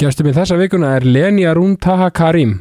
Gestur 0.00 0.24
minn 0.24 0.32
þessa 0.32 0.56
vikuna 0.56 0.94
er 0.96 1.04
Leni 1.04 1.42
Arun 1.44 1.74
Taha 1.76 2.06
Karim 2.16 2.54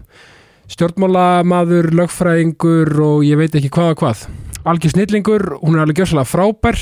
stjórnmálamaður, 0.67 1.87
lögfræðingur 1.95 2.91
og 2.99 3.21
ég 3.23 3.39
veit 3.39 3.55
ekki 3.55 3.71
hvað 3.71 3.93
og 3.93 4.01
hvað. 4.01 4.23
Algjör 4.67 4.91
snillingur, 4.91 5.45
hún 5.61 5.77
er 5.77 5.85
alveg 5.85 6.01
gjössalega 6.01 6.27
frábær 6.27 6.81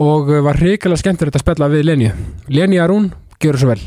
og 0.00 0.32
var 0.46 0.62
hrikalega 0.62 1.02
skemmtur 1.02 1.28
þetta 1.28 1.42
að 1.42 1.44
spella 1.44 1.68
við 1.74 1.84
Leni 1.90 2.08
Leni 2.48 2.80
Arun, 2.80 3.12
gjör 3.44 3.60
svo 3.60 3.74
vel 3.74 3.84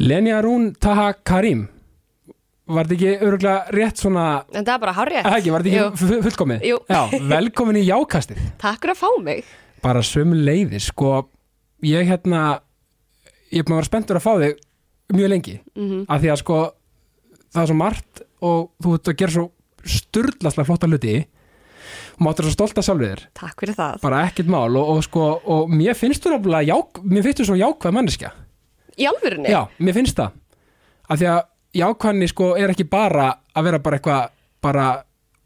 Leni 0.00 0.32
Arun 0.36 0.72
Taha 0.80 1.12
Karim 1.24 1.66
Var 2.66 2.88
þetta 2.88 2.96
ekki 2.96 3.10
öruglega 3.22 3.70
rétt 3.76 4.00
svona 4.02 4.24
En 4.52 4.64
það 4.66 4.72
er 4.74 4.80
bara 4.82 4.94
hárrétt. 4.96 5.22
eða 5.28 5.38
ekki, 5.38 5.52
var 5.54 5.62
þetta 5.62 5.76
Jú. 5.76 5.86
ekki 5.86 6.00
fu- 6.02 6.22
fullkomið? 6.26 6.64
Jú. 6.66 6.78
Já, 6.90 7.02
velkomin 7.30 7.78
í 7.78 7.84
jákastið 7.86 8.40
Takk 8.64 8.80
fyrir 8.82 8.96
að 8.96 9.02
fá 9.04 9.10
mig. 9.22 9.44
Bara 9.84 10.02
sömu 10.02 10.34
leiði, 10.42 10.80
sko 10.82 11.12
ég 11.86 12.08
hérna 12.10 12.40
ég 13.54 13.62
er 13.62 13.68
vera 13.70 13.86
spenntur 13.86 14.18
að 14.18 14.24
fá 14.26 14.32
þig 14.42 14.56
mjög 15.14 15.30
lengi 15.30 15.54
Mm 15.78 16.04
af 16.10 16.20
því 16.24 16.32
að 16.34 16.40
sko 16.42 16.56
það 17.54 17.62
er 17.62 17.70
svo 17.70 17.76
margt 17.78 18.22
og 18.42 18.64
þú 18.82 18.94
ert 18.98 19.08
að 19.12 19.18
gera 19.22 19.34
svo 19.36 19.44
sturlaslega 19.86 20.66
flotta 20.66 20.88
hluti 20.90 21.14
og 22.16 22.24
máttur 22.26 22.48
svo 22.48 22.56
stolt 22.56 22.80
að 22.82 22.88
sjálfur 22.88 23.06
þér 23.12 23.22
Takk 23.38 23.62
fyrir 23.62 23.76
það. 23.78 24.00
bara 24.02 24.24
ekkert 24.26 24.50
mál 24.50 24.74
og, 24.74 24.90
og 24.96 25.04
sko 25.06 25.28
og 25.46 25.70
mér 25.70 25.94
finnst 25.94 26.26
þú 26.26 26.34
náttúrulega 26.34 26.66
mér 27.06 27.22
finnst 27.28 27.44
þú 27.44 27.46
svo 27.52 27.58
jákvæð 27.62 27.94
manneskja 28.00 28.32
Í 28.96 29.06
alvörunni? 29.10 29.50
Já, 29.52 29.66
mér 29.78 29.96
finnst 29.98 30.16
það 30.16 30.32
af 31.06 31.20
því 31.20 31.28
að 31.32 31.42
jákvæðni 31.76 32.28
sko 32.32 32.46
er 32.58 32.72
ekki 32.72 32.86
bara 32.90 33.26
að 33.54 33.68
vera 33.68 33.82
bara 33.84 33.98
eitthvað 33.98 34.30
bara 34.64 34.86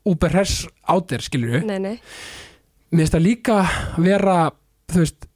úber 0.08 0.32
hers 0.38 0.54
átir 0.88 1.24
skilur 1.26 1.64
Nei, 1.66 1.78
nei. 1.82 1.96
mér 2.92 3.02
finnst 3.04 3.16
það 3.16 3.26
líka 3.26 3.58
vera 4.00 4.36
þú 4.90 5.02
veist, 5.02 5.26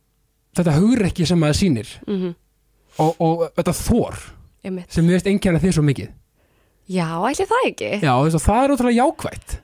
þetta 0.56 0.76
hugrekki 0.78 1.26
sem 1.28 1.40
maður 1.42 1.60
sýnir 1.60 1.92
Mm 2.06 2.32
og, 3.02 3.16
og 3.18 3.40
þetta 3.56 3.72
þór 3.74 4.18
sem 4.62 5.02
mér 5.02 5.16
finnst 5.16 5.26
einkenna 5.26 5.58
þig 5.62 5.72
svo 5.74 5.82
mikið 5.82 6.12
Já, 6.94 7.08
ætli 7.26 7.46
það 7.48 7.64
ekki? 7.70 7.88
Já, 8.04 8.12
þú 8.12 8.28
veist, 8.28 8.44
það 8.44 8.60
er 8.60 8.74
ótrúlega 8.74 8.98
jákvætt 9.00 9.56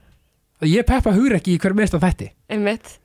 ég 0.71 0.87
peppa 0.89 1.13
hugrekki 1.15 1.55
í 1.55 1.61
hver 1.63 1.77
meðst 1.79 1.95
af 1.95 2.03
þætti 2.05 2.31
Einmitt. 2.51 2.97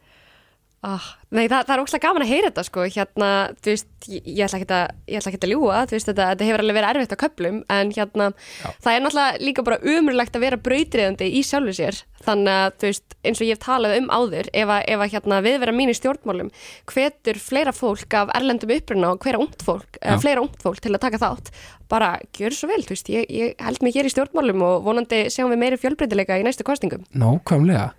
Oh, 0.85 1.05
nei, 1.33 1.47
það, 1.49 1.63
það 1.65 1.71
er 1.73 1.81
ógslag 1.81 2.01
gaman 2.03 2.23
að 2.25 2.29
heyra 2.29 2.49
þetta 2.51 2.63
sko, 2.67 2.83
hérna, 2.93 3.27
þú 3.57 3.71
veist, 3.71 3.87
ég, 4.05 4.25
ég 4.27 4.41
ætla 4.45 4.59
ekki 4.59 4.75
að, 4.75 4.91
ég 5.09 5.17
ætla 5.17 5.31
ekki 5.31 5.39
að 5.39 5.49
ljúga, 5.49 5.77
þú 5.89 5.95
veist, 5.95 6.09
þetta, 6.11 6.27
þetta 6.31 6.45
hefur 6.45 6.61
alveg 6.61 6.77
verið 6.77 6.89
erfitt 6.91 7.15
á 7.15 7.23
köplum, 7.23 7.55
en 7.73 7.93
hérna, 7.95 8.27
Já. 8.59 8.67
það 8.85 8.91
er 8.91 9.01
náttúrulega 9.05 9.41
líka 9.47 9.65
bara 9.65 9.79
umurlegt 9.95 10.37
að 10.37 10.45
vera 10.45 10.59
brautriðandi 10.67 11.29
í 11.39 11.41
sjálfu 11.47 11.73
sér, 11.79 12.01
þannig 12.27 12.53
að, 12.53 12.77
þú 12.77 12.91
veist, 12.91 13.17
eins 13.25 13.41
og 13.41 13.47
ég 13.47 13.57
hef 13.57 13.63
talað 13.65 13.97
um 13.97 14.11
áður, 14.13 14.51
ef 14.61 14.73
að, 14.75 14.83
ef 14.93 15.05
að 15.07 15.11
hérna, 15.15 15.41
við 15.47 15.57
vera 15.65 15.75
mín 15.79 15.93
í 15.93 15.97
stjórnmálum, 15.97 16.53
hvetur 16.93 17.41
fleira 17.41 17.73
fólk 17.73 18.19
af 18.21 18.35
erlendum 18.37 18.75
uppruna 18.77 19.13
og 19.15 19.25
hvera 19.25 19.41
ungt 19.41 19.65
fólk, 19.65 19.89
Já. 19.97 20.03
eða 20.11 20.21
fleira 20.21 20.45
ungt 20.45 20.61
fólk 20.61 20.85
til 20.85 20.93
að 20.93 21.01
taka 21.07 21.23
þátt, 21.25 21.53
bara 21.89 22.15
gjör 22.33 22.53
svo 22.53 22.69
vel, 22.69 22.81
þú 22.85 22.93
veist, 22.93 23.09
ég, 23.13 23.25
ég 23.29 23.61
held 23.61 23.81
mig 23.85 23.93
hér 23.97 24.09
í 24.09 24.13
stjórnmálum 24.13 24.63
og 24.65 24.85
vonandi 24.85 25.25
sjáum 25.33 25.53
við 25.53 25.61
meiri 25.61 25.77
fjölbreytileika 25.81 26.39
í 26.41 26.45
næstu 26.45 26.65
kostingum. 26.65 27.05
Nákvæmlega 27.13 27.91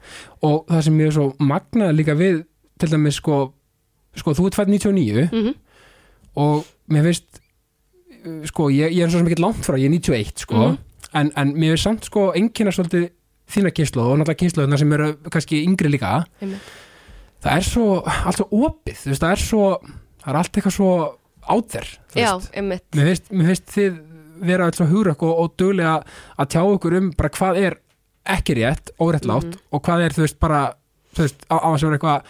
og 0.47 0.67
það 0.71 0.83
sem 0.89 1.01
ég 1.03 1.13
er 1.13 1.15
svo 1.15 1.27
magnað 1.39 1.95
líka 1.95 2.17
við 2.19 2.43
til 2.79 2.89
dæmis 2.93 3.15
sko, 3.21 3.53
sko 4.17 4.35
þú 4.37 4.47
ert 4.51 4.55
fætt 4.61 4.69
99 4.69 5.29
Mm 5.33 5.55
og 6.37 6.67
mér 6.93 7.03
finnst 7.07 7.39
sko, 8.51 8.67
ég, 8.69 8.91
ég 8.93 9.05
er 9.07 9.09
svo 9.09 9.21
sem 9.23 9.29
ekki 9.31 9.41
langt 9.41 9.63
frá, 9.65 9.77
ég 9.81 9.87
er 9.89 9.95
91 9.95 10.43
sko, 10.43 10.57
Mhm. 10.57 10.79
en, 11.15 11.31
en 11.37 11.53
mér 11.55 11.71
finnst 11.73 11.85
samt 11.87 12.05
sko 12.05 12.33
engina 12.37 12.71
svolítið 12.75 13.07
þína 13.49 13.71
kynslu 13.73 14.03
og 14.03 14.19
náttúrulega 14.19 14.41
kynsluðuna 14.43 14.79
sem 14.79 14.93
eru 14.93 15.13
kannski 15.31 15.63
yngri 15.65 15.89
líka 15.95 16.25
Einmitt. 16.43 16.61
það 17.43 17.57
er 17.57 17.63
svo, 17.63 18.03
allt 18.05 18.37
svo 18.37 18.49
opið 18.51 18.99
þú 19.05 19.09
veist, 19.13 19.23
það 19.23 19.33
er 19.33 19.43
svo, 19.47 19.63
það 20.21 20.29
er 20.33 20.37
allt 20.43 20.53
eitthvað 20.59 20.77
svo 20.77 20.91
áþer, 21.49 21.87
Já, 22.17 22.33
einmitt. 22.53 22.85
mér 22.93 23.07
finnst, 23.13 23.31
mér 23.33 23.47
finnst 23.47 23.67
þið 23.77 24.01
vera 24.43 24.67
alls 24.67 24.77
svo 24.77 24.87
hugrakk 24.91 25.23
og, 25.23 25.39
og 25.41 25.57
duglega 25.57 26.03
að 26.39 26.51
tjá 26.53 26.61
ykkur 26.77 26.97
um 26.99 27.11
bara 27.17 27.29
hvað 27.31 27.63
er 27.63 27.79
ekki 28.27 28.59
rétt, 28.59 28.91
óréttlátt 29.01 29.47
Mhm. 29.47 29.61
og 29.73 29.83
hvað 29.83 30.05
er, 30.05 30.11
þú 30.11 30.21
veist, 30.27 30.39
bara 30.41 30.75
þú 31.15 31.23
veist, 31.25 31.47
á, 31.49 31.57
á 31.57 31.69
að 31.73 31.79
sem 31.81 31.89
er 31.93 31.99
eitthvað 31.99 32.23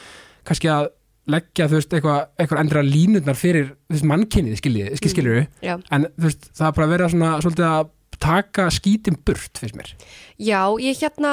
kannski 0.48 0.70
að 0.72 0.88
leggja, 1.26 1.66
þú 1.66 1.74
veist, 1.80 1.94
eitthvað, 1.96 2.20
eitthvað 2.38 2.60
endra 2.62 2.82
línurnar 2.86 3.34
fyrir, 3.38 3.72
þú 3.90 3.96
veist, 3.96 4.06
mannkynnið 4.12 4.60
skiljið, 4.60 4.92
skil, 5.00 5.10
skiljur 5.16 5.40
Já. 5.66 5.74
en 5.90 6.06
þú 6.14 6.28
veist, 6.28 6.50
það 6.54 6.68
er 6.68 6.76
bara 6.78 6.86
að 6.86 6.92
vera 6.94 7.08
svona 7.10 7.30
svolítið 7.42 7.66
að 7.72 7.92
taka 8.22 8.68
skítin 8.72 9.16
burt, 9.26 9.58
finnst 9.60 9.74
mér. 9.76 9.90
Já, 10.40 10.60
ég 10.80 10.96
hérna, 11.02 11.32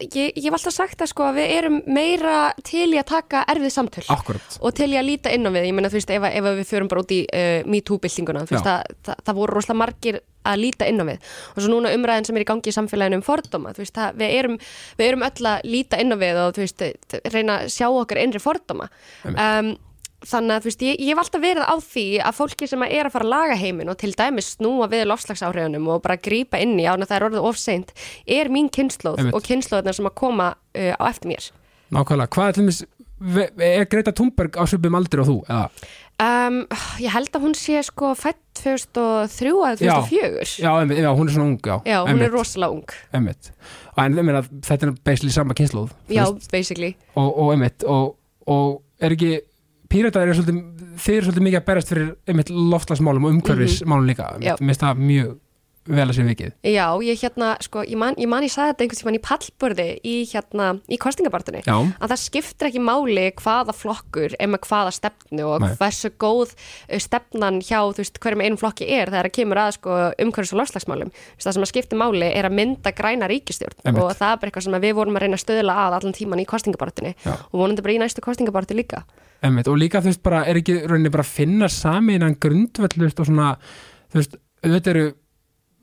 ég, 0.00 0.30
ég 0.32 0.46
hef 0.46 0.54
alltaf 0.56 0.72
sagt 0.72 0.96
það 1.02 1.10
sko 1.10 1.26
að 1.26 1.40
við 1.42 1.50
erum 1.58 1.80
meira 1.92 2.36
til 2.64 2.86
í 2.94 2.96
að 3.02 3.10
taka 3.10 3.42
erfið 3.52 3.74
samtöl 3.74 4.04
akkurat, 4.14 4.56
og 4.62 4.72
til 4.78 4.88
í 4.94 4.96
að 4.96 5.08
líta 5.10 5.34
inn 5.34 5.44
á 5.44 5.50
við, 5.52 5.66
ég 5.68 5.76
meina 5.76 5.90
þú 5.92 5.98
veist 5.98 6.14
ef, 6.14 6.24
að- 6.24 6.38
ef 6.40 6.48
að 6.48 6.56
við 6.62 6.70
förum 6.70 6.88
bara 6.94 7.04
út 7.04 7.12
í 7.12 7.20
uh, 7.26 7.58
MeToo-byltinguna, 7.74 8.46
þú 8.48 8.56
veist 8.56 8.70
Já. 8.70 8.78
að 8.78 8.96
það, 9.10 9.20
það 9.28 9.38
voru 9.42 9.58
rosalega 9.58 9.80
margir 9.82 10.20
að 10.48 10.58
líta 10.62 10.88
inn 10.90 11.00
á 11.00 11.04
við. 11.12 11.30
Og 11.54 11.62
svo 11.62 11.70
núna 11.72 11.92
umræðin 11.94 12.26
sem 12.28 12.36
er 12.40 12.44
í 12.44 12.48
gangi 12.50 12.72
í 12.72 12.76
samfélaginu 12.76 13.20
um 13.20 13.24
fordóma, 13.26 13.72
veist 13.78 13.94
það, 13.96 14.18
við 14.22 14.36
erum, 14.40 14.58
við 14.98 15.08
erum 15.12 15.24
öll 15.28 15.48
að 15.52 15.70
líta 15.70 16.00
inn 16.02 16.12
á 16.14 16.16
við 16.18 16.42
og 16.42 16.60
veist, 16.60 16.84
reyna 17.32 17.62
að 17.62 17.72
sjá 17.76 17.88
okkar 17.90 18.22
innri 18.24 18.42
fordóma. 18.42 18.88
Um, 19.28 19.74
þannig 20.22 20.54
að 20.54 20.66
veist, 20.68 20.82
ég, 20.86 21.00
ég 21.02 21.08
hef 21.10 21.18
alltaf 21.24 21.42
verið 21.42 21.64
á 21.66 21.74
því 21.82 22.06
að 22.22 22.36
fólki 22.38 22.66
sem 22.70 22.82
er 22.86 23.08
að 23.08 23.14
fara 23.16 23.26
að 23.26 23.32
laga 23.32 23.56
heiminn 23.58 23.90
og 23.90 23.96
til 23.98 24.12
dæmis 24.14 24.52
snúa 24.54 24.86
við 24.92 25.08
lofslagsáhrifunum 25.10 25.88
og 25.90 26.02
bara 26.04 26.14
grípa 26.22 26.60
inn 26.62 26.76
í 26.78 26.84
án 26.86 27.02
að 27.02 27.08
það 27.10 27.16
er 27.16 27.26
orðið 27.26 27.48
ofseint 27.50 27.90
er 28.38 28.50
mín 28.54 28.70
kynnslóð 28.70 29.32
og 29.34 29.42
kynnslóðnar 29.48 29.98
sem 29.98 30.06
að 30.06 30.14
koma 30.22 30.52
uh, 30.54 30.92
á 30.94 31.02
eftir 31.10 31.32
mér. 31.32 31.48
Nákvæmlega. 31.92 32.30
Hvað 32.36 32.46
er 32.52 32.54
til 32.54 32.62
dæmis, 32.62 32.78
ve- 33.34 33.50
er 33.66 33.88
Greta 33.90 34.14
Thunberg 34.14 34.54
á 34.54 34.64
svipum 34.70 34.94
aldrei 35.00 35.24
og 35.24 35.28
þú, 35.32 35.36
eða? 35.50 35.66
Um, 36.20 36.58
Ég 37.02 37.12
held 37.14 37.36
að 37.36 37.46
hún 37.46 37.54
sé 37.58 37.80
sko 37.86 38.12
fætt 38.18 38.40
2003 38.62 39.52
eða 39.52 39.76
2004 39.80 40.62
Já, 40.62 40.70
einmitt, 40.80 41.00
já, 41.00 41.10
hún 41.16 41.28
er 41.28 41.36
svona 41.36 41.48
ung, 41.48 41.60
já. 41.60 41.76
Já, 41.88 41.98
hún 42.08 42.22
er 42.22 42.32
rosalega 42.34 42.76
ung. 42.76 42.96
Einmitt. 43.12 43.52
en 43.96 44.18
meina, 44.24 44.42
þetta 44.42 44.88
er 44.88 44.92
basically 45.04 45.32
sama 45.32 45.54
kynnslóð 45.54 45.92
þú 46.08 46.18
Já, 46.18 46.26
basically. 46.52 46.94
Og, 47.14 47.30
og 47.38 47.54
einmitt 47.54 47.84
og, 47.84 48.16
og 48.46 48.82
er 49.00 49.16
ekki 49.16 49.32
píratar 49.92 50.28
er 50.28 50.36
svolítið, 50.38 50.60
þeir 50.96 51.16
eru 51.18 51.26
svolítið 51.28 51.46
mikið 51.46 51.60
að 51.60 51.66
berast 51.68 51.92
fyrir 51.92 52.12
einmitt 52.28 52.52
loftslagsmálum 52.52 53.26
og 53.28 53.34
umhverfismálum 53.36 54.08
líka. 54.08 54.30
Mhm. 54.36 54.46
Já. 54.46 54.54
mér 54.56 54.72
finnst 54.72 54.84
það 54.86 55.02
mjög 55.10 55.32
vel 55.88 56.06
að 56.06 56.14
sé 56.16 56.24
vikið 56.26 56.52
Já, 56.72 56.86
ég 57.02 57.20
hérna, 57.22 57.52
sko, 57.64 57.82
ég 57.86 57.98
man 57.98 58.16
ég, 58.20 58.28
man, 58.30 58.44
ég 58.46 58.52
sagði 58.52 58.72
þetta 58.72 58.84
einhvern 58.84 59.00
tímann 59.00 59.18
í 59.18 59.22
pallburði 59.26 59.86
í 60.06 60.14
hérna, 60.30 60.68
í 60.86 60.98
kostingabartunni 61.02 61.62
að 61.66 62.12
það 62.12 62.20
skiptir 62.22 62.68
ekki 62.68 62.82
máli 62.82 63.26
hvaða 63.40 63.74
flokkur 63.76 64.36
er 64.38 64.52
með 64.52 64.62
hvaða 64.68 64.94
stefnu 64.98 65.48
og 65.48 65.64
Nei. 65.64 65.72
hversu 65.80 66.12
góð 66.22 66.54
uh, 66.54 66.98
stefnan 67.02 67.60
hjá 67.64 67.80
þú 67.80 68.02
veist, 68.02 68.20
hverjum 68.22 68.44
einum 68.44 68.60
flokki 68.60 68.86
er 68.86 69.10
þegar 69.10 69.28
það 69.30 69.36
kemur 69.38 69.62
að 69.64 69.72
sko, 69.78 69.98
umhverfis 70.22 70.54
og 70.54 70.62
lofslagsmálum 70.62 71.12
það 71.42 71.56
sem 71.58 71.66
að 71.66 71.72
skiptir 71.72 72.00
máli 72.00 72.30
er 72.30 72.48
að 72.48 72.56
mynda 72.60 72.94
græna 72.94 73.30
ríkistjórn 73.32 73.78
Einmitt. 73.82 74.02
og 74.02 74.14
það 74.18 74.36
er 74.36 74.38
bara 74.42 74.52
eitthvað 74.52 74.68
sem 74.68 74.78
við 74.86 74.96
vorum 74.98 75.18
að 75.18 75.26
reyna 75.26 75.38
að 75.40 75.44
stöðla 75.46 75.78
að 75.86 75.98
allan 75.98 76.16
tíman 76.16 76.42
í 76.42 76.46
kostingabartunni 76.48 77.14
og 77.26 77.58
vonandi 77.58 77.84
bara 77.84 77.96
í 77.96 78.00
næstu 78.02 78.22
kostingabartu 78.24 78.76
líka. 78.78 79.02
Einmitt 79.42 79.68
og 79.70 79.78
líka 79.80 80.02
þú 80.02 80.12
veist 80.12 80.22
bara, 80.22 80.44
er 80.46 80.60
ekki 80.60 80.78
rauninni 80.86 81.10
bara 81.12 81.24
að 81.26 81.34
finna 81.34 81.68
saminan 81.72 82.36
grundvöllust 82.38 83.22
og 83.22 83.28
svona 83.28 83.48
þú 84.12 84.20
veist, 84.20 84.38
auðvitað 84.62 84.92
eru 84.94 85.06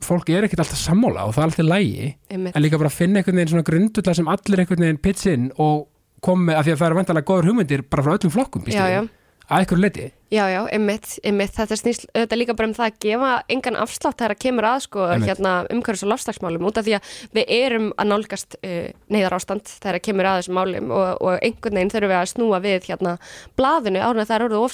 fólk 0.06 0.30
er 0.32 0.48
ekkert 0.48 0.64
alltaf 0.64 0.80
sammála 0.80 1.28
og 1.28 1.36
það 1.36 1.44
er 1.44 1.50
alltaf 1.50 1.70
lægi 1.70 2.10
Einmitt. 2.32 2.56
en 2.56 2.64
líka 2.64 2.80
bara 2.80 2.92
að 2.92 3.00
finna 3.02 3.20
einhvern 3.22 3.40
veginn 3.42 3.54
svona 3.54 3.68
grundvölla 3.70 4.16
sem 4.16 4.28
allir 4.32 4.64
einhvern 4.64 4.86
veginn 4.86 5.02
pits 5.04 5.26
inn 5.30 5.50
og 5.58 5.88
kom 6.24 6.46
með, 6.48 6.60
af 6.60 6.66
því 6.68 6.74
að 6.76 6.80
það 6.82 6.90
eru 6.90 7.00
vantalega 7.00 7.30
góður 7.32 7.50
hugmyndir 7.52 7.84
bara 7.90 8.04
frá 8.06 8.16
öllum 8.18 8.34
flokkum, 8.34 8.64
býst 8.66 8.76
Já, 8.80 8.88
já. 8.92 9.02
að 9.50 9.62
einhverju 9.64 9.84
leiti 9.84 10.08
Já, 10.30 10.44
já, 10.52 10.60
einmitt, 10.70 11.16
einmitt, 11.26 11.56
þetta 11.58 11.78
snýst 11.80 12.04
auðvitað 12.14 12.38
líka 12.38 12.54
bara 12.54 12.68
um 12.70 12.74
það 12.78 12.86
að 12.86 12.98
gefa 13.02 13.30
engan 13.50 13.80
afslátt 13.82 14.20
þegar 14.20 14.36
að 14.36 14.42
kemur 14.44 14.68
að 14.70 14.84
sko 14.86 15.06
Einmitt. 15.10 15.30
hérna 15.32 15.54
umhverfis 15.74 16.04
og 16.06 16.12
lofslagsmálum 16.12 16.68
út 16.70 16.78
af 16.78 16.86
því 16.86 16.94
að 17.00 17.14
við 17.34 17.54
erum 17.56 17.88
að 17.98 18.12
nálgast 18.12 18.60
uh, 18.62 18.92
neyðar 19.10 19.38
ástand 19.40 19.66
þegar 19.72 19.98
að 19.98 20.06
kemur 20.06 20.30
að 20.30 20.42
þessum 20.44 20.60
málum 20.60 20.92
og, 20.94 21.08
og 21.18 21.40
einhvern 21.42 21.80
veginn 21.80 21.94
þurfum 21.96 22.14
við 22.14 22.20
að 22.20 22.32
snúa 22.36 22.62
við 22.62 22.90
hérna 22.92 23.16
blaðinu 23.58 24.04
árið 24.06 24.22
að 24.22 24.30
það 24.30 24.38
er 24.38 24.48
orðið 24.50 24.68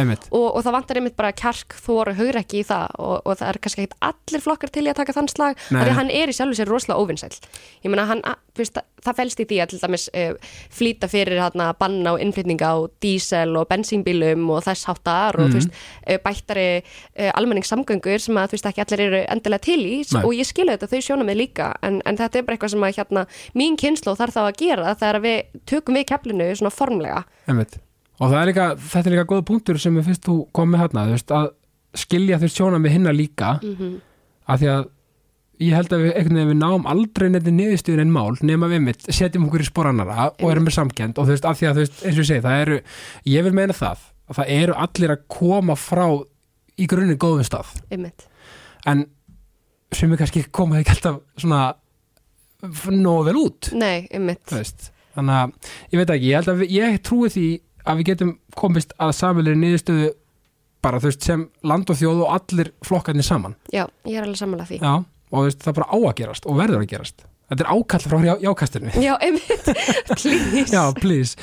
einmitt, 0.00 0.28
og, 0.30 0.46
og 0.56 0.64
það 0.64 0.76
vantar 0.78 1.00
einmitt 1.00 1.16
bara 1.18 1.32
kjark, 1.36 1.76
þóra, 1.84 2.16
haurekki 2.16 2.62
í 2.62 2.66
það 2.66 2.96
og, 3.02 3.16
og 3.22 3.38
það 3.40 3.48
er 3.48 3.60
kannski 3.64 3.84
ekkit 3.84 3.96
allir 4.10 4.44
flokkar 4.44 4.72
til 4.72 4.86
í 4.86 4.92
að 4.92 5.00
taka 5.02 5.16
þann 5.16 5.30
slag, 5.32 5.62
Nei. 5.68 5.80
af 5.80 5.86
því 5.86 5.92
að 5.92 5.98
hann 6.00 6.12
er 6.22 6.32
í 6.32 6.36
sjálfu 6.36 6.58
sér 6.58 6.70
rosalega 6.72 7.02
óvinnsæll. 7.02 7.40
Ég 7.84 7.92
meina, 7.92 8.06
hann, 8.10 8.22
veist, 8.56 8.80
það 9.04 9.18
felst 9.20 9.42
í 9.42 9.46
því 9.48 9.58
að 9.62 9.72
til 9.72 9.80
dæmis 9.82 10.06
uh, 10.10 10.54
flýta 10.74 11.10
fyrir 11.10 11.40
hérna 11.40 11.68
banna 11.78 12.14
og 12.16 12.22
innflytninga 12.22 12.72
á 12.72 12.76
dísel 13.02 13.54
og 13.58 13.68
bensínbílum 13.70 14.46
og 14.54 14.64
þess 14.66 14.88
háttar 14.90 15.38
og 15.40 15.50
þú 15.52 15.60
veist, 15.60 15.80
uh, 16.06 16.18
bættari 16.24 16.66
uh, 16.80 17.30
almenningssamgöngur 17.36 18.22
sem 18.22 18.40
að 18.40 18.56
veist 18.56 18.70
ekki 18.70 18.84
allir 18.84 19.04
eru 19.06 19.22
endilega 19.24 19.66
til 19.68 19.80
í 19.84 19.96
Nei. 20.02 20.22
og 20.22 20.36
ég 20.36 20.48
skilu 20.48 20.74
þetta 20.74 20.90
þau 20.92 21.00
sjóna 21.08 21.28
mig 21.28 21.40
líka 21.40 21.72
en, 21.86 22.00
en 22.08 22.20
þetta 22.20 22.40
er 22.40 22.46
bara 22.46 22.58
eitthvað 22.58 22.76
sem 22.76 22.86
að 22.88 23.00
hérna 23.00 23.26
mín 23.58 23.80
kynslu 23.80 24.16
þarf 24.18 24.36
þá 24.36 24.42
að 24.46 24.54
gera 24.62 24.94
þegar 24.96 25.22
við 25.26 25.64
tökum 25.68 26.00
við 26.00 26.08
keflinu 26.12 26.52
svona 26.54 26.74
formlega 26.74 27.24
einmitt 27.46 27.80
og 28.16 28.32
er 28.32 28.50
líka, 28.50 28.66
þetta 28.80 29.08
er 29.10 29.14
líka 29.14 29.30
góð 29.30 29.46
punktur 29.50 29.80
sem 29.80 29.96
við 29.98 30.10
fyrst 30.10 30.26
þú 30.26 30.36
kom 30.56 30.70
með 30.72 30.86
hérna, 30.86 31.06
veist, 31.12 31.32
að 31.32 31.50
skilja 31.96 32.38
veist 32.40 32.58
sjóna 32.58 32.80
með 32.80 32.98
hinna 32.98 33.16
líka. 33.16 33.56
Mm 33.62 33.96
af 34.46 34.60
því 34.60 34.70
að 34.72 34.84
ég 35.66 35.72
held 35.72 35.94
að 35.96 36.02
við, 36.04 36.12
veginn 36.18 36.50
við 36.50 36.58
náum 36.60 36.88
aldrei 36.90 37.26
nefnir 37.32 37.54
niðurstöðin 37.56 38.04
en 38.04 38.12
mál 38.12 38.36
nema 38.44 38.68
við 38.70 38.82
mitt, 38.84 39.06
setjum 39.08 39.46
okkur 39.48 39.64
í 39.64 39.68
sporannara 39.70 40.28
og 40.34 40.50
erum 40.50 40.66
með 40.68 40.76
samkend 40.76 41.16
og 41.16 41.28
þú 41.28 41.34
veist, 41.34 41.48
af 41.48 41.60
því 41.60 41.68
að 41.70 41.78
þú 41.78 41.84
veist, 41.84 42.02
eins 42.02 42.18
og 42.18 42.22
ég 42.22 42.28
segi, 42.30 42.44
það 42.44 42.64
eru 42.64 42.78
ég 43.32 43.46
vil 43.46 43.54
meina 43.56 43.76
það, 43.76 44.02
að 44.28 44.40
það 44.40 44.52
eru 44.58 44.78
allir 44.84 45.14
að 45.14 45.22
koma 45.32 45.78
frá 45.80 46.06
í 46.76 46.88
grunninn 46.90 47.20
góðum 47.20 47.48
stað. 47.48 47.72
Einmitt. 47.88 48.26
En 48.86 49.06
sem 49.96 50.12
við 50.12 50.20
kannski 50.20 50.44
koma 50.52 50.82
ekki 50.82 50.92
alltaf 50.92 51.22
svona 51.40 51.62
nógu 52.92 53.30
vel 53.30 53.38
út. 53.40 53.72
Nei, 53.76 54.04
einmitt. 54.12 54.44
Þannig 55.16 55.40
að 55.40 55.72
ég 55.94 56.02
veit 56.02 56.12
ekki, 56.12 56.28
ég 56.28 56.36
held 56.42 56.52
að 56.52 56.60
við, 56.60 56.76
ég 56.76 57.00
trúi 57.06 57.32
því 57.32 57.48
að 57.86 58.00
við 58.00 58.08
getum 58.10 58.32
komist 58.58 58.92
að 58.98 59.12
samvelir 59.18 59.56
niðurstöðu 59.60 60.10
bara 60.86 60.98
þú 61.02 61.08
veist 61.10 61.22
sem 61.26 61.46
land 61.66 61.90
og 61.90 61.96
þjóð 61.98 62.20
og 62.26 62.34
allir 62.36 62.68
flokkarnir 62.86 63.26
saman. 63.26 63.56
Já, 63.74 63.86
ég 64.06 64.18
er 64.20 64.26
alveg 64.26 64.38
samanlega 64.38 64.68
því. 64.70 64.78
Já, 64.82 64.92
og 65.30 65.38
þú 65.40 65.44
veist, 65.48 65.64
það 65.66 65.78
bara 65.80 65.88
á 65.90 65.96
að 65.98 66.14
gerast 66.20 66.46
og 66.46 66.58
verður 66.60 66.82
að 66.84 66.90
gerast. 66.92 67.24
Þetta 67.46 67.62
er 67.62 67.70
ákall 67.76 68.02
frá 68.02 68.18
já, 68.26 68.32
jákastinu 68.42 68.90
Já, 69.02 69.12
einmitt, 69.22 69.68
please. 70.20 70.66
Já, 70.74 70.82
please. 70.98 71.36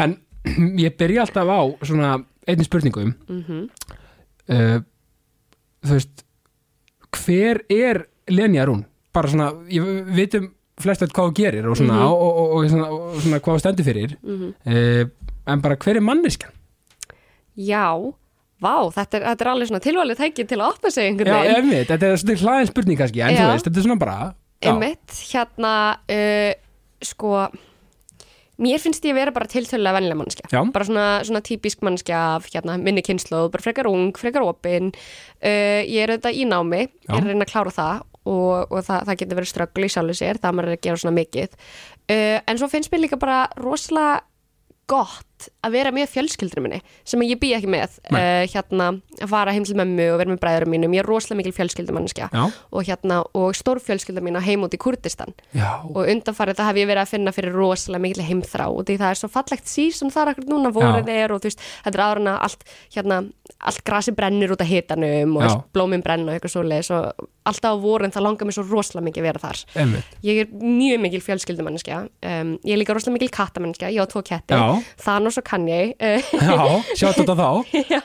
En 0.00 0.16
ég 0.84 0.94
byrja 0.96 1.26
alltaf 1.26 1.48
á 1.52 1.60
svona 1.84 2.14
einni 2.48 2.64
spurningu. 2.64 3.10
Mm 3.28 3.66
uh, 4.50 4.78
þú 5.84 5.94
veist 5.96 6.24
hver 7.24 7.62
er 7.72 8.02
Lenja 8.30 8.64
Rún 8.68 8.82
bara 9.14 9.28
svona, 9.32 9.50
ég 9.72 9.82
við 9.84 10.10
vitum 10.16 10.48
flest 10.80 11.02
að 11.04 11.10
hvað 11.12 11.28
þú 11.30 11.36
gerir 11.36 11.66
og 11.68 11.76
svona, 11.76 11.96
Mhm. 11.98 12.08
og, 12.08 12.20
og, 12.20 12.36
og, 12.40 12.52
og, 12.56 12.68
svona, 12.70 12.88
og 12.88 13.16
svona 13.20 13.40
hvað 13.44 13.56
þú 13.56 13.60
stendur 13.64 13.84
fyrir. 13.88 14.12
Uh, 14.24 15.02
en 15.46 15.62
bara 15.64 15.78
hver 15.80 16.00
er 16.00 16.04
manniskan 16.04 16.52
Já, 17.60 17.92
vá, 18.62 18.74
þetta 18.94 19.18
er, 19.18 19.24
þetta 19.32 19.44
er 19.44 19.50
alveg 19.52 19.70
svona 19.70 19.84
tilvalið 19.84 20.20
tæki 20.20 20.46
til 20.48 20.60
að 20.60 20.68
opna 20.74 20.92
sig 20.94 21.08
einhvern 21.10 21.32
já, 21.32 21.38
veginn 21.40 21.58
einmitt, 21.58 21.88
þetta 21.90 22.06
er 22.10 22.20
svona 22.22 22.38
hlaðin 22.44 22.70
spurning 22.70 23.00
kannski 23.00 23.24
en 23.24 23.34
þú 23.34 23.42
Já. 23.42 23.50
veist, 23.50 23.66
þetta 23.68 23.82
er 23.82 23.88
svona 23.88 24.00
bara 24.00 24.20
já, 24.60 24.70
Einmitt, 24.70 25.18
hérna 25.32 25.72
uh, 26.12 26.52
sko 27.10 27.34
mér 28.60 28.82
finnst 28.82 29.06
ég 29.08 29.14
að 29.14 29.20
vera 29.22 29.34
bara 29.34 29.48
tiltölulega 29.48 29.96
vennilega 29.96 30.20
mannskja 30.20 30.50
Já. 30.52 30.60
bara 30.74 30.88
svona, 30.88 31.06
svona 31.26 31.42
típisk 31.44 31.84
mannskja 31.86 32.20
af 32.36 32.48
hérna, 32.52 32.76
minni 32.80 33.04
kynnslóð, 33.06 33.48
bara 33.54 33.64
frekar 33.64 33.88
ung, 33.90 34.12
frekar 34.20 34.44
opin 34.44 34.92
uh, 34.92 35.80
ég 35.80 36.04
er 36.04 36.14
auðvitað 36.14 36.40
í 36.40 36.46
námi 36.48 36.84
ég 36.84 36.92
Já. 37.08 37.16
er 37.16 37.22
að 37.22 37.32
reyna 37.32 37.48
að 37.48 37.52
klára 37.54 37.74
það 37.76 38.06
og, 38.28 38.68
og 38.68 38.84
það, 38.84 39.06
það 39.08 39.20
getur 39.22 39.40
verið 39.40 39.52
ströggl 39.54 39.86
í 39.86 39.92
sjálfu 39.94 40.18
sér 40.20 40.40
það 40.42 40.56
maður 40.56 40.70
er 40.70 40.76
að 40.76 40.84
gera 40.86 41.00
svona 41.00 41.16
mikið 41.16 41.56
uh, 41.56 42.38
en 42.44 42.60
svo 42.60 42.68
finnst 42.72 42.92
mér 42.92 43.06
líka 43.06 43.20
bara 43.20 43.46
rosalega 43.56 44.20
gott 44.90 45.26
að 45.64 45.74
vera 45.76 45.92
með 45.94 46.10
fjölskyldur 46.14 46.62
minni 46.64 46.80
sem 47.04 47.22
ég 47.26 47.40
bý 47.40 47.52
ekki 47.56 47.70
með 47.70 47.98
uh, 48.10 48.44
hérna 48.50 48.90
að 49.20 49.30
fara 49.32 49.54
heim 49.54 49.66
til 49.66 49.76
mömmu 49.78 50.06
og 50.14 50.20
vera 50.20 50.32
með 50.32 50.40
bræðurum 50.44 50.74
mínum. 50.74 50.94
Ég 50.96 51.04
er 51.04 51.08
rosalega 51.08 51.40
mikil 51.40 51.54
fjölskyldumannskja 51.56 52.30
já, 52.32 52.42
og 52.48 52.86
hérna 52.88 53.20
og 53.36 53.56
stórfjölskylda 53.58 54.24
mín 54.24 54.38
á 54.38 54.42
heim 54.44 54.64
út 54.66 54.76
í 54.76 54.80
Kurdistan 54.80 55.34
já, 55.56 55.82
og 55.84 56.02
undanfarið 56.04 56.60
það 56.60 56.70
hef 56.70 56.80
ég 56.82 56.90
verið 56.90 57.04
að 57.04 57.12
finna 57.14 57.34
fyrir 57.36 57.56
rosalega 57.56 58.04
mikil 58.06 58.26
heimþrá 58.28 58.68
og 58.70 58.86
því 58.88 58.98
það 59.00 59.14
er 59.14 59.20
svo 59.20 59.32
fallegt 59.32 59.70
sísum 59.70 60.12
þar 60.14 60.32
akkur 60.34 60.48
núna 60.50 60.72
vorið 60.74 61.10
er 61.12 61.34
og 61.34 61.42
þú 61.42 61.50
veist, 61.50 61.66
þetta 61.84 61.98
er 62.00 62.04
ára 62.06 62.36
allt, 62.40 62.64
hérna, 62.94 63.20
allt 63.58 63.84
grasi 63.86 64.14
brennur 64.16 64.54
út 64.56 64.64
af 64.64 64.70
hitanum 64.70 65.36
og 65.36 65.44
Já. 65.44 65.50
allt 65.50 65.68
blómin 65.74 66.04
brenna 66.04 66.32
og 66.32 66.38
eitthvað 66.38 66.56
svoleiðis 66.56 66.92
og 66.96 67.28
alltaf 67.50 67.76
á 67.76 67.82
vorin 67.82 68.12
það 68.12 68.26
langar 68.26 68.48
mér 68.48 68.56
svo 68.56 68.64
rosalega 68.68 69.06
mikið 69.06 69.22
að 69.22 69.26
vera 69.28 69.42
þar. 69.42 69.60
Einmitt. 69.80 70.16
Ég 70.26 70.42
er 70.42 70.50
mjög 70.60 71.00
mikil 71.04 71.22
fjölskyldumanneskja 71.24 72.00
um, 72.04 72.52
ég 72.66 72.74
er 72.74 72.80
líka 72.80 72.96
rosalega 72.96 73.16
mikil 73.16 73.30
kattamanneskja, 73.34 73.92
ég 73.94 74.04
á 74.04 74.06
tvo 74.10 74.22
ketti. 74.26 74.56
Já, 74.56 74.92
Og 75.38 75.44
Kanye. 75.46 75.80
Uh, 76.00 76.30
já, 76.50 76.82
sjátt 76.98 77.20
þetta 77.20 77.36
þá. 77.38 77.48
Já, 77.94 78.00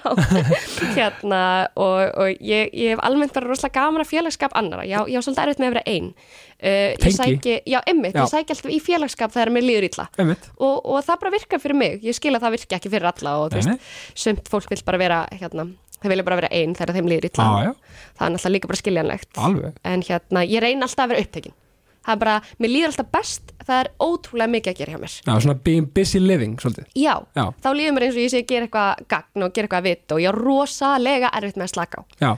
hérna 0.95 1.41
og, 1.73 2.01
og 2.13 2.43
ég, 2.43 2.69
ég 2.73 2.93
hef 2.93 3.03
almennt 3.05 3.33
bara 3.35 3.49
rosalega 3.49 3.81
gaman 3.81 4.03
að 4.03 4.11
félagskap 4.11 4.55
annara, 4.57 4.85
já, 4.87 4.99
ég 5.09 5.17
á 5.17 5.25
svolítið 5.25 5.43
erfitt 5.45 5.63
með 5.63 5.67
að 5.67 5.73
vera 5.75 5.85
ein. 5.95 6.11
Uh, 6.55 6.67
ég 6.67 7.01
Tengi. 7.01 7.15
sæki, 7.17 7.55
já, 7.71 7.79
emmitt, 7.91 8.19
ég 8.19 8.31
sæki 8.31 8.55
alltaf 8.55 8.71
í 8.75 8.79
félagskap 8.83 9.33
þegar 9.35 9.53
mér 9.55 9.67
líður 9.67 9.89
illa. 9.89 10.07
Og, 10.21 10.77
og 10.79 11.01
það 11.07 11.19
bara 11.25 11.33
virkar 11.35 11.63
fyrir 11.63 11.79
mig, 11.81 11.97
ég 12.05 12.17
skil 12.17 12.35
að 12.35 12.45
það 12.45 12.55
virka 12.59 12.79
ekki 12.79 12.93
fyrir 12.93 13.09
alla 13.11 13.35
og 13.41 13.51
þú 13.51 13.61
veist, 13.63 13.91
sumt 14.25 14.53
fólk 14.53 14.71
vil 14.71 14.81
bara 14.87 15.01
vera 15.01 15.19
hérna, 15.33 15.67
þeir 15.99 16.15
vilja 16.15 16.29
bara 16.29 16.39
vera 16.43 16.53
ein 16.55 16.77
þegar 16.77 16.99
þeim 16.99 17.11
líður 17.11 17.29
illa. 17.31 17.51
Já, 17.65 17.75
það 18.15 18.25
er 18.29 18.35
náttúrulega 18.37 18.55
líka 18.55 18.71
bara 18.71 18.81
skiljanlegt. 18.83 19.29
Alveg. 19.49 19.77
En 19.83 20.05
hérna, 20.05 20.45
ég 20.47 20.63
reyna 20.63 20.87
alltaf 20.87 21.07
að 21.07 21.15
vera 21.15 21.27
upptekin 21.27 21.57
það 22.05 22.13
er 22.15 22.21
bara, 22.25 22.35
mér 22.59 22.69
líður 22.73 22.91
alltaf 22.93 23.09
best 23.15 23.51
það 23.65 23.79
er 23.83 23.89
ótrúlega 24.05 24.51
mikið 24.55 24.73
að 24.73 24.77
gera 24.81 24.93
hjá 24.95 25.01
mér 25.01 25.15
já, 25.25 25.33
svona 25.41 25.57
being 25.65 25.89
busy 25.95 26.19
living, 26.21 26.55
svolítið 26.61 26.85
Já, 26.95 27.15
Já. 27.35 27.45
þá 27.63 27.69
líður 27.73 27.95
mér 27.97 28.07
eins 28.09 28.15
og 28.19 28.23
ég 28.25 28.31
sé 28.35 28.43
að 28.43 28.47
gera 28.53 28.67
eitthvað 28.69 29.03
gagn 29.15 29.43
og 29.47 29.53
gera 29.57 29.67
eitthvað 29.67 29.89
vitt 29.89 30.11
og 30.15 30.21
ég 30.23 30.29
er 30.31 30.39
rosalega 30.45 31.33
erfitt 31.33 31.57
með 31.59 31.67
að 31.67 31.73
slaka 31.75 32.01
á. 32.01 32.03
Já, 32.21 32.31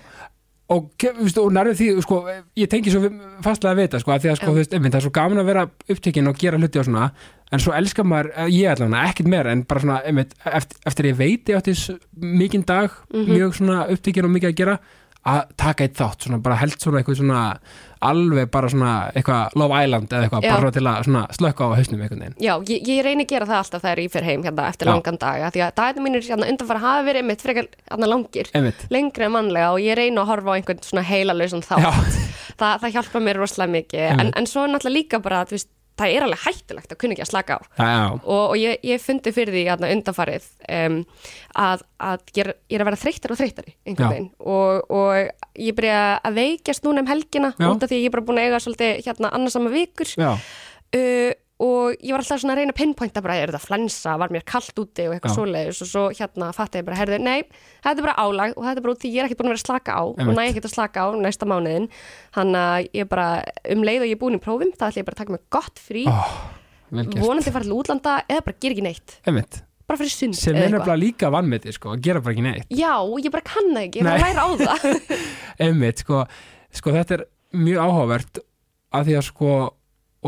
og, 0.67 0.89
og 1.39 1.51
nærðu 1.55 1.73
því, 1.79 1.87
sko, 2.03 2.17
ég 2.59 2.67
tengi 2.71 2.91
svo 2.91 3.07
fastlega 3.45 3.71
að 3.75 3.81
vita, 3.83 3.99
sko, 4.03 4.11
að 4.11 4.23
því 4.25 4.31
að, 4.33 4.39
sko, 4.41 4.51
þú 4.51 4.57
veist, 4.59 4.73
það 4.75 4.97
er 4.99 5.05
svo 5.05 5.13
gaman 5.15 5.39
að 5.43 5.49
vera 5.51 5.63
upptekinn 5.93 6.27
og 6.31 6.39
gera 6.41 6.59
hluti 6.59 6.81
og 6.81 6.87
svona, 6.89 7.05
en 7.55 7.63
svo 7.63 7.75
elskar 7.77 8.07
maður, 8.07 8.31
eh, 8.35 8.49
ég 8.51 8.73
allavega, 8.73 9.03
ekkert 9.13 9.31
meira, 9.31 9.51
en 9.55 9.61
bara 9.63 9.83
svona, 9.83 10.01
einmitt, 10.03 10.33
eftir, 10.43 10.81
eftir 10.91 11.05
ég 11.11 11.15
veit 11.21 11.51
ég 11.53 11.59
átti 11.61 11.97
mikinn 12.19 12.65
dag, 12.67 12.91
Mhm. 13.13 13.31
mjög 13.31 13.55
svona 13.61 13.87
upptekinn 13.93 14.25
og 14.27 14.31
mikið 14.35 14.49
að 14.51 14.55
gera, 14.59 14.79
að 15.27 15.51
taka 15.59 15.85
eitt 15.87 15.97
þátt, 15.99 16.25
svona, 16.27 16.39
bara 16.43 16.57
held 16.61 16.75
svona 16.79 17.01
eitthvað 17.01 17.19
svona, 17.19 17.41
alveg 18.07 18.49
bara 18.53 18.69
svona, 18.71 18.91
eitthvað 19.17 19.55
Love 19.59 19.79
Island 19.83 20.13
eða 20.13 20.27
eitthvað, 20.27 20.45
Já. 20.47 20.53
bara 20.55 20.71
til 20.75 20.83
að 20.87 21.09
slökka 21.37 21.67
á 21.67 21.69
hausnum 21.77 22.03
einhvern 22.05 22.23
veginn. 22.23 22.37
Já, 22.45 22.53
ég, 22.71 22.87
ég 22.87 23.01
reyni 23.07 23.25
að 23.25 23.31
gera 23.33 23.49
það 23.49 23.61
alltaf 23.63 23.83
þegar 23.85 24.01
ég 24.03 24.13
fer 24.13 24.27
heim 24.29 24.45
hérna 24.47 24.67
eftir 24.71 24.87
Já. 24.87 24.93
langan 24.93 25.19
dag, 25.23 25.45
af 25.49 25.55
því 25.55 25.63
að 25.67 25.73
dagarnir 25.81 26.05
mínir 26.07 26.27
hérna 26.27 26.49
undanfara 26.53 26.83
hafa 26.85 27.07
verið 27.09 27.27
mitt 27.31 27.43
frekar 27.45 27.69
hérna 27.91 28.11
langir, 28.13 28.51
Einmitt, 28.57 28.85
lengri 28.93 29.27
en 29.27 29.35
mannlega 29.35 29.71
og 29.73 29.81
ég 29.83 29.97
reyna 29.99 30.23
að 30.23 30.31
horfa 30.31 30.53
á 30.53 30.57
einhvern 30.57 30.83
svona 30.85 31.05
heilalausan 31.09 31.65
þátt. 31.65 31.83
já, 31.83 32.23
Það, 32.57 32.79
það 32.81 32.93
hjálpa 32.95 33.19
mér 33.21 33.37
rosalega 33.37 33.73
mikið, 33.75 33.99
en, 34.01 34.19
Einmitt. 34.21 34.37
en 34.39 34.47
svo 34.49 34.63
er 34.65 34.71
náttúrulega 34.73 34.97
líka 34.97 35.19
bara, 35.21 35.43
þú 35.45 35.57
veist, 35.59 35.67
það 35.97 36.13
er 36.13 36.25
alveg 36.25 36.43
hættulegt 36.43 36.93
að 36.93 36.99
kunna 37.01 37.15
ekki 37.15 37.25
að 37.25 37.31
slaka 37.31 37.57
á. 37.57 37.61
og, 38.21 38.43
og 38.43 38.55
ég, 38.59 38.77
ég 38.85 39.01
fundi 39.03 39.33
fyrir 39.35 39.55
því 39.55 39.63
hérna, 39.69 39.89
undanfarið 39.95 40.47
um, 40.77 40.99
að, 41.65 41.83
að 42.09 42.23
ég, 42.35 42.41
er, 42.43 42.51
ég 42.69 42.77
er 42.77 42.85
að 42.85 42.89
vera 42.91 43.01
þreyttar 43.03 43.33
og 43.33 43.41
þreyttari 43.41 43.73
Já. 43.73 43.79
einhvern 43.89 44.13
veginn 44.13 44.29
og, 44.39 44.93
og 44.93 45.57
ég 45.67 45.77
byrja 45.77 45.99
að 46.21 46.39
veikjast 46.41 46.87
núna 46.87 47.03
um 47.03 47.11
helgina 47.11 47.51
Já. 47.57 47.67
út 47.71 47.83
af 47.83 47.91
því 47.91 47.99
að 47.99 48.05
ég 48.05 48.11
er 48.11 48.15
bara 48.17 48.27
búin 48.29 48.41
að 48.41 48.47
eiga 48.49 48.63
svolítið 48.63 49.03
hérna 49.07 49.33
annarsama 49.37 49.73
vikur 49.73 50.13
já, 50.13 50.31
uh, 50.37 51.31
og 51.63 51.95
ég 52.05 52.13
var 52.13 52.21
alltaf 52.21 52.41
svona 52.41 52.53
að 52.53 52.59
reyna 52.61 52.73
að 52.73 52.77
pinpointa 52.77 53.21
bara, 53.25 53.35
er 53.41 53.49
þetta 53.49 53.63
flensa, 53.63 54.13
var 54.21 54.29
mér 54.33 54.43
kallt 54.45 54.77
úti 54.77 55.07
og 55.09 55.15
eitthvað 55.15 55.33
svoleiðis 55.33 55.79
og 55.81 55.89
svo 55.89 56.03
hérna 56.13 56.51
fatta 56.53 56.77
ég 56.81 56.85
bara, 56.85 56.97
herðu, 56.99 57.17
nei, 57.23 57.39
þetta 57.81 57.95
er 57.95 58.05
bara 58.05 58.17
álag 58.21 58.53
og 58.53 58.67
þetta 58.67 58.77
er 58.77 58.85
bara 58.85 58.93
út 58.93 59.01
því 59.01 59.09
ég 59.15 59.19
er 59.23 59.25
ekki 59.29 59.37
búin 59.39 59.49
að 59.49 59.53
vera 59.55 59.61
að 59.63 59.69
slaka 59.71 59.95
á 59.97 60.03
Einmitt. 60.05 60.27
og 60.27 60.37
næ 60.37 60.43
ekki 60.51 60.61
að 60.61 60.75
slaka 60.75 60.97
á 61.01 61.07
næsta 61.17 61.49
mánuðin 61.49 61.87
þannig 62.37 62.61
að 62.61 62.89
ég 62.99 63.09
bara, 63.09 63.27
um 63.73 63.81
leið 63.89 64.03
og 64.03 64.09
ég 64.11 64.17
er 64.17 64.21
búin 64.21 64.37
í 64.37 64.43
prófum, 64.43 64.71
það 64.77 64.87
ætla 64.91 65.01
ég 65.01 65.07
bara 65.07 65.17
að 65.17 65.21
taka 65.23 65.33
mig 65.33 65.43
gott 65.57 65.81
frí 65.81 66.03
gert, 66.05 67.17
vonandi 67.23 67.55
fara 67.55 67.65
til 67.65 67.77
útlanda 67.79 68.13
eða 68.29 68.45
bara 68.45 68.61
gera 68.61 68.77
ekki 68.77 68.85
neitt. 68.85 69.17
Einmitt, 69.25 69.59
bara 69.89 69.97
fyrir 70.03 70.13
sund 70.13 70.37
sem 70.37 70.53
er 70.53 70.69
nefnilega 70.69 70.99
líka 71.01 71.33
vannmetið, 71.33 71.73
sko, 71.79 71.97
að 71.97 72.05
gera 72.05 72.21
bara 72.21 72.37
ekki 72.37 72.45
neitt. 72.45 72.69
Já, 72.69 72.93
ég 73.17 73.33
bara 73.33 73.47
kann 73.49 73.73
það 73.73 73.83
ekki, 73.87 73.97
ég 73.97 74.05
er 74.05 74.13
að 74.13 74.21
Nei. 74.21 74.29
læra 74.29 74.45
á 74.45 74.49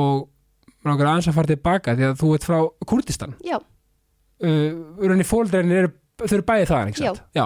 og 0.79 0.89
náttúrulega 0.89 1.13
aðeins 1.13 1.29
að 1.31 1.37
fara 1.39 1.51
tilbaka 1.53 1.95
því 1.97 2.07
að 2.07 2.17
þú 2.21 2.31
ert 2.35 2.47
frá 2.47 2.59
Kurdistan 2.87 3.35
Já, 3.45 3.57
uh, 3.59 4.69
rauninni 5.01 5.27
fóldreinin 5.27 5.77
eru 5.83 5.93
þau 6.19 6.35
eru 6.39 6.47
bæði 6.47 6.67
það, 6.69 6.91
satt? 6.99 7.23
Já. 7.35 7.45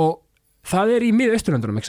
og 0.00 0.20
það 0.64 0.94
er 0.96 1.04
í 1.04 1.10
miðausturlöndunum, 1.16 1.80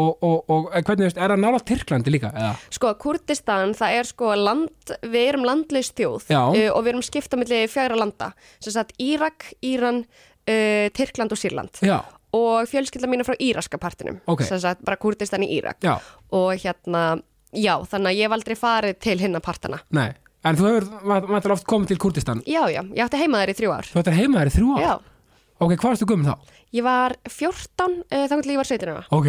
og, 0.00 0.22
og, 0.24 0.50
og 0.50 0.68
hvernig 0.86 1.10
er 1.10 1.32
það 1.32 1.42
nála 1.42 1.60
Tyrklandi 1.66 2.12
líka? 2.14 2.30
Eða? 2.32 2.52
sko, 2.72 2.92
Kurdistan, 3.02 3.74
það 3.76 3.96
er 3.98 4.08
sko 4.08 4.30
land, 4.38 4.94
við 5.02 5.26
erum 5.32 5.44
landleist 5.46 5.96
þjóð 5.98 6.30
Já. 6.30 6.40
uh, 6.46 6.70
og 6.74 6.80
við 6.86 6.92
erum 6.94 7.04
skipta 7.06 7.40
milli 7.40 7.60
fjögra 7.70 7.98
landa 8.00 8.30
sem 8.58 8.74
sagt 8.74 8.94
Írak, 9.02 9.50
Íran 9.66 10.04
uh, 10.04 10.86
Tyrkland 10.96 11.34
og 11.36 11.40
Sýrland 11.40 11.82
Já, 11.84 11.98
og 12.36 12.68
fjölskylda 12.70 13.10
mín 13.10 13.24
er 13.24 13.28
frá 13.28 13.36
íraska 13.42 13.80
partinum 13.82 14.20
Ok. 14.30 14.44
sem 14.46 14.60
sagt 14.62 14.84
bara 14.86 15.00
Kurdistan 15.00 15.44
í 15.44 15.50
Írak 15.58 15.82
já, 15.84 15.96
og 16.30 16.52
hérna, 16.62 17.20
já, 17.56 17.74
þannig 17.90 18.10
að 18.12 18.18
ég 18.18 18.26
hef 18.28 18.36
aldrei 18.38 18.56
farið 18.58 18.98
til 19.06 19.16
hinna 19.20 19.40
partana. 19.44 19.80
Nei. 19.96 20.10
En 20.46 20.56
þú 20.56 20.68
hefur, 20.70 20.86
maður 21.28 21.52
oft 21.52 21.66
komið 21.68 21.90
til 21.90 21.96
Kurdistan 22.00 22.38
Já, 22.48 22.62
já, 22.72 22.80
ég 22.96 23.02
átti 23.04 23.18
heima 23.20 23.42
þær 23.42 23.50
í 23.52 23.56
þrjú 23.58 23.72
ár. 23.76 23.88
Þú 23.92 23.98
ættir 24.00 24.14
heima 24.16 24.40
þær 24.40 24.48
í 24.48 24.54
þrjú 24.54 24.70
ár? 24.76 24.84
Já, 24.86 24.92
Ok, 25.60 25.74
hvað 25.76 25.90
varstu 25.90 26.06
gummið 26.08 26.30
þá? 26.30 26.54
ég 26.72 26.84
var 26.86 27.14
14 27.28 27.98
uh, 28.00 28.22
þá 28.30 28.36
til 28.40 28.54
ég 28.54 28.60
var 28.62 28.68
17 28.70 28.88
ára. 28.94 29.02
Ok, 29.12 29.28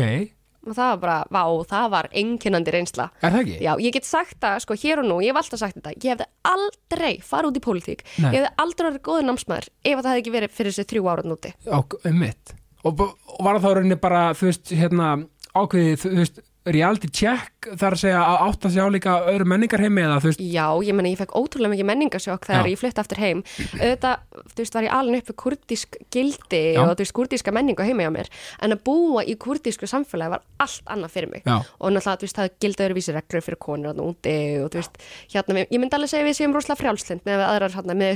og 0.61 0.75
það 0.77 0.91
var 0.93 0.99
bara, 1.01 1.17
vá, 1.33 1.41
það 1.67 1.87
var 1.91 2.07
einkennandi 2.21 2.71
reynsla. 2.71 3.07
Er 3.19 3.33
það 3.33 3.41
ekki? 3.41 3.55
Já, 3.65 3.71
ég 3.83 3.95
get 3.97 4.07
sagt 4.07 4.37
það, 4.39 4.59
sko, 4.63 4.77
hér 4.79 5.01
og 5.01 5.07
nú, 5.09 5.17
ég 5.25 5.33
hef 5.33 5.41
alltaf 5.41 5.59
sagt 5.59 5.75
þetta 5.81 5.91
Ég 5.97 6.13
hefði 6.13 6.27
aldrei 6.53 7.11
farið 7.25 7.49
út 7.51 7.59
í 7.59 7.63
pólitík. 7.65 8.05
Nei. 8.21 8.29
Ég 8.29 8.37
hefði 8.45 8.51
aldrei 8.63 8.87
verið 8.91 9.03
góður 9.09 9.27
námsmaður 9.27 9.67
Ef 9.83 9.91
að 9.97 10.03
það 10.05 10.11
hefði 10.13 10.21
ekki 10.23 10.33
verið 10.37 10.55
fyrir 10.61 10.75
þessi 10.77 10.87
þrjú 10.93 11.09
ára 11.11 11.25
núti 11.27 11.51
Og, 11.67 11.97
mitt 12.21 12.53
og, 12.85 13.01
og 13.03 13.43
var 13.43 13.57
það 13.59 13.65
þá 13.67 13.75
rauninni 13.81 13.99
bara, 14.07 14.21
þú 14.37 14.47
veist, 14.47 14.71
hérna 14.77 15.09
ákveðið, 15.51 15.97
þú 16.05 16.13
veist, 16.21 16.39
reality 16.65 17.09
check 17.09 17.65
þar 17.79 17.95
að 17.95 18.01
segja 18.03 18.19
að 18.21 18.41
átt 18.45 18.65
að 18.67 18.73
sjá 18.75 18.83
líka 18.93 19.13
öðru 19.31 19.45
menningarheimi 19.49 20.03
eða 20.03 20.19
þú 20.21 20.29
veist, 20.29 20.41
Já, 20.45 20.65
ég 20.85 20.93
menna 20.97 21.09
ég 21.09 21.17
fekk 21.17 21.33
ótrúlega 21.37 21.73
mikið 21.73 21.87
menningasjokk 21.89 22.45
þegar 22.45 22.67
Já. 22.67 22.71
ég 22.71 22.79
flutti 22.81 23.01
aftur 23.01 23.21
heim 23.21 23.41
auðvitað, 23.79 24.15
þú 24.51 24.59
veist, 24.61 24.77
var 24.77 24.85
ég 24.85 24.93
alveg 24.97 25.23
uppi 25.23 25.35
kurdísk 25.41 25.97
gildi 26.13 26.61
Já. 26.75 26.81
og 26.83 26.91
þú 26.91 27.01
veist, 27.01 27.15
kurdíska 27.17 27.55
menningu 27.55 27.85
heima 27.85 28.05
hjá 28.05 28.13
mér 28.13 28.31
en 28.61 28.77
að 28.77 28.83
búa 28.85 29.25
í 29.25 29.37
kurdísku 29.41 29.89
samfélagi 29.89 30.35
var 30.35 30.45
allt 30.61 30.85
annað 30.93 31.15
fyrir 31.17 31.33
mig 31.33 31.43
Já. 31.49 31.57
og 31.65 31.87
náttúrulega, 31.95 32.21
þú 32.21 32.25
veist, 32.29 32.39
það 32.41 32.55
gildi 32.61 32.85
öðruvísi 32.87 33.17
reglur 33.17 33.45
fyrir 33.47 33.61
konur 33.61 33.89
þarna 33.91 34.09
úti 34.11 34.37
og 34.61 34.69
þú 34.69 34.77
veist, 34.81 35.03
hérna, 35.33 35.65
ég 35.65 35.81
myndi 35.81 35.97
alveg 35.97 36.13
segja 36.13 36.29
við 36.29 36.37
séum 36.37 36.53
rosalega 36.53 36.81
frjálslind 36.83 37.25
með 37.25 37.45
aðrar 37.49 37.77
hérna, 37.77 37.97
með 37.97 38.13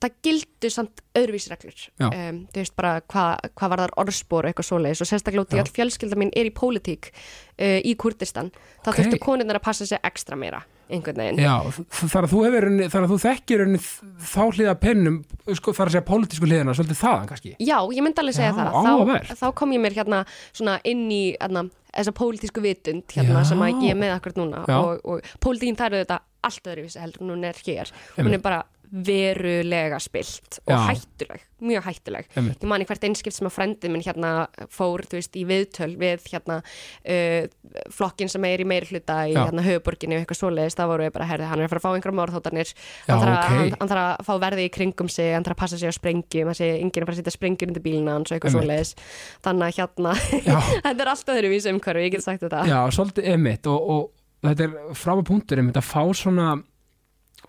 það 0.00 0.16
gildu 0.24 0.70
samt 0.72 1.02
öðruvísi 1.18 1.50
reglur. 1.52 1.76
Já. 2.00 2.08
um, 2.08 2.42
þú 2.52 2.62
veist 2.62 2.76
bara 2.78 2.92
hvað 3.04 3.50
hva 3.60 3.68
var 3.72 3.82
þar 3.84 3.94
orðspor 4.00 4.48
eitthvað 4.48 4.68
svoleiðis 4.70 5.04
og 5.04 5.10
sérstaklega 5.10 5.44
út 5.44 5.56
í 5.56 5.60
að 5.60 5.72
fjölskylda 5.76 6.18
mín 6.20 6.32
er 6.36 6.48
í 6.48 6.52
pólitík 6.56 7.10
uh, 7.12 7.78
í 7.84 7.94
Kurdistan 8.00 8.52
þá 8.80 8.92
Ok. 8.92 9.00
þurftu 9.00 9.18
konurnar 9.20 9.60
að 9.60 9.66
passa 9.68 9.86
sig 9.88 10.00
ekstra 10.02 10.38
meira 10.40 10.62
einhvern 10.90 11.20
veginn. 11.22 11.38
Já 11.38 11.60
þar 12.10 12.26
að 12.26 12.32
þú 12.32 12.40
þú 13.12 13.18
þekkir 13.22 13.60
þá 14.32 14.40
hliða 14.56 14.74
pennum, 14.80 15.18
sko, 15.54 15.74
þar 15.76 15.90
að 15.90 15.94
segja 15.94 16.06
pólitísku 16.08 16.48
hliðina, 16.48 16.74
svolítið 16.74 16.98
þaðan 16.98 17.28
kannski? 17.30 17.52
Já, 17.62 17.76
ég 17.94 18.02
myndi 18.06 18.24
alveg 18.24 18.38
segja 18.40 18.50
Já, 18.50 18.56
það. 18.56 19.20
Þá, 19.28 19.36
þá 19.44 19.46
kom 19.60 19.76
ég 19.76 19.84
mér 19.84 19.96
hérna 20.00 20.24
inn 20.90 21.04
í 21.14 21.20
hérna, 21.36 21.62
þessa 21.92 22.16
pólitísku 22.16 22.64
vitund 22.64 23.14
hérna, 23.14 23.44
sem 23.46 23.62
ég 23.68 23.86
er 23.92 24.00
með 24.02 24.16
akkurat 24.16 24.42
núna 24.42 24.64
Já. 24.66 24.80
og, 24.80 25.06
og 25.06 25.30
pólitíkin 25.44 25.78
þær 25.78 25.92
eru 25.92 26.02
þetta 26.02 26.20
allt 26.50 26.70
öðruvísi 26.72 27.02
heldur 27.04 27.26
hún 27.28 27.46
er 27.46 27.62
hér. 27.66 27.94
Hún 28.18 28.34
er 28.34 28.42
bara 28.42 28.62
verulega 28.90 29.98
spilt 30.02 30.58
og 30.66 30.72
Já. 30.74 30.78
hættuleg, 30.90 31.42
mjög 31.62 31.84
hættuleg 31.86 32.26
Einmitt. 32.36 32.58
ég 32.62 32.68
man 32.70 32.82
í 32.82 32.86
hvert 32.88 33.04
einskipt 33.06 33.36
sem 33.36 33.46
að 33.46 33.54
frendið 33.54 33.92
minn 33.94 34.02
hérna 34.02 34.30
fór, 34.72 35.04
þú 35.06 35.18
veist, 35.18 35.36
í 35.38 35.44
viðtöl 35.46 35.92
við 36.00 36.24
hérna 36.32 36.56
uh, 36.64 37.46
flokkin 37.94 38.30
sem 38.32 38.44
er 38.48 38.64
í 38.64 38.66
meiri 38.66 38.88
hluta 38.90 39.18
í 39.30 39.34
Já. 39.36 39.44
hérna 39.46 39.62
höfuborginni 39.66 40.18
og 40.18 40.24
eitthvað 40.24 40.40
svoleiðis, 40.40 40.78
þá 40.78 40.84
voru 40.90 41.06
við 41.06 41.14
bara, 41.18 41.28
herði, 41.30 41.48
hann 41.52 41.60
er 41.62 41.68
að 41.68 41.74
fara 41.74 41.82
að 41.82 41.86
fá 41.86 41.90
einhverjum 41.98 42.20
mórþóttanir 42.22 42.72
Já, 42.72 43.12
hann, 43.14 43.20
þarf 43.20 43.30
að- 43.30 43.44
ok. 43.44 43.52
hann, 43.60 43.76
hann 43.80 43.92
þarf 43.94 44.06
að 44.08 44.26
fá 44.30 44.34
verði 44.46 44.66
í 44.66 44.72
kringum 44.78 45.12
sig 45.12 45.34
hann 45.36 45.46
þarf 45.46 45.56
að 45.58 45.62
passa 45.64 45.78
sig 45.78 45.92
á 45.92 45.94
sprengjum, 45.94 46.50
hann 46.50 46.58
sé 46.58 46.72
enginn 46.80 47.04
að 47.04 47.10
fara 47.10 47.16
að 47.18 47.22
setja 47.22 47.36
sprengjur 47.36 47.70
undir 47.70 47.84
bílina 47.86 48.16
hans 48.18 48.30
og 48.32 48.38
eitthvað 48.38 48.56
svoleiðis 48.58 48.94
þannig 49.44 49.68
að 49.68 49.78
hérna, 49.78 50.16
þetta 50.88 51.04
er 51.06 51.12
allt 51.14 51.32
öðru 51.36 51.52
vísi 51.54 51.70
umhverfi, 51.74 52.08
ég 52.08 52.16
get 52.18 52.26
sagt 52.26 52.42
þetta 52.46 52.66
Já, 52.70 52.80
svolítið 52.90 53.30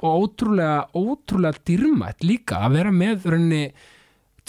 og, 0.01 0.24
ótrúlega, 0.25 0.88
ótrúlega 0.98 1.62
dýrmætt 1.67 2.25
líka 2.25 2.62
að 2.65 2.77
vera 2.77 2.91
með 2.91 3.25
rauninni 3.31 3.63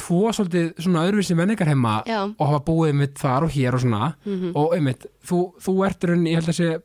tvo 0.02 0.30
svolítið 0.32 0.70
svona 0.80 1.02
öðruvísi 1.06 1.36
menningarheima 1.36 1.98
Já. 2.08 2.22
og 2.32 2.46
hafa 2.48 2.62
búið 2.64 2.94
mitt 2.96 3.18
þar 3.20 3.44
og 3.44 3.50
hér 3.52 3.74
og 3.76 3.80
svona 3.84 4.14
Mhm. 4.24 4.52
og 4.56 4.72
einmitt, 4.74 5.06
þú, 5.26 5.52
þú 5.60 5.74
ert 5.86 6.04
rauninni, 6.08 6.30
ég 6.32 6.40
held 6.40 6.48
að 6.48 6.58
sé 6.60 6.82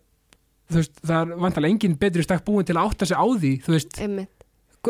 veist, 0.69 0.91
það 1.01 1.21
er 1.31 1.35
vantarlega 1.39 1.71
engin 1.77 1.95
betri 1.97 2.23
stakk 2.23 2.43
búin 2.43 2.65
til 2.67 2.75
að 2.75 2.89
átta 2.91 3.05
sig 3.07 3.15
á 3.17 3.23
því, 3.23 3.51
þú 3.63 3.71
veist, 3.71 4.01
Einmitt. 4.03 4.29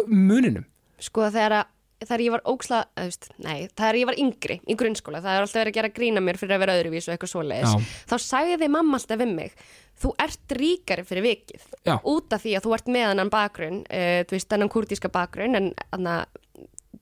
muninum 0.08 0.66
sko 1.00 1.28
þegar 1.30 1.52
að 1.62 1.66
þegar 2.08 2.22
ég 2.22 2.32
var 2.32 2.42
óksla, 2.46 2.80
veist, 2.98 3.30
nei, 3.42 3.68
þegar 3.76 3.96
ég 3.98 4.06
var 4.06 4.18
yngri 4.22 4.60
í 4.70 4.76
grunnskóla, 4.78 5.18
það 5.22 5.34
er 5.34 5.42
alltaf 5.42 5.62
verið 5.62 5.72
að 5.72 5.78
gera 5.80 5.90
grína 5.98 6.22
mér 6.22 6.38
fyrir 6.38 6.54
að 6.58 6.60
vera 6.62 6.76
öðruvís 6.78 7.08
og 7.08 7.14
eitthvað 7.16 7.32
svoleiðis 7.34 7.74
Já. 7.74 7.80
þá 8.10 8.16
sagði 8.22 8.70
mamma 8.70 8.98
alltaf 9.00 9.18
við 9.22 9.32
mig 9.34 9.56
þú 10.02 10.14
ert 10.24 10.58
ríkari 10.58 11.06
fyrir 11.08 11.26
vikið 11.26 11.64
Já. 11.88 11.96
út 12.04 12.34
af 12.36 12.44
því 12.44 12.58
að 12.58 12.68
þú 12.68 12.76
ert 12.78 12.92
með 12.94 13.08
hennan 13.12 13.32
bakgrunn 13.34 13.80
uh, 13.86 14.20
þú 14.28 14.38
veist, 14.38 14.52
hennan 14.54 14.74
kurdíska 14.74 15.10
bakgrunn 15.14 15.58
en 15.58 15.72
anna, 15.96 16.20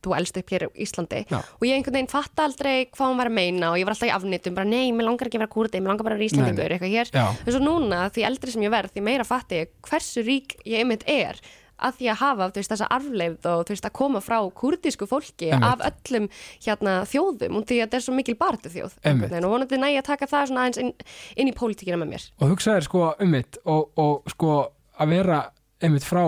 þú 0.06 0.14
elst 0.20 0.38
upp 0.38 0.52
hér 0.54 0.68
á 0.68 0.70
Íslandi. 0.86 1.24
Já. 1.32 1.40
og 1.42 1.66
ég 1.66 1.76
einhvern 1.76 1.98
veginn 1.98 2.12
fatta 2.12 2.46
aldrei 2.46 2.88
hvað 2.94 3.12
hún 3.12 3.20
var 3.20 3.32
að 3.32 3.38
meina 3.40 3.72
og 3.74 3.80
ég 3.80 3.88
var 3.88 3.96
alltaf 3.96 4.12
í 4.12 4.16
afnýttum, 4.16 4.56
bara 4.58 4.70
nei, 4.70 4.92
mér 4.94 5.10
langar 5.10 5.30
ekki 5.30 5.40
að 5.40 5.46
vera 5.46 5.56
kurdi 5.56 5.82
mér 5.82 5.94
langar 5.94 6.08
bara 6.08 6.18
að 6.18 6.24
vera 6.24 6.30
Íslandingur, 6.30 6.76
eitthvað 6.76 6.96
hér. 6.96 7.14
En 7.16 7.52
svo 7.56 7.62
núna, 7.64 8.06
því 8.14 8.26
eldri 8.30 8.54
sem 8.54 8.66
ég 8.68 8.74
verð, 8.76 8.94
því 8.94 9.06
meira 9.08 9.28
fatti 9.28 9.64
ég 9.64 9.72
hversu 9.90 10.24
rík 10.28 10.58
ég 10.64 10.84
einmitt 10.84 11.08
er 11.10 11.42
að 11.76 12.00
því 12.00 12.10
að 12.12 12.20
hafa 12.22 12.50
veist, 12.56 12.72
þessa 12.72 12.90
arfleifð 12.96 13.50
og 13.52 13.70
veist, 13.70 13.88
að 13.88 13.96
koma 14.00 14.22
frá 14.24 14.38
kurdísku 14.62 15.08
fólki 15.10 15.52
Einmitt. 15.52 15.68
af 15.68 15.84
öllum 15.90 16.28
hérna, 16.64 16.96
þjóðum 17.12 17.60
og 17.60 17.68
því 17.68 17.80
að 17.80 17.86
þetta 17.86 18.00
er 18.00 18.06
svo 18.08 18.16
mikil 18.16 18.38
barðu 18.40 18.74
þjóð 18.74 18.98
og 19.06 19.50
vonandi 19.50 19.80
næg 19.82 20.00
að 20.00 20.08
taka 20.10 20.30
það 20.32 20.50
svona 20.52 20.66
aðeins 20.66 20.82
inn, 20.84 20.92
inn 21.36 21.52
í 21.52 21.56
pólitíkina 21.56 22.00
með 22.02 22.14
mér. 22.16 22.28
Og 22.42 22.56
hugsaðir 22.56 22.88
sko 22.88 23.08
um 23.14 23.34
mitt 23.36 23.60
og, 23.64 23.90
og 24.00 24.30
sko 24.32 24.60
að 25.00 25.16
vera 25.18 25.42
einmitt 25.84 26.08
frá 26.08 26.26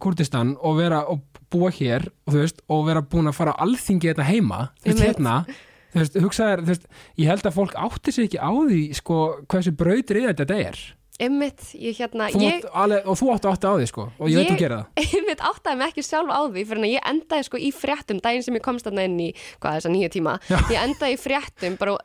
Kurdistan 0.00 0.54
og 0.64 0.78
vera 0.78 1.02
og 1.10 1.24
búa 1.50 1.70
hér 1.74 2.06
og 2.28 2.36
veist 2.36 2.62
og 2.70 2.86
vera 2.86 3.02
búin 3.02 3.28
að 3.28 3.36
fara 3.40 3.56
á 3.58 3.62
alþingi 3.66 4.12
þetta 4.12 4.28
heima 4.28 4.60
hérna 4.84 5.42
þú 5.90 5.98
veist, 5.98 6.18
hugsaðir, 6.22 6.62
þú 6.62 6.72
veist, 6.74 6.86
ég 7.18 7.30
held 7.30 7.48
að 7.48 7.56
fólk 7.56 7.76
átti 7.86 8.14
sig 8.14 8.28
ekki 8.28 8.38
á 8.38 8.50
því 8.54 8.80
sko 8.96 9.18
hversu 9.50 9.74
brautir 9.76 10.20
í 10.20 10.26
þetta 10.28 10.58
er 10.62 10.80
einmitt, 11.20 11.66
ég 11.76 11.98
hérna 12.00 12.30
þú 12.32 12.42
ég, 12.44 12.64
átt, 12.64 12.72
alveg, 12.84 13.06
og 13.10 13.18
þú 13.20 13.30
áttu 13.34 13.50
átti 13.50 13.70
á 13.70 13.74
því 13.76 13.90
sko 13.90 14.06
og 14.08 14.32
ég, 14.32 14.40
veit 14.40 14.54
að 14.54 14.62
gera 14.64 14.80
það 14.80 15.12
einmitt 15.20 15.44
áttaði 15.50 15.80
mig 15.80 15.92
ekki 15.92 16.06
sjálf 16.06 16.32
á 16.32 16.40
því 16.46 16.64
fyrir 16.70 16.86
að 16.86 16.94
ég 16.94 17.08
endaði 17.12 17.48
sko 17.48 17.60
í 17.60 17.70
fréttum 17.76 18.22
daginn 18.24 18.46
sem 18.46 18.58
ég 18.58 18.64
komst 18.64 18.88
þarna 18.88 19.06
inn 19.08 19.20
í, 19.26 19.30
hvað 19.60 19.78
þess 19.78 19.90
að 19.90 19.96
nýju 19.96 20.10
tíma 20.16 20.36
Já. 20.48 20.58
ég 20.58 20.80
endaði 20.82 21.16
í 21.16 21.20
fréttum 21.20 21.78
bara 21.80 21.96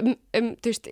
um, 0.00 0.12
um 0.40 0.52
þú 0.60 0.72
veist 0.72 0.90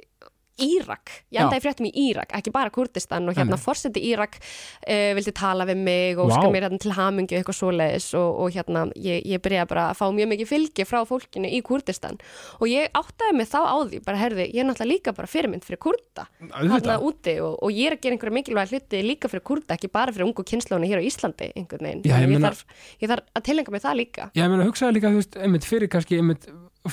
Írak, 0.63 1.11
ég 1.35 1.41
endaði 1.43 1.63
fréttum 1.65 1.87
í 1.89 1.93
Írak 2.09 2.31
ekki 2.39 2.53
bara 2.55 2.71
Kurdistan 2.71 3.27
og 3.29 3.35
hérna 3.35 3.57
fórseti 3.59 3.99
Írak 4.07 4.37
uh, 4.39 5.11
vildi 5.19 5.33
tala 5.35 5.65
við 5.67 5.81
mig 5.83 6.19
og 6.23 6.29
Vá. 6.31 6.37
skar 6.37 6.53
mér 6.55 6.67
hérna 6.69 6.79
til 6.85 6.93
hamingju 6.95 7.39
eitthvað 7.41 7.59
svoleiðis 7.59 8.07
og, 8.15 8.29
og 8.45 8.55
hérna 8.55 8.85
ég, 8.95 9.25
ég 9.27 9.43
byrjaði 9.43 9.71
bara 9.73 9.87
að 9.91 9.99
fá 9.99 10.05
mjög 10.15 10.31
mikið 10.31 10.51
fylgi 10.53 10.87
frá 10.87 11.01
fólkinu 11.09 11.51
í 11.51 11.59
Kurdistan. 11.67 12.21
Og 12.61 12.69
ég 12.71 12.87
áttaði 12.95 13.35
mig 13.41 13.49
þá 13.51 13.59
á 13.67 13.77
því, 13.83 14.01
bara 14.07 14.21
herði, 14.23 14.47
ég 14.55 14.63
er 14.63 14.69
náttúrulega 14.69 14.93
líka 14.95 15.15
bara 15.17 15.31
fyrirmynd 15.35 15.67
fyrir 15.67 15.81
Kurda. 15.83 16.29
Þarna 16.55 16.99
úti 17.03 17.35
og, 17.43 17.57
og 17.59 17.75
ég 17.75 17.91
er 17.91 17.97
að 17.99 18.05
gera 18.07 18.15
einhverja 18.19 18.37
mikilvæg 18.39 18.75
hluti 18.77 19.03
líka 19.05 19.31
fyrir 19.33 19.45
Kurda, 19.51 19.75
ekki 19.75 19.91
bara 19.91 20.15
fyrir 20.15 20.29
ungu 20.29 20.47
kynnslónu 20.47 20.87
hér 20.91 21.03
á 21.03 21.09
Íslandi 21.09 21.51
einhvern 21.59 21.89
veginn, 21.91 22.05
Já, 22.07 22.15
ég 22.21 22.29
ég, 22.29 22.35
meina- 22.37 22.53
þarf, 22.53 22.65
ég 23.03 23.11
þarf 23.11 23.27
að 23.35 23.47
tilenga 23.51 23.75
mig 23.75 23.83
það 23.85 23.99
líka. 24.05 24.29
Ég 24.39 24.51
meina 24.55 24.69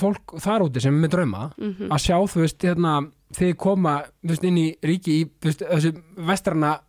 fólk 0.00 0.34
þar 0.40 0.62
úti 0.68 0.80
sem 0.80 0.94
er 0.96 1.02
með 1.08 1.10
drauma 1.16 1.50
Mhm. 1.58 1.88
að 1.92 2.00
sjá 2.06 2.16
þú 2.24 2.40
veist 2.40 2.58
hérna 2.64 3.10
þegar 3.34 3.56
koma 3.56 4.02
þú 4.24 4.28
veist 4.32 4.44
inn 4.44 4.56
í 4.58 4.66
ríki 4.82 5.18
í 5.20 5.30
veist, 5.42 5.60
þessu 5.62 5.92
vestrana 6.16 6.80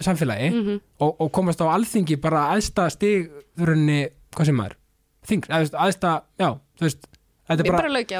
samfélagi 0.00 0.50
Mhm. 0.52 0.80
og, 1.00 1.16
og 1.20 1.32
komast 1.32 1.60
á 1.60 1.66
alþingi 1.74 2.16
bara 2.20 2.54
aðsta 2.54 2.90
stig 2.90 3.30
þurrunni, 3.58 4.08
hvað 4.34 4.46
sem 4.46 4.54
maður 4.56 4.76
þing, 5.28 5.42
aðsta, 5.50 6.22
já 6.38 6.48
þú 6.78 6.80
veist, 6.86 7.06
þetta 7.48 7.66
er 7.66 7.72
bara 7.72 7.88
lögja 7.88 8.18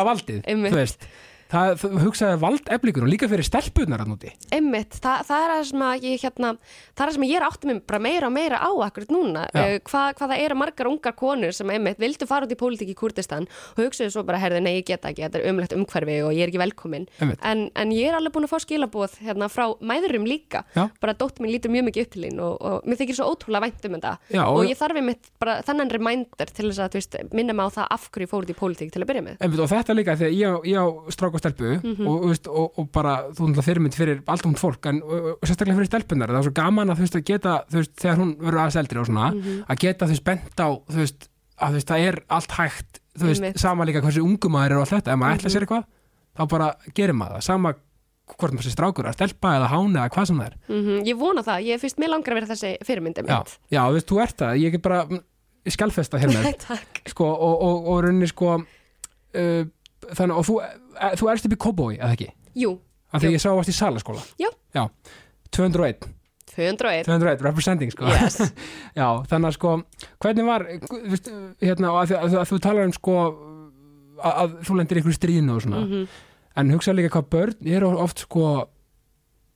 á 0.00 0.02
valdið, 0.08 0.42
þú 0.46 0.74
veist 0.74 1.06
það, 1.52 1.72
þú 1.82 1.90
hugsaði 2.06 2.38
valdeflingur 2.42 3.06
og 3.06 3.12
líka 3.12 3.28
fyrir 3.30 3.46
stelpunar 3.46 4.02
að 4.04 4.10
núti 4.12 4.32
Einmitt, 4.52 4.98
Þa, 5.02 5.14
það 5.28 5.44
er 5.46 5.52
það 5.52 5.62
sem 5.70 5.84
að 5.86 6.06
ég 6.08 6.22
hérna, 6.26 6.50
það 6.92 7.02
er 7.04 7.10
það 7.10 7.16
sem 7.16 7.26
ég 7.28 7.36
er 7.40 7.46
átti 7.48 7.70
mig 7.70 7.80
bara 7.88 8.00
meira 8.02 8.28
og 8.28 8.34
meira 8.36 8.60
á 8.62 8.70
akkurat 8.86 9.12
núna, 9.12 9.44
uh, 9.52 9.76
hvað, 9.88 10.08
hvað 10.18 10.32
það 10.34 10.44
eru 10.46 10.58
margar 10.62 10.90
ungar 10.92 11.16
konur 11.18 11.56
sem 11.56 11.72
einmitt 11.74 12.00
vildu 12.02 12.28
fara 12.30 12.46
út 12.48 12.54
í 12.54 12.58
pólitík 12.60 12.92
í 12.92 12.96
Kurdistan 12.98 13.48
og 13.76 13.82
hugsaðu 13.84 14.14
svo 14.14 14.24
bara, 14.28 14.40
herði, 14.42 14.62
nei, 14.64 14.74
ég 14.80 14.86
geta 14.88 15.10
ekki, 15.12 15.24
þetta 15.26 15.40
er 15.42 15.50
umlegt 15.52 15.76
umhverfi 15.76 16.18
og 16.26 16.32
ég 16.36 16.46
er 16.46 16.52
ekki 16.52 16.62
velkomin 16.62 17.08
en, 17.42 17.66
en 17.74 17.94
ég 17.94 18.08
er 18.10 18.18
alveg 18.18 18.34
búin 18.36 18.46
að 18.48 18.52
fá 18.54 18.62
skilabóð 18.64 19.18
hérna 19.26 19.48
frá 19.52 19.66
mæðurum 19.82 20.26
líka, 20.28 20.64
Já. 20.76 20.86
bara 21.02 21.14
dóttir 21.18 21.44
mín 21.44 21.52
lítur 21.56 21.72
mjög 21.74 21.88
mikið 21.90 22.06
upp 22.06 22.12
til 22.16 22.24
þín 22.26 22.40
og, 22.44 22.54
og 22.62 22.86
mér 22.88 23.00
þykir 23.02 23.18
svo 23.18 23.28
ótrúlega 23.32 23.64
vænt 23.66 23.86
um 23.88 23.96
þetta. 23.96 24.12
Já, 24.32 24.42
og, 24.46 24.60
og- 24.62 24.68
ég 24.70 24.78
þarf 24.80 25.00
einmitt 25.00 25.30
bara 25.42 25.58
þennan 25.66 25.90
reminder 25.92 26.52
til 26.54 26.68
þess 26.70 26.82
að 26.86 26.96
veist, 26.98 27.16
minna 27.34 27.56
mig 27.56 27.66
á 27.66 27.70
það 27.76 27.90
af 27.96 28.08
hverju 28.12 28.26
ég 28.26 28.32
fór 28.32 28.46
út 28.46 28.52
í 28.54 28.58
pólitík 28.58 28.92
til 28.94 29.02
að 29.02 29.08
byrja 29.10 29.24
með. 29.26 29.36
Einmitt, 29.42 29.62
og 29.64 29.70
þetta 29.72 29.96
líka 29.98 30.16
þegar 30.20 30.36
ég, 30.38 30.68
ég 30.72 30.78
á 30.78 30.86
strák 31.16 31.36
og 31.42 31.44
stelpu 31.44 31.72
Mhm. 31.82 32.06
og, 32.06 32.22
þú 32.22 32.30
veist, 32.32 32.46
og, 32.48 32.78
og 32.78 32.88
bara 32.94 33.16
þú 33.34 33.48
náttúrulega 33.50 33.66
fyrirmynd 33.68 33.98
fyrir 33.98 34.22
allt 34.26 34.46
hún 34.46 34.56
fólk 34.58 34.86
en 34.88 35.02
og, 35.02 35.28
og 35.36 35.44
sérstaklega 35.50 35.76
fyrir 35.80 35.90
stelpunar 35.90 36.30
það 36.32 36.38
er 36.40 36.48
svo 36.48 36.54
gaman 36.62 36.88
að 36.94 36.96
þú 37.02 37.06
veist 37.06 37.18
að 37.20 37.26
geta 37.32 37.54
þú 37.68 37.80
veist, 37.82 37.94
þegar 38.00 38.20
hún 38.22 38.32
verður 38.38 38.62
aðeins 38.62 38.80
eldri 38.82 39.00
og 39.02 39.06
svona 39.10 39.28
Mhm. 39.34 39.62
að 39.68 39.78
geta 39.86 40.06
þú 40.06 40.14
veist 40.16 40.24
bent 40.24 40.56
á 40.62 40.68
þú 40.88 40.98
veist, 41.02 41.28
að 41.62 41.68
þú 41.68 41.78
veist 41.80 41.90
það 41.92 42.06
er 42.08 42.20
allt 42.30 42.50
hægt 42.58 43.00
þú 43.18 43.28
veist 43.28 43.58
sama 43.60 43.84
líka 43.84 44.00
hversu 44.00 44.22
ungum 44.24 44.52
maður 44.56 44.70
er 44.70 44.76
og 44.78 44.86
allt 44.86 44.94
þetta. 45.02 45.12
Ef 45.12 45.18
maður 45.20 45.36
ætla 45.36 45.50
sér 45.52 45.64
eitthvað 45.66 45.84
þá 46.32 46.48
bara 46.48 46.68
gerir 46.96 47.12
maður 47.18 47.34
það. 47.36 47.42
Sama 47.42 47.74
hvort 48.32 48.52
maður 48.54 48.64
sé 48.64 48.72
strákur 48.72 49.04
að 49.10 49.16
stelpa 49.18 49.50
eða 49.58 49.68
hána 49.68 49.98
eða 50.06 50.12
hvað 50.14 50.26
sem 50.30 50.38
það 50.40 50.46
er. 50.46 50.54
Mm 50.72 51.04
Ég 51.10 51.18
vona 51.20 51.42
það, 51.44 51.64
ég 51.68 51.80
finnst 51.82 51.98
mér 52.00 52.08
langar 52.14 52.32
að 52.32 52.38
vera 52.40 52.46
þessi 52.54 52.70
fyrirmyndi 52.86 53.24
já, 53.28 53.42
já 53.68 53.80
þú 53.84 53.92
veist 53.98 54.08
þú 54.08 54.20
ert 54.22 54.36
það. 54.40 54.54
Ég 54.62 54.74
er 54.74 54.78
bara 54.80 55.04
mm, 55.04 55.20
skjálfesta 55.68 56.18
hér 56.22 56.32
með. 56.32 56.56
Takk. 56.68 57.02
Sko 57.12 57.24
og, 57.28 57.62
og, 57.62 57.86
og 57.92 58.00
rauninni 58.06 58.28
sko 58.32 58.54
uh, 58.56 59.64
þannig 60.16 60.36
og 60.40 60.46
þú, 60.48 60.56
uh, 60.62 61.12
þú 61.20 61.30
erst 61.32 61.46
upp 61.48 61.54
í 61.56 61.60
Kóbói 61.66 61.92
eða 61.98 62.12
ekki 62.16 62.30
Jú, 62.62 62.72
af 63.12 63.22
því 63.22 63.30
Jú. 63.30 63.36
ég 63.36 63.42
sá 63.44 63.50
varst 63.56 63.72
í 63.72 63.76
salaskóla 63.76 64.24
Já. 64.40 64.48
já 64.74 64.84
201, 65.52 66.08
201 66.56 67.06
201 67.06 67.42
representing 67.46 67.92
sko 67.94 68.08
Yes. 68.08 68.38
já, 69.00 69.06
þannig 69.30 69.48
að 69.52 69.56
sko 69.58 69.74
hvernig 70.24 70.46
var, 70.48 70.66
þú 70.88 71.00
veist, 71.12 71.30
hérna 71.62 71.92
að, 72.02 72.14
að, 72.18 72.36
að 72.42 72.50
þú 72.52 72.58
talar 72.66 72.88
um 72.88 72.92
sko 72.96 73.16
að, 74.22 74.32
að 74.32 74.56
þú 74.68 74.76
lendir 74.80 75.00
ykkur 75.02 75.16
stríðinu 75.16 75.56
og 75.56 75.62
svona 75.66 75.84
Mhm. 75.86 76.06
en 76.56 76.70
hugsa 76.74 76.92
líka 76.92 77.08
hvað 77.14 77.28
börn 77.32 77.70
eru 77.76 77.92
oft 77.98 78.18
sko 78.26 78.68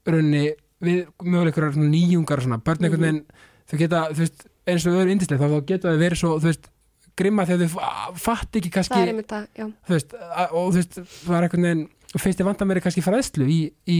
raunni 0.06 0.46
við 0.84 1.06
möguleikur 1.24 1.72
nýjungar 1.76 2.38
og 2.40 2.44
svona, 2.46 2.58
börn 2.64 2.84
einhvern 2.84 3.02
veginn 3.04 3.22
þau 3.66 3.78
geta, 3.80 4.00
þú 4.12 4.22
veist, 4.22 4.46
eins 4.68 4.84
og 4.86 4.92
þau 4.94 5.00
eru 5.02 5.12
indislega 5.14 5.40
þá, 5.42 5.52
þá 5.56 5.66
geta 5.70 5.92
þau 5.92 6.00
verið 6.02 6.20
svo, 6.20 6.32
þú 6.40 6.50
veist 6.50 6.68
grimma 7.16 7.46
þegar 7.48 7.66
þau 7.66 7.78
fa- 7.78 8.12
fatt 8.28 8.60
ekki 8.60 8.70
kannski 8.74 8.94
Það 8.96 9.06
er 9.06 9.12
einmitt 9.14 9.32
það, 9.32 9.48
já. 9.56 9.66
Veist, 9.88 10.14
og 10.50 10.68
þú 10.70 10.76
veist, 10.80 11.00
það 11.24 11.38
er 11.40 11.48
einhvern 11.48 11.68
veginn 11.70 11.84
finnst 12.16 12.38
þið 12.40 12.48
vanta 12.50 12.68
mér 12.68 12.80
kannski 12.84 13.04
fræðslu 13.04 13.48
í, 13.50 13.60
í 13.92 13.98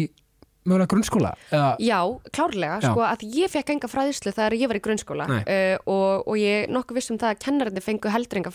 mögulega 0.67 0.91
grunnskóla 0.91 1.31
eða, 1.55 1.69
Já, 1.87 1.99
klárlega, 2.35 2.79
Já. 2.83 2.89
sko 2.91 3.05
að 3.07 3.25
ég 3.37 3.53
fekk 3.53 3.73
enga 3.77 3.91
fræðislu 3.91 4.33
þegar 4.35 4.57
ég 4.59 4.71
var 4.73 4.79
í 4.79 4.83
grunnskóla 4.87 5.27
uh, 5.37 5.77
og, 5.87 6.27
og 6.27 6.41
ég 6.41 6.71
nokkuð 6.75 6.99
vissum 6.99 7.21
það 7.23 7.35
að 7.35 7.43
kennarandi 7.45 7.85
fengu 7.85 8.13
heldur 8.13 8.41
enga 8.43 8.53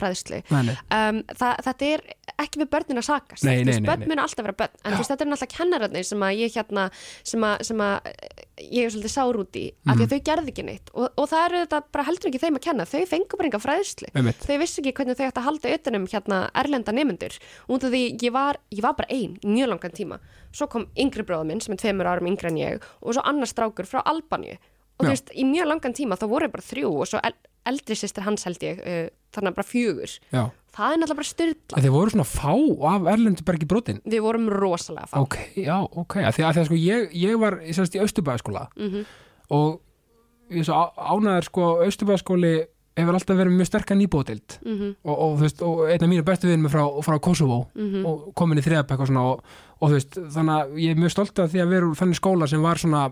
nei, 0.51 0.75
um, 0.97 1.21
það, 1.39 1.61
þetta 1.67 1.91
er 1.93 2.03
ekki 2.43 2.59
við 2.61 2.69
börnin 2.73 2.99
að 3.01 3.05
sakast. 3.07 3.43
Nei, 3.47 3.63
nei, 3.63 3.77
nei, 3.79 3.87
börn 3.89 4.07
munu 4.09 4.21
alltaf 4.23 4.45
vera 4.45 4.55
börn. 4.61 4.75
En 4.85 4.95
veist, 4.97 5.11
þetta 5.11 5.25
er 5.25 5.29
náttúrulega 5.31 5.57
kennararnir 5.57 6.07
sem 6.07 6.25
að 6.27 6.37
ég 6.41 6.55
hérna 6.55 6.85
sem 7.23 7.45
að, 7.47 7.63
sem 7.69 7.83
að 7.85 8.09
eh, 8.11 8.45
ég 8.61 8.85
er 8.85 8.93
svolítið 8.93 9.13
sár 9.15 9.39
út 9.41 9.55
í 9.61 9.65
af 9.71 9.95
Mhm. 9.95 9.97
því 10.01 10.05
að 10.07 10.11
þau 10.15 10.21
gerði 10.29 10.51
ekki 10.53 10.65
neitt. 10.67 10.91
Og, 10.93 11.07
og 11.17 11.29
það 11.31 11.45
eru 11.47 11.61
þetta 11.65 11.79
bara 11.91 12.03
heldur 12.09 12.29
ekki 12.31 12.41
þeim 12.43 12.57
að 12.59 12.65
kenna. 12.67 12.85
Þau 12.85 13.05
fengu 13.13 13.37
bara 13.37 13.49
enga 13.51 13.61
fræðslu. 13.65 14.09
Einmitt. 14.15 14.45
Þau 14.47 14.57
vissu 14.61 14.81
ekki 14.81 14.93
hvernig 14.99 15.17
þau 15.17 15.27
ætti 15.29 15.41
að 15.41 15.47
halda 15.49 15.73
utanum 15.77 16.07
hérna 16.11 16.41
erlenda 16.55 16.91
nemyndur 16.91 17.37
út 17.69 17.83
af 17.83 17.91
því 17.91 18.03
ég 18.21 18.31
var, 18.35 18.57
ég 18.71 18.81
var 18.85 18.93
bara 18.93 19.09
ein 19.09 19.37
í 19.41 19.47
mjög 19.47 19.71
langan 19.75 19.91
tíma. 19.97 20.19
Svo 20.51 20.67
kom 20.67 20.87
yngri 20.97 21.23
bróður 21.23 21.47
minn 21.47 21.61
sem 21.61 21.73
er 21.73 21.77
tveimur 21.81 22.05
árum 22.11 22.27
yngri 22.27 22.47
en 22.51 22.57
ég 22.59 22.81
og 23.01 23.13
svo 23.15 23.21
annar 23.23 23.47
strákur 23.47 23.87
frá 23.87 24.01
Albaníu. 24.05 24.57
Og 24.99 25.05
þú 25.07 25.09
veist, 25.15 25.31
í 25.33 25.43
mjög 25.47 25.65
langan 25.71 25.93
tíma 25.97 26.13
þá 26.19 26.27
voru 26.29 26.47
bara 26.51 26.61
þrjú 26.61 26.91
og 27.01 27.07
svo 27.09 27.19
el 27.23 27.33
eldri 27.65 27.93
sýstir 27.93 28.23
hans 28.25 28.43
held 28.45 28.57
ég 28.65 28.79
uh, 28.81 29.09
þannig 29.33 29.51
að 29.51 29.57
bara 29.59 29.67
fjögur. 29.69 30.13
Já, 30.33 30.43
það 30.75 30.93
er 30.93 30.97
náttúrulega 31.01 31.19
bara 31.21 31.29
styrla 31.31 31.81
þið 31.85 31.93
voru 31.97 32.13
svona 32.13 32.27
fá 32.31 32.51
af 32.95 33.07
Erlendu 33.13 33.43
bergi 33.47 33.67
brotin? 33.67 34.01
Við 34.07 34.21
vorum 34.23 34.49
rosalega 34.49 35.07
fá. 35.11 35.17
Ok, 35.21 35.37
já, 35.57 35.77
ok, 35.83 36.15
að 36.23 36.35
því 36.37 36.43
að, 36.47 36.53
því 36.55 36.61
að 36.61 36.67
sko 36.69 36.79
ég, 36.81 37.15
ég 37.25 37.39
var 37.41 37.59
í, 37.61 37.73
semst, 37.75 37.95
í 37.95 38.03
Östubæðaskóla 38.03 38.67
Mhm. 38.77 39.05
og 39.51 39.81
ég 40.51 40.59
er 40.59 40.63
svo 40.67 40.75
á- 40.75 40.93
ánæður 41.15 41.43
sko 41.49 41.65
Östubæðaskóli 41.87 42.53
hefur 42.97 43.15
alltaf 43.15 43.37
verið 43.39 43.55
mjög 43.55 43.67
sterkan 43.71 43.97
nýbótild 44.01 44.57
Mhm, 44.67 44.95
og, 45.05 45.15
og 45.19 45.37
þú 45.39 45.41
veist, 45.45 45.61
og 45.63 45.79
einn 45.89 46.03
af 46.03 46.09
mínu 46.11 46.23
bestu 46.27 46.47
vinnum 46.47 46.69
frá, 46.71 46.83
frá 47.03 47.19
Kosovo 47.19 47.67
mhm. 47.75 48.05
og 48.05 48.33
komin 48.35 48.59
í 48.59 48.61
þriðabæk 48.65 48.99
og 48.99 49.07
svona 49.07 49.21
og, 49.31 49.43
og 49.81 49.89
þú 49.89 49.93
veist, 49.95 50.17
þannig 50.35 50.55
að 50.59 50.73
ég 50.83 50.91
er 50.91 50.99
mjög 50.99 51.11
stolt 51.15 51.39
af 51.39 51.51
því 51.51 51.61
að 51.63 51.69
vera 51.71 51.85
úr 51.87 51.95
þannig 51.95 52.19
skóla 52.19 52.47
sem 52.51 52.61
var 52.61 52.75
svona 52.77 53.11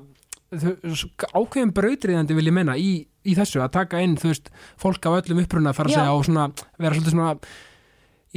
ákveðin 1.35 1.73
brautriðandi 1.75 2.35
vil 2.37 2.49
ég 2.49 2.53
menna 2.55 2.75
í, 2.79 3.05
í 3.27 3.35
þessu 3.37 3.63
að 3.63 3.73
taka 3.75 4.03
inn, 4.03 4.15
þú 4.19 4.31
veist, 4.31 4.51
fólk 4.79 5.09
af 5.09 5.19
öllum 5.21 5.41
uppruna 5.43 5.75
þar 5.75 5.89
að 5.89 5.97
segja 5.97 6.15
og 6.15 6.25
svona 6.27 6.45
vera 6.79 6.95
svolítið 6.95 7.15
svona 7.15 7.33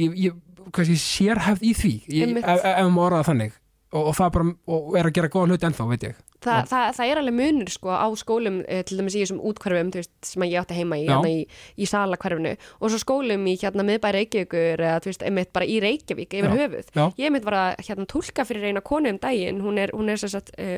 ég, 0.01 0.17
ég, 0.25 0.37
kannski 0.75 0.99
sérhæfð 0.99 1.63
í 1.63 1.73
því. 1.79 1.93
Ég, 2.19 2.37
ef, 2.43 2.67
ef 2.73 2.91
maður 2.91 3.07
orðað 3.09 3.29
þannig. 3.31 3.57
Og, 3.93 4.07
og 4.09 4.15
það 4.17 4.35
bara, 4.37 4.53
og 4.75 4.95
er 4.99 5.09
að 5.09 5.17
gera 5.19 5.31
góða 5.33 5.51
hluti 5.51 5.69
ennþá, 5.69 5.89
veit 5.91 6.07
ég 6.09 6.21
Þa, 6.43 6.55
það, 6.69 6.87
það 6.97 7.11
er 7.13 7.21
alveg 7.21 7.37
munur 7.39 7.71
sko 7.73 7.93
á 7.95 8.07
skólum 8.19 8.57
eh, 8.67 8.83
til 8.87 8.97
dæmis 8.99 9.15
í 9.17 9.23
þessum 9.23 9.41
útkvarfum 9.49 9.91
sem 10.23 10.45
ég 10.49 10.59
átti 10.59 10.77
heima 10.77 10.97
í, 10.99 11.05
hérna, 11.07 11.29
í, 11.31 11.45
í 11.79 11.87
salakvarfinu 11.89 12.53
og 12.79 12.91
svo 12.93 12.99
skólum 13.01 13.45
í 13.47 13.55
hérna 13.61 13.85
miðbæri 13.87 14.23
Reykjavíkur 14.23 14.83
eða 14.83 14.99
veist, 15.05 15.23
einmitt 15.25 15.53
bara 15.55 15.65
í 15.69 15.79
Reykjavík 15.83 16.35
yfir 16.37 16.51
Já. 16.51 16.57
höfuð. 16.63 16.89
Já. 16.95 17.05
Ég 17.17 17.29
einmitt 17.29 17.47
var 17.47 17.57
að 17.59 17.83
hérna 17.87 18.07
tólka 18.11 18.45
fyrir 18.47 18.67
eina 18.69 18.83
konu 18.85 19.09
um 19.13 19.19
daginn 19.23 19.61
hún 19.63 19.79
er, 19.81 19.93
hún 19.95 20.11
er 20.11 20.19
sagt 20.21 20.51
uh, 20.59 20.77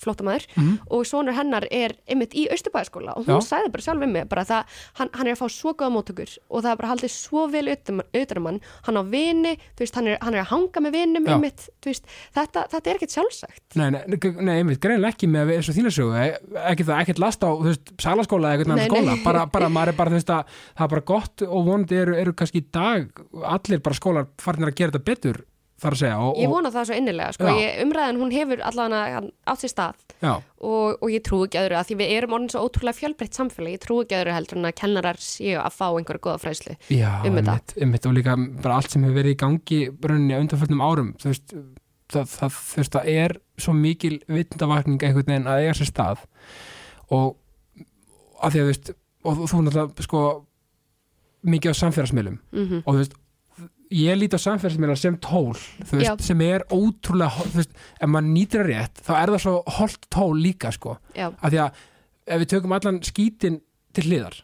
flótamaður 0.00 0.46
Mhm. 0.56 0.78
og 0.90 1.04
sonur 1.06 1.34
hennar 1.36 1.66
er 1.70 1.94
einmitt 2.08 2.34
í 2.34 2.46
Austurbæðaskóla 2.50 3.14
og 3.16 3.26
hún 3.26 3.40
Já. 3.40 3.46
sagði 3.50 3.72
bara 3.74 3.84
sjálf 3.84 4.00
við 4.02 4.12
mig 4.14 4.28
bara 4.30 4.44
það, 4.44 4.64
hann, 4.98 5.10
hann 5.14 5.26
er 5.26 5.34
að 5.36 5.40
fá 5.42 5.48
svo 5.52 5.72
góða 5.74 5.92
móttökur 5.94 6.32
og 6.50 6.62
það 6.64 6.70
er 6.72 6.80
bara 6.80 6.90
haldið 6.94 7.12
svo 7.14 7.46
vel 7.52 7.66
utan 7.68 8.00
utan 8.14 8.38
um 8.40 8.46
hann, 8.86 8.96
á 8.96 9.02
vini, 9.10 9.56
veist, 9.78 9.94
hann 9.94 10.06
er, 10.10 10.18
hann 10.22 10.34
er 10.34 10.42
að 10.44 10.50
hanga 10.52 10.82
með 10.84 10.96
vinum 10.96 11.26
einmitt, 11.30 11.68
veist, 11.84 12.04
þetta, 12.36 12.66
þetta 12.72 12.90
er 12.90 12.98
ekkert 13.00 13.14
sjálfsagt. 13.16 13.62
Nei, 13.76 13.90
nei, 13.94 14.02
nei, 14.40 14.54
einmitt, 14.60 14.80
greinlega 15.00 15.16
ekki 15.16 15.30
með 15.32 15.52
eins 15.56 15.68
og 15.72 15.76
þína 15.78 15.92
sögu, 15.94 16.16
e- 16.20 16.62
ekki 16.70 16.86
það, 16.88 17.02
ekkert 17.04 17.22
last 17.24 17.44
á 17.46 17.50
veist, 17.64 17.92
salaskóla 18.00 18.54
eða 18.54 18.64
eitthvað 18.64 18.86
skóla 18.90 19.18
bara, 19.24 19.44
bara, 19.50 19.68
maður 19.76 19.94
er 19.94 20.00
bara, 20.00 20.10
þú 20.14 20.20
veist 20.20 20.34
að 20.36 20.56
það 20.76 20.86
er 20.88 20.94
bara 20.96 21.06
gott 21.14 21.46
og 21.48 21.60
vonandi 21.70 22.00
eru, 22.04 22.18
eru 22.20 22.34
kannski 22.36 22.62
í 22.64 22.66
dag 22.74 23.22
allir 23.56 23.80
bara 23.84 23.98
skólar 24.00 24.28
farnir 24.40 24.70
að 24.72 24.76
gera 24.82 24.94
þetta 24.94 25.08
betur 25.10 25.40
þar 25.80 25.94
að 25.96 26.00
segja 26.02 26.16
og, 26.20 26.34
Ég 26.36 26.44
og, 26.50 26.52
vona 26.52 26.70
það 26.74 26.88
svo 26.90 26.96
innilega, 27.00 27.32
sko, 27.32 27.46
Já. 27.48 27.56
ég, 27.56 27.78
umræðan 27.86 28.18
hún 28.20 28.32
hefur 28.34 28.60
allavega 28.68 29.20
átt 29.48 29.62
sér 29.62 29.70
stað 29.72 30.02
já, 30.20 30.32
og, 30.60 30.98
og 31.00 31.08
ég 31.08 31.22
trú 31.24 31.38
ekki 31.46 31.56
öðru 31.62 31.78
að 31.80 31.86
því 31.88 31.96
við 32.02 32.12
erum 32.18 32.34
orðin 32.36 32.50
svo 32.52 32.64
ótrúlega 32.66 32.98
fjölbreytt 32.98 33.38
samfélag, 33.40 33.78
ég 33.78 33.80
trú 33.86 33.96
ekki 34.04 34.18
öðru 34.18 34.34
heldur 34.36 34.60
en 34.60 34.68
að 34.68 34.74
kennarar 34.82 35.22
séu 35.24 35.56
að 35.56 35.78
fá 35.78 35.86
einhverja 35.96 36.24
góða 36.26 36.42
fræðslu. 36.44 36.76
já, 36.92 37.08
Um 37.24 37.38
þetta. 37.40 37.54
einmitt, 37.56 37.74
einmitt 37.80 38.08
og 38.10 38.16
líka 38.18 38.36
bara 38.60 38.76
allt 38.76 38.92
sem 38.92 39.06
hefur 39.08 39.16
verið 39.22 39.32
í 39.32 39.40
gangi 39.40 39.80
brunni 40.04 40.36
undanfjöldum 40.36 40.84
árum 40.84 41.14
þú 41.16 41.32
veist, 41.32 41.56
það, 42.14 42.34
það, 42.34 42.58
veist, 42.76 42.96
það 42.96 43.10
er 43.14 43.36
svo 43.60 43.74
mikil 43.76 44.18
vindavakning 44.28 45.02
einhvern 45.02 45.32
veginn 45.32 45.50
að 45.50 45.64
eiga 45.64 45.78
sér 45.78 45.90
stað. 45.90 46.24
Og 47.10 47.36
að 48.40 48.54
því 48.54 48.62
að 48.62 48.70
veist 48.70 48.92
og 49.20 49.36
þú, 49.36 49.48
þú 49.50 49.64
náttúrulega 49.66 50.06
sko 50.06 50.22
mikið 51.50 51.74
á 51.76 51.80
samfélagsmiðlum. 51.80 52.38
Mm 52.54 52.82
og 52.84 52.94
þú 52.94 53.00
veist 53.02 53.18
ég 53.90 54.18
líti 54.18 54.38
á 54.38 54.46
samfélagsmiðlar 54.46 54.98
sem 55.00 55.16
tól 55.18 55.56
veist, 55.90 56.22
sem 56.22 56.42
er 56.46 56.62
ótrúlega 56.70 57.46
veist, 57.56 57.72
ef 57.98 58.08
maður 58.08 58.28
nýtir 58.30 58.62
það 58.62 58.68
rétt 58.70 59.02
þá 59.06 59.12
er 59.16 59.32
það 59.32 59.42
svo 59.44 59.54
holt 59.78 60.06
tól 60.14 60.36
líka 60.38 60.70
sko. 60.74 60.96
Já, 61.16 61.30
af 61.34 61.50
því 61.50 61.62
að 61.64 61.80
ef 62.30 62.42
við 62.42 62.52
tökum 62.54 62.76
allan 62.76 63.00
skítin 63.02 63.58
til 63.96 64.06
hliðar 64.06 64.38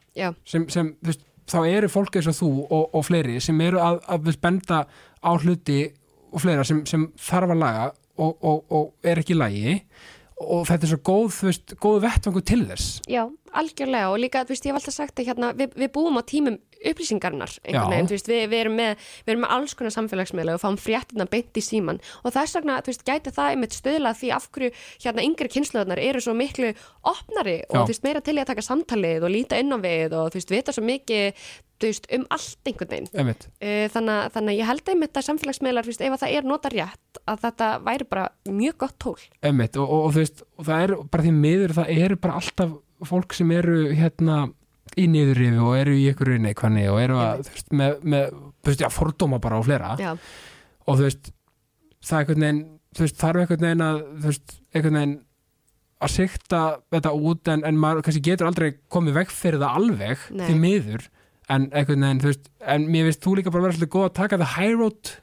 sem, 0.45 0.67
sem 0.73 0.91
veist, 1.07 1.23
þá 1.47 1.61
eru 1.63 1.91
fólk 1.93 2.19
eins 2.19 2.31
og 2.33 2.39
þú 2.41 2.51
og, 2.65 2.89
og 2.99 3.07
fleiri 3.07 3.39
sem 3.43 3.61
eru 3.63 3.79
að, 3.83 4.01
að 4.11 4.33
benda 4.43 4.83
á 5.23 5.31
hluti 5.39 5.81
og 6.37 6.45
fleira 6.45 6.67
sem, 6.69 6.85
sem 6.89 7.09
þarf 7.17 7.55
að 7.55 7.63
laga 7.63 7.89
og, 8.21 8.37
og, 8.45 8.63
og 8.69 9.09
er 9.09 9.23
ekki 9.23 9.37
lagi. 9.37 9.81
Og 10.37 10.67
þetta 10.69 10.85
er 10.85 10.91
svo 10.91 10.99
góð, 11.01 11.37
veist, 11.49 11.73
góð 11.81 12.03
vettvangu 12.03 12.43
til 12.45 12.67
þess. 12.69 12.99
Já, 13.09 13.23
algjörlega. 13.57 14.11
Og 14.13 14.19
líka, 14.21 14.43
þú 14.45 14.53
veist, 14.53 14.67
ég 14.69 14.75
hef 14.75 14.81
alltaf 14.83 14.97
sagt 14.99 15.23
að 15.23 15.31
hérna, 15.31 15.53
við, 15.57 15.71
við 15.81 15.89
búum 15.95 16.21
á 16.21 16.23
tímum 16.29 16.59
upplýsingarnar 16.85 17.55
veginn, 17.65 18.09
veist, 18.11 18.29
við, 18.29 18.43
við, 18.51 18.59
erum 18.65 18.77
með, 18.79 19.05
við 19.25 19.33
erum 19.33 19.45
með 19.47 19.55
alls 19.57 19.75
konar 19.79 19.95
samfélagsmiðla 19.95 20.57
og 20.57 20.63
fáum 20.63 20.79
fréttina 20.81 21.27
beint 21.31 21.57
í 21.57 21.63
síman 21.65 22.01
og 22.23 22.35
þess 22.35 22.59
vegna, 22.59 22.79
þú 22.85 22.93
veist, 22.93 23.05
gæti 23.07 23.33
það 23.37 23.53
einmitt 23.55 23.77
stöðla 23.77 24.13
því 24.19 24.33
af 24.37 24.49
hverju 24.55 24.73
hérna 25.05 25.25
yngri 25.27 25.51
kynnslöðnar 25.55 26.03
eru 26.03 26.23
svo 26.23 26.37
miklu 26.37 26.73
opnari 27.07 27.59
og 27.69 27.79
Já. 27.79 27.81
þú 27.81 27.87
veist, 27.93 28.07
meira 28.07 28.25
til 28.25 28.37
í 28.37 28.43
að 28.43 28.51
taka 28.53 28.67
samtalið 28.67 29.27
og 29.27 29.35
líta 29.35 29.61
inn 29.63 29.73
á 29.73 29.79
við 29.81 30.19
og 30.19 30.33
þú 30.33 30.41
veist, 30.41 30.55
vita 30.57 30.77
svo 30.77 30.85
mikið 30.87 31.47
veist, 31.85 32.07
um 32.15 32.25
allt 32.33 32.69
einhvern 32.71 32.91
veginn. 32.93 33.33
Eh, 33.61 33.87
þannig, 33.93 34.31
þannig 34.35 34.53
að 34.53 34.61
ég 34.61 34.71
held 34.71 34.91
einmitt 34.93 35.19
að 35.19 35.27
samfélagsmiðlar, 35.29 35.89
veist, 35.89 36.05
ef 36.05 36.17
að 36.17 36.23
það 36.23 36.37
er 36.39 36.49
nota 36.49 36.73
rétt 36.73 37.21
að 37.27 37.43
þetta 37.45 37.71
væri 37.87 38.09
bara 38.11 38.27
mjög 38.49 38.79
gott 38.85 38.97
tól. 39.03 39.17
Einmitt 39.43 39.77
og, 39.81 39.89
og, 39.89 40.05
og 40.09 40.15
veist, 40.17 40.45
og 40.57 40.69
það 40.69 40.87
er 40.87 40.95
bara 41.13 41.27
því 41.27 41.35
miður 41.37 41.77
það 41.81 41.93
eru 41.97 42.21
bara 42.27 42.41
alltaf 42.41 42.77
fólk 43.07 43.37
sem 43.37 43.53
eru 43.53 43.81
hérna 43.93 44.39
í 44.97 45.07
niðurrifi 45.13 45.61
og 45.61 45.77
eru 45.77 45.97
í 45.99 46.07
ykkur 46.13 46.33
neikvæðni 46.47 46.87
og 46.93 47.01
eru 47.03 47.21
að, 47.21 47.45
veist, 47.51 47.73
með, 47.77 47.99
með 48.07 48.41
veist, 48.65 48.85
já, 48.85 48.91
fordóma 48.95 49.43
bara 49.43 49.61
á 49.61 49.67
fleira. 49.67 49.93
Já, 50.01 50.13
og 50.87 50.99
þú 51.01 51.09
veist, 51.09 51.33
það 52.07 52.17
er 52.17 52.25
einhvern 52.25 52.47
veginn 52.47 52.65
þarf 52.97 53.43
einhvern 53.43 53.67
veginn 53.67 53.85
að 53.85 54.03
einhvern 54.73 55.01
veginn 55.01 55.17
að 55.97 56.13
sikta 56.13 56.63
þetta 56.93 57.13
út 57.17 57.51
en, 57.53 57.63
en 57.65 57.79
maður 57.81 58.05
kannski 58.07 58.25
getur 58.25 58.51
aldrei 58.51 58.75
komið 58.93 59.21
veg 59.21 59.31
fyrir 59.33 59.63
það 59.63 59.79
alveg 59.81 60.25
Nei. 60.29 60.45
því 60.45 60.57
miður 60.61 61.07
en 61.49 61.69
einhvern 61.73 62.03
veginn, 62.09 62.21
þú 62.25 62.33
veist, 62.33 62.51
en 62.67 62.89
mér 62.91 63.05
veist 63.11 63.23
þú 63.25 63.37
líka 63.39 63.53
bara 63.55 63.69
vera 63.69 63.77
svolítið 63.79 63.95
góð 63.99 64.09
að 64.11 64.19
taka 64.23 64.39
það 64.43 64.53
high 64.59 64.75
road. 64.81 65.15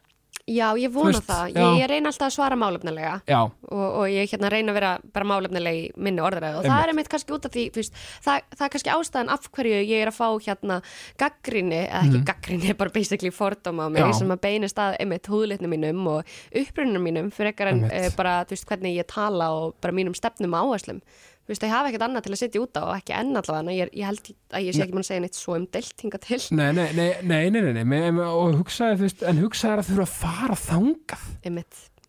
Já 0.44 0.74
ég 0.76 0.92
vona 0.92 1.14
veist, 1.14 1.24
það. 1.24 1.54
ég, 1.56 1.78
ég 1.80 1.88
reyna 1.88 2.10
alltaf 2.12 2.26
að 2.28 2.34
svara 2.36 2.56
málefnilega 2.60 3.12
og, 3.32 3.52
og 3.72 4.08
ég 4.12 4.28
hérna 4.28 4.50
reyna 4.52 4.74
að 4.74 4.76
vera 4.76 4.90
bara 5.16 5.28
málefnileg 5.32 5.78
í 5.78 5.86
minni 6.04 6.20
orðræðu. 6.20 6.58
Og 6.60 6.66
það 6.66 6.74
Einmitt. 6.74 6.84
er 6.84 6.92
einmitt 6.92 7.12
kannski 7.14 7.32
út 7.38 7.46
af 7.48 7.54
því, 7.54 7.64
þú 7.72 7.80
veist, 7.80 7.94
það, 8.26 8.42
það 8.58 8.66
er 8.68 8.74
kannski 8.74 8.92
ástæðan 8.92 9.32
af 9.38 9.48
hverju 9.56 9.78
ég 9.88 10.02
er 10.04 10.12
að 10.12 10.18
fá 10.18 10.28
hérna 10.44 10.82
gaggrinni, 11.24 11.80
eða 11.88 12.02
ekki 12.04 12.18
Mhm. 12.20 12.26
gaggrinni 12.28 12.76
bara 12.78 12.90
basically 13.00 13.32
fordóma 13.32 13.88
á 13.88 13.90
mig 13.96 14.04
Já. 14.04 14.14
sem 14.20 14.28
að 14.36 14.42
beinist 14.44 14.76
að 14.84 14.98
einmitt 15.00 15.28
húðlitnum 15.32 15.72
mínum 15.78 16.08
og 16.08 16.26
upprunum 16.52 17.04
mínum 17.08 17.32
fyrir 17.32 17.54
ekkar 17.54 17.72
en 17.72 17.84
uh, 17.86 18.10
bara, 18.18 18.44
þú 18.44 18.50
veist, 18.58 18.68
hvernig 18.68 18.98
ég 19.00 19.08
tala 19.08 19.48
og 19.56 19.76
bara 19.80 19.94
mínum 19.96 20.14
stefnum 20.16 20.52
áherslum 20.60 21.00
þú 21.44 21.52
veist, 21.52 21.64
ég 21.66 21.74
hafa 21.74 21.90
ekkert 21.90 22.06
annað 22.08 22.26
til 22.26 22.34
að 22.34 22.40
setja 22.40 22.62
út 22.64 22.78
á 22.80 22.84
og 22.84 22.94
ekki 22.96 23.16
enn 23.20 23.40
allavega, 23.40 23.76
ég, 23.76 23.90
ég 24.00 24.08
held 24.08 24.30
að 24.54 24.68
ég 24.68 24.76
sé 24.76 24.84
ekki 24.86 24.96
mann 24.96 25.04
að 25.04 25.10
segja 25.10 25.24
neitt 25.26 25.40
svo 25.40 25.58
um 25.58 25.66
deilt 25.76 26.04
hinga 26.06 26.20
til. 26.24 26.40
Nei, 26.56 26.70
nei, 26.78 26.86
nei, 26.96 27.10
nei, 27.22 27.42
nei, 27.52 27.62
nei, 27.66 27.74
nei, 27.84 27.84
nei 27.84 28.28
og 28.30 28.56
hugsaði, 28.62 29.00
þú 29.02 29.08
veist, 29.08 29.26
en 29.28 29.42
hugsaði 29.44 29.84
að 29.84 29.90
þú 29.90 29.98
eru 29.98 30.06
að 30.06 30.14
fara 30.22 30.60
þangað. 30.64 31.26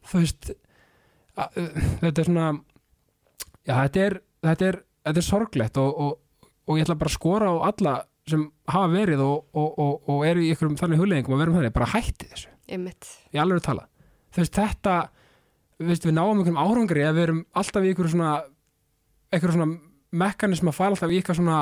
Þú 0.05 0.21
veist 0.21 0.53
að, 1.35 1.59
þetta 2.05 2.15
er 2.15 2.31
svona 2.31 2.49
já, 3.65 3.75
þetta 3.75 4.05
er, 4.05 4.19
þetta 4.49 4.69
er, 4.71 4.81
þetta 5.09 5.23
er 5.23 5.29
sorglegt 5.29 5.81
og, 5.83 6.03
og, 6.05 6.49
og 6.69 6.79
ég 6.79 6.87
ætla 6.87 6.99
bara 7.01 7.13
að 7.13 7.19
skora 7.19 7.51
á 7.51 7.55
alla 7.73 7.97
sem 8.31 8.47
hafa 8.71 8.89
verið 8.93 9.21
og, 9.21 9.51
og, 9.53 9.75
og, 9.83 10.09
og 10.15 10.23
eru 10.29 10.45
í 10.45 10.53
ykkurum 10.55 10.79
þannig 10.81 11.03
hugleðingum 11.03 11.37
að 11.37 11.43
verum 11.43 11.59
þannig, 11.59 11.75
bara 11.75 11.91
hætti 11.93 12.31
þessu. 12.31 12.55
Í 13.35 13.41
alveg 13.43 13.61
að 13.61 13.67
tala. 13.67 13.89
Þú 14.33 14.41
veist 14.41 14.57
þetta 14.57 14.95
þú 15.75 15.89
veist, 15.91 16.07
við 16.07 16.17
náum 16.17 16.39
einhverjum 16.39 16.61
árangri 16.63 17.05
að 17.05 17.19
við 17.19 17.27
erum 17.27 17.41
alltaf 17.61 17.85
í 17.85 17.93
ykkur 17.93 18.11
svona 18.13 18.31
ykkur 19.39 19.55
svona 19.57 19.71
mekanism 20.15 20.71
að 20.71 20.79
fara 20.79 20.95
alltaf 20.95 21.13
í 21.13 21.19
eitthvað 21.19 21.41
svona 21.41 21.59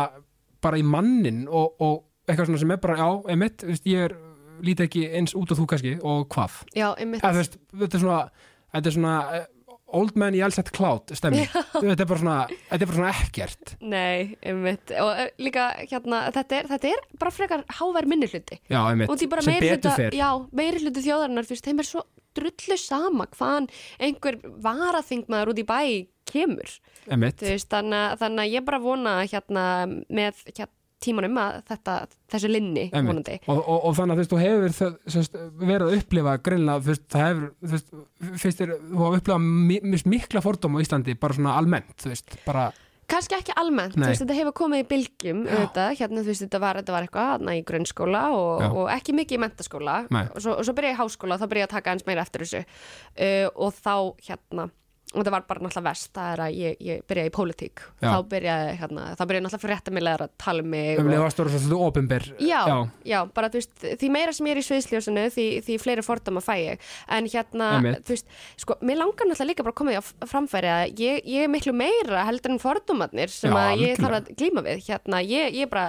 bara 0.62 0.78
í 0.78 0.84
mannin 0.86 1.46
og, 1.48 1.80
og 1.82 2.28
eitthvað 2.28 2.50
svona 2.50 2.62
sem 2.62 2.74
er 2.74 2.82
bara, 2.82 2.98
já, 3.00 3.08
emitt, 3.34 3.64
veist, 3.66 3.88
ég 3.90 4.06
er 4.08 4.16
lítið 4.62 4.88
ekki 4.88 5.06
eins 5.18 5.34
út 5.38 5.50
á 5.50 5.58
þú 5.58 5.66
kannski 5.70 5.96
og 6.06 6.28
hvað. 6.32 6.60
Já, 6.76 6.92
einmitt, 6.94 7.24
ja, 7.24 7.32
veist, 7.34 7.58
þetta 7.72 7.98
er 7.98 8.04
svona 8.04 8.20
þetta 8.72 8.88
er 8.88 8.96
svona 8.96 9.16
eh, 9.36 9.48
old 9.92 10.16
man 10.16 10.36
í 10.36 10.40
allsett 10.44 10.70
cloud 10.72 11.12
stemmi, 11.16 11.42
þetta 11.50 12.04
er 12.04 12.08
bara 12.08 12.20
svona 12.22 12.36
þetta 12.52 12.78
er 12.78 12.90
bara 12.92 12.98
svona 13.00 13.12
ekkert. 13.24 13.74
Nei, 13.82 14.38
einmitt. 14.40 14.94
Og 15.02 15.10
uh, 15.10 15.26
líka 15.42 15.68
hérna, 15.82 16.24
þetta 16.32 16.60
er, 16.60 16.70
þetta 16.72 16.92
er 16.94 17.04
bara 17.20 17.34
frekar 17.34 17.66
hávær 17.80 18.08
minni 18.08 18.30
hluti. 18.30 18.60
Já, 18.70 18.80
emitt, 18.94 19.10
og 19.10 19.20
því 19.20 19.30
bara 19.34 19.44
sem 19.44 19.56
meiri 19.56 19.74
betur 19.74 19.90
hluta, 19.90 19.98
fer. 19.98 20.18
Já, 20.22 20.30
meiri 20.62 20.84
hluti 20.84 21.06
þjóðarinnar 21.08 21.48
þú 21.48 21.56
veist, 21.56 21.68
þeim 21.68 21.82
er 21.82 21.90
svo 21.90 22.06
drullu 22.32 22.78
sama 22.80 23.28
hvaðan 23.34 23.68
einhver 24.00 24.38
varaþingmaður 24.64 25.52
út 25.52 25.60
í 25.60 25.68
bæ 25.68 25.80
kemur. 26.32 26.76
Veist, 27.46 27.68
þannig, 27.72 28.14
þannig 28.22 28.44
að 28.46 28.54
ég 28.56 28.64
bara 28.68 28.78
vona 28.82 29.16
hérna 29.26 29.64
með 30.08 30.44
hérna, 30.52 30.70
tímanum 31.02 31.34
að 31.42 31.56
þetta, 31.66 31.94
þessi 32.30 32.48
linni. 32.52 32.84
Og, 33.50 33.58
og, 33.58 33.78
og 33.88 33.94
þannig 33.98 34.12
að 34.12 34.18
þú 34.18 34.22
veist, 34.22 34.30
þú 34.32 34.38
hefur 34.44 34.74
það, 34.76 34.92
sérst, 35.16 35.32
verið 35.58 35.82
að 35.88 35.96
upplifa 35.98 36.34
greinlega, 36.46 36.94
það 37.10 37.24
hefur 37.26 37.48
þú 37.58 37.70
veist, 37.72 37.88
fyrst 38.44 38.60
þér, 38.62 38.72
þú 38.92 39.00
hafa 39.02 39.18
upplifað 39.18 39.40
mi 39.48 39.80
mi- 39.82 40.02
mikla 40.14 40.42
fordóma 40.44 40.78
á 40.78 40.82
Íslandi, 40.84 41.16
bara 41.18 41.34
svona 41.34 41.56
almennt 41.58 41.96
þú 41.98 42.12
veist, 42.12 42.36
bara, 42.46 42.68
kannski 43.10 43.34
ekki 43.34 43.56
almennt, 43.58 43.96
veist, 44.12 44.22
þetta 44.22 44.36
hefur 44.38 44.54
komið 44.62 44.84
í 44.84 44.86
bylgjum 44.92 45.40
auðvitað, 45.50 45.96
hérna, 45.98 46.22
þú 46.22 46.30
veist, 46.30 46.44
þetta 46.46 46.60
var, 46.62 46.78
þetta 46.84 46.94
var 46.94 47.08
eitthvað 47.08 47.50
í 47.58 47.64
grunnskóla 47.72 48.22
og, 48.38 48.62
og 48.84 48.92
ekki 48.94 49.16
mikið 49.18 49.40
í 49.40 49.42
mentaskóla 49.42 49.96
og 50.30 50.38
svo, 50.46 50.54
og 50.54 50.64
svo 50.70 50.76
byrja 50.78 50.94
ég 50.94 51.00
í 51.00 51.00
háskóla 51.02 51.34
og 51.34 51.42
þá 51.42 51.50
byrja 51.50 51.66
ég 51.66 51.68
að 51.72 51.74
taka 51.80 51.96
eins 51.96 52.06
meira 52.06 52.22
eftir 52.22 52.46
þessu. 52.46 52.62
Uh, 53.18 53.50
og 53.66 53.74
þá, 53.74 53.94
hérna 54.30 54.68
og 55.12 55.18
þetta 55.20 55.32
var 55.34 55.44
bara 55.48 55.60
náttúrulega 55.66 55.90
vest, 55.90 56.10
það 56.16 56.30
er 56.32 56.40
að 56.46 56.54
ég, 56.56 56.76
ég 56.88 57.02
byrjaði 57.08 57.30
í 57.30 57.34
pólitík, 57.36 57.82
Já. 58.00 58.08
þá 58.08 58.28
byrjaði 58.32 58.70
hérna, 58.80 59.02
þá 59.18 59.22
byrjaði 59.28 59.44
náttúrulega 59.46 59.64
fréttamilegar 59.66 60.24
að 60.24 60.32
tala 60.40 60.64
um 60.64 60.70
mig 60.72 60.98
um 60.98 61.04
og, 61.04 61.10
leið 61.12 61.22
varst 61.22 61.40
þú 61.40 61.46
svolítið 61.52 61.84
opinber 61.86 62.28
Já, 62.40 62.60
já, 63.12 63.18
bara 63.36 63.50
þú 63.52 63.60
veist, 63.60 63.74
því 64.00 64.10
meira 64.16 64.32
sem 64.36 64.48
ég 64.48 64.56
er 64.56 64.62
í 64.62 64.64
sviðsljósinu 64.68 65.26
því, 65.36 65.46
því 65.68 65.78
fleiri 65.82 66.06
fordama 66.06 66.42
fæ 66.44 66.54
ég 66.62 66.88
en 67.18 67.28
hérna, 67.34 67.68
Einmitt. 67.78 68.02
þú 68.08 68.16
veist, 68.16 68.32
sko 68.64 68.78
mér 68.80 69.00
langar 69.02 69.28
náttúrulega 69.28 69.50
líka 69.52 69.66
bara 69.66 69.74
að 69.76 69.80
koma 69.82 69.94
því 69.94 70.00
að 70.00 70.32
framfæri 70.32 70.72
að 70.72 71.04
ég, 71.04 71.22
ég 71.36 71.46
er 71.46 71.52
miklu 71.52 71.76
meira 71.76 72.24
heldur 72.28 72.54
en 72.56 72.62
fordomarnir 72.62 73.32
sem 73.32 73.52
Já, 73.52 73.58
að 73.58 73.70
ég 73.84 73.92
algjörlega. 73.92 74.02
þarf 74.02 74.18
að 74.22 74.34
glíma 74.40 74.66
við 74.66 74.84
hérna, 74.88 75.22
ég, 75.28 75.58
ég 75.60 75.70
bara, 75.72 75.86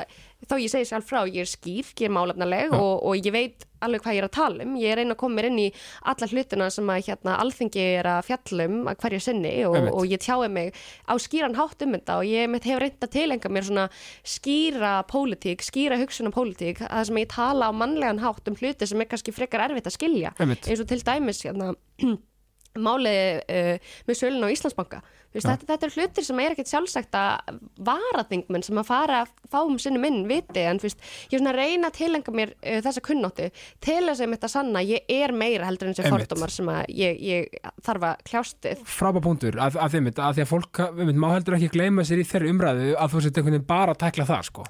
þó 0.49 0.57
ég 0.59 0.73
segi 0.73 0.89
sjálf 0.91 1.07
frá 1.07 1.21
ég 1.29 1.45
er 1.45 1.51
skýr, 1.53 1.93
ég 1.99 2.09
er 2.09 2.13
málefnaleg 2.17 2.73
Já. 2.73 2.79
og, 2.79 2.95
og 3.07 3.19
ég 3.23 3.33
veit 3.35 3.67
alveg 3.85 4.03
hvað 4.03 4.17
ég 4.17 4.23
er 4.23 4.27
að 4.27 4.35
tala 4.37 4.65
um. 4.65 4.75
Ég 4.79 4.93
er 4.93 5.01
reyna 5.01 5.15
að 5.15 5.21
koma 5.23 5.37
mér 5.39 5.49
inn 5.49 5.61
í 5.63 5.67
alla 6.11 6.29
hlutina 6.31 6.69
sem 6.73 6.91
að 6.93 7.07
hérna 7.07 7.37
alþingi 7.43 7.85
er 7.99 8.09
að 8.13 8.21
fjallum 8.29 8.77
að 8.91 8.99
hverju 9.03 9.21
sinni 9.27 9.53
og, 9.69 9.77
og 9.93 10.09
ég 10.09 10.23
tjái 10.23 10.49
mig 10.53 10.73
á 11.07 11.13
skýran 11.21 11.57
hátt 11.59 11.85
um 11.85 11.95
þetta 11.97 12.19
og 12.21 12.29
ég 12.29 12.51
mitt 12.51 12.67
hefur 12.67 12.85
reynd 12.85 13.07
að 13.07 13.13
tilenga 13.17 13.53
mér 13.53 13.69
svona 13.69 13.87
skýra 14.35 14.93
pólitík, 15.09 15.65
skýra 15.65 15.99
hugsun 16.01 16.31
á 16.31 16.35
pólitík, 16.35 16.83
að 16.83 16.93
það 16.97 17.09
sem 17.09 17.23
ég 17.23 17.33
tala 17.33 17.69
á 17.69 17.71
mannlegan 17.75 18.21
hátt 18.23 18.51
um 18.51 18.59
hluti 18.59 18.89
sem 18.89 19.01
er 19.03 19.09
kannski 19.11 19.35
frekar 19.35 19.67
erfitt 19.67 19.89
að 19.89 19.97
skilja. 19.97 20.35
Eins 20.39 20.83
og 20.83 20.87
til 20.89 21.01
dæmis 21.03 21.43
hérna 21.45 21.73
málið 22.87 23.43
uh, 23.53 23.91
með 24.07 24.17
sölun 24.19 24.47
á 24.47 24.53
Íslandsbanka 24.53 25.03
veist, 25.33 25.47
þetta, 25.47 25.67
þetta 25.71 25.87
er 25.87 25.95
hlutir 25.97 26.27
sem 26.27 26.41
er 26.43 26.55
ekkert 26.55 26.71
sjálfsagt 26.71 27.17
að 27.17 27.59
varaþingmenn 27.89 28.65
sem 28.65 28.79
að 28.81 28.89
fara 28.89 29.23
fáum 29.51 29.79
sinnum 29.81 30.07
inn 30.09 30.21
viti. 30.29 30.63
En 30.63 30.81
veist, 30.83 31.01
ég 31.29 31.37
er 31.37 31.43
svona 31.43 31.53
að 31.53 31.59
reyna 31.61 31.91
að 31.91 31.99
tilenga 31.99 32.35
mér 32.35 32.55
uh, 32.55 32.79
þessa 32.85 33.05
kunnóttu 33.05 33.49
til 33.83 33.99
þess 34.07 34.23
að 34.23 34.33
mitt 34.33 34.47
að 34.47 34.53
sanna 34.55 34.83
ég 34.85 35.13
er 35.13 35.35
meira 35.35 35.69
heldur 35.69 35.91
en 35.91 35.97
þessi 35.97 36.13
fordómar 36.13 36.53
sem 36.53 36.73
að 36.73 36.83
ég, 36.97 37.21
ég 37.23 37.71
þarf 37.85 38.07
að 38.09 38.25
kljást 38.29 38.69
við. 38.69 38.83
Frábæð 38.97 39.27
punktur. 39.27 39.61
Að, 39.61 39.79
að 39.83 39.97
þeim 39.97 40.11
að 40.13 40.39
því 40.39 40.45
að 40.45 40.51
fólk 40.51 40.83
einmitt, 40.89 41.21
má 41.21 41.29
heldur 41.33 41.57
ekki 41.59 41.71
gleyma 41.77 42.05
sér 42.07 42.23
í 42.23 42.27
þeirri 42.27 42.53
umræðu 42.53 42.91
að 42.97 43.15
þú 43.15 43.23
sett 43.25 43.39
einhvern 43.39 43.57
veginn 43.57 43.71
bara 43.73 43.95
að 43.95 44.03
tækla 44.05 44.29
það 44.29 44.45
sko. 44.49 44.67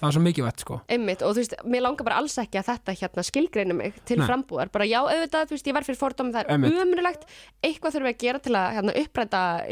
Það 0.00 0.08
er 0.08 0.14
svo 0.16 0.20
mikið 0.24 0.44
vett 0.46 0.62
sko. 0.64 0.76
og 1.26 1.34
þú 1.34 1.42
veist, 1.42 1.54
mér 1.68 1.82
langar 1.84 2.06
bara 2.08 2.20
alls 2.22 2.36
ekki 2.40 2.56
að 2.56 2.68
þetta 2.70 2.94
hérna 2.96 3.24
skilgreina 3.26 3.74
mig 3.76 3.98
til 4.08 4.16
Nei. 4.16 4.24
frambúðar, 4.30 4.70
bara 4.72 4.86
já, 4.88 4.96
auðvitað, 5.02 5.50
veist, 5.52 5.68
ég 5.68 5.76
verð 5.76 5.90
fyrir 5.90 6.00
fordómi, 6.00 6.32
það 6.32 6.40
er 6.40 6.52
Einmitt. 6.54 6.72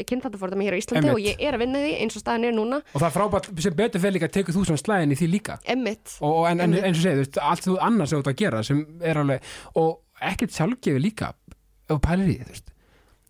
Kynþáttafordómi 0.09 0.67
hér 0.67 0.77
á 0.77 0.81
Íslandi 0.81 1.11
og 1.13 1.21
ég 1.23 1.41
er 1.43 1.57
að 1.57 1.63
vinna 1.63 1.83
því 1.83 1.93
eins 2.03 2.17
og 2.17 2.23
staðan 2.23 2.47
er 2.49 2.55
núna. 2.55 2.81
Og 2.93 2.99
það 3.01 3.07
er 3.09 3.15
frábæð 3.17 3.49
sem 3.65 3.77
betur 3.79 4.03
fyrir 4.03 4.15
líka 4.17 4.29
að 4.29 4.35
tekur 4.37 4.57
þú 4.57 4.65
svona 4.69 4.83
slæðin 4.83 5.15
í 5.15 5.19
því 5.19 5.29
líka. 5.33 5.59
Einmitt, 5.69 6.17
og, 6.25 6.41
en, 6.49 6.63
en 6.65 6.75
eins 6.79 6.99
og 6.99 7.05
segið, 7.05 7.19
þú 7.19 7.25
veist, 7.25 7.39
allt 7.51 7.67
þú 7.67 7.77
annars 7.89 8.15
ert 8.17 8.31
að 8.31 8.37
gera 8.43 8.63
sem 8.65 8.83
er 9.05 9.21
alveg, 9.23 9.49
og 9.79 10.27
ekkert 10.31 10.55
sjálfgefi 10.55 11.03
líka 11.03 11.33
þú 11.89 11.99
pælir 12.05 12.29
í 12.29 12.37
því, 12.37 12.45
þú 12.45 12.55
veist. 12.55 12.75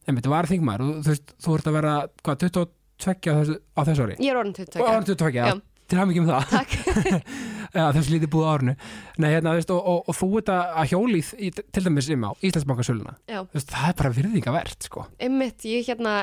Einmitt, 0.10 0.26
þú 0.26 0.34
var 0.34 0.50
þingmaður 0.50 0.86
og 0.86 1.02
þú 1.06 1.14
veist, 1.14 1.34
þú 1.40 1.58
ert 1.58 1.70
að 1.70 1.80
vera 1.80 1.96
hvað, 2.24 2.46
22 2.50 2.68
á 3.00 3.32
þessu, 3.40 3.58
á 3.78 3.82
ári? 4.04 4.16
Ég 4.20 4.34
er 4.34 4.40
orðin 4.40 4.56
22 4.58 4.82
og 4.84 4.90
orðin 4.90 5.10
22, 5.14 5.36
Já. 5.40 5.69
Til 5.90 6.00
hafði 6.00 6.14
mikið 6.14 6.28
með 6.28 6.34
það. 6.34 7.24
Þessu 7.96 8.14
lítið 8.16 8.32
búið 8.34 8.46
á 8.46 8.52
árinu. 8.56 8.74
Nei, 9.22 9.28
hérna, 9.30 9.54
veist, 9.58 9.72
og, 9.74 9.80
og, 9.92 10.08
og 10.10 10.16
þú 10.18 10.30
ert 10.40 10.52
að 10.54 10.90
hjólið 10.90 11.28
í, 11.38 11.50
til 11.54 11.84
dæmis 11.86 12.10
um 12.16 12.26
á 12.26 12.32
Íslandsbankasöluna. 12.50 13.14
Það 13.30 13.86
er 13.92 13.98
bara 14.00 14.12
virðingavert, 14.16 14.88
sko. 14.90 15.06
Einmitt, 15.22 15.68
ég 15.70 15.86
hérna 15.90 16.16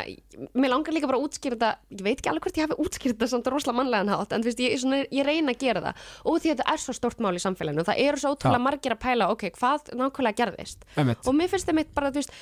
mér 0.59 0.73
langar 0.75 0.97
líka 0.97 1.09
bara 1.09 1.21
að 1.21 1.29
útskýra 1.29 1.57
þetta 1.57 1.71
ég 1.95 2.05
veit 2.05 2.19
ekki 2.19 2.33
alveg 2.33 2.47
hvort 2.49 2.59
ég 2.59 2.67
hafi 2.67 2.81
útskýrt 2.83 3.15
þetta 3.17 3.31
samt 3.31 3.49
rosalega 3.53 3.79
mannlegan 3.79 4.13
hátt 4.13 4.35
en 4.37 4.45
veist, 4.47 4.61
ég, 4.61 4.77
svona, 4.83 5.01
ég 5.07 5.27
reyna 5.27 5.55
að 5.55 5.63
gera 5.63 5.85
það. 5.87 6.05
Og 6.27 6.39
því 6.43 6.53
að 6.53 6.57
þetta 6.57 6.69
er 6.75 6.83
svo 6.83 6.97
stórt 6.99 7.25
mál 7.25 7.35
í 7.39 7.43
samfélaginu 7.43 7.87
það 7.87 8.05
eru 8.05 8.23
svo 8.23 8.35
ótrúlega 8.35 8.65
margir 8.67 8.97
að 8.97 9.03
pæla, 9.07 9.31
ok, 9.33 9.49
hvað 9.57 9.91
nákvæmlega 9.97 10.41
gerðist? 10.43 10.87
Einmitt, 10.99 11.23
og 11.25 11.39
mér 11.39 11.53
finnst 11.53 11.71
það 11.71 11.79
mitt 11.81 11.95
bara, 11.97 12.13
þú 12.13 12.25
veist 12.25 12.35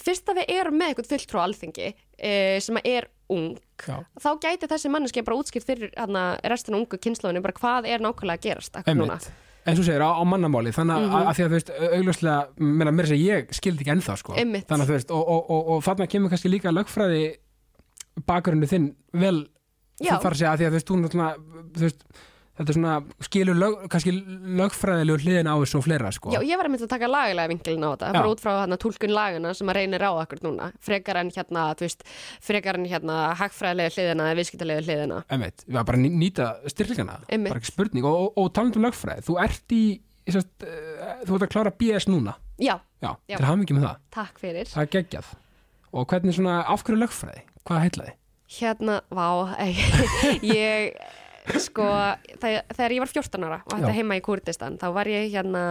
fyrst 0.00 0.28
að 0.28 0.40
við 0.42 0.50
erum 0.58 0.78
með 0.80 0.88
eitthvað 0.92 1.10
fulltrú 1.12 1.38
á 1.38 1.44
alþingi 1.46 1.88
e, 2.18 2.60
sem 2.60 2.78
er 2.84 3.06
ung 3.30 3.54
já, 3.86 3.96
þá 4.20 4.28
gæti 4.42 4.68
þessi 4.70 4.90
manneski 4.90 5.22
bara 5.24 5.38
útskýrt 5.38 5.64
fyrir 5.68 5.92
hana, 5.96 6.38
restina 6.44 6.76
ungu 6.80 6.98
kynnslóðinu, 6.98 7.42
bara 7.44 7.54
hvað 7.60 7.88
er 7.88 8.02
nákvæmlega 8.04 8.38
að 8.40 8.46
gerast 8.48 8.76
akkur 8.80 8.98
núna. 8.98 9.18
eins 9.64 9.78
og 9.80 9.86
segir 9.86 10.02
á, 10.04 10.10
á 10.12 10.22
mannamáli 10.28 10.74
þannig 10.76 10.98
að, 10.98 11.06
Mhm. 11.08 11.28
að 11.30 11.34
því 11.38 11.44
að 11.44 11.48
þú 11.48 11.56
veist, 11.56 11.70
augljóslega 11.94 12.38
mér 12.58 12.90
að 13.04 13.08
segja, 13.08 13.38
ég 13.38 13.54
skildi 13.56 13.80
ekki 13.84 13.94
ennþá 13.94 14.16
sko. 14.20 14.34
Einmitt. 14.36 14.66
þannig 14.68 14.84
að 14.84 14.90
þú 14.90 14.96
veist, 14.98 15.10
og, 15.10 15.28
og, 15.28 15.50
og, 15.50 15.68
og 15.76 15.82
þarna 15.86 16.06
kemur 16.10 16.30
kannski 16.30 16.50
líka 16.52 16.74
lögfræði 16.74 17.36
bakgrunni 18.26 18.68
þinn 18.68 18.94
vel 19.12 19.48
Já. 20.02 20.18
þú 20.18 20.20
þarf 20.20 20.34
að 20.34 20.38
segja 20.42 20.52
að 20.52 20.58
því 20.58 20.66
að 20.66 20.70
þú 20.70 20.78
veist, 20.78 20.88
þú 20.90 20.98
náttúrulega 21.00 21.34
þú 21.74 21.84
veist, 21.86 22.04
þetta 22.54 22.70
er 22.70 22.76
svona 22.76 22.94
skilur 23.26 23.56
lög, 23.58 23.76
kannski 23.90 24.12
lögfræðilegu 24.60 25.18
hliðin 25.24 25.48
á 25.50 25.54
þessu 25.58 25.78
og 25.80 25.84
fleira 25.86 26.10
sko. 26.14 26.30
Já, 26.34 26.40
ég 26.46 26.58
var 26.60 26.68
að 26.68 26.74
mynda 26.74 26.86
að 26.86 26.92
taka 26.94 27.08
lagalega 27.10 27.50
vinkilin 27.50 27.86
á 27.86 27.90
þetta, 27.94 28.10
bara 28.14 28.30
út 28.30 28.42
frá 28.44 28.52
hana, 28.60 28.78
tólkun 28.80 29.14
lagana 29.14 29.54
sem 29.58 29.72
að 29.72 29.78
reynir 29.80 30.04
á 30.06 30.10
okkur 30.14 30.42
núna, 30.46 30.70
frekar 30.84 31.18
en 31.22 31.32
hérna, 31.34 31.64
veist, 31.80 32.04
frekar 32.44 32.78
en 32.78 32.86
hérna 32.90 33.18
hagfræðilega 33.40 33.94
hliðina 33.96 34.28
eða 34.30 34.38
viðskiptalega 34.40 34.84
hliðina. 34.86 35.20
Einmitt, 35.34 35.64
við 35.66 35.74
varum 35.80 35.90
bara 35.90 35.98
að 35.98 36.04
ný- 36.06 36.18
nýta 36.22 36.48
styrkleikana 36.70 37.18
Einmitt. 37.28 37.50
bara 37.54 37.60
ekki 37.64 37.72
spurning 37.72 38.04
og, 38.06 38.18
og, 38.22 38.32
og 38.44 38.52
talandi 38.54 38.78
um 38.80 38.86
lögfræði 38.86 39.26
þú 39.26 39.38
ert 39.44 39.74
í, 39.74 39.82
sest, 40.30 40.52
uh, 40.62 41.14
þú 41.26 41.38
ert 41.40 41.46
að 41.48 41.54
klára 41.56 41.74
BS 41.74 42.06
núna 42.10 42.36
Já, 42.62 42.76
já, 43.02 43.10
Já. 43.26 43.36
til 43.40 43.56
mikið 43.64 43.80
með 43.80 43.88
það, 43.88 43.96
takk 44.14 44.38
fyrir. 44.38 44.68
það 44.70 44.84
er 44.86 44.92
geggjað 44.94 45.32
og 45.94 46.06
hvernig 46.10 46.36
svona, 46.38 46.60
af 46.70 46.84
hverju 46.86 47.00
lögfræði 47.02 47.42
hvað 47.66 47.82
heitlaði? 47.88 48.14
Hérna, 48.54 49.00
vá, 49.10 49.26
ég, 50.54 50.94
sko, 51.60 51.84
þegar, 52.40 52.94
ég 52.96 53.02
var 53.04 53.10
14 53.12 53.44
ára 53.50 53.60
og 53.68 53.84
Já. 53.84 53.90
heima 53.98 54.16
í 54.16 54.22
Kurdistan, 54.24 54.78
þá 54.80 54.86
var 54.96 55.10
ég 55.10 55.28
hérna, 55.34 55.64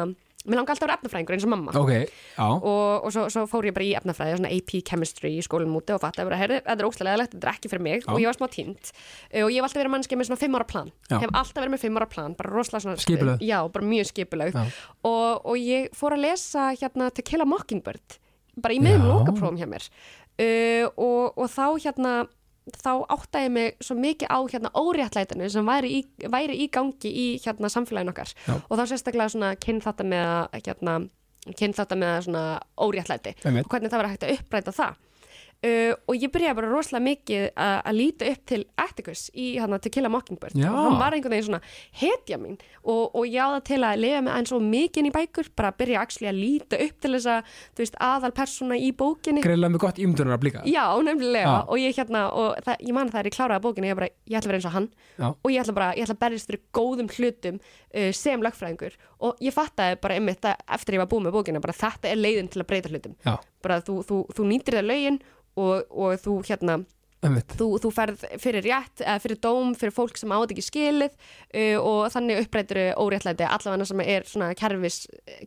mér 0.43 0.59
langar 0.59 0.73
alltaf 0.75 0.83
að 0.83 0.89
vera 0.89 0.97
efnafræðingur 0.99 1.36
eins 1.38 1.45
og 1.47 1.51
mamma. 1.53 1.71
ok, 1.79 1.91
já, 2.36 2.47
og, 2.51 3.05
og 3.07 3.13
svo, 3.15 3.23
svo 3.31 3.43
fór 3.47 3.67
ég 3.69 3.73
bara 3.77 3.86
í 3.88 3.93
efnafræði 3.97 4.38
svona 4.38 4.51
AP 4.53 4.73
chemistry 4.89 5.31
í 5.39 5.43
skólum 5.45 5.73
úti 5.79 5.95
og 5.95 6.01
fatt 6.03 6.19
að 6.19 6.27
vera, 6.29 6.39
herri, 6.41 6.57
þetta 6.62 6.75
er 6.83 6.88
óslega 6.89 7.07
leðilegt, 7.13 7.33
þetta 7.38 7.47
er 7.47 7.53
ekki 7.55 7.71
fyrir 7.71 7.86
mig 7.88 8.03
Já. 8.03 8.09
og 8.12 8.19
ég 8.21 8.27
var 8.29 8.38
smá 8.38 8.47
tínt 8.51 8.91
og 8.93 9.49
ég 9.49 9.57
hef 9.57 9.67
alltaf 9.69 9.79
verið 9.81 9.93
mannski 9.95 10.19
með 10.19 10.29
svona 10.29 10.41
fimm 10.43 10.57
ára 10.59 10.67
plan 10.73 10.91
Já. 11.09 11.17
hef 11.23 11.31
alltaf 11.31 11.62
verið 11.63 11.73
með 11.77 11.83
fimm 11.88 12.01
ára 12.01 12.09
plan, 12.12 12.36
bara 12.36 12.53
rosalega 12.53 12.83
svona 12.86 13.05
Skipulögð. 13.05 13.45
já, 13.47 13.57
bara 13.71 13.86
mjög 13.88 14.12
skipulög 14.12 14.53
Já. 14.59 14.65
og, 15.07 15.45
og 15.47 15.55
ég 15.63 15.89
fór 15.95 16.17
að 16.17 16.25
lesa 16.27 16.69
hérna 16.75 17.09
To 17.15 17.23
Kill 17.25 17.41
a 17.41 17.47
Mockingbird 17.47 18.19
bara 18.59 18.75
í 18.75 18.83
miðum 18.83 19.07
Já. 19.07 19.13
lokaprófum 19.15 19.57
hjá 19.63 19.65
mér 19.71 19.88
uh, 19.88 20.86
og, 20.99 21.39
og 21.39 21.47
þá 21.49 21.65
hérna 21.88 22.13
þá 22.71 22.91
áttaði 23.12 23.47
ég 23.47 23.54
mig 23.58 23.73
svo 23.84 23.95
mikið 23.99 24.32
á 24.32 24.39
hérna 24.54 24.71
óréttlætinu 24.80 25.49
sem 25.52 25.67
væri 25.67 25.89
í, 25.97 26.02
væri 26.32 26.60
í 26.63 26.69
gangi 26.71 27.10
í 27.12 27.26
hérna 27.43 27.71
samfélaginu 27.71 28.13
okkar 28.13 28.32
Já. 28.47 28.54
og 28.56 28.78
þá 28.80 28.84
sérstaklega 28.91 29.34
svona 29.34 29.56
kynn 29.60 29.82
þetta 29.84 30.06
með 30.08 30.62
hérna, 30.63 30.93
kynn 31.60 31.76
þetta 31.76 31.97
með 31.99 32.13
svona 32.28 32.43
óréttlæti 32.80 33.36
Einmitt. 33.43 33.65
og 33.67 33.73
hvernig 33.73 33.91
það 33.91 34.04
var 34.04 34.12
hægt 34.13 34.28
að 34.28 34.38
uppræta 34.38 34.76
það 34.80 35.02
uh, 35.63 35.93
og 36.10 36.17
ég 36.19 36.32
byrjaði 36.34 36.58
bara 36.60 36.71
rosalega 36.71 37.06
mikið 37.08 37.43
að, 37.49 37.76
að 37.89 37.97
líta 37.97 38.30
upp 38.32 38.43
til 38.52 38.60
Atticus 38.84 39.23
í 39.34 39.47
hérna 39.58 39.80
To 39.84 39.91
Kill 39.93 40.08
a 40.08 40.12
Mockingbird. 40.12 40.58
Já. 40.60 40.69
og 40.71 40.80
hann 40.88 40.99
var 40.99 41.15
einhvern 41.15 41.34
veginn 41.36 41.47
svona 41.47 41.62
hetja 41.99 42.39
mín. 42.41 42.58
Og, 42.84 43.15
og 43.15 43.28
ég 43.30 43.39
á 43.39 43.56
það 43.56 43.63
til 43.69 43.80
að 43.88 44.02
lifa 44.04 44.23
með 44.26 44.38
eins 44.38 44.54
og 44.56 44.65
mikið 44.67 45.10
í 45.10 45.13
bækur, 45.17 45.52
bara 45.58 45.71
að 45.71 45.80
byrja 45.84 46.04
actually 46.04 46.30
að 46.32 46.41
líta 46.41 46.80
upp 46.86 46.99
til 47.04 47.13
þess 47.15 47.30
að, 47.34 47.54
þú 47.73 47.86
veist, 47.86 47.99
aðal 48.10 48.34
persóna 48.39 48.80
í 48.80 48.91
bókinni. 49.04 49.43
Greiðlega 49.45 49.76
með 49.76 49.84
gott 49.86 50.02
ímdunar 50.04 50.38
að 50.38 50.43
blíka 50.43 50.65
Já, 50.67 50.84
nefnilega, 51.08 51.54
Já. 51.54 51.58
og 51.67 51.82
ég 51.82 51.97
hérna 51.99 52.26
og 52.34 52.60
það, 52.65 52.84
ég 52.88 52.97
man 52.97 53.10
að 53.10 53.15
það 53.15 53.23
er 53.23 53.30
í 53.30 53.36
kláraða 53.38 53.63
bókinu, 53.63 53.89
ég 53.89 53.99
bara, 53.99 54.12
ég 54.28 54.39
ætla 54.39 54.49
að 54.49 54.52
vera 54.54 54.62
eins 54.62 54.69
og 54.69 54.76
hann. 54.78 54.89
Já. 55.13 55.28
og 55.32 55.49
ég 55.52 55.63
ætla 55.63 55.78
bara, 55.78 55.91
ég 55.97 56.08
ætla 56.08 56.17
að 56.17 56.23
berjast 56.23 56.49
fyrir 56.49 56.63
góðum 56.76 57.12
hlutum 57.13 57.60
uh, 57.62 58.10
sem 58.17 58.43
lögfræðingur. 58.43 58.97
Og 59.23 59.43
ég 59.43 59.56
fattaði 59.56 59.99
bara 60.04 60.17
einmitt 60.19 60.47
að 60.49 60.65
eftir 60.76 60.97
ég 60.97 61.04
var 61.04 61.12
búið 61.12 61.28
með 61.28 61.38
bókina, 61.38 61.63
bara 61.63 61.78
þetta 61.78 62.10
er 62.12 62.19
leiðin 62.19 62.49
til 62.52 62.63
að 62.63 62.69
breyta 62.71 62.91
hlutum. 62.91 63.15
Já, 63.23 63.38
bara 63.63 63.80
þú, 63.86 64.02
þú, 64.08 64.19
þú 64.36 64.49
nýtir 64.49 64.80
það 64.80 64.89
lögin 64.89 65.21
og, 65.59 65.87
og 65.89 66.19
þú 66.23 66.41
hérna 66.47 66.81
þú, 67.57 67.67
þú 67.81 67.91
ferð 67.93 68.23
fyrir 68.41 68.65
rétt, 68.65 69.03
eða 69.03 69.19
fyrir 69.23 69.39
dóm 69.43 69.73
fyrir 69.79 69.93
fólk 69.95 70.17
sem 70.19 70.31
átt 70.35 70.51
ekki 70.53 70.65
skilið 70.65 71.13
uh, 71.13 71.77
og 71.79 71.99
þannig 72.13 72.41
uppbreytir 72.43 72.81
óréttlæti 72.99 73.47
allavega 73.47 73.87
sem 73.87 74.03
er 74.03 74.27
svona 74.27 74.51
kerfis, 74.59 74.99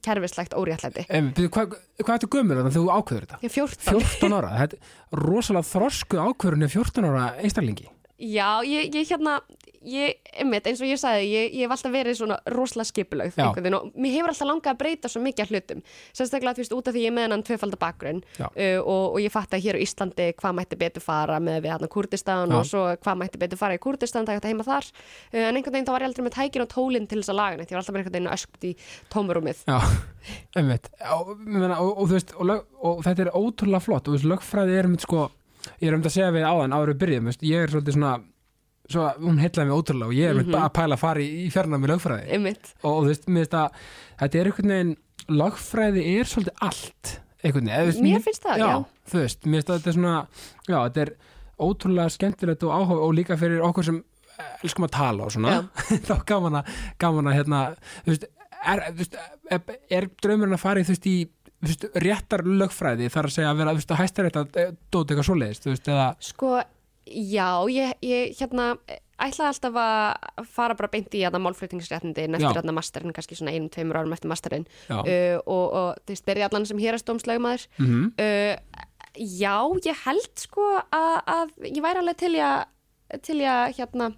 kerfislegt 0.05 0.57
óréttlæti. 0.57 1.07
Byrju, 1.11 1.53
hvað, 1.53 1.77
hvað 2.03 2.15
ertu 2.17 2.31
gömur 2.33 2.61
þannig 2.61 2.73
að 2.73 2.79
þú 2.79 2.87
ákveður 2.97 3.27
þetta? 3.27 3.41
Ég 3.43 3.51
er 3.51 3.57
14 3.59 4.01
14 4.01 4.39
ára, 4.39 4.55
þetta 4.63 4.81
er 4.81 5.27
rosalega 5.27 5.71
þrosku 5.75 6.23
ákveðurinn 6.23 6.67
í 6.67 6.73
14 6.73 7.11
ára 7.11 7.29
einstaklingi. 7.43 7.91
Já, 8.17 8.65
ég, 8.65 8.95
ég 8.97 9.11
hérna 9.11 9.41
ég, 9.87 10.19
einmitt, 10.41 10.67
eins 10.69 10.81
og 10.83 10.89
ég 10.89 10.99
sagði, 11.01 11.27
ég, 11.31 11.55
ég 11.55 11.67
hef 11.67 11.75
alltaf 11.77 11.93
verið 11.95 12.19
svona 12.19 12.37
rosalega 12.53 12.91
skipulögð 12.91 13.39
og 13.47 13.85
mér 13.95 14.13
hefur 14.17 14.33
alltaf 14.33 14.49
langað 14.51 14.73
að 14.73 14.81
breyta 14.81 15.11
svo 15.11 15.21
mikið 15.25 15.45
af 15.45 15.51
hlutum, 15.53 15.81
sérstaklega 16.17 16.57
þú 16.57 16.63
veist 16.63 16.77
út 16.77 16.89
af 16.91 16.95
því 16.97 17.01
ég 17.05 17.11
er 17.11 17.17
með 17.17 17.27
hennan 17.27 17.45
tvöfalda 17.47 17.79
bakgrunn 17.81 18.21
uh, 18.41 18.81
og, 18.83 19.05
og 19.15 19.19
ég 19.23 19.35
fatt 19.35 19.57
að 19.57 19.65
hér 19.67 19.79
á 19.79 19.85
Íslandi 19.87 20.27
hvað 20.41 20.53
mætti 20.61 20.77
betur 20.81 21.05
fara 21.05 21.37
með 21.43 21.59
við 21.65 21.75
hann 21.75 21.93
Kurdistan 21.97 22.49
Já. 22.51 22.57
og 22.59 22.63
svo 22.69 22.83
hvað 22.95 23.21
mætti 23.23 23.43
betur 23.43 23.61
fara 23.61 23.79
í 23.79 23.83
Kurdistan 23.83 24.27
það 24.29 24.41
er 24.41 24.51
heima 24.51 24.67
þar, 24.67 24.91
uh, 24.91 25.45
en 25.47 25.55
einhvern 25.55 25.77
veginn 25.77 25.89
þá 25.89 25.95
var 25.95 26.03
ég 26.07 26.11
aldrei 26.11 26.25
með 26.27 26.37
tækin 26.39 26.65
og 26.67 26.71
tólinn 26.73 27.09
til 27.11 27.21
þess 27.23 27.33
að 27.35 27.41
laga 27.41 27.61
neitt, 27.61 27.71
ég 27.71 27.77
var 27.77 27.83
alltaf 27.85 27.95
með 27.95 28.01
einhvern 28.03 28.17
veginn 28.19 28.35
öskt 28.37 28.61
í 28.67 28.73
tómurúmið 29.13 29.59
Já, 29.67 29.79
einmitt. 30.59 30.91
Og, 31.15 31.35
og, 31.77 31.93
þetta 38.87 38.97
um 38.97 39.05
að 39.05 39.17
svo, 39.19 39.27
hún 39.27 39.41
heitlaði 39.43 39.69
mig 39.69 39.77
ótrúlega 39.77 40.09
og 40.09 40.17
ég 40.17 40.31
er 40.31 40.35
einmitt 40.35 40.51
bara 40.53 40.69
að 40.69 40.75
pæla 40.79 40.97
að 40.97 41.03
fara 41.03 41.23
í, 41.23 41.29
í 41.45 41.47
fjarnar 41.55 41.83
með 41.83 41.93
lögfræði. 41.95 42.27
Einmitt, 42.37 42.73
og, 42.83 42.99
þú 43.03 43.11
veist, 43.11 43.57
að 43.59 43.79
þetta 44.23 44.41
er 44.41 44.51
einhvern 44.51 44.75
veginn, 44.75 44.93
lögfræði 45.27 46.05
er 46.13 46.31
svolítið 46.31 46.67
allt 46.67 47.15
einhvern 47.43 47.71
veginn 47.73 48.07
Mér 48.07 48.25
finnst 48.25 48.47
það, 48.47 48.63
já. 48.63 48.73
þú 49.11 49.23
veist, 49.23 49.47
mér 49.47 49.61
veist 49.61 49.71
að 49.71 49.81
þetta 49.81 49.93
er 49.93 49.99
svona 49.99 50.17
já, 50.67 50.77
þetta 50.77 51.05
er 51.05 51.15
ótrúlega 51.67 52.13
skemmtilegt 52.13 52.67
og 52.67 52.77
áhuga 52.77 53.07
og 53.07 53.17
líka 53.17 53.39
fyrir 53.41 53.65
okkur 53.65 53.89
sem 53.89 54.01
eh, 54.37 54.53
elskum 54.63 54.87
að 54.87 54.95
tala 54.99 55.27
og 55.27 55.35
svona. 55.35 55.57
Þá 56.09 56.15
gaman 56.29 56.61
að, 56.61 56.75
gaman 57.03 57.31
að 57.31 57.39
hérna, 57.41 57.63
þú 58.05 58.13
veist, 58.13 58.29
er, 58.67 58.85
er, 59.57 59.65
er 59.99 60.09
draumurinn 60.23 60.57
að 60.59 60.63
fara 60.63 60.83
í 60.83 60.87
þú 60.87 60.97
veist 60.97 61.11
í 61.11 61.17
þú 61.57 61.71
veist, 61.71 61.87
réttar 62.05 62.45
lögfræði 62.47 63.11
þar 63.13 63.31
að 63.31 63.37
segja 63.39 63.53
að 63.53 63.61
vera, 63.63 63.75
þú 63.75 63.81
veist, 63.81 63.95
að 63.95 64.03
hæsta 64.03 64.27
rétt 64.27 64.41
að 64.41 64.57
dóta 64.93 65.07
eitthvað 65.07 65.29
svoleiðist, 65.31 65.65
þú 65.65 65.73
veist, 65.73 65.93
eða 65.95 66.09
Sko, 66.29 66.51
já, 67.07 67.49
ég, 67.71 67.93
ég 68.05 68.35
hérna, 68.41 68.75
ætlaði 69.17 69.49
alltaf 69.49 69.79
að 69.81 70.49
fara 70.53 70.77
bara 70.77 70.91
beint 70.93 71.15
í 71.17 71.23
hérna 71.23 71.41
málflutningsréttindin 71.45 72.37
eftir 72.37 72.51
Já. 72.51 72.59
hérna 72.59 72.75
masterinn, 72.77 73.15
kannski 73.17 73.39
svona 73.39 73.55
einum, 73.55 73.71
tveimur 73.73 74.01
árum 74.01 74.13
eftir 74.17 74.31
masterinn. 74.31 74.67
Uh, 74.91 75.39
og, 75.47 75.65
og 75.65 76.03
þú 76.05 76.15
veist, 76.15 76.27
byrja 76.29 76.51
allan 76.51 76.69
sem 76.69 76.83
hérastómslögmaður 76.83 77.67
mm 77.81 78.13
uh, 78.21 78.85
Já, 79.17 79.65
ég 79.87 79.97
held 80.05 80.33
sko 80.37 80.65
að, 80.93 81.15
að 81.25 81.53
ég 81.71 81.81
væri 81.81 82.03
alveg 82.03 82.19
til 82.21 83.39
í 83.41 83.47
að 83.49 83.79
hérna 83.79 84.11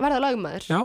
verða 0.00 0.18
lögmaður. 0.24 0.66
Já, 0.66 0.80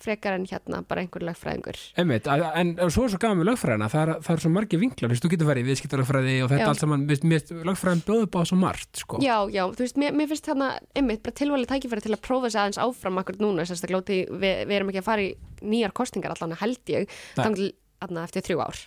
frekar 0.00 0.36
en 0.36 0.46
hérna 0.48 0.82
bara 0.88 1.04
einhver 1.04 1.24
lögfræðingur. 1.28 1.78
Einmitt, 2.00 2.28
en 2.30 2.74
en 2.80 2.92
svo 2.92 3.06
er 3.06 3.12
svo 3.14 3.20
gaman 3.22 3.40
með 3.40 3.50
lögfræðina, 3.50 3.90
það 3.92 4.02
er, 4.02 4.12
það 4.26 4.36
er 4.36 4.44
svo 4.44 4.52
margir 4.54 4.82
vinklar, 4.82 5.16
þú 5.16 5.32
getur 5.34 5.50
farið 5.50 5.66
í 5.66 5.68
viðskiptarlögfræði 5.70 6.36
og 6.44 6.52
þetta 6.52 6.64
Já. 6.64 6.70
allt 6.72 6.84
saman, 6.84 7.06
veist, 7.10 7.26
mér 7.26 7.44
finnst 7.44 7.68
lögfræðin 7.70 8.04
bjóðu 8.08 8.28
upp 8.28 8.38
á 8.38 8.42
svo 8.50 8.60
margt, 8.60 8.90
sko. 9.02 9.20
Já, 9.24 9.36
já, 9.52 9.62
þú 9.68 9.84
veist, 9.84 10.00
mér, 10.00 10.16
mér 10.16 10.30
finnst 10.32 10.50
hérna 10.50 10.70
einmitt 10.96 11.24
bara 11.26 11.38
tilvæli 11.40 11.68
tækifæri 11.70 12.06
til 12.06 12.16
að 12.16 12.24
prófa 12.24 12.50
sig 12.50 12.62
aðeins 12.62 12.80
áfram 12.80 13.20
akkur 13.20 13.40
núna, 13.42 13.68
sérstaklega 13.68 14.24
við, 14.40 14.64
við 14.66 14.76
erum 14.78 14.92
ekki 14.92 15.02
að 15.04 15.10
fara 15.10 15.28
í 15.28 15.30
nýjar 15.60 15.94
kostingar 15.96 16.34
allan 16.36 16.56
held 16.60 16.94
ég, 16.94 17.20
þannig 17.36 17.76
aðna 18.04 18.22
eftir 18.26 18.44
þrjú 18.46 18.60
ár. 18.64 18.78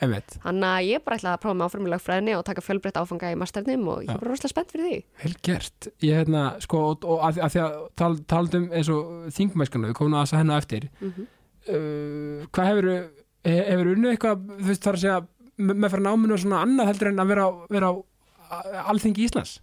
Þannig 0.43 0.67
að 0.69 0.87
ég 0.89 1.03
bara 1.05 1.17
ætla 1.19 1.33
að 1.35 1.41
prófa 1.43 1.57
mig 1.59 1.65
áfram 1.67 1.87
í 1.87 1.91
lögfræðinni 1.93 2.35
og 2.37 2.45
taka 2.47 2.63
fjölbreytt 2.65 2.99
áfanga 3.01 3.31
í 3.33 3.37
masternum 3.39 3.87
og 3.93 4.01
ég 4.03 4.09
er 4.13 4.19
bara 4.23 4.31
rosalega 4.33 4.53
spennt 4.53 4.71
fyrir 4.73 4.87
því. 4.89 4.99
Vel 5.23 5.33
gert. 5.49 5.89
Ég 6.01 6.17
hérna, 6.21 6.43
sko, 6.65 6.81
og, 6.93 7.05
og 7.05 7.21
að, 7.29 7.41
að 7.45 7.53
því 7.55 7.61
að 7.65 7.75
tal, 8.01 8.13
taldum 8.33 8.65
eins 8.73 8.89
og 8.93 9.11
þingmæskanu 9.37 9.91
við 9.91 9.97
komum 10.01 10.17
að 10.17 10.25
þess 10.25 10.35
að 10.37 10.41
hennar 10.43 10.63
eftir. 10.65 10.89
Mhm. 11.03 11.27
uh, 11.69 12.47
hvað 12.53 12.71
hefur 12.71 12.89
hefur 13.43 13.89
unnið 13.93 14.13
eitthvað, 14.15 14.43
þú 14.59 14.67
veist, 14.71 14.83
þar 14.87 14.97
að 14.97 15.01
segja 15.03 15.19
með, 15.57 15.75
með 15.83 15.91
fyrir 15.93 16.03
náminu 16.07 16.33
og 16.37 16.39
svona 16.43 16.61
annað 16.65 16.89
heldur 16.93 17.09
en 17.11 17.23
að 17.23 17.31
vera, 17.33 17.43
á- 17.47 17.59
vera 17.75 17.89
á 17.91 17.95
alþingi 18.89 19.25
Íslands 19.27 19.57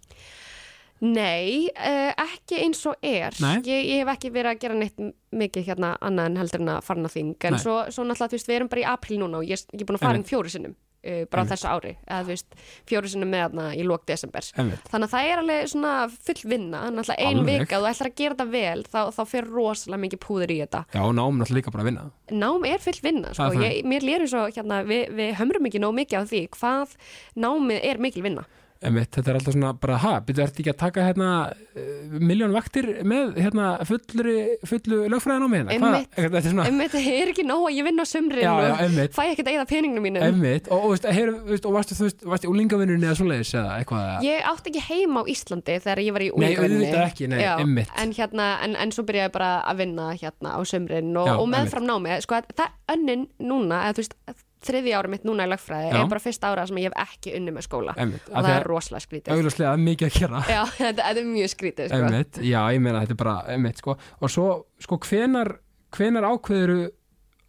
Nei, 1.01 1.65
uh, 1.73 2.11
ekki 2.13 2.61
eins 2.61 2.83
og 2.85 3.01
er. 3.01 3.33
Ég, 3.65 3.87
ég 3.89 4.03
hef 4.03 4.13
ekki 4.13 4.29
verið 4.35 4.53
að 4.53 4.61
gera 4.61 4.77
neitt 4.77 5.01
mikið 5.33 5.71
hérna 5.71 5.95
annað 5.97 6.29
en 6.29 6.39
heldur 6.43 6.61
en 6.61 6.71
að 6.75 6.85
fara 6.85 7.09
á 7.09 7.09
þing. 7.09 7.33
En 7.49 7.57
svo, 7.61 7.79
svo 7.89 8.05
náttúrulega, 8.05 8.29
þú 8.29 8.37
veist, 8.37 8.51
við 8.51 8.59
erum 8.59 8.71
bara 8.71 8.83
í 8.83 8.87
apríl 8.91 9.17
núna 9.23 9.41
og 9.41 9.49
ég, 9.49 9.65
ég 9.73 9.81
er 9.81 9.89
búin 9.89 9.97
að 9.97 10.05
fara 10.05 10.13
inn 10.19 10.21
Einmitt. 10.21 10.33
fjóri 10.33 10.53
sinnum 10.53 10.75
uh, 10.77 11.23
bara 11.31 11.45
þessu 11.49 11.69
ári. 11.71 11.95
Eða 12.05 12.19
þú 12.21 12.31
veist, 12.35 12.61
fjóri 12.91 13.11
sinnum 13.11 13.33
með 13.33 13.43
þarna 13.47 13.65
í 13.73 13.85
lók 13.87 14.05
desember. 14.11 14.47
Þannig 14.53 15.07
að 15.07 15.13
það 15.15 15.31
er 15.31 15.41
alveg 15.41 15.73
svona 15.73 15.95
full 16.13 16.37
vinna, 16.53 16.83
náttúrulega 16.93 17.27
ein 17.27 17.41
Alveg. 17.41 17.65
vika, 17.65 17.81
þú 17.81 17.89
ætlar 17.91 18.11
að 18.11 18.17
gera 18.21 18.37
þetta 18.37 18.49
vel, 18.53 18.85
þá, 18.93 19.01
þá 19.17 19.21
fer 19.33 19.51
rosalega 19.57 20.03
mikið 20.05 20.23
púður 20.27 20.53
í 20.53 20.61
þetta. 20.61 20.85
já, 20.93 21.01
og 21.01 21.13
náminu 21.17 21.45
alltaf 21.47 21.57
líka 21.57 21.73
bara 21.73 21.85
að 21.85 21.91
vinna. 21.91 22.07
Nám 22.31 22.69
er 22.69 22.85
full 22.85 22.97
vinna, 23.01 23.33
sko, 23.33 23.49
er 23.57 23.67
ég, 23.67 23.83
mér 23.89 24.05
lýrum 24.05 24.29
svo, 24.29 24.45
hérna, 24.53 24.83
við, 24.87 25.07
við 25.17 25.35
hömrum 25.41 25.69
ekki 25.71 25.81
nóg 25.81 25.97
mikið 25.97 26.21
á 26.21 26.23
því 26.29 26.43
hvað 26.59 26.97
námið 27.41 27.87
er 27.89 28.01
mikil 28.05 28.25
vinna. 28.29 28.45
Einmitt, 28.81 29.11
þetta 29.13 29.31
er 29.31 29.37
alltaf 29.37 29.53
svona 29.55 29.71
bara, 29.77 29.97
ha, 30.01 30.11
byrju, 30.25 30.43
ertu 30.45 30.61
ekki 30.63 30.71
að 30.73 30.79
taka 30.81 31.03
hérna 31.05 31.29
uh, 31.51 32.15
miljón 32.21 32.53
vaktir 32.55 32.87
með 33.07 33.35
hérna 33.37 33.67
fullri, 33.87 34.35
fullu 34.67 35.01
lögfræðin 35.11 35.45
á 35.45 35.49
mig 35.51 35.59
hérna, 35.61 35.91
Einmitt. 35.91 36.15
þetta 36.17 36.41
er 36.41 36.47
svona 36.47 36.65
Einmitt, 36.69 36.95
það 36.95 37.09
er 37.13 37.31
ekki 37.33 37.45
nóg 37.47 37.67
að 37.69 37.77
ég 37.77 37.87
vinna 37.89 38.05
á 38.05 38.09
Já, 38.41 38.51
já, 38.65 38.73
einmitt. 38.85 39.15
fæ 39.15 39.21
ekkert 39.27 39.47
að 39.47 39.53
eigða 39.53 39.67
peninginu 39.69 40.03
mínum. 40.03 40.25
Einmitt, 40.25 40.69
og, 40.73 40.87
og, 40.89 41.07
heyr, 41.17 41.33
veist, 41.47 41.67
og 41.69 41.75
varstu, 41.77 41.97
þú 41.99 42.07
veist, 42.07 42.25
varstu 42.33 42.49
í 42.49 42.53
úlingavinnunni 42.55 43.09
eða 43.09 43.19
svoleiðis 43.21 43.53
eða 43.61 43.77
eitthvað? 43.79 44.27
Ég 44.27 44.51
átti 44.51 44.73
ekki 44.73 44.85
heima 44.89 45.23
á 45.23 45.29
Íslandi 45.35 45.77
þegar 45.85 46.03
ég 46.05 46.15
var 46.17 46.25
í 46.25 46.29
Nei, 46.31 46.37
úlingavinni. 46.41 46.77
auðvitað 46.81 47.07
ekki, 47.07 47.31
nei, 47.31 47.41
einmitt. 47.45 47.95
En, 48.01 48.15
hérna, 48.17 48.47
en, 48.65 48.77
en 48.81 48.95
svo 48.95 49.05
byrjaði 49.07 49.29
ég 49.29 49.35
bara 49.37 49.51
að 49.61 49.83
vinna 49.85 50.11
hérna 50.17 50.55
á 50.57 50.59
sumrin 50.67 51.13
og, 51.21 51.29
Já, 51.29 51.35
og 51.37 51.51
meðfram 51.53 51.87
námi. 51.87 52.17
Sko, 52.25 52.41
það 52.57 52.95
önnin 52.95 53.27
núna, 53.39 53.85
eða 53.87 53.99
þú 53.99 54.03
veist, 54.05 54.17
þriði 54.61 54.93
ára 54.97 55.09
mitt 55.11 55.23
núna 55.27 55.47
í 55.47 55.51
lagfræði 55.51 55.89
Já. 55.91 55.97
er 56.03 56.09
bara 56.13 56.21
fyrsta 56.23 56.51
ára 56.53 56.65
sem 56.69 56.77
ég 56.81 56.89
hef 56.91 56.97
ekki 57.07 57.35
unni 57.39 57.51
með 57.55 57.65
skóla. 57.67 57.95
Einmitt, 57.97 58.29
Og 58.29 58.37
það 58.45 58.53
er 58.59 58.67
rosalega 58.69 59.05
skrítið. 59.07 59.33
augljóslega 59.35 59.75
mikið 59.81 60.07
að 60.11 60.19
gera 60.19 60.41
Já, 60.47 60.61
þetta, 60.79 61.01
þetta 61.09 61.19
er 61.25 61.29
mjög 61.33 61.51
skrítið, 61.55 61.91
sko. 61.91 61.99
einmitt, 62.05 62.41
já, 62.51 62.61
ég 62.75 62.81
meina 62.85 63.03
þetta 63.03 63.15
er 63.17 63.21
bara 63.25 63.35
einmitt, 63.55 63.81
sko, 63.83 63.97
og 64.21 64.33
svo, 64.33 64.47
sko, 64.85 64.99
hvenar 65.09 65.55
hvenar 65.91 66.27
ákveður 66.29 66.75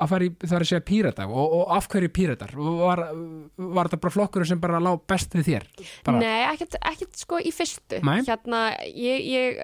að 0.02 0.08
fara 0.10 0.26
í, 0.26 0.30
það 0.42 0.56
er 0.56 0.64
að 0.64 0.68
segja 0.72 0.82
pírata 0.82 1.24
og, 1.30 1.52
og 1.60 1.68
af 1.76 1.84
hverju 1.92 2.08
píratar 2.10 2.50
var, 2.58 3.02
var 3.54 3.86
þetta 3.86 4.00
bara 4.02 4.14
flokkur 4.16 4.46
sem 4.48 4.58
bara 4.58 4.80
lá 4.82 4.90
best 4.98 5.36
við 5.38 5.44
þér 5.52 5.66
bara, 6.08 6.18
Nei, 6.18 6.40
ekkert, 6.48 6.74
ekkert 6.90 7.20
sko 7.22 7.38
í 7.38 7.52
fyrstu. 7.54 8.00
Nei. 8.02 8.16
Hérna, 8.26 8.64
ég, 8.88 9.28
ég, 9.30 9.60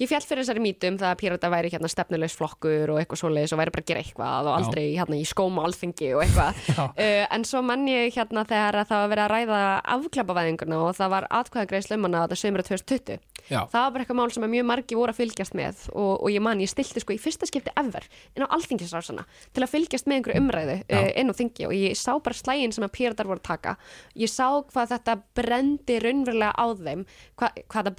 ég 0.00 0.10
fjall 0.10 0.24
fyrir 0.24 0.44
þessari 0.44 0.62
mítu 0.64 0.90
um 0.90 0.98
það 1.00 1.10
að 1.12 1.20
Pírata 1.20 1.50
væri 1.52 1.70
hérna 1.72 1.90
stefnulegs 1.90 2.36
flokkur 2.38 2.92
og 2.94 3.00
eitthvað 3.00 3.20
svoleiðis 3.22 3.54
og 3.54 3.60
væri 3.60 3.74
bara 3.74 3.84
að 3.84 3.90
gera 3.90 4.02
eitthvað 4.04 4.50
og 4.50 4.56
aldrei 4.56 4.84
hérna 4.96 5.18
í 5.18 5.24
skóma 5.28 5.64
alþingi 5.66 6.12
og 6.16 6.24
eitthvað. 6.26 6.62
Uh, 6.96 7.24
en 7.34 7.42
svo 7.44 7.60
mann 7.64 7.84
ég 7.88 8.14
hérna 8.14 8.44
þegar 8.46 8.76
að 8.80 8.88
það 8.90 9.00
var 9.02 9.10
verið 9.10 9.22
að 9.24 9.32
ræða 9.32 9.58
afklapavæðinguna 9.96 10.76
og 10.86 10.94
það 10.96 11.10
var 11.12 11.26
atkvæðagreið 11.38 11.94
um 11.96 12.06
hana 12.06 12.22
þetta 12.24 12.38
sömur 12.40 12.64
2020. 12.66 13.18
já, 13.50 13.58
Það 13.72 13.76
var 13.82 13.90
bara 13.94 14.04
eitthvað 14.04 14.18
mál 14.20 14.32
sem 14.34 14.46
að 14.46 14.52
mjög 14.54 14.66
margi 14.70 14.98
voru 14.98 15.14
að 15.14 15.18
fylgjast 15.20 15.56
með 15.58 15.82
og, 15.92 16.12
og 16.14 16.28
ég 16.32 16.44
man, 16.44 16.62
ég 16.62 16.70
stilti 16.70 17.02
sko 17.02 17.14
í 17.16 17.18
fyrsta 17.20 17.48
skipti 17.48 17.74
ever 17.80 18.06
inn 18.36 18.46
á 18.46 18.52
alþingisrásana 18.56 19.26
til 19.56 19.64
að 19.64 19.72
fylgjast 19.74 20.08
með 20.08 20.20
einhverju 20.20 20.42
umræðu 20.42 20.76
uh, 20.84 21.10
inn 21.20 21.32
á 21.32 21.34
þingi 21.40 21.68
og 21.68 21.76
ég 21.76 21.98
sá 22.00 22.12
bara 22.16 22.38
slægin 22.38 22.74
sem 22.76 22.86
að 22.86 22.94
píratar 22.96 23.28
voru 23.28 23.42
að 23.42 23.48
taka. 23.50 23.76
Ég 24.16 24.32
sá 24.32 24.46
hvað 24.72 24.94
þetta 24.94 25.18
brendi 25.36 25.98
raunverulega 26.04 26.54
á 26.56 26.66
þeim 26.76 27.04
hva, 27.36 27.52
hvað 27.66 27.92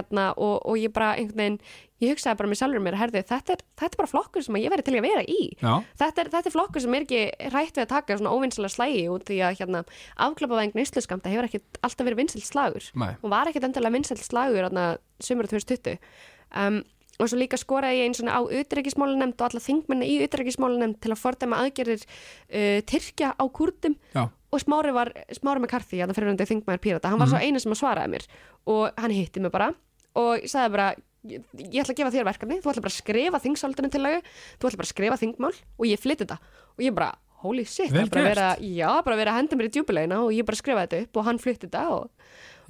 það 0.00 0.10
hérna, 0.10 0.26
og, 0.36 0.58
og 0.66 0.80
ég 0.80 0.92
bara 0.96 1.14
einhvern 1.18 1.40
veginn 1.44 1.62
ég 2.00 2.14
hugsaði 2.14 2.38
bara 2.40 2.48
með 2.48 2.60
sjálfur 2.60 2.84
mér, 2.84 2.96
herði, 2.96 3.22
þetta 3.28 3.54
er, 3.54 3.64
þetta 3.76 3.96
er 3.96 4.00
bara 4.00 4.10
flokkur 4.10 4.44
sem 4.44 4.56
að 4.56 4.62
ég 4.64 4.72
væri 4.72 4.84
til 4.86 4.94
að 4.96 5.04
vera 5.04 5.24
í. 5.28 5.40
Þetta 6.00 6.22
er, 6.22 6.30
þetta 6.32 6.48
er 6.48 6.54
flokkur 6.54 6.84
sem 6.84 6.96
er 6.96 7.04
ekki 7.04 7.50
rætt 7.52 7.76
við 7.76 7.84
að 7.84 7.90
taka 7.92 8.16
svona 8.16 8.32
óvinnslega 8.32 8.72
slægi 8.72 9.02
út 9.12 9.26
því 9.28 9.40
að 9.44 9.58
hérna, 9.60 9.82
afklapavæðing 10.28 10.78
neysluskamta 10.78 11.32
hefur 11.32 11.50
ekki 11.50 11.60
alltaf 11.84 12.08
verið 12.08 12.22
vinsælt 12.22 12.48
slagur. 12.48 12.88
Nei. 12.96 13.12
og 13.20 13.34
var 13.34 13.50
ekkert 13.50 13.68
endilega 13.68 13.96
vinsælt 13.98 14.24
slagur 14.24 14.70
sumur 15.20 15.48
2020 15.50 16.00
um, 16.56 16.80
og 17.20 17.28
svo 17.28 17.36
líka 17.36 17.58
skoraði 17.60 18.00
ég 18.00 18.08
eins 18.08 18.22
og 18.22 18.30
á 18.32 18.40
utreikismálunemnd 18.40 19.36
og 19.36 19.50
alla 19.50 19.60
þingmenni 19.60 20.08
í 20.08 20.20
utreikismálunemnd 20.24 21.00
til 21.04 21.12
að 21.12 21.20
fordæma 21.20 21.60
aðgerðir 21.66 22.06
uh, 22.06 22.78
Tyrkja 22.88 23.34
á 23.36 23.44
kúrdum 23.52 23.98
já, 24.14 24.24
og 24.30 24.62
Smári 24.62 24.94
var, 24.96 25.12
Smári 25.36 25.60
McCarthy 25.60 26.00
þannig 26.00 26.16
fyrirhundi 26.16 26.48
þingmæður 26.48 26.82
Pírata, 26.86 27.12
hann 27.12 27.20
var 27.20 27.30
svo 27.30 27.42
eini 27.42 27.60
sem 27.62 27.74
að 27.74 27.82
svaraði 27.82 28.14
mér 28.16 28.26
og 28.72 29.02
hann 29.02 29.14
hitti 29.14 29.42
mig 29.44 29.52
bara 29.54 29.70
og 30.18 30.46
sagði 30.50 30.72
bara, 30.74 30.88
ég, 31.30 31.42
ég 31.54 31.80
ætla 31.84 31.94
að 31.94 31.98
gefa 32.00 32.12
þér 32.16 32.28
verkefni 32.30 32.60
þú 32.64 32.70
ætla 32.72 32.84
bara 32.86 32.92
að 32.94 32.98
skrifa 33.02 33.40
þingsáldunum 33.44 33.92
til 33.94 34.02
lagi 34.02 34.20
þú 34.58 34.70
ætla 34.70 34.80
bara 34.80 34.88
að 34.88 34.92
skrifa 34.94 35.18
þingmál 35.20 35.52
og 35.78 35.84
ég 35.86 36.00
flytti 36.02 36.24
þetta 36.26 36.38
og 36.76 36.84
ég 36.86 36.94
bara, 36.96 37.10
holy 37.44 37.64
shit 37.64 37.90
það 37.92 38.02
er 38.04 38.10
bara 38.14 38.24
gert. 38.24 38.30
vera, 38.34 38.48
já, 38.60 38.90
bara 39.06 39.16
vera 39.20 39.34
að 39.34 39.38
henda 39.40 39.56
mér 39.60 39.68
í 39.70 39.74
djúbulegina 39.76 40.18
og 40.24 40.32
ég 40.36 40.46
bara 40.48 40.60
skrifa 40.60 40.86
þetta 40.86 41.02
upp 41.06 41.20
og 41.22 41.28
hann 41.30 41.38
flytti 41.40 41.68
þetta 41.68 41.84
og, 41.94 42.10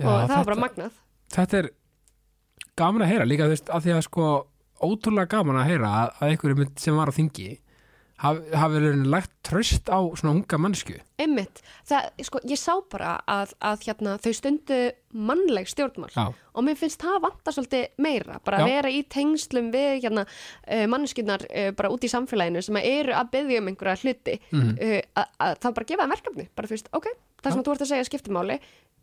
Já, 0.01 0.07
og 0.07 0.29
það 0.29 0.37
var 0.37 0.45
bara 0.45 0.45
þetta- 0.45 0.61
magnað 0.67 0.93
þetta 1.35 1.59
er 1.63 1.71
gaman 2.81 3.03
að 3.05 3.11
heyra 3.13 3.27
líka 3.29 3.47
þú 3.49 3.55
veist, 3.55 3.69
að 3.71 3.83
því 3.87 3.95
að 3.97 4.05
sko 4.07 4.29
ótrúlega 4.81 5.29
gaman 5.35 5.59
að 5.61 5.69
heyra 5.71 5.91
að, 6.03 6.15
að 6.21 6.31
einhverju 6.35 6.59
mynd 6.63 6.79
sem 6.81 6.97
var 6.97 7.11
á 7.11 7.17
þingi 7.19 7.49
hafi 8.21 8.57
haf 8.61 8.71
verið 8.75 9.05
lagt 9.13 9.31
tröst 9.49 9.89
á 9.89 9.99
svona 10.19 10.35
unga 10.37 10.59
mannsku 10.61 10.97
Einmitt, 11.21 11.61
það, 11.89 12.09
sko, 12.27 12.41
ég 12.49 12.61
sá 12.61 12.75
bara 12.93 13.15
að, 13.29 13.55
að 13.65 13.87
hérna, 13.87 14.17
þau 14.21 14.33
stundu 14.37 14.79
mannleg 15.13 15.69
stjórnmál 15.73 16.11
Já. 16.15 16.27
og 16.31 16.65
mér 16.67 16.77
finnst 16.81 17.01
það 17.03 17.17
vanta 17.25 17.55
svolítið 17.57 17.87
meira, 18.05 18.37
bara 18.45 18.61
að 18.61 18.67
Já. 18.69 18.75
vera 18.75 18.93
í 18.93 19.01
tengslum 19.11 19.73
við 19.75 20.05
hérna, 20.05 20.27
uh, 20.69 20.85
manneskjurnar 20.93 21.47
uh, 21.49 21.71
bara 21.81 21.91
út 21.93 22.05
í 22.07 22.13
samfélaginu 22.13 22.63
sem 22.65 22.79
eru 22.83 23.17
að 23.17 23.33
byggja 23.35 23.63
um 23.65 23.73
einhverja 23.73 23.99
hluti 24.05 24.37
Mhm. 24.53 24.77
uh, 24.77 25.01
að, 25.25 25.35
að 25.49 25.57
þá 25.65 25.69
bara 25.81 25.89
gefa 25.93 26.05
það 26.07 26.15
verkefni, 26.17 26.49
bara 26.57 26.73
veist, 26.75 26.93
ok, 26.93 27.11
það 27.43 27.53
sem 27.57 27.65
þú 27.67 27.75
ert 27.77 27.85
að 27.87 27.93
segja 27.95 28.09
skiptumáli 28.13 28.61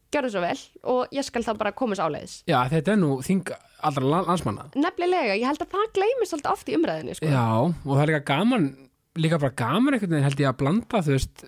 gjörðu 0.08 0.30
svo 0.32 0.41
vel 0.45 0.60
og 0.88 1.12
ég 1.12 1.25
skal 1.27 1.43
þá 1.43 1.53
bara 1.60 1.73
komast 1.75 1.99
áleiðis 1.99 2.38
Já, 2.47 2.62
þetta 2.71 2.93
er 2.93 2.99
nú 3.01 3.17
þing 3.25 3.49
allra 3.84 4.06
la- 4.08 4.21
landsmanna 4.30 4.69
nefnilega, 4.80 5.36
ég 5.36 5.43
held 5.49 5.60
að 5.65 5.73
það 5.73 5.89
gleymist 5.97 6.34
alltaf 6.38 6.53
oft 6.62 6.69
í 6.71 6.77
umræðinni 6.80 7.17
sko. 7.19 7.27
Já, 7.27 7.43
og 7.67 7.91
það 7.91 8.03
er 8.06 8.12
líka 8.13 8.23
gaman 8.32 8.69
líka 9.17 9.39
bara 9.41 9.58
gaman 9.58 9.95
einhvern 9.97 10.13
veginn 10.15 10.27
held 10.27 10.43
ég 10.43 10.51
að 10.51 10.60
blanda 10.62 11.01
þú 11.06 11.15
veist, 11.15 11.43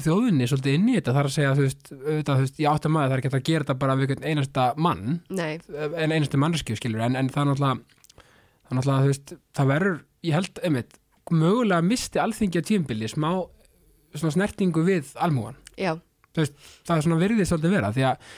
þjóðinni 0.00 0.48
svolítið 0.48 0.76
inn 0.78 0.88
í 0.88 0.96
þetta. 0.96 1.14
Þar 1.16 1.28
að 1.28 1.34
segja, 1.36 1.54
þú 1.56 1.64
veist, 1.66 1.90
auðvitað, 1.92 2.34
þú 2.34 2.44
veist 2.46 2.60
ég 2.62 2.70
átt 2.70 2.86
að 2.86 2.94
maður 2.94 3.10
það 3.10 3.16
er 3.16 3.22
ekki 3.22 3.32
að 3.36 3.46
gera 3.50 3.64
þetta 3.66 3.78
bara 3.82 3.96
við 4.00 4.14
einasta 4.24 4.66
mann. 4.80 5.18
En 5.36 6.14
einustu 6.16 6.40
manneskju 6.40 6.78
skilur 6.78 7.04
en, 7.04 7.18
en 7.20 7.28
það 7.32 7.42
er 7.42 7.50
náttúrulega 7.50 8.00
það 8.70 8.72
er 8.72 8.78
náttúrulega, 8.78 9.02
þú 9.02 9.10
veist, 9.10 9.34
það 9.58 9.72
verður 9.74 9.96
ég 10.26 10.36
held, 10.36 10.60
einmitt, 10.64 11.00
mögulega 11.30 11.86
misti 11.86 12.20
alþingi 12.22 12.62
á 12.62 12.68
tímbili 12.70 13.10
smá 13.10 13.30
svona 14.14 14.34
snertingu 14.34 14.84
við 14.86 15.12
þú 16.34 16.42
veist, 16.42 16.58
það 16.86 16.96
er 16.96 17.06
svona 17.06 17.20
virðið 17.20 17.48
svolítið 17.50 17.74
vera 17.76 17.92
því 17.94 18.06
að 18.08 18.28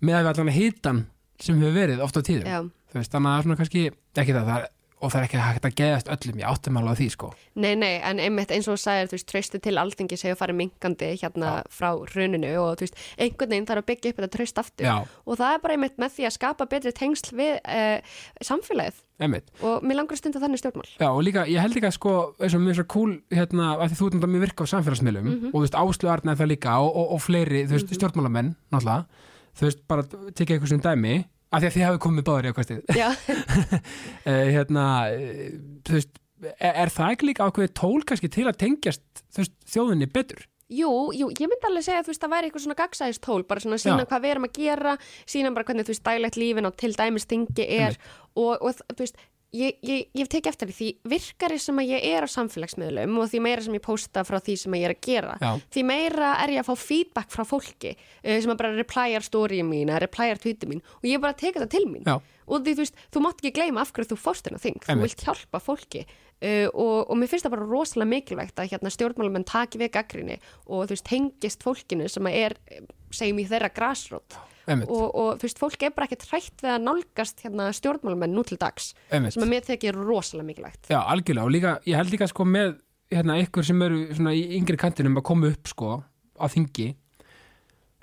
með 0.00 0.16
að 0.16 0.22
við 0.22 0.30
allan 0.32 0.54
hitan 0.56 1.00
sem 1.40 1.60
hefur 1.60 1.76
verið 1.76 2.04
oft 2.04 2.18
á 2.18 2.22
tíðum 2.26 2.50
já. 2.50 2.60
þú 2.90 3.00
veist, 3.00 3.14
þannig 3.14 3.30
að 3.30 3.34
það 3.34 3.40
er 3.40 3.46
svona 3.46 3.60
kannski 3.60 3.84
ekki 3.90 4.36
það, 4.36 4.50
það 4.50 4.56
er, 4.56 4.68
og 5.00 5.12
það 5.12 5.20
er 5.20 5.26
ekki 5.28 5.40
hægt 5.40 5.68
að 5.68 5.76
geðast 5.80 6.10
öllum 6.12 6.40
ég 6.42 6.50
áttum 6.50 6.78
alveg 6.80 6.92
á 6.92 6.98
því 7.00 7.08
sko. 7.14 7.30
Nei, 7.60 7.72
nei, 7.78 7.92
en 8.04 8.20
einmitt 8.22 8.52
eins 8.54 8.68
og 8.68 8.76
þú 8.76 8.82
sagðir, 8.84 9.10
þú 9.10 9.16
veist, 9.18 9.28
traustu 9.30 9.60
til 9.60 9.76
segja 10.20 10.36
að 10.36 10.40
fara 10.42 10.56
mingandi 10.56 11.10
hérna 11.20 11.52
frá 11.72 11.90
hruninu 12.12 12.50
og 12.60 12.80
þú 12.80 12.86
veist, 12.86 12.98
einhvern 13.16 13.54
veginn 13.54 13.68
þarf 13.68 13.82
að 13.82 13.88
byggja 13.90 14.12
upp 14.12 14.20
þetta 14.20 14.32
traust 14.36 14.60
aftur. 14.60 14.86
Já. 14.86 14.96
og 15.24 15.38
það 15.40 15.54
er 15.54 15.62
bara 15.64 15.76
einmitt 15.76 15.96
með 16.00 16.16
því 16.16 16.26
að 16.28 16.34
skapa 16.36 16.66
betri 16.70 16.92
tengsl 16.96 17.32
við 17.38 17.54
uh, 17.60 18.18
samfélagið. 18.44 19.00
Einmitt, 19.20 19.50
og 19.60 19.84
mér 19.84 19.98
langar 19.98 20.16
að 20.16 20.22
stunda 20.22 20.40
þannig 20.40 20.62
stjórnmál. 20.62 20.92
já 20.96 21.08
og 21.10 21.20
líka 21.26 21.44
ég 21.44 21.60
held 21.60 21.76
líka 21.76 21.90
sko, 21.92 22.14
eins 22.40 22.54
og 22.56 22.68
er 22.72 22.78
svo 22.78 22.86
cool 22.88 23.18
hérna, 23.28 23.74
að 23.76 23.90
því 23.90 23.98
þú 23.98 24.06
ert 24.06 24.14
náttúrulega 24.16 24.32
mjög 24.32 24.44
virka 24.46 24.64
á 24.64 24.72
samfélagsmiðlum 24.72 25.28
og 25.50 25.58
þú 25.58 25.64
veist, 25.66 25.76
Áslu 25.76 26.08
Arna 26.08 26.32
er 26.32 26.40
það 26.40 26.52
líka 26.54 26.78
og, 26.80 26.88
og, 26.88 27.10
og 27.16 27.20
fleiri, 27.20 27.66
þú 27.68 27.76
veist, 27.76 27.92
stjórnmálamenn 27.98 28.54
náttúrulega, 28.72 29.26
þú 29.60 29.68
veist, 29.68 29.82
bara 29.92 30.06
tekja 30.08 30.56
eitthvað 30.56 30.72
sem 30.72 30.80
dæmi, 30.86 31.18
af 31.50 31.62
því 31.62 31.68
að 31.68 31.76
þið 31.76 31.86
hafi 31.88 32.02
komið 32.06 32.26
báður 32.28 32.48
í 32.48 32.52
ákvæmstið 32.54 32.98
Já, 33.00 33.08
uh, 33.10 34.46
hérna, 34.56 34.86
uh, 35.10 35.46
þú 35.86 35.98
veist 35.98 36.20
er, 36.46 36.72
er 36.72 36.92
það 36.94 37.16
ekki 37.16 37.28
líka 37.30 37.48
ákveðið 37.48 37.74
tól 37.80 37.98
kannski 38.06 38.30
til 38.32 38.46
að 38.48 38.60
tengjast, 38.62 39.24
veist, 39.36 39.56
þjóðinni 39.70 40.08
betur? 40.12 40.46
Jú, 40.70 40.90
jú, 41.16 41.26
ég 41.34 41.50
myndi 41.50 41.66
alveg 41.66 41.82
segja 41.82 41.98
að 41.98 42.06
þú 42.06 42.12
veist, 42.12 42.22
það 42.22 42.32
væri 42.34 42.48
eitthvað 42.48 42.64
svona 42.64 42.78
gagsæðistól, 42.78 43.40
bara 43.48 43.62
svona 43.64 43.78
sína 43.82 44.04
Já. 44.04 44.06
hvað 44.12 44.22
við 44.22 44.34
erum 44.34 44.46
að 44.46 44.52
gera, 44.60 44.92
sína 45.32 45.50
bara 45.56 45.66
hvernig 45.66 45.88
þú 45.88 45.94
veist, 45.94 46.04
daglegt 46.06 46.38
lífin 46.38 46.68
á 46.68 46.72
til 46.78 46.92
dæmis 46.94 47.26
þingi 47.30 47.66
er 47.80 47.96
og, 48.38 48.52
og 48.54 48.78
þú 48.92 49.00
veist, 49.02 49.18
ég, 49.56 49.78
ég, 49.82 50.06
ég 50.14 50.22
hef 50.22 50.30
tekið 50.30 50.50
eftir 50.52 50.70
því, 50.70 50.76
því 50.76 51.10
virkari 51.12 51.58
sem 51.60 51.80
að 51.82 51.90
ég 51.90 52.06
er 52.10 52.26
á 52.26 52.28
samfélagsmiðlum 52.30 53.18
og 53.20 53.30
því 53.32 53.42
meira 53.44 53.64
sem 53.64 53.76
ég 53.76 53.84
posta 53.84 54.24
frá 54.26 54.38
því 54.38 54.56
sem 54.62 54.76
að 54.76 54.82
ég 54.82 54.88
er 54.88 54.94
að 54.94 55.02
gera 55.06 55.36
Já. 55.40 55.50
því 55.76 55.84
meira 55.90 56.30
er 56.44 56.54
ég 56.54 56.62
að 56.62 56.70
fá 56.70 56.84
feedback 56.84 57.34
frá 57.34 57.44
fólki 57.48 57.94
uh, 57.96 58.36
sem 58.36 58.52
að 58.52 58.60
bara 58.62 58.72
replyar 58.76 59.26
storyið 59.26 59.66
mín 59.66 59.90
eða 59.90 60.02
replyar 60.06 60.42
tweetið 60.42 60.74
mín 60.74 60.84
og 61.00 61.08
ég 61.10 61.22
bara 61.22 61.38
teka 61.38 61.64
það 61.64 61.72
til 61.74 61.84
mín 61.88 62.06
Já. 62.06 62.16
og 62.20 62.66
því 62.66 62.76
þú 62.76 62.84
veist, 62.84 63.06
þú 63.10 63.24
mátt 63.26 63.42
ekki 63.42 63.54
gleyma 63.58 63.84
af 63.84 63.94
hverju 63.94 64.12
þú 64.12 64.20
fórst 64.20 64.50
hennar 64.50 64.62
þing, 64.62 64.82
þú 64.86 64.98
vilt 65.02 65.26
hjálpa 65.26 65.62
fólki 65.64 66.04
uh, 66.06 66.68
og, 66.70 67.10
og 67.10 67.18
mér 67.18 67.32
finnst 67.32 67.48
það 67.48 67.56
bara 67.56 67.68
rosalega 67.70 68.12
mikilvægt 68.14 68.62
að 68.62 68.70
hérna 68.74 68.94
stjórnmálamenn 68.94 69.48
taki 69.48 69.82
við 69.82 69.92
gaggrinni 69.98 70.38
og 70.66 70.86
þú 70.86 70.94
veist, 70.94 71.10
hengist 71.10 71.66
fólkinu 71.66 72.08
sem 72.10 72.30
að 72.30 72.38
er, 72.44 72.56
eh, 72.70 72.86
segjum 73.14 73.42
í 73.42 73.48
þeirra 73.50 73.72
grásrót 73.74 74.38
Einmitt. 74.38 74.59
Og, 74.90 75.14
og 75.22 75.40
veist, 75.42 75.58
fólk 75.60 75.82
er 75.86 75.90
bara 75.96 76.06
ekkert 76.08 76.26
hrætt 76.30 76.62
við 76.64 76.70
að 76.76 76.84
nálgast 76.86 77.42
hérna 77.44 77.68
stjórnmálamenn 77.76 78.34
nú 78.36 78.44
til 78.46 78.58
dags 78.60 78.92
Einmitt. 79.10 79.34
sem 79.34 79.42
að 79.42 79.52
mér 79.54 79.66
þekki 79.66 79.92
rosalega 79.96 80.46
mikilvægt. 80.46 80.88
Já, 80.92 81.00
algjörlega. 81.02 81.44
Og 81.44 81.50
líka, 81.56 81.74
ég 81.90 81.96
held 82.00 82.10
líka 82.14 82.28
sko 82.30 82.44
með 82.48 82.78
hérna 83.10 83.38
ykkur 83.42 83.66
sem 83.66 83.82
eru 83.82 84.00
svona 84.14 84.32
í 84.38 84.42
yngri 84.60 84.76
kantinum 84.78 85.18
að 85.18 85.26
koma 85.30 85.50
upp 85.50 85.66
sko 85.72 86.02
á 86.38 86.46
þingi 86.48 86.88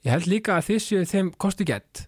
ég 0.06 0.12
held 0.14 0.28
líka 0.28 0.58
að 0.60 0.66
þið 0.70 0.82
séu 0.84 1.06
þeim 1.10 1.30
kosti 1.42 1.66
gett 1.68 2.06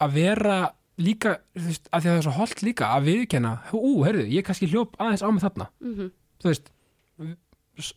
að 0.00 0.12
vera 0.16 0.58
líka, 0.96 1.34
þú 1.52 1.66
veist, 1.68 1.88
að 1.92 2.00
því 2.00 2.08
að 2.08 2.12
það 2.14 2.20
er 2.20 2.24
svo 2.24 2.32
holdt 2.38 2.62
líka 2.64 2.86
að 2.96 3.04
viðkenna, 3.10 3.50
ú, 3.76 3.90
heyrðu, 4.06 4.22
ég 4.32 4.46
kannski 4.46 4.68
hljóp 4.72 4.94
aðeins 4.96 5.20
á 5.22 5.28
mig 5.28 5.42
þarna, 5.44 5.66
Mhm. 5.84 6.06
þú 6.40 6.48
veist 6.48 6.70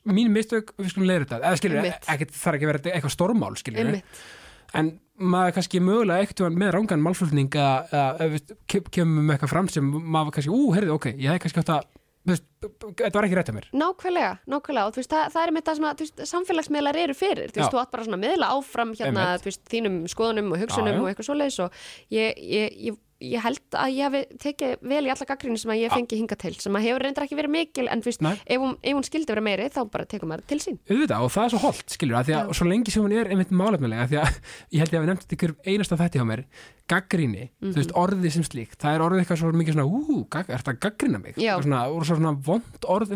mín 0.10 0.28
mistök, 0.36 0.74
við 0.76 0.89
skulum 0.91 1.08
leiður 1.08 1.26
þetta 1.30 1.39
eða 1.39 1.60
skilur, 1.62 1.86
ekkert 1.88 2.34
þarf 2.36 2.58
ekki 2.58 2.65
að 2.67 2.72
vera 2.74 2.82
eitthvað 2.98 3.13
stormál 3.15 3.54
skilur. 3.56 4.02
En 4.78 4.92
maður 5.20 5.56
kannski 5.58 5.82
mögulega 5.84 6.24
eitthvað 6.24 6.60
með 6.60 6.74
rángan 6.76 7.02
málflutning 7.04 7.50
kem- 7.52 8.92
kemur 8.92 9.26
með 9.26 9.36
eitthvað 9.38 9.54
fram 9.56 9.72
sem 9.72 9.90
maður 9.90 10.38
kannski, 10.38 10.54
ú, 10.54 10.70
heyrðu, 10.76 10.96
ok, 10.96 11.10
ég 11.18 11.34
hef 11.34 11.42
kannski 11.44 11.64
átt 11.64 11.74
að 11.76 11.90
þetta 12.30 13.16
var 13.16 13.26
ekki 13.26 13.38
rétt 13.38 13.50
að 13.52 13.56
mér. 13.58 13.68
Nákvæmlega, 13.80 14.32
nákvæmlega. 14.52 14.86
Og 14.90 14.98
veist, 15.00 15.12
það, 15.12 15.30
það 15.34 15.46
er 15.46 15.54
með 15.56 15.66
það 15.70 15.78
sem 15.80 15.88
að 15.90 16.26
samfélagsmiðlar 16.32 17.00
eru 17.04 17.16
fyrir, 17.18 17.54
þú 17.54 17.62
veist, 17.62 17.74
þú 17.74 17.82
átt 17.82 17.94
bara 17.94 18.06
svona 18.08 18.22
miðla 18.22 18.50
áfram 18.56 18.92
hérna, 19.00 19.28
veist, 19.46 19.64
þínum 19.72 20.00
skoðunum 20.12 20.52
og 20.54 20.64
hugsunum 20.64 20.94
já. 20.98 21.00
og 21.02 21.10
eitthvað 21.12 21.30
svoleiðis 21.30 21.60
og 21.66 21.80
ég, 22.14 22.42
ég, 22.44 22.76
ég, 22.90 23.00
ég 23.22 23.42
held 23.44 23.76
að 23.76 23.92
ég 23.96 24.06
hafi 24.08 24.22
tekið 24.40 24.76
vel 24.90 25.02
í 25.06 25.12
alla 25.12 25.26
gaggrinni 25.28 25.60
sem 25.60 25.72
að 25.74 25.82
ég 25.84 25.92
fengi 25.94 26.20
hinga 26.22 26.38
til, 26.40 26.54
sem 26.56 26.76
að 26.80 26.86
hefur 26.88 27.04
reyndar 27.04 27.26
ekki 27.28 27.38
verið 27.40 27.54
mikil 27.56 27.88
en 27.92 28.02
þú 28.02 28.10
veist, 28.12 28.22
Nei. 28.24 28.34
ef 28.46 28.64
hún, 28.64 28.78
ef 28.82 28.96
hún 28.96 29.04
skildi 29.08 29.34
vera 29.34 29.42
meiri 29.44 29.70
þá 29.76 29.82
bara 29.92 30.06
tekum 30.06 30.30
maður 30.32 30.46
til 30.48 30.60
sín. 30.64 30.80
Auðvitað 30.90 31.26
og 31.28 31.32
það 31.36 31.44
er 31.46 31.54
svo 31.56 31.62
holdt, 31.66 31.96
skilur, 31.98 32.18
að 32.20 32.30
því 32.30 32.36
að 32.40 32.50
Já. 32.52 32.58
svo 32.60 32.68
lengi 32.70 32.92
sem 32.96 33.04
hún 33.04 33.16
er 33.20 33.32
einmitt 33.34 33.52
málefnilega, 33.52 34.08
því 34.08 34.20
að 34.24 34.40
ég 34.76 34.84
held 34.84 34.94
ég 34.94 35.00
að 35.00 35.06
við 35.10 35.16
þetta 35.20 35.38
ykkur 35.40 35.56
einasta 35.68 36.00
þætti 36.00 36.20
hjá 36.22 36.28
mér 36.32 36.44
gaggríni, 36.90 37.44
þú 37.62 37.74
veist, 37.76 37.92
Mhm. 37.94 38.00
orðið 38.02 38.32
sem 38.34 38.44
slíkt 38.48 38.80
það 38.82 38.96
er 38.96 39.04
orðið 39.06 39.20
eitthvað 39.22 39.38
svo 39.44 39.52
mikið 39.54 39.76
svona, 39.76 39.86
ú, 39.86 40.24
gag, 40.34 40.48
er 40.50 40.58
þetta 40.64 40.80
gaggrina 40.82 41.20
mig, 41.22 41.36
og 41.38 41.64
svona, 41.68 41.82
svona 42.02 42.32
vond 42.42 42.88
orð 42.90 43.14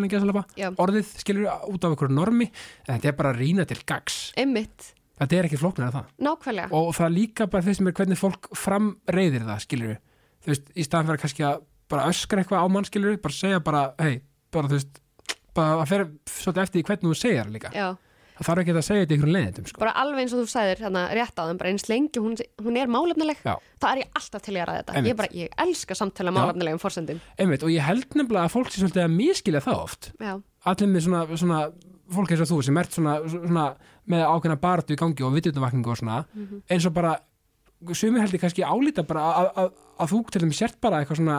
orðið 0.77 1.07
skilur 1.17 1.47
út 1.73 1.83
af 1.87 1.95
ykkur 1.95 2.11
normi, 2.13 2.51
en 2.87 2.99
þetta 2.99 3.09
er 3.09 3.17
bara 3.17 3.33
að 3.33 3.41
rýna 3.41 3.65
til 3.65 3.79
gags, 3.89 4.31
Einmitt, 4.37 4.93
þetta 5.19 5.37
er 5.37 5.47
ekki 5.49 5.59
flóknar 5.61 5.89
af 5.89 5.97
það, 5.97 6.09
nákvæmlega. 6.27 6.71
Og 6.79 6.89
það 6.97 7.05
er 7.09 7.15
líka 7.17 7.47
bara 7.51 7.67
þess 7.67 7.83
er 7.83 7.97
hvernig 7.99 8.19
fólk 8.19 8.49
framreiðir 8.57 9.45
það, 9.47 9.63
skilur 9.67 9.99
þú 10.43 10.53
veist, 10.53 10.71
í 10.75 10.85
staðan 10.87 11.09
fyrir 11.09 11.19
að 11.19 11.25
kannski 11.25 11.47
að 11.47 11.61
bara 11.93 12.07
öskra 12.09 12.41
eitthvað 12.43 12.63
á 12.63 12.67
mann, 12.73 12.87
skilur 12.87 13.19
bara 13.23 13.37
segja 13.37 13.59
bara, 13.63 13.83
hei, 14.01 14.15
bara 14.53 14.71
þú 14.71 14.79
veist 14.79 15.03
bara 15.53 15.83
að 15.83 15.91
fer 15.91 16.07
svolítið 16.33 16.65
eftir 16.65 16.87
hvernig 16.87 17.11
þú 17.11 17.19
segir 17.19 17.43
það 17.43 17.53
líka. 17.53 17.71
Já, 17.77 17.87
það 18.33 18.47
þarf 18.47 18.61
ekki 18.63 18.73
að 18.73 18.85
segja 18.87 19.03
þetta 19.03 19.13
í 19.13 19.17
einhverjum 19.17 19.37
leiðindum 19.37 19.67
sko. 19.69 19.81
bara 19.83 19.93
alveg 20.01 20.23
eins 20.23 20.33
og 20.33 20.41
þú 20.41 20.49
sagðir 20.49 20.81
hérna 20.81 21.03
rétt 21.13 21.37
á 21.37 21.43
þeim, 21.45 21.59
bara 21.61 21.73
eins 21.73 21.85
lengi 21.91 22.23
hún, 22.23 22.37
hún 22.65 22.79
er 22.81 22.89
málefnileg, 22.89 23.43
Já. 23.45 23.53
það 23.83 23.89
er 23.91 24.01
ég 24.01 24.17
alltaf 24.19 24.45
til 24.47 24.55
að 24.57 24.67
ræða 24.71 24.81
þetta. 24.81 25.03
Ég, 25.05 25.17
bara, 25.21 25.31
ég 25.37 25.53
elska 25.67 25.97
samtala 25.99 26.33
Já. 26.33 26.37
málefnilegum 26.39 26.81
forsendum. 26.81 27.21
Einmitt, 27.37 27.63
og 27.63 27.69
ég 27.69 27.85
held 27.85 28.17
nefnilega 28.17 28.49
að 28.49 28.55
fólk 28.55 28.73
sé 28.73 28.81
svolítið 28.81 29.05
að 29.05 29.13
miskilja 29.19 29.61
það 29.61 29.83
oft. 29.85 30.09
Já, 30.17 30.33
allir 30.73 30.89
með 30.89 31.05
svona, 31.05 31.23
svona 31.43 31.61
fólk 32.15 32.31
eins 32.33 32.43
og 32.45 32.49
þú 32.51 32.61
sem 32.67 32.79
ert 32.81 32.95
svona, 32.95 33.17
svona 33.29 33.65
með 34.09 34.23
ákveðna 34.29 34.59
baratu 34.61 34.95
í 34.95 34.99
gangi 34.99 35.25
og 35.25 35.35
vitundavakningu 35.35 35.93
og 35.93 35.99
svona 35.99 36.21
eins 36.71 36.87
og 36.89 36.95
bara, 36.95 37.17
sumir 37.93 38.23
held 38.23 38.33
ég 38.37 38.43
kannski 38.43 38.63
álíta 38.65 39.05
bara 39.07 39.27
að, 39.41 39.51
að, 39.63 39.69
að 39.99 40.13
þú 40.13 40.23
til 40.31 40.43
þeim 40.45 40.55
sért 40.57 40.81
bara 40.83 41.01
eitthvað 41.01 41.21
svona 41.21 41.37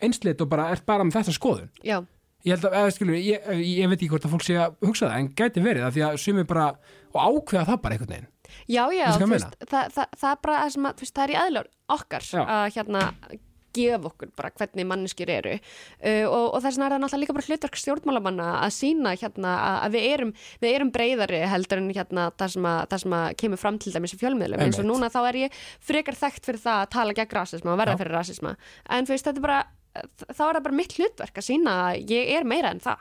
einslit 0.00 0.40
og 0.40 0.48
bara 0.50 0.70
ert 0.72 0.86
bara 0.88 1.04
með 1.04 1.20
þetta 1.20 1.36
skoðun. 1.36 1.70
Já, 1.84 1.98
ég 2.46 2.54
held 2.56 2.66
að, 2.70 2.76
eða 2.80 2.92
skilur, 2.96 3.18
ég, 3.20 3.48
ég 3.60 3.90
veit 3.90 3.98
ekki 3.98 4.10
hvort 4.14 4.24
að 4.24 4.34
fólk 4.34 4.46
sé 4.46 4.56
að 4.56 4.76
hugsa 4.86 5.10
það, 5.10 5.16
en 5.18 5.32
gæti 5.36 5.64
verið 5.64 5.84
það 5.84 5.96
því 5.96 6.04
að 6.06 6.20
sumir 6.24 6.48
bara, 6.48 6.68
og 7.12 7.20
ákveða 7.20 7.66
það 7.68 7.82
bara 7.84 7.96
einhvern 7.98 8.14
veginn. 8.14 8.30
Já, 8.70 8.82
já, 8.94 9.04
veist, 9.30 9.54
það, 9.68 9.92
það, 9.94 10.16
það 10.18 10.32
er 10.32 10.40
bara 10.42 10.56
það 10.62 10.72
sem 10.74 10.88
að, 10.88 11.02
veist, 11.04 11.14
það 11.14 11.24
er 11.24 11.32
í 11.32 11.38
aðlur 11.40 11.68
okkar 11.94 12.26
Já. 12.26 12.40
að 12.42 12.64
hérna 12.74 13.04
gefa 13.76 14.10
okkur 14.10 14.32
bara 14.38 14.52
hvernig 14.58 14.88
manneskjur 14.90 15.32
eru. 15.34 15.56
Uh, 16.00 16.26
og, 16.28 16.46
og 16.56 16.62
þess 16.64 16.76
vegna 16.76 16.88
er 16.88 16.94
það 16.94 17.02
náttúrulega 17.04 17.24
líka 17.24 17.36
bara 17.38 17.48
hlutverk 17.48 17.80
stjórnmálamanna 17.80 18.48
að 18.60 18.76
sína 18.76 19.16
hérna 19.16 19.56
að, 19.56 19.80
að 19.80 19.96
við, 19.96 20.06
erum, 20.14 20.32
við 20.62 20.78
erum 20.78 20.94
breyðari 20.94 21.42
heldur 21.54 21.82
en 21.82 21.90
hérna 21.96 22.28
það 22.36 22.54
sem 22.56 22.70
að, 22.72 22.80
það 22.92 23.04
sem 23.04 23.18
að 23.20 23.26
kemur 23.44 23.64
fram 23.64 23.82
til 23.82 23.96
dæmis 23.96 24.16
í 24.16 24.22
fjölmiðlum. 24.22 24.64
Eins 24.66 24.80
og 24.80 24.88
núna 24.88 25.10
þá 25.12 25.20
er 25.24 25.42
ég 25.46 25.60
frekar 25.90 26.18
þekkt 26.18 26.48
fyrir 26.50 26.64
það 26.64 26.86
að 26.86 26.94
tala 26.96 27.18
gegn 27.20 27.36
rasisma 27.40 27.74
og 27.74 27.82
verða 27.82 27.98
Já. 27.98 28.02
fyrir 28.04 28.18
rasisma. 28.20 28.56
En 28.90 29.10
veist, 29.10 29.28
þetta 29.28 29.40
er 29.42 29.46
bara 29.48 29.60
þá 29.90 30.42
er 30.44 30.56
það 30.56 30.64
bara 30.66 30.76
mitt 30.78 30.92
hlutverk 30.94 31.38
að 31.40 31.46
sína 31.46 31.72
að 31.88 32.12
ég 32.14 32.28
er 32.36 32.46
meira 32.46 32.70
en 32.70 32.82
það. 32.82 33.00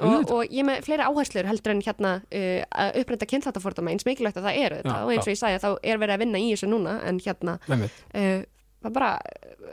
Og, 0.00 0.30
og 0.32 0.54
ég 0.54 0.64
með 0.66 0.86
fleiri 0.86 1.04
áherslur 1.04 1.48
heldur 1.48 1.74
en 1.74 1.82
hérna 1.84 2.12
uh, 2.24 2.60
að 2.84 3.00
upprenda 3.02 3.28
kynþáttafordama 3.28 3.92
eins 3.92 4.06
mikilvægt 4.08 4.40
að 4.40 4.48
það 4.48 4.60
er 4.62 4.76
þetta 4.78 4.94
Já, 4.94 5.02
og 5.02 5.12
eins 5.12 5.26
og 5.26 5.34
ég 5.34 5.40
sagði 5.42 5.60
þá 5.64 5.68
er 5.92 6.00
verið 6.00 6.14
að 6.14 6.22
vinna 6.24 6.40
í 6.40 6.48
þessu 6.54 6.70
núna 6.70 6.94
en 7.08 7.20
hérna 7.24 7.58
uh, 7.68 8.40
það, 8.82 8.92
bara, 8.94 9.10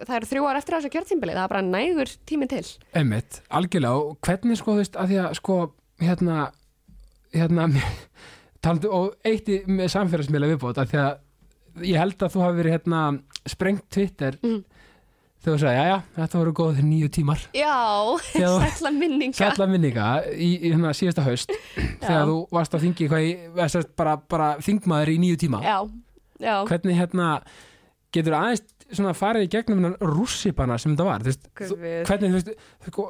það 0.07 0.15
eru 0.19 0.29
þrjú 0.31 0.45
ár 0.49 0.59
eftir 0.59 0.77
þessu 0.77 0.91
kjörtímbili 0.95 1.35
það 1.37 1.43
er 1.47 1.53
bara 1.55 1.65
nægur 1.69 2.13
tími 2.29 2.47
til. 2.51 2.63
Emmitt, 3.01 3.41
algjörlega. 3.49 3.95
Og 4.01 4.19
hvernig 4.25 4.59
sko 4.61 4.75
þú 4.75 4.81
veist 4.83 4.99
að 5.01 5.11
því 5.13 5.19
að 5.25 5.35
sko 5.41 5.57
hérna 6.03 6.39
hérna 7.35 7.67
talandi 8.65 8.89
og 8.91 9.13
eitt 9.27 9.49
í 9.51 9.59
með 9.69 9.91
samfélagsmiðla 9.93 10.53
viðbót 10.53 10.79
að 10.81 10.93
því 10.93 11.01
að 11.03 11.85
ég 11.91 11.99
held 11.99 12.23
að 12.23 12.33
þú 12.35 12.45
hafi 12.45 12.57
verið 12.61 12.75
hérna 12.77 13.03
sprengt 13.51 13.85
Twitter 13.93 14.37
Mm. 14.41 14.63
þegar 15.45 15.57
þú 15.57 15.61
sagði, 15.61 15.75
já 15.77 15.85
já, 15.91 15.97
þetta 16.15 16.39
voru 16.39 16.51
góð 16.57 16.77
nýju 16.81 17.09
tímar. 17.13 17.41
Já, 17.53 17.73
sætla 18.63 18.91
minninga. 18.95 19.37
sætla 19.37 19.67
minninga 19.69 20.05
í, 20.33 20.47
í 20.65 20.71
hérna 20.71 20.93
síðasta 20.97 21.21
haust 21.27 21.51
þegar 22.01 22.25
þú 22.31 22.37
varst 22.55 22.73
að 22.79 22.85
þingi 22.87 23.09
hvað 23.11 23.27
í, 23.27 23.35
bara, 23.99 24.15
bara 24.33 24.47
þingmaður 24.65 25.11
í 25.13 25.17
nýju 25.21 25.41
tíma. 25.45 25.59
Já, 25.61 25.77
já, 26.41 26.55
hvernig 26.71 26.97
hérna 26.97 27.29
getur 28.15 28.37
aðeins 28.39 28.63
svona 28.91 29.13
farið 29.17 29.47
í 29.47 29.51
gegnum 29.55 29.79
hennan 29.81 29.95
rússipana 30.01 30.77
sem 30.81 30.93
þetta 30.95 31.07
var 31.07 31.23
þú 31.25 31.31
veist, 31.31 31.47
þú, 31.57 31.77
hvernig 32.09 32.29
þú 32.29 32.37
veist 32.39 32.51
sko, 32.89 33.05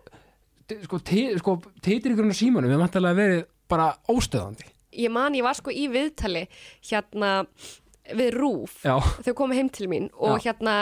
sko, 0.86 0.99
ti- 1.11 1.34
sko 1.41 1.57
teitirinn 1.84 2.32
á 2.32 2.36
símanum 2.38 2.71
við 2.71 2.80
mættalega 2.84 3.19
verið 3.19 3.43
bara 3.67 3.89
óstöðandi. 4.09 4.67
Ég 4.95 5.11
man 5.11 5.34
ég 5.36 5.43
var 5.43 5.57
sko 5.57 5.73
í 5.76 5.88
viðtali 5.91 6.45
hérna 6.88 7.45
við 8.14 8.36
rúf 8.36 8.76
Já, 8.86 8.99
þau 9.26 9.34
komu 9.38 9.58
heim 9.58 9.70
til 9.74 9.88
mín 9.89 10.10
og 10.14 10.38
Já. 10.39 10.51
hérna 10.51 10.76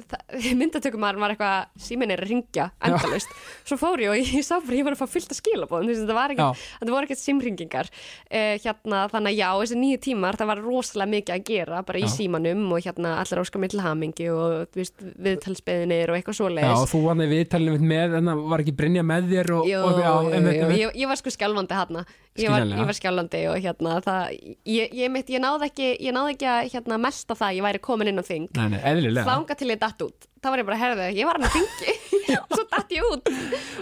myndatökumar 0.60 1.18
var 1.20 1.34
eitthvað 1.34 1.82
síminn 1.82 2.14
er 2.14 2.22
að 2.24 2.30
ringja 2.32 2.70
endalust 2.86 3.32
svo 3.68 3.76
fór 3.80 4.00
ég 4.04 4.12
og 4.14 4.20
ég 4.20 4.46
sá 4.46 4.56
bara 4.62 4.78
ég 4.78 4.86
var 4.86 4.96
að 4.96 5.02
fá 5.02 5.10
fullt 5.12 5.34
að 5.34 5.40
skilabóðum 5.42 5.90
þetta 5.92 6.16
var 6.16 6.34
ekki, 6.34 6.46
Já. 6.46 6.70
þetta 6.80 6.94
voru 6.94 7.08
ekkert 7.08 7.22
símringingar 7.22 7.90
uh, 7.92 8.54
hérna 8.64 9.02
þannig 9.12 9.34
að 9.34 9.40
já, 9.40 9.48
þessi 9.60 9.80
nýju 9.82 10.00
tímar 10.08 10.40
það 10.40 10.52
var 10.52 10.62
rosalega 10.64 11.14
mikið 11.16 11.36
að 11.36 11.44
gera 11.50 11.82
bara 11.90 12.00
í 12.00 12.06
Já. 12.06 12.12
símanum 12.14 12.64
og 12.70 12.86
hérna 12.86 13.14
allar 13.20 13.42
óskar 13.44 13.64
mig 13.64 13.74
til 13.74 13.84
hamingi 13.84 14.30
og 14.32 14.80
viðtalsbeðinir 15.20 16.12
og 16.14 16.18
eitthvað 16.18 16.36
já 16.36 16.40
svoleiðis 16.40 16.94
þú 16.94 17.02
var 17.04 17.20
nefnir 17.20 17.36
viðtalinu 17.36 17.76
mitt 17.76 17.86
með 17.92 18.18
en 18.20 18.32
það 18.32 18.42
var 18.54 18.64
ekki 18.64 18.76
Brynja 18.80 19.04
með 19.06 19.30
þér 19.34 19.52
og, 19.58 19.68
Jú, 19.68 19.80
og 19.84 20.00
einmitt, 20.32 20.56
jú, 20.56 20.64
einmitt. 20.64 20.80
ég, 20.80 20.98
ég 21.02 21.10
var 21.10 21.20
sko 21.20 21.34
skjálfandi 21.34 21.76
hérna 21.76 22.04
ég 22.40 22.52
var, 22.52 22.66
ég 22.70 22.88
var 22.88 22.96
skjálfandi 22.96 23.42
og 23.50 23.58
hérna 23.64 23.96
það, 24.04 24.36
ég, 24.70 24.94
ég, 24.96 25.18
ég 25.34 25.42
náði 25.42 25.68
ekki 25.70 25.88
ég 26.06 26.14
náði 26.16 26.36
ekki 26.36 26.50
að 26.50 26.69
hérna, 26.74 26.98
melta 27.02 27.36
það 27.36 27.48
að 27.48 27.58
ég 27.58 27.66
væri 27.68 27.82
komin 27.84 28.10
inn 28.12 28.22
á 28.22 28.24
þing. 28.26 28.48
Nei, 28.56 28.68
nei, 28.74 28.80
eðlilega. 28.92 29.26
Þanga 29.28 29.58
til 29.60 29.70
ég 29.72 29.80
datt 29.82 30.06
út. 30.06 30.30
Þá 30.40 30.48
var 30.50 30.62
ég 30.62 30.70
bara 30.70 30.78
að 30.78 30.84
herða, 30.86 31.10
ég 31.16 31.28
var 31.28 31.38
hann 31.40 31.48
að 31.50 31.56
þingi 31.58 32.09
og 32.50 32.56
svo 32.56 32.66
datt 32.70 32.94
ég 32.96 33.06
út. 33.10 33.30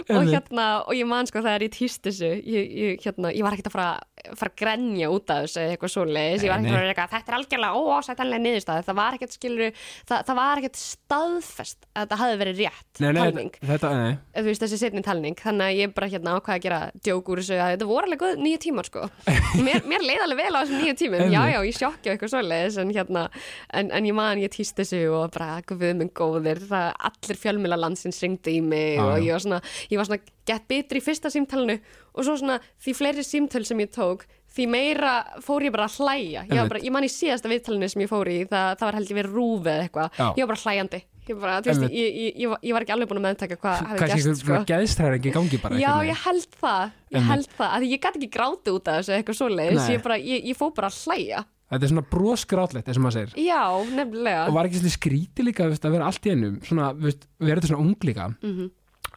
Og 0.09 0.29
hérna, 0.29 0.67
og 0.85 0.93
ég 0.97 1.09
man 1.09 1.29
sko 1.29 1.43
þegar 1.43 1.67
ég 1.67 1.73
týst 1.75 2.05
þessu 2.05 2.31
ég, 2.37 2.71
ég, 2.83 3.03
hérna, 3.03 3.33
ég 3.35 3.45
var 3.45 3.57
ekkert 3.57 3.71
að 3.71 3.77
fara 3.77 3.89
fara 4.35 4.51
að 4.51 4.57
grenja 4.59 5.09
út 5.13 5.31
af 5.31 5.45
þessu 5.45 5.61
eitthvað 5.63 5.91
svoleiðis. 5.93 6.43
Ég 6.43 6.51
var 6.51 6.59
ekkert 6.59 6.73
að 6.73 6.81
vera 6.81 6.93
eitthvað, 6.93 7.11
þetta 7.13 7.31
er 7.31 7.37
algjörlega 7.37 7.79
óásættanlega 7.79 8.43
niðurstæð 8.43 8.81
það 8.89 8.97
var 8.99 9.17
ekkert 9.17 9.35
skilur 9.35 9.77
það, 9.79 10.23
það 10.27 10.39
var 10.39 10.61
ekkert 10.61 10.79
staðfest 10.81 11.87
að 11.93 12.01
þetta 12.03 12.19
hafi 12.19 12.39
verið 12.41 12.59
rétt 12.63 12.99
Nei, 12.99 13.07
nei, 13.09 13.19
talning. 13.21 13.59
þetta, 13.69 13.91
nei 13.95 14.11
þú 14.35 14.43
veist 14.49 14.65
þessi 14.65 14.79
setni 14.81 15.03
talning. 15.05 15.37
Þannig 15.39 15.65
að 15.69 15.79
ég 15.79 15.93
bara 15.95 16.11
hérna 16.11 16.35
ákvaði 16.37 16.59
að 16.59 16.65
gera 16.67 16.81
djók 17.07 17.31
úr 17.31 17.41
þessu 17.43 17.57
að 17.59 17.73
þetta 17.73 17.89
voru 17.89 18.09
alveg 18.09 18.23
góð 18.23 18.43
nýju 18.43 18.61
tímar 18.65 18.89
sko. 18.89 19.05
Mér, 19.65 19.87
mér 19.89 20.05
leið 20.05 20.25
alveg 20.25 20.41
vel 20.43 20.51
á 20.51 20.59
þessum 20.59 20.83
nýju 20.83 20.97
tímum. 20.99 21.25
Já 21.33 21.41
já 21.53 21.59
ég 21.69 21.79
sjokki 21.79 22.09
og 22.09 22.15
eitthvað 22.15 22.33
svoleiðis 22.35 22.79
en 22.83 22.93
hérna 22.95 23.25
en, 23.73 23.91
en 23.95 24.09
ég 24.09 24.17
man 24.19 24.43
ég 24.43 24.53
týst 24.53 24.77
þessu 24.79 25.01
og 25.15 25.33
bara 25.35 25.61
guð 25.69 25.85
minn 25.99 26.11
góðir 26.15 26.61
það 26.69 26.91
allir 27.09 27.39
fjölmjöla 27.39 27.79
landsins 27.79 28.19
ringdi 28.29 28.57
í 28.59 28.63
mig 28.65 28.97
Já, 28.97 29.05
og 29.05 29.25
ég 29.25 29.35
var 29.35 29.45
svona 29.45 29.61
ég 29.89 29.99
var 29.99 30.09
svona 30.09 30.35
gett 30.49 30.67
bitri 30.69 31.01
í 31.01 31.05
fyrsta 31.05 31.31
símtalinu. 31.33 31.79
Og 32.15 32.25
svo 32.25 32.37
svona 32.39 32.59
því 32.81 32.95
fleiri 32.97 33.25
símtöl 33.25 33.65
sem 33.67 33.81
ég 33.83 33.91
tók 33.93 34.25
því 34.49 34.65
meira 34.71 35.13
fór 35.45 35.67
ég 35.67 35.73
bara 35.75 35.85
að 35.89 35.99
hlæja. 35.99 36.47
Ég, 36.49 36.65
bara, 36.71 36.81
ég 36.81 36.93
man 36.93 37.05
í 37.05 37.11
síðasta 37.11 37.51
viðtalinu 37.51 37.89
sem 37.91 38.03
ég 38.05 38.09
fór 38.11 38.29
í 38.31 38.41
það, 38.49 38.73
það 38.79 38.87
var 38.87 38.97
held 38.97 39.13
ég 39.13 39.19
verið 39.19 39.37
rúfið 39.37 39.71
eða 39.73 39.85
eitthvað. 39.85 40.21
Ég 40.39 40.43
var 40.43 40.51
bara 40.53 40.63
hlæjandi. 40.63 41.01
Ég, 41.29 41.37
bara, 41.37 41.59
veist, 41.61 41.83
ég, 41.93 42.07
ég, 42.09 42.37
ég, 42.41 42.49
var, 42.49 42.61
ég 42.65 42.73
var 42.73 42.83
ekki 42.85 42.93
alveg 42.95 43.09
búin 43.11 43.19
að 43.19 43.25
meðtaka 43.27 43.57
hvað 43.61 43.81
hefði 43.83 43.99
Kannski 43.99 44.15
gerst 44.15 44.29
einhver 44.29 44.39
sko. 44.39 44.47
svona 44.49 44.69
geðstræðing 44.71 45.27
í 45.29 45.33
gangi 45.35 45.59
bara 45.61 45.77
Já, 45.77 45.91
ég 46.07 46.23
held 46.23 46.55
það, 46.57 46.95
ég 47.13 47.27
held 47.29 47.51
það 47.59 47.75
að 47.75 47.85
ég 47.85 48.01
gæti 48.01 48.19
ekki 48.19 48.29
gráti 48.33 48.73
út 48.73 48.89
af 48.89 48.97
þessu 48.97 49.13
eitthvað 49.19 50.01
bara, 50.07 50.17
ég, 50.17 50.47
ég 50.49 50.57
fó 50.57 50.65
bara 50.73 50.89
að 50.89 50.97
hlæja 51.03 51.43
Þetta 51.69 51.85
er 51.85 51.91
svona 51.91 52.05
brosgrátlegt, 52.09 52.87
eins 52.89 52.97
og 52.97 53.03
maður 53.05 53.15
segir. 53.19 53.33
Já, 53.45 53.61
nefnilega. 53.93 54.47
Og 54.49 54.55
var 54.55 54.65
ekki 54.65 54.79
svolítið 54.79 54.95
skríti 54.95 55.43
líka 55.45 55.67
veist, 55.69 55.85
að 55.85 55.93
vera 55.97 56.07
allt 56.09 56.25
í 56.25 56.31
ennum 56.33 56.55
svona, 56.65 56.87
veist, 56.97 57.27
vera 57.37 57.59
þetta 57.61 57.69
svona 57.73 57.83
ung 57.85 57.95
líka. 58.09 58.29
Mhm. 58.41 58.69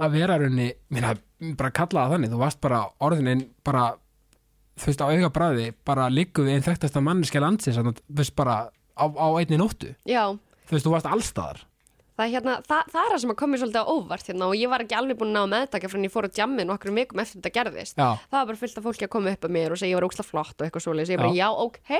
að 0.03 0.11
vera 0.17 0.39
raunni, 0.41 0.69
minna, 0.91 1.11
bara 1.59 1.71
kalla 1.71 2.07
það 2.07 2.13
þannig 2.15 2.31
þú 2.33 2.39
varst 2.41 2.61
bara 2.65 2.79
orðinin 3.05 3.43
bara 3.65 3.83
þú 4.81 4.87
veist 4.89 5.03
á 5.05 5.07
auga 5.13 5.29
bræði 5.31 5.67
bara 5.85 6.07
líkuð 6.09 6.49
einn 6.49 6.65
þekktasta 6.65 7.03
manneskja 7.05 7.43
landsins 7.45 7.77
að, 7.79 7.91
þú 8.09 8.17
veist 8.23 8.35
bara 8.35 8.55
á, 8.97 9.05
á 9.05 9.27
einni 9.37 9.59
nóttu. 9.61 9.95
Já, 10.09 10.33
þú 10.67 10.73
veist 10.77 10.87
þú 10.89 10.95
varst 10.95 11.07
allstaðar 11.13 11.61
það, 12.19 12.33
hérna, 12.35 12.55
það, 12.69 12.91
það 12.93 13.03
er 13.07 13.13
það 13.15 13.21
sem 13.23 13.33
að 13.33 13.39
komið 13.43 13.63
svolítið 13.63 13.83
á 13.83 13.93
óvart 13.93 14.29
hérna, 14.31 14.49
og 14.51 14.57
ég 14.59 14.73
var 14.73 14.85
ekki 14.85 14.97
alveg 14.99 15.19
búin 15.23 15.33
að 15.33 15.39
ná 15.39 15.53
meðtaka 15.55 15.89
fyrir 15.91 16.03
en 16.03 16.07
ég 16.09 16.13
fór 16.15 16.29
á 16.29 16.31
jammin 16.37 16.69
nokkur 16.69 16.95
vikum 16.97 17.23
eftir 17.23 17.41
þetta 17.41 17.55
gerðist. 17.57 17.97
Já. 17.97 18.11
það 18.29 18.39
var 18.39 18.47
bara 18.53 18.61
fullt 18.63 18.79
af 18.79 18.87
fólki 18.89 19.07
að 19.09 19.13
koma 19.17 19.33
upp 19.33 19.49
að 19.49 19.55
mér 19.57 19.75
og 19.75 19.81
segja 19.81 19.95
ég 19.95 19.99
var 20.01 20.07
óksla 20.09 20.27
flott 20.29 20.55
og 20.61 20.67
eitthvað 20.67 20.87
svoleiðis, 20.87 21.13
ég 21.15 21.23
bara 21.23 21.35
já, 21.37 21.49
ok 21.51 21.93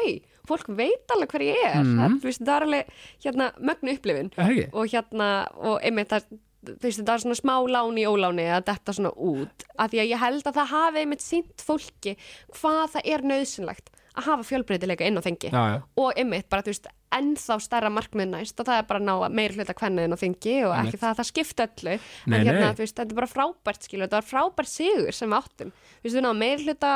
fólk 0.49 0.71
veit 0.75 1.15
alveg 1.15 1.33
hver 1.37 1.45
ég 1.47 1.61
er. 1.65 1.83
Mhm. 1.83 1.99
það, 1.99 2.17
þú 2.23 2.29
veist, 2.31 2.43
það 2.43 2.55
er 2.57 2.67
alveg 2.69 2.95
hérna, 3.25 3.51
mögnu 3.71 3.97
upplifin 3.97 4.33
það 4.37 4.53
ekki? 4.53 4.67
og 4.73 4.93
hérna, 4.93 5.29
og 5.63 5.77
einmitt 5.87 6.13
það, 6.13 6.29
þú 6.67 6.77
veist, 6.83 7.03
það 7.03 7.15
er 7.15 7.25
svona 7.25 7.41
smá 7.41 7.55
láni 7.77 8.05
í 8.05 8.09
óláni 8.11 8.47
að 8.53 8.67
detta 8.69 8.93
svona 8.97 9.15
út, 9.17 9.67
af 9.79 9.91
því 9.93 10.03
að 10.03 10.11
ég 10.13 10.23
held 10.27 10.47
að 10.51 10.59
það 10.61 10.73
hafi 10.77 11.03
einmitt 11.05 11.25
sínt 11.25 11.63
fólki 11.65 12.17
hvað 12.59 12.85
það 12.97 13.13
er 13.15 13.27
nöðsynlegt 13.33 13.93
að 14.17 14.27
hafa 14.29 14.47
fjölbreytileika 14.49 15.07
inn 15.09 15.21
á 15.21 15.23
þengi 15.25 15.51
Já, 15.53 15.63
já. 15.73 15.79
og 16.03 16.19
einmitt 16.21 16.49
bara, 16.53 16.65
þú 16.67 16.73
veist, 16.73 16.89
ennþá 17.13 17.57
stærra 17.61 17.91
markmið 17.93 18.31
næst 18.33 18.61
og 18.61 18.69
það 18.69 18.81
er 18.81 18.87
bara 18.89 19.01
að 19.03 19.07
ná 19.09 19.35
meir 19.37 19.55
hluta 19.57 19.77
kvenna 19.77 20.07
inn 20.07 20.17
á 20.17 20.19
þingi 20.21 20.57
og 20.69 20.75
ekki 20.79 21.01
það 21.03 21.11
að 21.11 21.21
það 21.21 21.29
skipta 21.29 21.67
öllu 21.69 21.95
Nei, 21.99 22.37
en 22.39 22.47
hérna, 22.49 22.65
nei. 22.65 22.77
þú 22.79 22.85
veist, 22.85 22.97
þetta 22.97 23.15
er 23.15 23.21
bara 23.21 23.31
frábært 23.33 23.87
skilu, 23.89 24.07
þetta 24.07 24.21
var 24.21 24.29
frábært 24.31 24.73
sigur 24.73 25.17
sem 25.17 25.33
við 25.33 25.39
áttum 25.39 25.73
þú 25.77 26.07
veist, 26.07 26.17
við 26.17 26.25
náðum 26.27 26.43
meir 26.45 26.67
hluta 26.67 26.93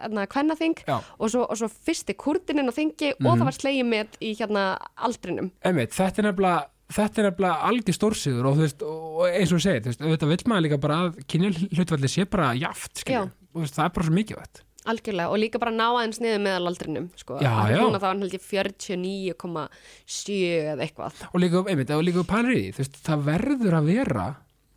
hérna, 0.00 0.26
kvennaþing 0.34 0.82
Já. 0.86 0.96
og 0.98 1.32
svo, 1.34 1.46
og 1.46 1.60
svo 1.60 1.70
fyrsti 1.90 2.16
kurdin 2.20 2.62
inn 2.64 2.72
á 2.72 2.74
þingi 2.76 3.14
og 3.20 3.30
það 3.30 3.46
var 3.50 3.58
slegið 3.58 3.90
með 3.92 4.20
í 4.20 4.34
hérna 4.40 4.66
aldrinum 4.96 5.52
Einmitt, 5.60 5.96
þetta 5.96 6.24
er 6.24 6.30
nefnilega 6.30 6.68
þetta 6.90 7.20
er 7.22 7.28
nefnilega 7.28 7.68
algjör 7.68 7.96
stórsigur 7.96 8.48
og, 8.50 8.58
veist, 8.64 8.82
og 8.82 9.28
eins 9.28 9.52
og 9.54 9.62
þú 9.62 9.76
veist, 9.86 10.02
auðvitað 10.02 10.32
vill 10.32 10.48
maður 10.50 10.66
líka 10.66 10.80
bara 10.82 10.98
að 11.04 11.20
kynja 11.30 11.52
hlutvalli 11.76 12.10
sé 12.10 12.26
bara 12.30 12.50
jaft 12.58 13.04
skilur, 13.04 13.30
Já. 13.30 13.50
og 13.54 13.70
það 13.70 13.84
er 13.86 13.94
bara 13.98 14.08
svo 14.08 14.16
mikið 14.16 14.42
Algjörlega, 14.88 15.28
og 15.28 15.36
líka 15.42 15.60
bara 15.60 15.74
ná 15.76 15.86
aðeins 15.90 16.22
niður 16.24 16.38
meðalaldrinum 16.46 17.08
sko. 17.20 17.36
Já, 17.44 17.50
já. 17.68 17.80
Núna 17.82 17.98
þá 18.00 18.06
er 18.06 18.12
hann 18.14 18.22
held 18.24 18.36
ég 18.38 18.44
49,7 18.46 20.38
eða 20.72 20.86
eitthvað. 20.86 21.18
Og 21.28 21.42
líka, 21.42 21.64
einmitt, 21.68 21.92
og 21.92 22.06
líka 22.06 22.24
því, 22.24 22.62
þú 22.72 22.80
veist, 22.80 22.96
það 23.04 23.26
verður 23.28 23.76
að 23.76 23.90
vera 23.92 24.28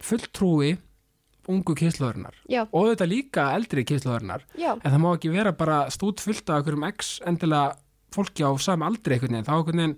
fulltrúi 0.04 0.74
ungu 1.52 1.76
kyslóðurinnar 1.76 2.36
Já, 2.52 2.64
og 2.72 2.90
þetta 2.92 3.08
líka 3.10 3.48
eldri 3.58 3.84
kyslóðurinnar 3.88 4.46
já, 4.56 4.72
en 4.76 4.86
það 4.86 5.02
má 5.04 5.10
ekki 5.12 5.32
vera 5.34 5.54
bara 5.56 5.80
stút 5.94 6.24
fullt 6.24 6.48
af 6.50 6.62
einhverjum 6.62 6.86
x 6.88 7.18
endilega 7.28 7.76
fólki 8.16 8.46
á 8.48 8.52
sam 8.62 8.86
aldri 8.86 9.18
einhvern 9.18 9.40
veginn, 9.40 9.48
þá 9.50 9.56
veginn 9.68 9.96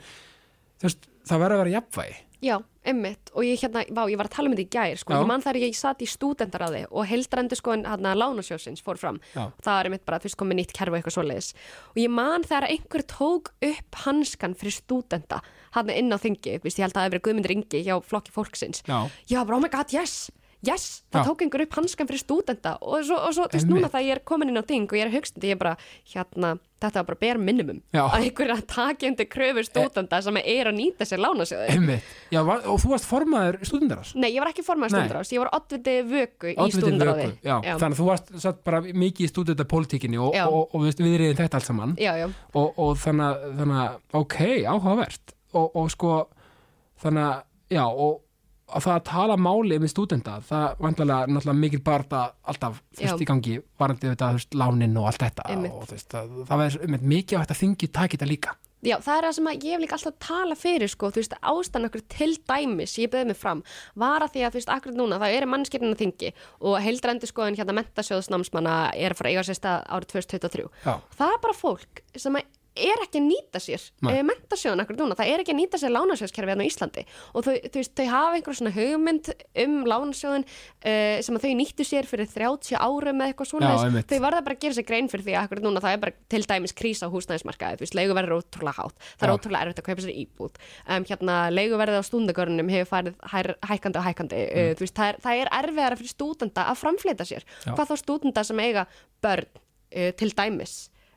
þú 0.82 0.88
veist, 0.88 1.10
það 1.30 1.44
verður 1.44 1.58
að 1.58 1.64
vera 1.64 1.76
jafnvægi 1.76 2.18
já, 2.46 2.56
emmitt 2.86 3.32
og 3.34 3.46
ég 3.46 3.58
hérna, 3.64 3.82
vá, 3.90 4.04
ég 4.12 4.20
var 4.20 4.30
að 4.30 4.36
tala 4.36 4.50
um 4.50 4.56
þetta 4.56 4.66
í 4.66 4.74
gær 4.76 5.00
sko. 5.02 5.16
Já. 5.16 5.20
ég 5.24 5.30
man 5.32 5.44
þegar 5.44 5.64
ég 5.64 5.78
satt 5.78 6.04
í 6.06 6.08
stúdendaráði 6.10 6.84
og 6.92 7.08
heildrendu 7.10 7.58
sko 7.58 7.74
hann 7.74 8.06
að 8.06 8.20
lánasjósins 8.22 8.84
fór 8.86 9.00
fram 9.02 9.20
Já. 9.34 9.48
það 9.66 9.80
er 9.80 9.90
einmitt 9.90 10.06
bara, 10.06 10.22
þú 10.22 10.30
veist, 10.30 10.40
komið 10.42 10.60
nýtt 10.62 10.76
kerfi 10.78 10.94
og 10.94 11.00
eitthvað 11.00 11.18
svoleiðis 11.18 11.52
og 11.90 12.00
ég 12.04 12.14
man 12.14 12.46
þegar 12.46 12.70
einhver 12.70 13.06
tók 13.10 13.52
upp 13.72 14.02
hanskan 14.06 14.56
fyrir 14.60 14.78
stúdenda 14.78 15.42
hann 15.76 15.90
inn 15.90 16.14
á 16.14 16.18
þingi, 16.22 16.60
veist, 16.64 16.78
ég 16.80 16.86
held 16.86 16.94
að 16.94 17.00
það 17.02 17.08
hefur 17.08 17.16
verið 17.18 17.26
Guðmundur 17.30 17.56
Ingi 17.58 17.84
hjá 17.90 17.96
flokki 18.06 18.36
fólksins 18.36 18.86
Já. 18.86 19.00
já, 19.26 19.40
bara, 19.44 19.58
oh 19.58 19.64
my 19.66 19.72
god, 19.74 19.92
yes, 19.96 20.30
yes 20.66 20.86
það 21.14 21.30
tók 21.30 21.44
einhver 21.46 21.66
upp 21.66 21.76
hanskan 21.80 22.10
fyrir 22.10 22.24
stúdenda 22.24 22.76
og 22.82 23.04
svo, 23.08 23.20
og 23.20 23.36
svo 23.38 23.50
þú 23.50 23.60
veist, 23.60 23.70
núna 23.72 23.92
það 23.94 24.08
ég 24.10 24.18
er 24.18 24.24
komin 24.28 24.52
inn 24.52 24.62
á 24.62 24.66
þing 24.66 24.88
og 24.90 24.98
ég 25.00 25.06
er 25.08 25.14
hugstandi, 25.14 25.52
ég 25.52 25.58
er 25.58 25.62
bara, 25.62 25.76
hérna 26.14 26.56
þetta 26.86 27.02
var 27.02 27.08
bara 27.08 27.20
bare 27.24 27.42
minimum, 27.42 27.78
Já. 27.96 28.04
að 28.04 28.26
einhver 28.28 28.50
er 28.50 28.54
að 28.58 28.66
taka 28.70 29.08
undir 29.10 29.30
kröfur 29.32 29.66
stúdenda 29.66 30.20
sem 30.22 30.38
er 30.42 30.70
að 30.70 30.76
nýta 30.78 31.08
sér 31.08 31.22
lánasjóði 31.24 31.70
einmitt, 31.74 32.10
já, 32.36 32.42
var, 32.46 32.66
og 32.70 32.82
þú 32.84 32.92
varst 32.92 33.08
formaður 33.10 33.60
stúdendaras 33.66 34.12
Nei, 34.20 34.30
ég 34.36 34.44
var 34.44 34.52
ekki 34.52 34.66
formaður 34.68 34.92
Nei. 34.92 35.00
stúdendaráðs, 35.00 35.32
ég 35.34 35.42
var 35.46 35.54
oddviti 35.56 35.96
vöku 36.12 36.52
í 36.54 36.68
stúdendaráði 36.76 37.30
þannig 37.46 37.88
að 37.88 38.00
þú 38.02 38.10
varst 38.12 38.34
satt 38.44 38.62
bara 38.68 38.84
mikið 38.86 39.26
í 39.26 39.32
stúdendapolítikinni 39.32 40.20
og, 40.22 40.36
og, 40.46 40.76
og, 40.76 40.86
við 40.86 41.18
reyðum 41.22 41.40
þetta 41.40 41.60
allt 41.60 41.70
saman. 41.70 41.96
Já, 42.02 42.14
já, 42.20 42.28
og, 42.54 42.80
og 42.82 42.98
þannig, 43.02 43.74
að- 43.80 43.98
ok, 44.22 44.38
áhugavert. 44.66 45.36
Og, 45.56 45.76
og 45.80 45.92
sko 45.94 46.14
þannig 47.02 47.28
að, 47.30 47.44
já, 47.72 47.84
og 47.88 48.22
að 48.66 48.86
það 48.88 48.96
að 48.96 49.06
tala 49.10 49.38
máli 49.38 49.80
með 49.82 49.92
stúdenda, 49.94 50.36
það 50.46 50.68
vantilega 50.82 51.30
náttúrulega 51.30 51.62
mikil 51.62 51.82
barða 51.86 52.22
alltaf 52.50 52.82
fyrst 52.98 53.22
í 53.22 53.30
gangi, 53.30 53.58
varandi 53.80 54.12
þetta, 54.12 54.32
þú 54.34 54.40
veist, 54.40 54.58
lánin 54.58 55.02
og 55.02 55.10
allt 55.12 55.26
þetta 55.26 55.50
Einmitt. 55.54 55.74
og 55.76 55.90
þú 55.90 55.98
veist, 55.98 56.08
það, 56.14 56.38
það 56.50 56.64
einmitt 56.88 57.10
mikið 57.14 57.38
á 57.38 57.42
þetta 57.44 57.60
þingi 57.62 57.92
taki 57.94 58.18
þetta 58.18 58.32
líka 58.32 58.56
já, 58.86 58.96
það 59.02 59.18
er 59.18 59.28
það 59.28 59.36
sem 59.38 59.50
að 59.50 59.66
ég 59.66 59.76
hef 59.76 59.84
líka 59.84 59.98
alltaf 59.98 60.18
tala 60.26 60.58
fyrir, 60.60 60.92
sko, 60.92 61.12
þú 61.14 61.22
veist, 61.22 61.38
ástæðan 61.52 61.90
okkur 61.90 62.04
til 62.16 62.32
dæmis, 62.50 62.98
ég 63.02 63.14
beðið 63.14 63.32
mig 63.32 63.40
fram, 63.40 63.64
var 64.02 64.26
að 64.26 64.36
því 64.36 64.44
að, 64.46 64.52
þú 64.54 64.62
veist, 64.62 64.74
akkurat 64.76 65.00
núna, 65.00 65.22
það 65.22 65.38
er 65.38 65.48
mannskirinn 65.54 65.96
að 65.96 66.04
þingi 66.04 66.34
og 66.70 66.78
heildrændi 66.86 67.30
skoðin 67.30 67.58
hérna 67.60 67.78
mentasjóðsnámsmanna 67.80 68.76
er 68.94 69.16
að 69.16 69.22
fara 69.22 69.32
að 69.32 69.38
eiga 69.38 69.48
sér 69.50 69.60
stað 69.60 69.88
árið 69.90 70.12
2023 70.16 70.68
Já. 70.86 70.94
það 71.18 71.34
er 71.34 71.42
bara 71.48 71.58
fólk 71.58 72.04
sem 72.14 72.38
að 72.38 72.55
er 72.76 73.02
ekki 73.04 73.20
að 73.22 73.28
nýta 73.30 73.60
sér 73.64 73.84
e, 74.12 74.22
mentasjóðan 74.26 74.84
akkur 74.84 74.98
núna, 75.00 75.16
það 75.18 75.32
er 75.32 75.40
ekki 75.44 75.54
að 75.54 75.60
nýta 75.62 75.80
sér 75.80 75.94
lánasjóðskerfi 75.96 76.52
hérna 76.52 76.66
á 76.66 76.70
Íslandi. 76.70 77.04
Og 77.32 77.46
þau, 77.46 77.56
veist, 77.76 77.94
þau 77.96 78.08
hafa 78.12 78.36
einhver 78.40 78.58
svona 78.60 78.74
hugmynd 78.76 79.26
um 79.64 79.74
lánasjóðin 79.88 80.46
e, 80.82 80.94
sem 81.26 81.38
að 81.38 81.44
þau 81.46 81.54
nýttu 81.62 81.84
sér 81.88 82.06
fyrir 82.10 82.28
30 82.32 82.76
árum 82.80 83.22
eða 83.22 83.30
eitthvað 83.32 83.48
Já, 83.48 83.52
svona 83.54 83.70
einmitt. 83.80 84.10
þau 84.12 84.20
verða 84.26 84.46
bara 84.48 84.56
að 84.58 84.64
gera 84.66 84.78
sér 84.78 84.88
grein 84.90 85.10
fyrir 85.12 85.26
því 85.28 85.34
akkur 85.42 85.60
núna 85.64 85.84
það 85.84 85.94
er 85.96 86.02
bara 86.06 86.14
til 86.34 86.44
dæmis 86.46 86.76
krísa 86.76 87.06
á 87.08 87.14
húsnæðismarkaði. 87.14 87.76
Þú 87.80 87.84
veist, 87.86 87.98
leiguverður 88.00 88.32
er 88.32 88.40
ótrúlega 88.42 88.78
hátt, 88.80 88.98
það 89.16 89.26
er 89.26 89.32
Já. 89.32 89.36
ótrúlega 89.40 89.64
erfitt 89.66 89.82
að 89.82 89.88
kaupa 89.90 90.02
sér 90.06 90.20
íbúð. 90.26 90.54
Um, 90.86 91.04
hérna, 91.08 91.36
leiguverðið 91.54 92.02
á 92.02 92.04
stúndagörnum 92.10 92.70
hefur 92.74 92.90
farið 92.92 93.16
hær, 93.32 93.48
hækkandi 93.72 93.98
og 94.02 94.08
hækkandi. 94.10 94.36
Mm. 94.46 94.50
uh, 94.76 94.86
það, 94.86 95.08
er, 95.08 95.16
það 95.24 95.36
er 95.40 95.48
erfiðara 95.62 95.96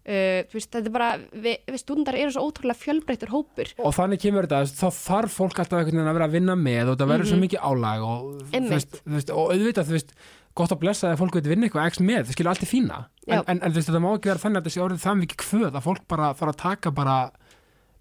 að 0.09 0.17
uh, 0.17 0.49
veist, 0.55 0.71
þetta 0.73 0.89
er 0.89 0.95
bara, 0.95 1.09
við, 1.45 1.59
við 1.69 1.81
stúdendar 1.83 2.17
eru 2.19 2.33
svo 2.33 2.47
ótrúlega 2.49 2.81
fjölbreyttur 2.81 3.33
hópur. 3.35 3.73
Og 3.85 3.95
þannig 3.97 4.23
kemur 4.25 4.49
þetta, 4.49 4.65
þá 4.81 4.89
þarf 5.03 5.37
fólk 5.43 5.61
alltaf 5.63 5.79
einhvern 5.83 5.99
veginn 6.01 6.11
að 6.13 6.19
vera 6.19 6.29
að 6.31 6.37
vinna 6.39 6.57
með 6.59 6.93
og 6.95 6.99
það 7.03 7.13
verður 7.13 7.31
svo 7.33 7.41
mikið 7.45 7.65
álag 7.69 8.07
og, 8.09 8.27
Mhm. 8.49 8.69
Veist, 8.73 9.01
veist, 9.05 9.31
og 9.31 9.53
auðvitað, 9.53 9.89
þú 9.91 9.97
veist 9.99 10.13
gott 10.59 10.73
að 10.75 10.81
blessa 10.83 11.13
að 11.13 11.21
fólk 11.21 11.35
veit 11.39 11.47
vinna 11.53 11.69
eitthvað 11.69 11.91
x 11.93 12.01
með, 12.03 12.25
það 12.27 12.35
skilur 12.35 12.51
allt 12.55 12.65
í 12.65 12.71
fína. 12.73 12.97
En, 13.29 13.43
en, 13.47 13.61
en 13.63 13.71
þú 13.71 13.77
veist, 13.79 13.89
þetta 13.91 14.01
má 14.03 14.09
ekki 14.17 14.31
vera 14.33 14.43
þannig 14.43 14.59
að 14.59 14.65
þetta 14.65 14.75
sé 14.75 14.83
orðið 14.87 15.05
það 15.05 15.19
mikið 15.23 15.39
kvöð 15.45 15.77
að 15.79 15.85
fólk 15.85 16.03
bara 16.09 16.31
þarf 16.35 16.53
að 16.55 16.59
taka 16.65 16.91
bara 16.97 17.17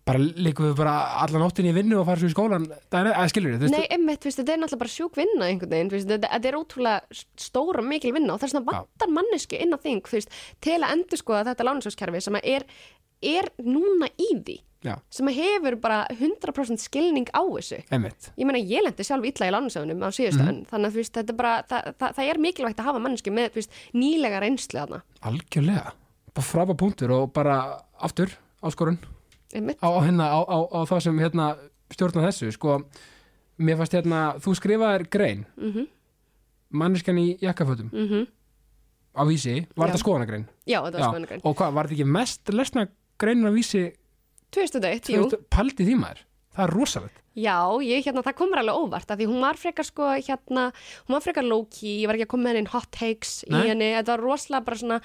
bara 0.08 0.22
líkum 0.24 0.70
við 0.70 0.76
bara 0.80 0.94
allan 1.24 1.44
áttin 1.48 1.68
í 1.70 1.74
vinnu 1.76 1.98
og 2.00 2.06
fara 2.08 2.22
svo 2.22 2.30
í 2.30 2.34
skólan 2.36 2.68
það 2.88 3.00
er, 3.02 3.10
að 3.14 3.32
skilur 3.34 3.56
við, 3.58 3.66
Nei, 3.74 3.88
emmitt, 3.98 4.22
þú 4.24 4.30
veist, 4.30 4.40
þetta 4.42 4.54
er 4.56 4.62
náttúrulega 4.62 4.84
bara 4.84 4.94
sjúk 4.96 5.18
vinna 5.20 5.50
einhvern 5.52 5.74
veginn, 5.76 5.92
veist, 5.94 6.08
þetta, 6.12 6.30
þetta 6.36 6.52
er 6.52 6.60
ótrúlega 6.62 7.18
stóra 7.48 7.84
mikil 7.86 8.14
vinna 8.16 8.36
og 8.38 8.40
þess 8.44 8.56
vegna 8.56 8.72
vantar 8.72 9.12
mannesku 9.18 9.60
inn 9.60 9.76
á 9.76 9.80
þing, 9.84 10.02
þú 10.08 10.18
veist, 10.20 10.38
til 10.64 10.78
að 10.80 10.94
endur 10.96 11.22
skoða 11.22 11.44
þetta 11.52 11.68
lánarsjóskerfi 11.68 12.24
sem 12.28 12.40
að 12.40 12.48
er, 12.56 12.66
er 13.36 13.50
núna 13.66 14.08
í 14.16 14.30
því, 14.48 14.56
já, 14.88 14.94
sem 15.12 15.28
að 15.32 15.40
hefur 15.42 15.78
bara 15.84 16.00
100% 16.14 16.84
skilning 16.86 17.28
á 17.36 17.42
þessu. 17.44 17.82
Einmitt. 17.92 18.30
Ég 18.38 18.48
meina, 18.48 18.62
ég 18.62 18.86
lendi 18.86 19.04
sjálf 19.08 19.26
illa 19.28 19.50
í 19.50 19.54
lánarsjóðunum 19.58 20.06
á 20.06 20.10
síðustu 20.14 20.44
Mhm. 20.46 20.50
önn, 20.54 20.64
þannig 20.72 20.92
að 20.94 20.98
veist, 21.02 21.14
þetta 21.18 21.34
er 21.36 21.40
bara 21.44 21.54
það, 21.68 21.92
það, 22.00 22.16
það 22.22 22.30
er 22.32 22.42
mikilvægt 22.48 22.80
að 22.80 22.90
hafa 22.92 23.04
mannesku 23.04 23.34
með, 23.34 23.68
nýlega 23.98 24.40
reynslu 24.46 24.80
þarna, 24.80 25.02
algjörlega, 25.28 25.94
bara 26.34 26.48
frábæð 26.54 26.78
punktur 26.78 27.12
og 27.18 27.34
bara 27.34 27.58
aftur 28.00 28.32
áskorun 28.64 29.00
á, 29.54 29.90
hérna, 30.04 30.26
á, 30.28 30.40
á, 30.44 30.80
það 30.90 31.00
sem 31.08 31.20
hérna 31.20 31.46
stjórna 31.94 32.26
þessu, 32.28 32.52
sko 32.56 32.82
mér 33.60 33.78
fannst 33.80 33.94
hérna, 33.96 34.22
þú 34.44 34.56
skrifaðir 34.60 35.08
grein. 35.10 35.46
Mhm, 35.58 35.88
manneskan 36.78 37.18
í 37.18 37.38
jakkafötum. 37.42 37.90
Mhm. 37.94 38.28
Á 39.18 39.24
vísi, 39.26 39.66
var 39.76 39.90
þetta 39.90 40.04
skoðanagrein 40.04 40.44
já, 40.68 40.78
þetta 40.84 41.00
var 41.00 41.08
skoðanagrein 41.10 41.42
og 41.44 41.56
hvað, 41.58 41.74
var 41.74 41.88
þetta 41.88 41.96
ekki 41.98 42.06
mest 42.14 42.50
lesna 42.54 42.88
greinin 43.18 43.50
á 43.50 43.54
vísi? 43.56 43.96
2001, 44.54 45.10
jú, 45.10 45.24
paldi 45.50 45.88
því 45.88 45.96
maður, 45.98 46.20
það 46.54 46.64
er 46.68 46.74
rosalegt 46.76 47.18
Já, 47.38 47.58
ég, 47.86 48.02
hérna, 48.02 48.24
það 48.26 48.38
komur 48.40 48.62
alveg 48.62 48.78
óvart 48.82 49.12
af 49.14 49.20
því 49.20 49.28
hún 49.30 49.44
var 49.44 49.60
frekar 49.62 49.86
sko, 49.86 50.08
hérna, 50.16 50.64
hún 51.06 51.16
var 51.18 51.22
frekar 51.22 51.46
low-key, 51.46 52.00
ég 52.02 52.10
var 52.10 52.18
ekki 52.18 52.26
að 52.26 52.32
koma 52.32 52.48
með 52.48 52.58
henni 52.58 52.72
hot 52.74 52.90
takes 52.96 53.34
í 53.46 53.52
Nei. 53.54 53.68
henni, 53.70 53.90
þetta 53.94 54.16
var 54.16 54.24
rosalega 54.26 54.66
bara 54.66 54.80
svona, 54.82 54.98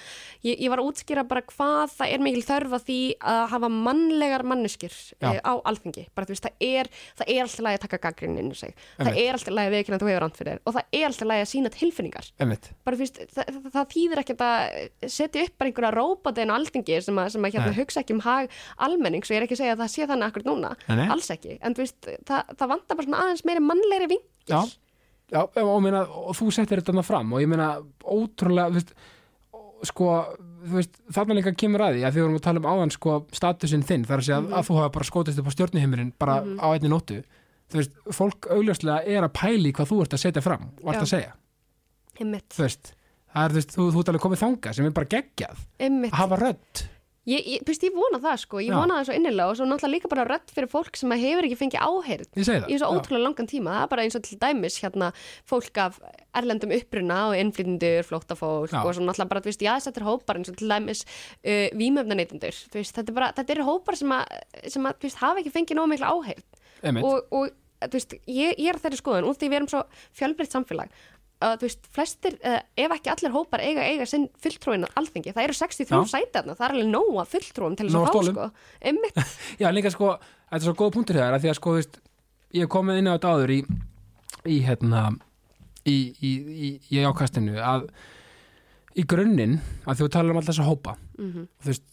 ég, 0.47 0.57
ég 0.57 0.73
var 0.73 0.81
að 0.81 0.89
útskýra 0.89 1.27
bara 1.29 1.45
hvað 1.51 1.93
það 1.99 2.15
er 2.15 2.25
mikil 2.25 2.45
þörf 2.47 2.77
að 2.79 2.87
því 2.89 2.99
að 3.35 3.43
hafa 3.53 3.71
mannlegar 3.75 4.47
manneskir 4.49 4.97
Já. 4.97 5.29
e, 5.29 5.35
á 5.45 5.53
alþingi, 5.61 6.07
bara 6.17 6.29
þú 6.29 6.37
veist, 6.37 6.49
það 6.49 6.67
er, 6.69 6.91
það 7.21 7.35
er 7.35 7.43
alltaf 7.45 7.67
lagi 7.67 7.81
að 7.81 7.85
taka 7.85 8.01
gaggrinn 8.07 8.41
inn 8.41 8.49
í 8.49 8.59
sig, 8.63 8.73
það 8.97 9.11
Einmitt. 9.11 9.23
er 9.27 9.39
alltaf 9.39 9.57
lagi 9.59 9.83
að 9.83 9.93
að 9.93 10.03
þú 10.03 10.11
hefur 10.11 10.25
rand 10.25 10.41
fyrir 10.41 10.53
þér 10.53 10.63
og 10.65 10.77
það 10.79 10.99
er 11.03 11.07
alltaf 11.11 11.29
lagi 11.29 11.45
að 11.45 11.51
sína 11.53 11.73
tilfinningar 11.77 12.31
einmitt, 12.41 12.71
bara 12.87 12.97
þú 12.97 13.05
veist, 13.05 13.21
það, 13.29 13.53
það, 13.53 13.69
það 13.77 13.93
þýðir 13.93 14.23
ekkert 14.23 14.47
að 14.49 15.13
setja 15.19 15.45
upp 15.45 15.59
bara 15.61 15.73
einhverja 15.73 16.43
inn 16.43 16.53
á 16.53 16.57
alþingi 16.57 16.99
sem 17.05 17.21
að, 17.21 17.31
sem 17.37 17.47
að 17.47 17.57
hérna, 17.59 17.77
hugsa 17.77 18.03
ekki 18.03 18.17
um 18.17 18.25
hag 18.25 18.53
almenning, 18.89 19.27
svo 19.27 19.37
ég 19.37 19.43
er 19.43 19.47
ekki 19.47 19.59
að 19.59 19.63
segja 19.63 19.77
að 19.77 19.83
það 19.83 19.93
sé 19.93 20.09
þannig 20.11 20.31
akkur 20.31 20.47
núna, 20.49 20.73
nei. 20.89 21.07
alls 21.13 21.31
ekki 21.35 21.59
en 21.61 21.77
þú 21.77 21.85
veist, 21.85 22.09
það, 22.29 22.55
það 22.59 22.73
vantar 22.75 22.99
bara 22.99 23.09
svona 23.09 23.25
aðeins 23.25 23.45
meiri 23.49 23.65
mannlegri 23.65 24.09
vingil 24.13 24.53
já, 24.53 24.61
já 25.33 25.41
og, 25.65 25.75
meina, 25.85 26.05
og 26.07 26.37
þú 26.39 26.53
settir 26.55 26.81
þetta 26.81 26.93
þarna 26.93 27.07
fram 27.07 27.35
og 27.35 27.43
ég 27.43 27.51
meina 27.51 27.69
ótrúlega, 28.03 28.71
þú 28.73 28.81
veist 28.81 28.95
sko, 29.89 30.09
þú 30.63 30.79
veist, 30.79 30.99
þarna 31.15 31.37
líka 31.39 31.55
kemur 31.59 31.85
að 31.87 31.99
því 31.99 32.07
að 32.07 32.15
því 32.15 32.21
við 32.21 32.27
vorum 32.27 32.39
að 32.39 32.47
tala 32.47 32.63
um 32.63 32.71
áðan 32.71 32.95
sko 32.95 33.19
statusinn 33.35 33.87
þinn, 33.87 34.07
þar 34.09 34.23
að 34.23 34.27
segja 34.29 34.41
að, 34.41 34.51
að 34.59 34.67
þú 34.69 34.79
hafa 34.79 34.95
bara 34.97 35.09
skotist 35.09 35.43
upp 35.43 35.51
á 35.51 35.55
stjórnuhimurinn 35.57 36.13
bara 36.23 36.37
á 36.39 36.67
einni 36.71 36.91
nóttu. 36.93 37.19
Þú 37.73 37.81
veist, 37.81 37.95
fólk 38.15 38.49
augljóslega 38.53 39.01
er 39.09 39.27
að 39.27 39.35
pæli 39.41 39.73
hvað 39.75 39.91
þú 39.91 40.01
ert 40.05 40.15
að 40.15 40.23
setja 40.23 40.45
fram 40.45 40.69
og 40.85 40.93
ert 40.93 41.03
að 41.03 41.13
segja, 41.17 41.35
einmitt, 42.21 42.47
þú 42.53 42.67
veist 42.67 42.93
það 43.33 43.45
er, 43.45 43.55
þú 43.55 43.59
veist, 43.59 43.75
þú, 43.75 43.87
þú 43.89 44.03
ert 44.03 44.13
alveg 44.13 44.25
komið 44.27 44.43
þangað 44.43 44.77
sem 44.77 44.89
er 44.89 44.97
bara 44.99 45.11
geggjað. 45.17 45.63
Einmitt. 45.81 46.13
að 46.13 46.21
hafa 46.21 46.39
rödd 46.43 46.83
Ég, 47.23 47.45
ég, 47.47 47.61
veist, 47.63 47.85
ég 47.87 47.95
vona 47.95 48.19
það 48.19 48.41
sko, 48.43 48.59
ég 48.59 48.73
Já. 48.73 48.75
vona 48.81 48.97
það 48.97 49.05
svo 49.07 49.15
innilega 49.15 49.53
og 49.53 49.59
svo 49.61 49.67
náttúrulega 49.71 49.95
líka 49.95 50.09
bara 50.11 50.25
rödd 50.27 50.49
fyrir 50.51 50.71
fólk 50.73 50.97
sem 50.99 51.13
hefur 51.15 51.47
ekki 51.47 51.59
fengið 51.61 51.85
áheyrð 51.87 52.41
í 52.41 52.47
já. 52.83 52.89
ótrúlega 52.91 53.23
langan 53.23 53.51
tíma, 53.53 53.77
það 53.77 53.85
er 53.85 53.91
bara 53.93 54.07
eins 54.07 54.17
og 54.19 54.25
til 54.27 54.39
dæmis 54.43 54.79
hérna 54.83 55.13
fólk 55.47 55.79
af 55.85 56.01
erlendum 56.35 56.75
uppruna 56.75 57.21
og 57.29 57.37
innflytjendur, 57.39 58.03
flóttafólk 58.09 58.75
Já. 58.75 58.81
og 58.83 58.91
svo 58.99 59.07
náttúrulega 59.07 59.31
bara, 59.31 59.45
þú 59.45 59.53
veist, 59.53 59.63
já, 59.63 59.73
þetta 59.87 60.03
er 60.03 60.09
hópar 60.09 60.41
eins 60.41 60.51
og 60.51 60.59
til 60.59 60.75
dæmis 60.75 61.05
uh, 61.47 61.69
veist, 62.75 62.95
þetta 62.99 63.07
er 63.07 63.17
bara, 63.21 63.31
þetta 63.39 63.55
eru 63.55 63.69
hópar 63.71 64.01
sem 64.03 64.19
að, 64.19 64.37
sem 64.67 64.91
að 64.91 64.99
þú 64.99 65.07
veist, 65.07 65.23
hafa 65.23 65.45
ekki 65.45 65.55
fengið 65.55 65.83
mikla 65.95 66.11
áheyrð 66.11 67.07
og, 67.07 67.31
og 67.31 67.55
þú 67.87 67.99
veist, 68.01 68.19
ég, 68.27 68.59
ég 68.59 68.73
er 68.73 68.83
þeirri 68.83 68.99
skoðun 68.99 69.31
út 69.31 69.39
því 69.39 69.51
við 69.53 69.61
erum 69.61 69.71
svo 69.71 69.87
fjölbreytt 70.19 70.59
samfélag 70.59 70.91
að 71.43 71.55
þú 71.61 71.67
veist, 71.69 71.89
flestir, 71.97 72.37
ef 72.43 72.95
ekki 72.97 73.11
allir 73.13 73.33
hópar 73.35 73.61
eiga 73.65 73.83
eiga 73.89 74.07
sinn 74.07 74.29
fulltrúin 74.43 74.87
alþingi 74.99 75.33
það 75.35 75.45
eru 75.49 75.57
63 75.59 75.99
Já. 75.99 76.11
sæti 76.13 76.33
þarna, 76.37 76.57
það 76.59 76.67
er 76.69 76.75
alveg 76.77 76.91
nóga 76.93 77.25
fulltrúum 77.33 77.77
til 77.77 77.89
þess 77.89 77.99
að 77.99 78.07
fá 78.13 78.23
sko 78.31 78.47
einmitt, 78.91 79.21
Já, 79.63 79.69
líka 79.75 79.91
sko, 79.95 80.13
þetta 80.49 80.61
er 80.63 80.67
svo 80.69 80.75
góð 80.83 80.93
punktur 80.97 81.21
að 81.25 81.39
því 81.43 81.53
að 81.53 81.59
sko, 81.61 81.75
þú 81.75 81.81
veist, 81.83 82.01
ég 82.53 82.65
hef 82.67 82.73
komið 82.77 83.01
inn 83.03 83.11
á 83.11 83.15
þetta 83.17 83.33
áður 83.37 83.55
í, 83.57 83.61
í 84.53 84.59
hérna 84.67 85.03
í, 85.89 85.97
í, 86.23 86.33
í, 86.69 86.71
í 86.95 87.03
ákastinu 87.09 87.57
að 87.59 87.89
í 88.99 89.03
grunninn 89.09 89.59
að 89.89 90.03
þú 90.03 90.09
talar 90.13 90.35
um 90.35 90.41
alltaf 90.43 90.55
þessa 90.55 90.69
hópa 90.69 90.97
Mhm. 91.19 91.47
þú 91.63 91.71
veist, 91.73 91.85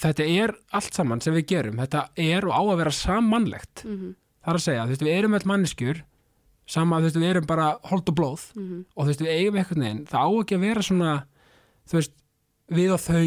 þetta 0.00 0.24
er 0.24 0.54
allt 0.72 0.94
saman 0.96 1.20
sem 1.20 1.34
við 1.36 1.46
gerum, 1.50 1.76
þetta 1.80 2.06
er 2.16 2.46
og 2.48 2.52
á 2.56 2.62
að 2.72 2.78
vera 2.82 2.90
sammannlegt 2.96 3.84
Mhm. 3.84 4.14
það 4.44 4.52
er 4.52 4.58
að 4.58 4.64
segja, 4.64 4.84
þú 4.84 4.92
veist, 4.94 5.02
við 5.08 5.16
erum 5.18 5.34
öll 5.38 5.46
manneskjur 5.50 6.02
sama, 6.68 7.00
þú 7.00 7.08
veist, 7.08 7.18
við 7.18 7.30
erum 7.32 7.48
bara 7.48 7.68
hold 7.88 8.10
og 8.12 8.18
blóð. 8.18 8.44
Mhm. 8.54 8.84
og 8.94 9.04
þú 9.04 9.08
veist, 9.10 9.24
við 9.24 9.34
eigum 9.36 9.58
eitthvað 9.60 9.82
neginn 9.82 10.04
það 10.08 10.20
á 10.20 10.30
ekki 10.42 10.58
að 10.58 10.66
vera 10.66 10.84
svona 10.84 11.12
þú 11.88 11.98
veist, 11.98 12.14
við 12.68 12.92
og 12.92 13.00
þau 13.00 13.24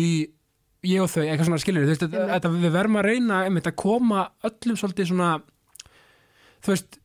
ég 0.81 1.01
og 1.01 1.09
þau, 1.13 1.23
eitthvað 1.25 1.47
svona 1.49 1.61
skilur 1.61 1.85
þú 1.85 1.93
veist, 1.93 2.03
þetta, 2.05 2.17
Einmitt. 2.17 2.33
þetta, 2.35 2.51
við 2.65 2.75
verðum 2.77 2.99
að 3.01 3.07
reyna 3.09 3.43
einmitt, 3.45 3.69
að 3.69 3.79
koma 3.81 4.25
öllum 4.47 4.79
svolítið 4.81 5.11
svona 5.11 5.31
þú 6.61 6.73
veist 6.73 6.99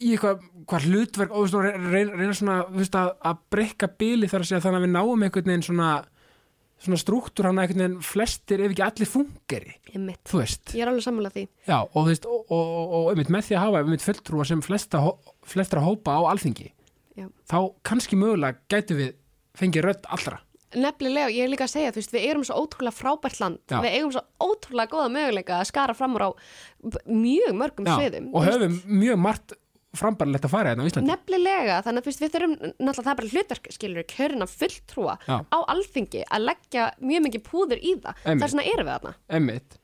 í 0.00 0.12
eitthvað, 0.14 0.46
hvað 0.68 0.88
hlutverk 0.88 1.32
og 1.32 1.48
þú 1.48 1.60
veist, 1.62 1.84
reyna, 1.94 2.16
reyna 2.20 2.36
svona, 2.36 2.56
þú 2.68 2.80
veist, 2.82 2.96
að, 3.00 3.12
að 3.30 3.44
breyka 3.52 3.90
bíli 4.00 4.28
þar 4.28 4.44
að 4.44 4.50
segja 4.50 4.64
þannig 4.66 4.80
að 4.80 4.86
við 4.86 4.96
náum 4.96 5.24
einhvern 5.28 5.52
veginn 5.52 5.68
svona 5.70 5.90
svona 6.80 6.96
struktúr 7.00 7.50
hann 7.50 7.60
einhvern 7.60 7.82
veginn 7.82 8.04
flestir 8.04 8.62
ef 8.64 8.72
ekki 8.72 8.84
allir 8.86 9.08
fungeri, 9.10 9.74
þú 10.28 10.40
veist. 10.40 10.72
Ég 10.72 10.84
er 10.84 10.90
alveg 10.92 11.04
sammála 11.04 11.32
því. 11.34 11.42
Já, 11.68 11.76
og 11.84 12.06
veist, 12.08 12.28
og, 12.28 12.46
og, 12.56 12.94
og, 13.12 13.20
með 13.20 13.50
því 13.50 13.58
að 13.58 13.66
hafa 13.66 13.98
fulltrúa 14.06 14.46
sem 14.48 14.62
flesta, 14.64 15.02
flestra 15.50 15.82
hópa 15.84 16.18
á 16.18 16.20
alþingi 16.32 16.70
Já. 17.18 17.26
þá 17.50 17.58
kannski 17.86 18.18
mögulega 18.18 18.60
gætu 18.70 18.96
við 18.98 19.16
fengið 19.58 19.88
rödd 19.88 20.08
allra 20.08 20.40
Nefnilega, 20.70 21.32
ég 21.34 21.42
er 21.42 21.50
líka 21.50 21.66
að 21.66 21.72
segja, 21.72 21.90
þú 21.90 21.98
veist, 21.98 22.12
við 22.14 22.24
erum 22.30 22.42
svo 22.46 22.60
ótrúlega 22.62 22.94
frábært 22.94 23.40
land, 23.42 23.58
Já. 23.66 23.80
við 23.82 23.94
eigum 23.96 24.12
svo 24.14 24.20
ótrúlega 24.38 24.92
góða 24.92 25.08
möguleika 25.16 25.56
að 25.58 25.66
skara 25.72 25.96
fram 25.98 26.14
úr 26.14 26.26
á 26.26 26.30
mjög 27.10 27.56
mörgum 27.58 27.88
sviðum. 27.90 28.28
og 28.30 28.46
höfum 28.46 28.76
mjög 28.86 29.18
margt 29.18 29.56
frambarlegt 29.98 30.46
að 30.46 30.52
fara 30.52 30.70
hérna 30.70 30.86
á 30.86 30.88
Íslandi 30.90 31.10
Nefnilega, 31.10 31.78
þannig 31.86 32.04
að 32.04 32.10
við 32.20 32.34
þurfum, 32.34 32.54
náttúrulega 32.62 33.02
það 33.02 33.12
er 33.12 33.18
bara 33.20 33.32
hlutverk, 33.32 33.68
skilur, 33.74 34.06
kjörina 34.12 34.48
fulltrúa 34.50 35.16
Já. 35.26 35.36
á 35.50 35.58
alþingi 35.74 36.22
að 36.30 36.46
leggja 36.46 36.86
mjög 37.02 37.24
mikið 37.26 37.44
púður 37.48 37.82
í 37.82 37.96
það. 38.04 38.22
Það 38.22 38.46
er 38.46 38.52
svona 38.54 38.66
erum 38.70 38.86
við 38.86 38.94
þarna. 38.94 39.14
Emmitt, 39.40 39.78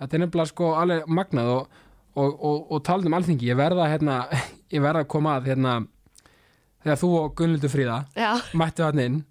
þetta 0.00 0.18
er 0.18 0.24
nefnilega 0.24 0.50
sko 0.50 0.72
alveg 0.80 1.06
magnað 1.20 1.52
og, 1.52 1.78
og, 2.16 2.34
og, 2.50 2.58
og 2.74 2.82
talað 2.88 3.12
um 3.12 3.18
alþingi 3.20 3.52
ég 3.52 3.60
verða 3.62 3.86
hérna, 3.92 4.18
ég 4.72 4.82
verða 4.84 5.04
að 5.04 5.10
koma 5.14 5.36
að 5.38 5.52
hérna, 5.52 5.76
þegar 6.82 7.00
þú 7.04 7.12
og 7.20 7.32
Gunnildur 7.38 7.72
Fríða 7.72 8.00
Já, 8.18 8.32
mættu 8.58 8.86
hann 8.86 9.02
inn 9.06 9.22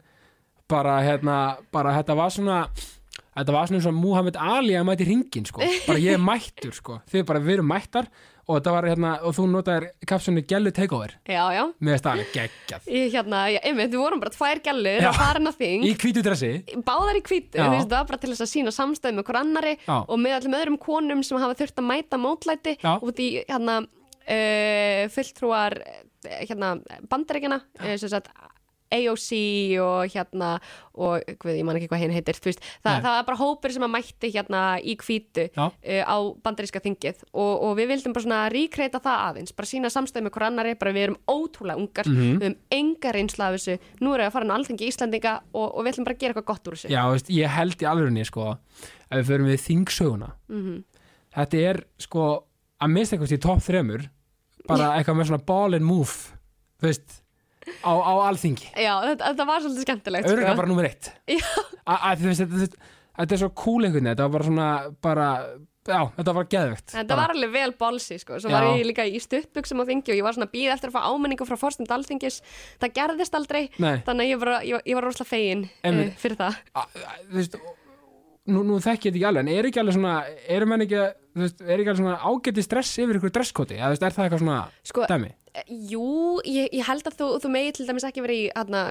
bara 0.71 0.99
hérna, 1.03 1.37
bara 1.73 1.95
þetta 1.97 2.15
var 2.15 2.31
svona 2.31 2.59
þetta 3.31 3.55
var 3.55 3.67
svona 3.69 3.79
eins 3.81 3.87
og 3.89 3.95
Muhammed 3.97 4.37
Ali 4.39 4.75
að 4.79 4.87
mæti 4.87 5.07
ringin 5.07 5.47
sko, 5.47 5.63
bara 5.87 5.99
ég 6.03 6.15
er 6.17 6.21
mættur 6.23 6.75
sko 6.75 6.99
þið 7.11 7.25
bara 7.27 7.41
við 7.43 7.57
erum 7.59 7.69
mættar 7.71 8.07
og 8.51 8.57
þetta 8.57 8.71
var 8.73 8.87
hérna 8.89 9.11
og 9.27 9.35
þú 9.37 9.45
notaðir 9.51 9.85
kapsunni 10.09 10.41
Gellu 10.47 10.71
Takeover 10.75 11.13
já, 11.29 11.43
já. 11.55 11.61
með 11.79 11.99
stafli 12.01 12.25
geggjað 12.33 12.89
Ég, 12.91 13.11
hérna, 13.13 13.43
ég, 13.53 13.63
einmitt, 13.69 13.91
við 13.93 14.01
vorum 14.01 14.23
bara 14.23 14.33
tvær 14.33 14.61
gælur 14.65 15.05
Já. 15.05 15.09
að 15.11 15.19
fara 15.21 15.39
inn 15.41 15.51
á 15.51 15.53
þing. 15.59 15.85
í 15.87 15.93
hvítu 16.01 16.23
dressi 16.25 16.51
báðar 16.87 17.19
í 17.19 17.23
hvítu, 17.23 17.59
Já. 17.59 17.63
þú 17.67 17.75
veist, 17.75 17.87
það 17.91 17.97
var 17.99 18.09
bara 18.11 18.21
til 18.23 18.31
þess 18.33 18.45
að 18.47 18.51
sína 18.51 18.75
samstæð 18.75 19.17
með 19.19 19.27
hver 19.29 19.39
annari 19.43 19.73
Já. 19.85 19.95
og 20.01 20.19
með 20.19 20.37
allum 20.39 20.57
öðrum 20.59 20.79
konum 20.81 21.23
sem 21.27 21.39
hafa 21.43 21.59
þurft 21.61 21.79
að 21.83 21.89
mæta 21.93 22.19
mótlæti 22.19 22.75
Já. 22.81 22.93
út 22.99 23.21
í 23.23 23.29
hérna 23.45 23.77
uh, 24.31 25.03
fulltrúar 25.11 25.77
eh, 25.83 26.45
hérna 26.47 26.75
bandaríkjana 27.11 27.61
uh, 27.81 27.93
sem 27.99 28.09
sagt 28.11 28.31
AOC 28.91 29.27
og 29.79 30.09
hérna 30.11 30.47
og 30.99 31.21
hvað, 31.39 31.53
ég 31.55 31.63
man 31.63 31.77
ekki 31.79 31.87
hvað 31.87 32.01
henni 32.03 32.15
heitir 32.17 32.35
veist, 32.43 32.59
það, 32.83 33.05
var 33.05 33.21
bara 33.29 33.39
hópur 33.39 33.71
sem 33.71 33.85
að 33.87 33.91
mætti 33.93 34.31
hérna 34.33 34.63
í 34.83 34.97
hvítu 34.99 35.45
Já. 35.55 35.69
uh, 35.69 36.03
á 36.03 36.15
bandaríska 36.43 36.81
þingið 36.83 37.21
og, 37.31 37.53
og 37.69 37.77
við 37.79 37.87
vildum 37.93 38.11
bara 38.17 38.25
svona 38.25 38.41
ríkreita 38.51 38.99
það 38.99 39.23
aðeins 39.29 39.55
bara 39.55 39.69
sína 39.71 39.93
samstæð 39.95 40.25
með 40.27 40.35
hver 40.35 40.47
annari, 40.49 40.75
bara 40.75 40.91
við 40.97 41.05
erum 41.07 41.19
ótrúlega 41.31 41.79
ungar, 41.79 42.11
Mhm. 42.11 42.19
við 42.19 42.49
höfum 42.49 42.57
enga 42.81 43.15
reynsla 43.15 43.47
af 43.47 43.55
þessu, 43.55 43.79
nú 44.03 44.11
erum 44.11 44.25
við 44.25 44.27
að 44.27 44.35
fara 44.35 44.51
á 44.51 44.55
alþengi 44.59 44.91
Íslandinga 44.91 45.33
og, 45.53 45.67
og 45.71 45.81
við 45.87 45.93
ætlum 45.93 46.09
bara 46.11 46.15
að 46.19 46.23
gera 46.25 46.33
eitthvað 46.35 46.49
gott 46.51 46.67
úr 46.67 46.75
þessu 46.81 46.91
já, 46.91 47.01
veist, 47.15 47.31
ég 47.39 47.47
held 47.55 47.79
í 47.79 47.91
alvegni 47.95 48.27
sko 48.27 48.49
ef 48.51 49.15
við 49.21 49.27
förum 49.31 49.51
við 49.55 49.63
þingsöguna 49.69 50.33
Mhm. 50.51 50.83
þetta 51.39 51.63
er 51.71 51.85
sko 51.97 52.27
að 52.81 52.91
mista 52.91 53.15
eitthvað 53.15 53.37
í 53.39 53.45
topp 53.47 53.63
þremur 53.63 54.09
bara 54.75 54.91
eitthvað 54.99 55.19
með 55.21 55.29
svona 55.31 55.45
ball 55.51 55.77
and 55.79 55.87
move 55.87 56.15
þú 56.81 56.89
veist 56.89 57.17
á, 57.85 57.91
á 57.93 58.13
alþingi 58.29 58.69
Já, 58.73 58.93
þetta, 59.05 59.25
þetta 59.31 59.49
var 59.51 59.65
svolítið 59.65 59.85
skemmtilegt 59.87 60.29
örgulega 60.31 60.53
sko. 60.53 60.61
bara 60.63 60.71
nummer 60.71 60.87
eitt 60.89 61.11
Já. 61.29 61.43
að, 61.85 62.23
þú 62.23 62.31
veist, 62.31 62.45
þetta, 62.45 62.87
þetta, 63.21 63.35
er 63.37 63.43
svo 63.43 63.51
cool 63.63 63.83
einhvern 63.85 63.99
veginn 64.01 64.11
þetta 64.15 64.25
var 64.27 64.33
bara 64.37 64.47
svona 64.49 64.69
bara, 65.05 65.27
já, 65.91 65.99
þetta 66.17 66.33
var 66.37 66.47
geðvegt 66.55 66.95
Þetta 66.95 67.17
var 67.21 67.33
alveg 67.35 67.51
vel 67.53 67.71
bolsi 67.79 68.17
sko. 68.21 68.39
Svo 68.41 68.49
Já. 68.51 68.55
var 68.57 68.67
ég 68.79 68.85
líka 68.89 69.05
í 69.09 69.21
stuttbuxum 69.21 69.81
á 69.81 69.85
þingi 69.91 70.13
og 70.13 70.17
ég 70.19 70.25
var 70.25 70.35
svona 70.37 70.47
að 70.49 70.55
býða 70.57 70.75
eftir 70.77 70.91
að 70.91 70.97
fá 70.97 71.05
ámenningu 71.09 71.47
frá 71.49 71.57
forstund 71.61 71.93
alþingis 71.95 72.41
Það 72.81 72.95
gerðist 72.97 73.37
aldrei 73.37 73.61
Nei. 73.81 73.95
Þannig 74.07 74.25
að 74.25 74.31
ég 74.33 74.41
var, 74.43 74.51
ég, 74.65 74.73
var- 74.77 74.87
ég 74.91 74.99
var 74.99 75.07
rosalega 75.09 75.31
fegin 75.35 75.63
uh, 75.69 75.85
Einmitt. 75.89 76.17
fyrir 76.21 76.37
það 76.41 76.59
að, 76.81 76.99
að, 77.05 77.23
þú 77.31 77.39
veist, 77.41 77.59
og, 77.61 77.77
nú, 78.49 78.63
nú 78.65 78.79
þekki 78.81 79.09
ég 79.09 79.13
þetta 79.13 79.19
ekki 79.19 79.27
alveg 79.29 79.43
en 79.45 79.51
er 79.53 79.69
ekki 79.69 79.79
alveg 79.83 79.97
svona, 79.99 80.15
er 80.49 80.65
menn 80.65 80.81
ekki 80.87 81.01
veist, 81.37 81.61
er 81.61 81.75
ekki 81.77 81.91
alveg 81.93 82.01
svona 82.01 82.17
ágæti 82.25 82.63
stress 82.65 82.97
yfir 83.03 83.19
ykkur 83.19 83.35
dresskoti, 83.37 83.77
eða 83.77 83.93
er 83.93 84.15
það 84.15 84.25
eitthvað 84.25 84.43
svona 84.45 84.57
Sko, 84.83 85.05
dæmi? 85.11 85.31
Jú, 85.67 86.39
ég, 86.47 86.69
ég 86.71 86.85
held 86.87 87.03
að 87.09 87.15
þú, 87.19 87.25
þú 87.43 87.49
megi 87.51 87.71
til 87.75 87.85
dæmis 87.89 88.05
ekki 88.07 88.21
verið 88.23 88.37
í 88.39 88.51
hana, 88.55 88.83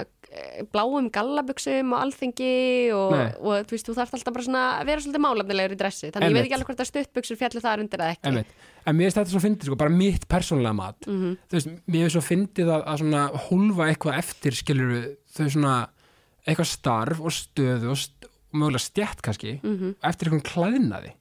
bláum 0.71 1.07
gallabuxum 1.13 1.89
og 1.95 2.03
alþingi 2.03 2.51
og, 2.93 3.15
og 3.41 3.65
þú 3.65 3.73
veist, 3.73 3.87
þú 3.89 3.95
þarft 3.97 4.13
alltaf 4.19 4.35
bara 4.35 4.45
svona 4.45 4.61
að 4.77 4.91
vera 4.91 5.01
svolítið 5.03 5.23
málefnilegur 5.25 5.73
í 5.73 5.79
dressi 5.81 6.11
þannig 6.13 6.21
ég 6.21 6.29
Einmitt. 6.29 6.37
veit 6.37 6.45
ekki 6.51 6.57
alveg 6.59 6.69
hvort 6.69 6.83
að 6.85 6.89
stuttbuxur 6.91 7.39
fjalli 7.41 7.63
þar 7.65 7.81
undir 7.83 8.03
eða 8.05 8.13
ekki 8.15 8.29
Einmitt. 8.29 8.53
En 8.85 8.95
mér 8.97 9.09
finnst 9.09 9.17
þetta 9.19 9.33
svo 9.33 9.41
fyndið, 9.43 9.67
sko, 9.71 9.79
bara 9.81 9.95
mitt 9.97 10.27
persónulega 10.29 10.77
mat 10.77 11.09
Mhm. 11.09 11.33
þú 11.49 11.57
veist, 11.57 11.73
mér 11.89 12.05
finnst 12.05 12.15
svo 12.19 12.23
fyndið 12.29 12.71
að, 12.77 12.85
að 12.93 13.01
svona 13.01 13.23
hólfa 13.49 13.89
eitthvað 13.89 14.21
eftir 14.21 14.57
skilur 14.61 14.93
þau 15.33 15.49
svona 15.49 15.75
eitthvað 16.45 16.69
starf 16.71 17.19
og 17.21 17.33
stöðu 17.33 17.89
og, 17.91 17.97
st 17.97 18.20
og 18.53 18.59
mögulega 18.59 18.83
stjætt 18.83 19.21
kannski 19.25 19.59
Mhm. 19.63 19.95
eftir 20.03 20.29
eitthvað 20.29 20.47
klæðnaði. 20.51 21.11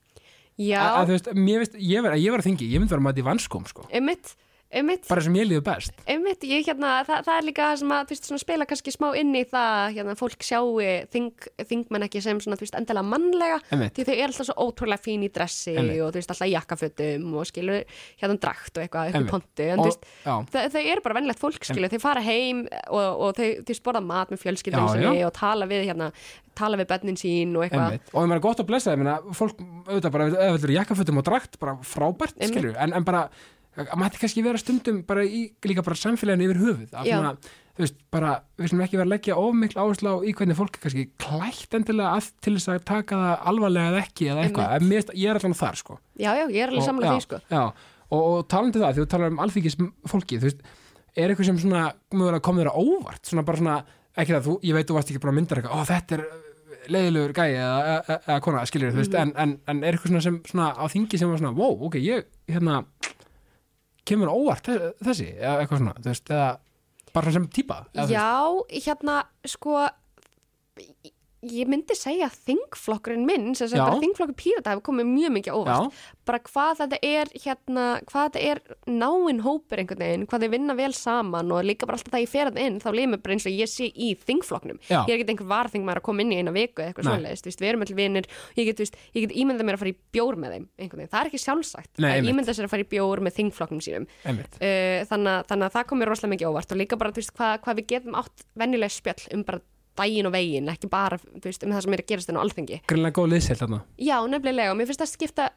Já, 0.60 0.80
að, 0.80 0.96
að 0.98 1.06
þú 1.06 1.14
veist, 1.16 1.28
finnst, 1.62 1.74
ég 1.80 2.02
var 2.30 2.40
að 2.42 2.46
þingi 2.50 2.66
ég 2.68 2.78
myndi 2.80 2.90
vera 2.92 3.00
að 3.00 3.06
mæta 3.08 3.22
í 3.22 3.28
vanskóm, 3.30 3.66
sko. 3.66 3.86
Einmitt, 3.90 4.34
einmitt 4.70 5.06
bara 5.10 5.22
sem 5.24 5.34
ég 5.34 5.48
líður 5.50 5.64
best 5.66 5.96
Einmitt, 6.06 6.44
ég 6.46 6.62
hérna, 6.68 7.00
það, 7.06 7.24
það 7.26 7.38
er 7.40 7.46
líka 7.48 7.64
það 7.70 7.78
sem 7.80 7.94
að, 7.96 8.10
veist, 8.12 8.28
svona 8.28 8.42
spila 8.42 8.66
kannski 8.70 8.92
smá 8.94 9.06
inn 9.18 9.32
í 9.34 9.42
það, 9.50 9.96
hérna, 9.96 10.14
fólk 10.18 10.46
sjáu 10.46 10.76
þing, 11.10 11.46
þingmenn 11.70 12.06
ekki 12.06 12.22
sem 12.22 12.38
svona, 12.42 12.58
veist, 12.60 12.76
endilega 12.78 13.06
mannlega, 13.10 13.58
Einmitt. 13.74 13.96
því 13.98 14.06
þau 14.06 14.14
eru 14.14 14.28
alltaf 14.30 14.48
svo 14.50 14.56
ótrúlega 14.68 15.02
fín 15.02 15.24
í 15.26 15.30
dressi 15.34 15.74
Einmitt. 15.74 15.98
og 16.06 16.14
veist, 16.14 16.30
alltaf 16.30 16.46
í 16.46 16.54
jakkafötum 16.54 17.34
og 17.40 17.48
skilur 17.50 17.82
hérna 18.22 18.38
drakt 18.46 18.78
og 18.78 18.84
eitthvað 18.86 19.10
upp 19.10 19.20
í 19.26 19.32
pontu, 19.34 19.66
en 19.74 19.84
Og- 19.84 20.06
þau, 20.54 20.62
þau 20.76 20.82
eru 20.84 21.04
bara 21.08 21.18
vennilegt 21.18 21.42
fólk, 21.42 21.66
skilur, 21.66 21.90
þau 21.90 22.02
fara 22.06 22.22
heim 22.22 22.64
og, 22.88 23.26
og 23.26 23.34
þau, 23.40 23.48
þau 23.66 23.74
sporða 23.82 24.04
mat 24.06 24.30
með 24.30 24.44
fjölskyldum 24.46 25.02
Já, 25.02 25.10
já. 25.18 25.26
og 25.26 25.34
tala 25.34 25.66
við, 25.70 25.86
hérna, 25.90 26.12
tala 26.54 26.78
við 26.78 26.90
bönnin 26.90 27.18
sín 27.18 27.54
og 27.58 27.64
eitthvað. 27.66 27.98
Og 28.12 28.22
ég 28.22 28.28
meina 28.30 28.42
gott 28.44 28.60
að 28.62 28.68
blessa 28.70 28.94
það, 28.94 29.30
fólk 29.38 29.62
auðvitað 29.88 30.12
bara, 30.14 30.26
er 30.50 30.74
jakkafötum 30.78 31.18
og 31.22 31.26
drakt 31.26 31.58
bara 31.62 31.76
frábært, 31.86 32.38
skilur, 32.38 32.76
en, 32.78 32.94
en 32.94 33.06
bara 33.06 33.28
að 33.78 33.98
mætti 34.02 34.18
kannski 34.20 34.42
vera 34.44 34.58
stundum 34.60 35.02
bara 35.06 35.22
í 35.24 35.42
líka 35.66 35.84
bara 35.86 35.96
samfélaginu 35.98 36.48
yfir 36.50 36.60
höfuð 36.64 36.94
að 36.98 37.06
svona, 37.10 37.32
þú 37.76 37.84
veist, 37.84 37.96
bara, 38.12 38.32
við 38.58 38.68
sem 38.72 38.80
ekki 38.84 38.98
vera 38.98 39.06
að 39.06 39.12
leggja 39.14 39.36
of 39.40 39.54
mikla 39.54 39.84
áherslu 39.86 40.10
á 40.10 40.16
í 40.26 40.32
hvernig 40.36 40.58
fólk 40.58 40.74
er 40.76 40.82
kannski 40.84 41.04
klætt 41.22 41.76
endilega 41.78 42.16
að 42.18 42.30
til 42.44 42.54
þess 42.58 42.68
að 42.74 42.82
taka 42.90 43.20
það 43.22 43.46
alvarlega 43.52 43.92
eða 43.94 44.02
ekki 44.04 44.28
eða 44.34 44.44
eitthvað, 44.48 45.14
ég 45.14 45.30
er 45.30 45.40
allan 45.40 45.54
þar 45.62 45.78
sko. 45.80 45.98
Já, 46.18 46.30
já, 46.34 46.44
ég 46.50 46.60
er 46.66 46.74
alveg 46.74 46.84
samlega 46.90 47.14
því, 47.14 47.24
sko. 47.28 47.40
já, 47.54 47.62
og, 48.10 48.20
og 48.34 48.44
talandi 48.50 48.78
um 48.80 48.84
það, 48.84 48.92
því 48.98 49.04
þú 49.06 49.08
talar 49.14 49.32
um 49.32 49.40
alþingis 49.46 49.78
fólki, 50.10 50.40
þú 50.42 50.50
veist, 50.50 50.60
er 51.16 51.30
eitthvað 51.32 51.48
sem 51.52 51.62
svona 51.62 51.86
mögulega 52.12 52.44
komið 52.50 52.66
þér 52.66 52.72
á 52.74 52.76
óvart, 52.82 53.22
svona 53.30 53.46
bara 53.46 53.62
svona 53.62 53.78
ekki 54.18 54.34
það, 54.34 54.46
þú, 54.50 54.58
ég 54.66 54.76
veit 54.76 54.90
þú 54.90 54.98
varst 54.98 55.10
ekki 55.14 55.22
bara 55.22 55.32
að 55.32 55.38
mynda 55.40 55.60
eitthvað, 55.62 56.28
leiðilegur 56.90 57.32
gæi 57.36 57.50
eða, 57.60 57.80
eða, 58.00 58.14
eða 58.26 58.36
kona, 58.44 58.60
skiljur, 58.66 58.94
veist, 58.96 59.12
Mhm. 59.12 59.20
en, 59.20 59.32
en, 59.36 59.50
en 59.68 59.82
er 59.84 59.92
eitthvað 59.96 60.10
svona 60.14 60.22
sem 60.24 60.38
svona 60.48 60.68
á 60.74 60.84
þingi 60.88 61.18
sem 61.20 61.28
var 61.30 61.38
svona, 61.38 61.52
wow, 61.56 61.74
ok, 61.86 61.98
ég, 62.00 62.24
hérna 62.48 62.84
kemur 64.04 64.28
óvart 64.32 64.66
þe- 64.68 64.92
þessi, 65.04 65.28
eða 65.38 65.60
eitthvað 65.64 65.78
svona, 65.82 65.94
þú 66.00 66.10
veist, 66.12 66.30
eða 66.30 66.48
bara 67.12 67.32
sem 67.32 67.46
veist, 67.94 68.10
Já, 68.10 68.30
hérna, 68.86 69.24
sko 69.46 69.88
ég- 71.42 71.68
myndi 71.70 71.94
segja 71.96 72.26
að 72.28 72.36
þingflokkurinn 72.50 73.24
minn, 73.26 73.54
sem 73.54 73.68
sagt 73.68 73.78
Já. 73.80 73.86
bara 73.88 74.00
þingflokkur 74.02 74.36
pírata 74.36 74.74
hefur 74.74 74.82
komið 74.90 75.06
mjög 75.08 75.32
mikið 75.38 75.56
óvart. 75.56 75.90
Já. 75.90 76.16
bara 76.30 76.38
hvað 76.46 76.76
þetta 76.78 76.98
er 77.02 77.26
hérna, 77.42 77.84
hvað 78.06 78.26
þetta 78.30 78.42
er 78.50 78.58
náinn 78.86 79.40
hópur 79.42 79.80
einhvern 79.80 79.98
veginn, 80.04 80.26
hvað 80.30 80.44
þau 80.44 80.50
vinna 80.52 80.74
vel 80.78 80.92
saman 80.94 81.50
og 81.52 81.64
líka 81.64 81.86
bara 81.88 81.96
alltaf 81.98 82.12
það 82.12 82.22
ég 82.22 82.28
fer 82.28 82.44
hann 82.50 82.58
inn 82.58 82.78
þá 82.80 82.88
mér 83.10 83.22
bara 83.22 83.34
eins 83.34 83.46
og 83.46 83.52
ég 83.56 83.66
sé 83.72 83.88
í 83.90 84.14
þingflokknum. 84.14 84.78
Já. 84.88 85.00
ég 85.08 85.14
er 85.16 85.18
ekki 85.24 85.32
einhver 85.34 85.50
varþingmaður 85.50 86.00
að 86.02 86.06
koma 86.06 86.20
inn 86.22 86.30
í 86.32 86.38
eina 86.38 86.52
viku 86.54 86.82
eða 86.84 86.92
eitthvað 86.92 87.24
veist, 87.46 87.60
við 87.60 87.68
erum 87.72 87.80
allir 87.82 87.96
vinir. 87.96 88.26
Ég 88.56 88.66
get, 88.70 88.78
get 89.26 89.34
ímyndað 89.34 89.66
mér 89.66 89.74
að 89.74 89.82
fara 89.82 89.90
í 89.90 89.96
bjór 90.12 90.36
með 90.36 90.54
þeim 90.54 91.08
það 91.10 91.20
er 91.20 91.30
ekki 91.30 91.40
sjálfsagt 91.40 91.98
Nei, 91.98 92.10
að 92.20 92.30
ímynda 92.30 92.54
sér 92.54 92.68
að 92.68 92.70
fara 92.70 92.84
í 92.84 92.90
bjór 92.90 93.20
með 93.24 93.36
þingflokknum 93.40 93.82
sínum. 93.82 94.06
Uh, 94.24 95.02
þannig, 95.10 95.32
að- 95.40 95.46
þannig 95.50 95.66
að 95.66 95.74
það 95.74 95.86
komir 95.90 96.08
rosalega 96.10 96.34
mikið 96.36 96.50
óvart 96.52 96.72
og 96.72 96.78
líka 96.78 96.98
bara, 97.00 97.10
hvað, 97.12 97.60
hvað 97.64 97.76
við 97.80 97.86
getum 97.86 98.14
átt 98.20 98.44
venjuleg 98.56 98.90
spjall 98.94 99.26
um 99.34 99.42
bara 99.44 99.60
daginn 99.98 100.28
og 100.30 100.34
veginn 100.36 100.68
ekki 100.72 100.90
bara, 100.90 101.18
veist, 101.42 101.64
um 101.64 101.72
það 101.74 101.86
sem 101.86 101.96
er 101.96 102.04
að 102.04 102.12
gerast 102.12 102.30
inn 102.30 102.38
á 102.38 102.44
alþingi 102.44 102.82
greinlega 102.86 103.16
góð 103.18 103.32
liðselt 103.34 103.64
þarna 103.64 103.82
já, 103.98 104.16
nefnilega, 104.30 104.72
og 104.72 104.78
mér 104.80 104.90
finnst 104.90 105.02
það 105.04 105.12
skipta 105.14 105.50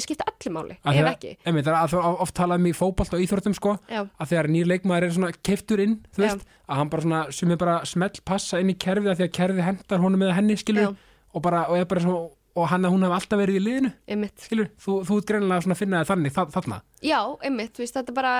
skipta 0.00 0.26
öllu 0.26 0.52
máli, 0.54 0.76
ef 0.82 1.08
ekki 1.12 1.32
einmitt, 1.46 1.66
það 1.66 1.74
er 1.74 1.78
að 1.78 1.92
þú 1.92 2.00
oft 2.24 2.34
talað 2.34 2.60
um 2.62 2.66
í 2.66 2.72
fótbolt 2.74 3.14
og 3.14 3.22
íþróttum 3.22 3.54
sko, 3.54 3.76
Já. 3.90 4.00
að 4.02 4.32
þegar 4.32 4.48
nýr 4.50 4.70
leikmaður 4.70 5.06
er 5.06 5.14
svona 5.14 5.30
keiftur 5.46 5.82
inn, 5.84 5.94
þú 6.10 6.24
Já. 6.24 6.26
veist, 6.26 6.50
að 6.66 6.80
hann 6.80 6.90
bara 6.90 7.04
svona 7.06 7.20
sem 7.38 7.54
er 7.54 7.60
bara 7.60 7.76
smell 7.86 8.10
passa 8.26 8.60
inn 8.62 8.72
í 8.72 8.76
kerfið 8.82 9.12
að 9.12 9.20
því 9.20 9.28
að 9.28 9.32
kerfið 9.38 9.66
hendar 9.68 10.02
honum 10.02 10.26
eða 10.26 10.36
henni, 10.40 10.58
skilur 10.58 10.88
Já. 10.88 10.90
og 11.30 11.44
bara, 11.46 11.62
og 11.70 11.78
er 11.78 11.86
bara 11.92 12.02
svona, 12.02 12.24
og 12.60 12.68
hann 12.72 12.88
að 12.88 12.94
hún 12.96 13.06
hef 13.06 13.14
alltaf 13.20 13.38
verið 13.44 13.60
í 13.60 13.64
liðinu, 13.68 13.92
einmitt. 14.10 14.42
skilur, 14.42 14.72
þú, 14.82 14.96
þú 15.06 15.20
ert 15.20 15.30
greinilega 15.30 15.66
svona 15.66 15.78
að 15.78 15.82
finna 15.84 16.02
það 16.02 16.10
þannig, 16.10 16.34
þa 16.34 16.46
þarna, 16.56 16.80
já, 17.06 17.20
einmitt, 17.46 17.74
þú 17.76 17.84
veist, 17.84 18.00
þetta 18.00 18.10
er 18.10 18.18
bara 18.18 18.34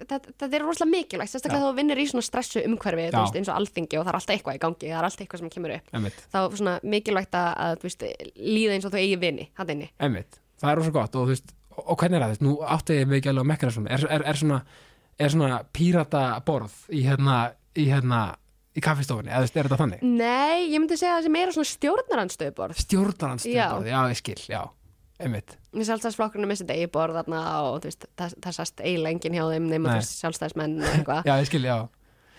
þetta, 0.00 0.18
þetta 0.32 0.48
er 0.58 0.64
rosalega 0.64 0.92
mikilvægt, 0.92 1.32
sérstaklega 1.32 1.62
Já. 1.62 1.66
þá 1.66 1.78
vinnir 1.80 2.00
í 2.00 2.06
svona 2.10 2.26
stressu 2.26 2.62
umhverfi, 2.62 3.06
Já. 3.08 3.18
veist, 3.18 3.38
eins 3.40 3.50
og 3.50 3.60
alþingi 3.60 4.00
og 4.00 4.06
það 4.06 4.12
er 4.12 4.18
alltaf 4.20 4.34
eitthvað 4.36 4.58
í 4.58 4.62
gangi, 4.64 4.90
það 4.90 4.98
er 5.00 5.08
alltaf 5.08 5.24
eitthvað 5.26 5.42
sem 5.42 5.52
kemur 5.56 5.76
upp 5.76 5.94
einmitt, 5.96 6.24
þá 6.32 6.38
er 6.42 6.56
svona 6.62 6.74
mikilvægt 6.96 7.38
að, 7.40 7.50
að 7.66 7.86
veist, 7.86 8.08
líða 8.36 8.76
eins 8.76 8.88
og 8.88 8.94
þú 8.94 9.02
eigi 9.02 9.20
vini, 9.22 9.46
hann 9.60 9.72
inni. 9.76 9.90
Einmitt. 10.02 10.40
Það 10.60 10.72
er 10.72 10.80
rosa 10.80 10.96
gott 10.96 11.20
og 11.20 11.30
veist, 11.32 11.54
og, 11.76 11.94
hvernig 12.00 12.20
er 12.20 12.26
það, 12.26 12.42
nú 12.46 12.56
átti 12.64 12.98
ég 13.00 13.16
ekki 13.18 13.32
alveg 13.32 13.46
að 13.46 13.50
mekkana 13.52 13.76
svona, 13.76 13.94
er, 13.96 14.08
er, 14.16 14.26
er 14.26 14.40
svona 14.40 14.62
svona 15.32 15.60
pírata 15.72 16.24
borð 16.44 16.74
í 16.92 17.04
hérna, 17.06 17.38
í 17.76 17.88
hérna 17.88 18.24
í 18.76 18.82
kaffistofunni, 18.84 19.32
eða 19.32 19.48
er 19.48 19.68
þetta 19.68 19.78
þannig? 19.80 20.02
Nei, 20.04 20.68
ég 20.72 20.80
myndi 20.80 20.98
segja 21.00 21.16
það 21.16 21.26
sem 21.26 21.34
meira 21.36 21.54
svona 21.54 21.70
stjórnarandstöðuborð. 21.70 22.80
Stjórnarnanstöðborð, 22.84 23.88
já, 23.88 24.00
ég 24.12 24.20
skil, 24.20 24.40
já, 24.52 24.60
einmitt. 25.22 25.56
Sjálfstæðsflokkurinn 25.76 26.56
sitt 26.60 26.70
eigi 26.72 26.86
borð 26.92 27.18
þarna 27.20 27.42
og 27.66 27.80
þú 27.82 27.90
veist, 27.90 28.06
það, 28.20 28.34
það 28.44 28.56
sast 28.58 28.80
eiginlega 28.84 29.14
enginn 29.16 29.36
hjá 29.38 29.44
þeim 29.52 29.68
nema 29.70 29.88
Nei. 29.88 29.92
þú 29.92 30.00
veist, 30.02 30.16
sjálfstæðismenn 30.22 30.78
og 30.82 30.88
eitthvað. 30.92 31.26
Já, 31.30 31.34
ég 31.40 31.50
skil, 31.50 31.64
já. 31.66 31.76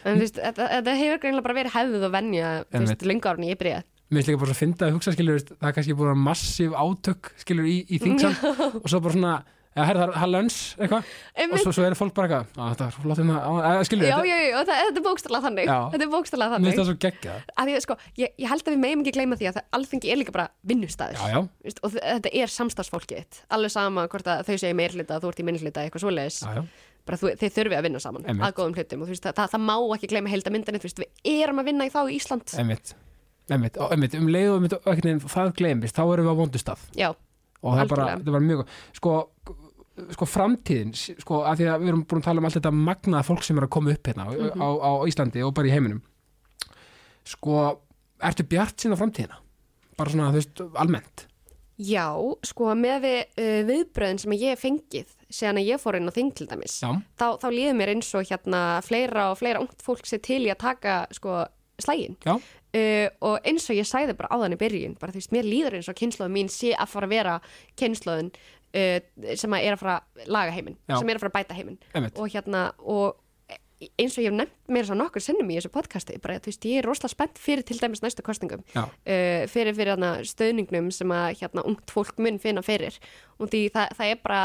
En 0.06 0.16
þú 0.18 0.24
veist, 0.24 0.40
þetta, 0.40 0.68
þetta 0.76 0.98
hefur 1.02 1.22
greinlega 1.24 1.46
bara 1.50 1.58
verið 1.58 1.74
hefðuð 1.78 2.08
og 2.08 2.12
venja 2.18 2.50
þú 2.62 2.80
veist, 2.80 2.92
Einmitt. 2.94 3.08
lengur 3.12 3.32
árni 3.34 3.50
ég 3.52 3.60
byrja 3.60 3.84
Mér 4.08 4.22
finnst 4.22 4.30
líka 4.30 4.40
bara 4.40 4.48
svo 4.48 4.56
að 4.56 4.60
finna 4.62 4.88
að 4.88 4.94
hugsa 4.96 5.12
skilur 5.12 5.36
veist, 5.36 5.50
það 5.58 5.68
er 5.68 5.74
kannski 5.76 5.96
búin 6.00 6.12
að 6.14 6.20
massíf 6.24 6.76
átök 6.80 7.32
skilur 7.42 7.66
í, 7.68 7.74
í 7.92 7.98
þingsal 8.00 8.30
og 8.84 8.86
svo 8.88 9.02
bara 9.04 9.16
svona 9.18 9.34
ja, 9.78 9.84
herra, 9.88 10.08
það 10.16 10.24
er 10.26 10.32
löns 10.34 10.58
eitthvað. 10.78 11.12
Og 11.48 11.62
svo, 11.62 11.74
svo 11.78 11.86
er 11.88 11.96
fólk 12.00 12.14
bara 12.18 12.28
eitthvað 12.28 12.58
"Á, 12.58 12.64
þetta 12.74 12.88
er 12.88 12.96
flott 12.98 13.22
hérna. 13.22 13.38
Á, 13.38 13.52
eða, 13.70 13.84
skilur 13.88 14.08
Já, 14.08 14.16
þetta, 14.18 14.28
já, 14.28 14.38
já, 14.48 14.58
það, 14.58 14.82
þetta 14.88 15.02
er 15.02 15.06
bókstala 15.08 15.42
þannig. 15.46 15.70
Já. 15.70 15.78
Þetta 15.94 16.08
er 16.08 16.12
bókstala 16.16 16.48
mér 16.48 16.54
þannig. 16.56 16.68
finnst 16.68 16.82
það 16.82 16.90
svo 16.90 16.98
geggja 17.06 17.36
að 17.62 17.72
ég, 17.74 17.86
sko, 17.86 17.98
ég, 18.18 18.34
ég 18.44 18.52
held 18.52 18.66
að 18.68 18.74
við 18.74 18.82
megum 18.84 19.06
ekki 19.06 19.16
gleyma 19.20 19.40
því 19.40 19.50
að 19.52 19.56
það, 19.60 19.66
alþingi 19.80 20.12
er 20.12 20.18
líka 20.24 20.36
bara 20.36 20.48
vinnustæður 20.74 21.18
Já, 21.22 21.28
já. 21.38 21.40
Vist, 21.64 21.80
og 21.84 21.96
þetta 21.96 22.34
er 22.34 22.54
samstagsfólkið 22.58 23.42
alveg 23.58 23.72
sama 23.78 24.08
hvort 24.12 24.28
að 24.28 24.44
þau 24.50 24.56
segja 24.58 24.76
meirhluta 24.82 25.22
þú 25.22 25.32
ert 25.32 25.40
í 25.40 25.48
minnhluta 25.48 25.86
eitthvað 25.86 26.04
svoleiðis. 26.08 26.42
Já, 26.44 26.54
já, 26.58 26.64
bara 27.08 27.18
þú, 27.22 27.34
þeir 27.40 27.52
þurfi 27.56 27.78
að 27.78 27.84
vinna 27.88 28.00
saman 28.04 28.26
Einmitt. 28.28 28.44
að 28.50 28.56
góðum 28.58 28.76
hlutum. 28.76 29.02
Og 29.02 29.08
þú 29.08 29.14
veist, 29.16 29.24
það, 29.24 29.36
það, 29.38 29.52
það 29.54 29.62
má 29.70 29.76
ekki 29.96 30.10
gleyma 30.12 30.32
heildamyndinni, 30.34 30.80
þú 30.84 30.90
veist, 30.90 31.00
við 31.06 31.44
erum 31.46 31.62
að 31.62 31.70
vinna 31.72 31.86
í 31.88 31.92
þá 31.94 32.02
í 32.04 32.16
Ísland. 32.18 32.56
Einmitt. 32.60 32.96
Einmitt, 33.48 34.16
um 34.20 34.28
leið 34.28 34.50
og 34.52 34.66
það 35.32 35.54
gleymist, 35.56 35.96
þá 35.96 36.04
erum 36.04 36.26
við 36.28 36.34
á 36.36 36.40
vondustaf 36.42 36.82
Já, 37.00 37.08
og 37.64 37.78
það 37.78 37.80
er 37.80 37.88
bara, 37.88 38.04
Algjörlega. 38.04 38.18
þetta 38.20 38.34
var 38.36 38.44
mjög 38.44 38.64
sko, 38.98 39.14
sko 40.14 40.26
framtíðin 40.30 40.92
sko, 40.96 41.42
að 41.48 41.62
því 41.62 41.68
að 41.74 41.82
við 41.82 41.88
erum 41.94 42.04
búin 42.06 42.22
að 42.22 42.28
tala 42.30 42.42
um 42.44 42.46
allt 42.50 42.58
þetta 42.60 42.72
magnaða 42.76 43.26
fólk 43.28 43.44
sem 43.48 43.58
er 43.58 43.66
að 43.68 43.74
koma 43.78 43.92
upp 43.96 44.08
hérna 44.12 44.26
Mhm. 44.30 44.62
á, 44.62 44.68
á 44.78 44.92
Íslandi 45.10 45.44
og 45.46 45.54
bara 45.58 45.68
í 45.68 45.72
heiminum. 45.74 46.02
Sko, 47.28 47.80
ertu 48.24 48.46
bjart 48.48 48.78
sína 48.84 48.98
framtíðina? 49.00 49.42
bara 49.98 50.12
svona, 50.14 50.30
þú 50.30 50.38
veist, 50.38 50.60
almennt? 50.78 51.24
Já, 51.82 52.06
sko 52.46 52.68
með 52.78 53.00
við 53.02 53.18
uh, 53.42 53.64
viðbröðin 53.66 54.20
sem 54.22 54.32
ég 54.38 54.60
fengið 54.62 55.08
síðan 55.30 55.58
að 55.58 55.70
ég 55.72 55.82
fór 55.82 55.98
inn 55.98 56.10
á 56.10 56.14
þing 56.14 56.30
til 56.38 56.46
dæmis 56.50 56.76
þá, 56.82 57.26
þá 57.42 57.48
líður 57.50 57.76
mér 57.78 57.92
eins 57.96 58.10
og 58.18 58.26
hérna 58.30 58.62
fleira 58.86 59.32
og 59.32 59.38
fleira 59.42 59.60
ungt 59.62 59.82
fólk 59.82 60.06
sér 60.06 60.22
til 60.22 60.44
í 60.46 60.52
að 60.54 60.62
taka 60.62 61.08
sko 61.18 61.44
slægin 61.82 62.16
uh, 62.30 63.10
og 63.22 63.40
eins 63.46 63.66
og 63.70 63.78
ég 63.78 63.86
sagði 63.90 64.14
bara 64.18 64.30
áðan 64.38 64.54
í 64.54 64.62
byrjun 64.62 64.96
bara 65.02 65.14
þú 65.14 65.18
veist, 65.22 65.34
mér 65.34 65.46
líður 65.50 65.78
eins 65.78 65.90
og 65.90 65.98
kynnslóðin 65.98 66.34
mín 66.38 66.50
sé 66.50 66.74
að 66.78 66.90
fara 66.94 67.06
að 67.10 67.14
vera 67.18 67.36
kynnslóðin 67.78 68.30
uh, 68.34 68.38
sem 68.74 69.56
að 69.56 69.64
er 69.64 69.76
að 69.76 69.80
fara 69.82 69.96
að 70.02 70.28
laga 70.34 70.54
heiminn 70.54 70.76
sem 70.90 71.08
er 71.08 71.18
að 71.18 71.24
fara 71.24 71.32
að 71.32 71.38
bæta 71.40 71.58
heiminn. 71.58 71.80
Og 72.18 72.28
hérna 72.34 72.68
og 72.84 73.24
eins 73.78 74.16
og 74.18 74.24
ég 74.24 74.32
hef 74.32 74.38
nefnt 74.38 74.72
mér 74.74 74.88
svo 74.88 74.96
nokkur 74.98 75.22
sinnum 75.22 75.50
í 75.54 75.58
þessu 75.60 75.70
podcasti 75.74 76.18
bara, 76.22 76.40
veist, 76.42 76.66
ég 76.66 76.82
er 76.82 76.88
rosalega 76.88 77.14
spennt 77.14 77.42
fyrir 77.42 77.66
til 77.68 77.78
dæmis 77.78 78.02
næstu 78.02 78.24
kostningum 78.26 78.64
Já. 78.74 78.88
uh, 78.90 79.44
fyrir 79.52 79.76
fyrir 79.78 79.94
hana, 79.94 80.16
stöðningnum 80.26 80.90
sem 80.96 81.14
að 81.14 81.44
hérna, 81.44 81.66
ungt 81.70 81.94
fólk 81.94 82.18
mun 82.24 82.42
finna 82.42 82.64
fyrir. 82.66 82.98
Og 83.38 83.52
því 83.54 83.68
það, 83.76 83.94
það 84.00 84.14
er 84.14 84.22
bara 84.24 84.42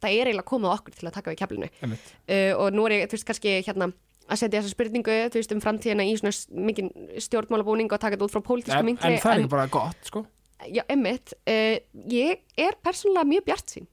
það 0.00 0.16
er 0.16 0.30
eiginlega 0.32 0.48
komið 0.50 0.74
á 0.74 0.76
okkur 0.80 0.98
til 0.98 1.06
að 1.06 1.16
taka 1.18 1.34
við 1.34 1.40
keflinu. 1.44 1.70
Uh, 1.86 2.52
og 2.58 2.74
nú 2.74 2.88
er 2.88 2.96
ég, 2.96 3.06
þú 3.06 3.18
veist, 3.18 3.28
kannski 3.30 3.54
hérna 3.60 3.92
að 4.30 4.42
setja 4.42 4.58
þessa 4.58 4.74
spurningu, 4.74 5.16
þú 5.30 5.42
veist, 5.42 5.54
um 5.54 5.62
framtíðina 5.62 6.06
í 6.06 6.18
svona 6.18 6.34
mikinn 6.66 6.90
stjórnmálabúning 7.22 7.90
og 7.90 8.02
taka 8.02 8.16
þetta 8.16 8.26
út 8.26 8.34
frá 8.34 8.44
pólitísku 8.50 8.82
mingli 8.86 9.14
en 9.14 9.22
það 9.22 9.32
er 9.36 9.44
ekki 9.44 9.54
bara 9.54 9.70
gott, 9.70 10.02
sko 10.06 10.26
já, 10.68 10.82
emmitt, 10.92 11.32
uh, 11.48 11.78
ég 12.10 12.42
er 12.58 12.76
persónulega 12.84 13.24
mjög 13.30 13.44
bjart 13.48 13.68
sín. 13.76 13.86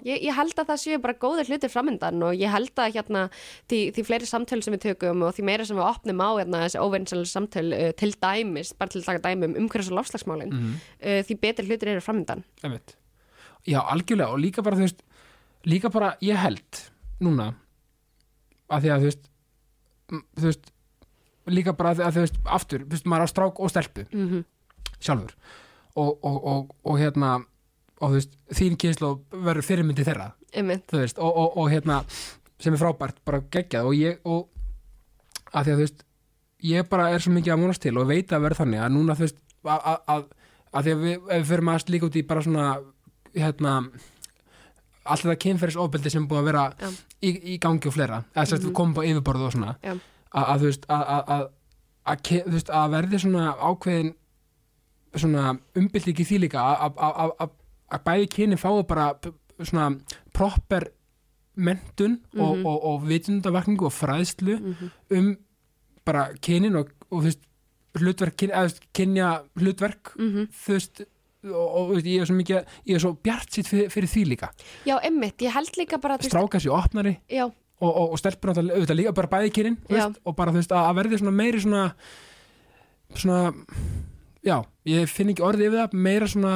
Ég, 0.00 0.22
ég 0.24 0.32
held 0.32 0.56
að 0.56 0.70
það 0.70 0.78
séu 0.80 0.96
bara 1.04 1.12
góðir 1.20 1.44
hlutir 1.50 1.68
framöndan 1.68 2.22
og 2.24 2.32
ég 2.40 2.48
held 2.48 2.72
að 2.80 2.94
hérna 2.94 3.26
því, 3.68 3.80
því 3.92 4.04
fleiri 4.08 4.24
samtöl 4.30 4.62
sem 4.64 4.72
við 4.72 4.80
tökum 4.86 5.20
og 5.26 5.34
því 5.36 5.42
meira 5.44 5.66
sem 5.68 5.76
við 5.76 5.84
opnum 5.84 6.22
á 6.24 6.28
hérna, 6.40 6.62
þessi 6.64 6.80
óveinsalega 6.80 7.28
samtöl 7.28 7.66
uh, 7.76 7.90
til 8.00 8.08
dæmis, 8.16 8.70
bara 8.78 8.88
til 8.94 9.02
að 9.02 9.10
taka 9.10 9.20
dæmi 9.28 9.44
um 9.50 9.58
umhverfis 9.60 9.90
og 9.92 9.98
lofslagsmálin, 9.98 10.54
Mhm. 10.56 10.78
uh, 11.04 11.20
því 11.28 11.36
betur 11.42 11.68
hlutir 11.68 11.88
eru 11.92 12.00
framöndan. 12.00 12.40
Einmitt. 12.64 12.96
Já, 13.68 13.82
algjörlega 13.84 14.32
og 14.32 14.40
líka 14.40 14.62
bara 14.64 14.76
þú 14.80 14.86
veist 14.88 15.02
líka 15.68 15.90
bara, 15.92 16.14
ég 16.22 16.36
held 16.40 16.80
núna 17.20 17.50
að 18.72 18.80
því 18.86 18.88
að 18.94 19.00
þú 19.04 19.10
veist 19.10 19.28
þú 20.40 20.48
veist 20.48 20.72
líka 21.46 21.76
bara 21.76 21.92
að, 21.92 22.08
þú 22.16 22.24
veist, 22.24 22.40
aftur, 22.46 22.86
þú 22.88 22.96
veist, 22.96 23.04
maður 23.12 23.28
á 23.28 23.32
strák 23.34 23.60
og 23.60 23.68
stelpu 23.72 24.06
Mm 24.12 24.44
sjálfur 25.04 25.34
og, 25.94 26.24
og, 26.24 26.38
og, 26.52 26.72
og 26.84 26.98
hérna 27.00 27.34
og 28.02 28.10
þú 28.10 28.16
veist, 28.18 28.32
þín 28.58 28.78
kynslu 28.80 29.10
verður 29.32 29.66
fyrirmyndi 29.66 30.06
þeirra, 30.06 30.32
veist 31.04 31.20
og, 31.22 31.30
og, 31.30 31.58
og 31.62 31.70
hérna, 31.72 32.00
sem 32.62 32.74
er 32.74 32.80
frábært, 32.80 33.20
bara 33.26 33.42
geggjað. 33.54 33.90
Og 33.90 33.98
ég, 33.98 34.18
og 34.26 34.48
að 35.52 35.68
því 35.68 35.74
að 35.74 35.78
þú 35.78 35.84
veist, 35.84 36.04
ég 36.64 36.88
bara 36.90 37.10
er 37.12 37.22
svo 37.22 37.34
mikið 37.34 37.54
að 37.54 37.62
múnast 37.62 37.84
til 37.84 37.94
og 38.00 38.08
veit 38.10 38.32
að 38.32 38.46
verða 38.46 38.62
þannig 38.62 38.82
að 38.82 38.96
núna 38.96 39.16
þú 39.18 39.26
veist, 39.26 39.38
að, 39.64 39.86
að, 39.92 40.26
að, 40.72 40.80
því 40.88 40.96
að 40.96 41.04
við, 41.04 41.14
við 41.30 41.46
fyrir 41.50 41.66
maður 41.68 41.94
líka 41.94 42.08
út 42.08 42.18
í 42.18 42.24
bara 42.28 42.44
svona 42.44 42.66
hérna 43.34 43.74
allt 45.04 45.26
þetta 45.26 45.40
kynferðisofbeldi 45.44 46.12
sem 46.12 46.26
búið 46.28 46.40
að 46.40 46.48
vera 46.48 46.64
Já. 46.80 46.88
í, 47.20 47.30
í 47.54 47.56
gangi 47.60 47.90
og 47.90 47.96
fleira. 47.96 48.22
Eða 48.34 48.46
sérst 48.50 48.68
við 48.68 48.76
komum 48.78 48.96
á 48.96 49.02
yfirborðu 49.04 49.48
og 49.48 49.54
svona. 49.54 49.74
Já. 49.84 49.94
að, 50.32 50.44
að 50.44 50.62
þú 50.62 50.70
veist 50.70 50.86
að, 50.88 51.04
að, 51.14 51.48
að, 52.14 52.70
að 52.78 52.94
verði 52.94 53.20
svona 53.20 53.48
ákveðin 53.60 54.14
svona 55.16 55.58
umbyld 55.76 56.08
ekki 56.12 56.24
því 56.28 56.38
líka 56.46 56.58
að, 56.60 56.98
bæði 58.04 58.28
kynin 58.34 58.58
fái 58.60 58.82
bara 58.88 59.08
svona 59.62 59.88
proper 60.32 60.88
mentun 61.56 62.20
og, 62.36 62.56
Mhm. 62.56 62.66
og, 62.66 62.84
og 62.84 63.02
vitundavakningu 63.08 63.86
og 63.86 63.92
fræðslu 63.94 64.58
Mhm. 64.60 64.90
um 65.10 65.36
bara 66.04 66.28
kynin 66.42 66.76
og, 66.76 66.88
og 67.10 67.22
þú 67.22 67.24
veist 67.28 67.42
hlutverk, 67.94 68.36
eða, 68.42 68.80
kynja 68.92 69.42
hlutverk 69.56 70.16
Mhm. 70.18 70.48
þú 70.50 70.72
veist 70.72 71.04
og, 71.44 71.68
og 71.76 71.90
veist, 71.94 72.06
ég 72.06 72.20
er 72.22 72.26
svo 72.26 72.34
mikið 72.34 72.64
ég 72.88 72.94
er 72.94 72.98
svo 72.98 73.12
bjart 73.22 73.52
sitt 73.52 73.66
fyrir, 73.68 73.88
fyrir 73.90 74.08
því 74.08 74.24
líka 74.34 74.48
Já, 74.86 74.98
einmitt, 75.00 75.38
ég 75.38 75.52
held 75.52 75.70
líka 75.78 76.00
bara, 76.00 76.18
stráka 76.18 76.58
sér 76.58 76.72
opnari 76.74 77.18
já, 77.30 77.44
og, 77.44 77.52
og, 77.96 78.10
og 78.12 78.18
stelpur 78.18 78.50
auðvitað 78.54 78.96
líka 78.96 79.14
bara 79.14 79.28
bæði 79.28 79.52
kynin 79.52 79.76
og 80.24 80.34
bara 80.36 80.50
þú 80.50 80.54
veist 80.58 80.72
að 80.72 80.94
verði 80.96 81.18
svona 81.18 81.36
meiri 81.36 81.60
svona 81.60 81.94
svona 83.14 83.52
já, 84.44 84.56
ég 84.88 85.10
finn 85.10 85.32
ekki 85.32 85.44
orðið 85.44 85.68
yfir 85.70 85.80
það 85.82 85.96
meira 86.06 86.28
svona 86.30 86.54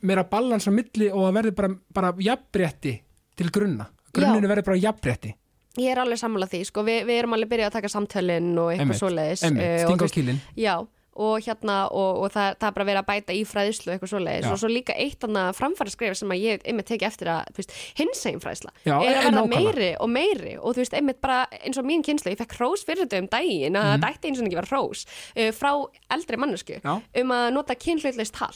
meira 0.00 0.24
balans 0.30 0.68
á 0.70 0.72
milli 0.72 1.10
og 1.10 1.26
að 1.28 1.36
verði 1.40 1.54
bara, 1.58 1.72
bara 1.94 2.14
jafnrétti 2.22 2.94
til 3.38 3.50
grunna. 3.54 3.88
Grunninu 4.14 4.50
verði 4.50 4.66
bara 4.66 4.80
jafnrétti. 4.80 5.34
Ég 5.78 5.92
er 5.92 6.00
alveg 6.02 6.18
sammála 6.18 6.48
því, 6.50 6.62
sko, 6.66 6.82
Vi, 6.86 6.94
við 7.06 7.20
erum 7.20 7.34
alveg 7.36 7.50
byrjað 7.52 7.70
að 7.70 7.76
taka 7.76 7.90
samtölin 7.92 8.48
og 8.58 8.72
eitthvað 8.72 8.98
svoleiðis. 8.98 9.44
Eh, 9.46 9.84
þú 9.86 9.94
á 9.94 10.08
kílin 10.10 10.40
Já, 10.58 10.74
og 11.18 11.42
hérna 11.44 11.76
og, 11.90 12.22
og 12.24 12.32
það, 12.34 12.54
það 12.60 12.68
er 12.70 12.74
bara 12.78 12.86
verið 12.88 13.00
að 13.02 13.08
bæta 13.10 13.36
í 13.36 13.42
fræðslu 13.48 13.90
og 13.90 13.94
eitthvað 13.96 14.12
svoleiðis 14.14 14.46
Já. 14.46 14.52
og 14.54 14.60
svo 14.62 14.70
líka 14.72 14.96
eitt 14.96 15.26
annað 15.28 15.50
framfæra 15.58 15.92
skref 15.94 16.18
sem 16.20 16.34
að 16.34 16.42
ég 16.46 16.66
einmitt 16.70 16.88
teki 16.92 17.08
eftir 17.08 17.30
að, 17.34 17.62
hinsegin 17.98 18.42
fræðsla 18.44 18.72
Já, 18.86 18.94
er 19.02 19.18
að 19.18 19.28
verða 19.28 19.44
meiri 19.52 19.90
og 20.00 20.12
meiri 20.14 20.54
og 20.58 20.76
þú 20.76 20.84
veist, 20.84 20.94
einmitt 20.98 21.20
bara 21.24 21.40
eins 21.62 21.78
og 21.80 21.88
mín 21.88 22.04
kynslu, 22.06 22.32
ég 22.34 22.38
fekk 22.42 22.56
hrós 22.60 22.84
fyrir 22.86 23.04
þetta 23.06 23.22
um 23.24 23.30
daginn 23.34 23.76
að 23.78 23.88
Mhm. 23.88 23.94
þetta 23.98 24.12
ætti 24.14 24.28
eins 24.30 24.40
og 24.42 24.46
ekki 24.48 24.60
vera 24.60 24.72
hrós 24.72 25.04
uh, 25.36 25.50
frá 25.58 25.72
eldri 26.14 26.36
mannesku 26.38 26.78
Já. 26.82 26.94
um 27.22 27.34
að 27.34 27.48
nota 27.58 27.74
kynhlutleist 27.74 28.34
tal 28.38 28.54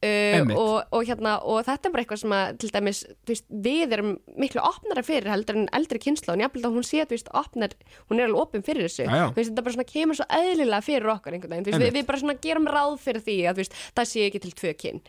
Uh, 0.00 0.38
og, 0.56 0.76
og, 0.96 1.02
hérna, 1.04 1.34
og 1.44 1.58
þetta 1.66 1.88
er 1.88 1.92
bara 1.92 2.00
eitthvað 2.06 2.20
sem 2.22 2.32
að 2.32 2.54
til 2.62 2.70
dæmis, 2.72 3.00
veist, 3.28 3.44
við 3.52 3.90
erum 3.92 4.14
miklu 4.40 4.62
opnara 4.64 5.02
fyrir 5.04 5.28
heldur 5.28 5.58
en 5.60 5.66
eldri 5.76 6.00
kynsla 6.00 6.32
og 6.38 6.40
að 6.40 6.68
hún 6.72 6.86
sé, 6.88 7.02
þú 7.04 7.12
veist, 7.18 7.28
opnar 7.36 7.74
hún 8.08 8.16
er 8.22 8.30
alveg 8.30 8.40
opin 8.40 8.64
fyrir 8.64 8.86
þessu, 8.88 9.04
veist, 9.36 9.50
þetta 9.52 9.64
bara 9.66 9.74
svona 9.76 9.88
kemur 9.92 10.16
svo 10.16 10.26
eðlilega 10.38 10.86
fyrir 10.86 11.12
okkar 11.12 11.36
við, 11.36 11.92
við 11.98 12.06
bara 12.08 12.18
svona 12.22 12.36
gerum 12.40 12.70
ráð 12.72 12.96
fyrir 13.04 13.20
því 13.28 13.36
að 13.52 13.60
það 13.68 14.08
sé 14.14 14.24
ekki 14.30 14.40
til 14.46 14.54
tvö 14.62 14.72
kyn 14.80 15.02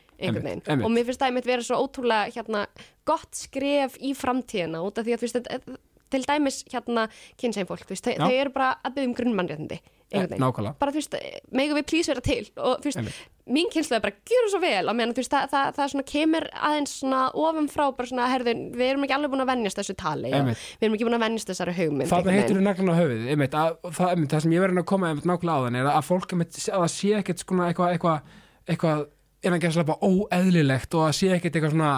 og 0.86 0.92
mér 0.92 1.08
finnst 1.08 1.24
það 1.24 1.32
einmitt 1.32 1.48
vera 1.54 1.62
svo 1.70 1.80
ótrúlega 1.88 2.36
hérna, 2.36 2.66
gott 3.08 3.32
skref 3.40 3.96
í 4.04 4.12
framtíðina 4.14 4.84
út 4.84 5.00
af 5.00 5.08
því 5.08 5.16
að 5.16 5.24
þetta- 5.40 5.78
til 6.12 6.24
dæmis 6.28 6.62
hérna 6.72 7.08
kynsegin 7.42 7.70
fólk, 7.70 7.88
þú 7.88 7.96
veist, 7.96 8.08
þau, 8.08 8.28
þau 8.28 8.38
eru 8.44 8.54
bara 8.56 8.76
að 8.82 8.98
byggja 8.98 9.12
um 9.12 9.18
grunnmannréttindi 9.20 9.82
einhvern 10.12 10.32
veginn, 10.32 10.44
nákvæmlega. 10.44 10.78
Bara 10.80 10.92
þú 10.92 11.00
veist, 11.00 11.16
megum 11.56 11.78
við 11.80 11.86
plís 11.92 12.10
vera 12.12 12.24
til? 12.26 12.42
Og 12.60 12.82
þú 12.84 12.90
veist, 12.90 13.20
mín 13.52 13.70
kynslu 13.72 13.98
er 13.98 14.04
bara 14.04 14.18
gjöru 14.28 14.52
svo 14.52 14.60
vel. 14.64 14.84
Á 14.92 14.94
meðan 14.96 15.14
þú 15.16 15.22
veist, 15.22 15.34
það, 15.34 15.46
það, 15.54 15.70
það 15.78 15.92
svona 15.94 16.06
kemur 16.12 16.48
aðeins 16.70 16.96
svona 17.00 17.22
ofan 17.44 17.70
frá 17.72 17.84
bara 17.98 18.12
svona, 18.12 18.28
herðu, 18.32 18.56
við 18.76 18.90
erum 18.90 19.06
ekki 19.08 19.16
alveg 19.18 19.34
búin 19.34 19.46
að 19.46 19.52
vennjast 19.52 19.82
þessu 19.82 19.96
tali 20.02 20.34
og 20.36 20.52
við 20.52 20.88
erum 20.88 20.98
ekki 20.98 21.08
búin 21.08 21.18
að 21.18 21.26
vennjast 21.26 21.52
þessari 21.52 21.78
einhvern 22.04 22.36
heitur 22.36 22.60
veginn. 22.60 22.68
þú 22.68 22.96
á 22.96 23.00
höfuð 23.00 23.32
einmitt, 23.36 23.58
að, 23.62 23.78
og 23.82 23.96
það, 23.98 24.14
einmitt, 24.16 24.36
það 24.36 24.46
sem 24.46 24.56
ég 24.56 24.66
verið 24.66 24.82
að 24.84 24.88
koma 24.92 25.12
einmitt, 25.12 25.30
nákvæmlega 25.32 25.58
á 25.58 25.64
þann 25.66 25.80
er 25.82 25.92
að 25.92 26.08
fólk 26.10 26.36
einmitt, 26.36 26.60
að 26.68 26.86
það 26.86 26.92
sé 26.98 27.14
ekkert 27.22 27.46
skona 27.46 27.70
eitthvað 27.72 27.96
eitthvað, 27.96 29.08
eitthvað 29.42 29.62
gerð 29.64 29.78
slappa 29.78 30.00
óeðlilegt 30.06 31.00
og 31.00 31.08
að 31.08 31.16
sé 31.18 31.32
ekkert 31.38 31.58
eitthvað 31.58 31.76
svona 31.76 31.94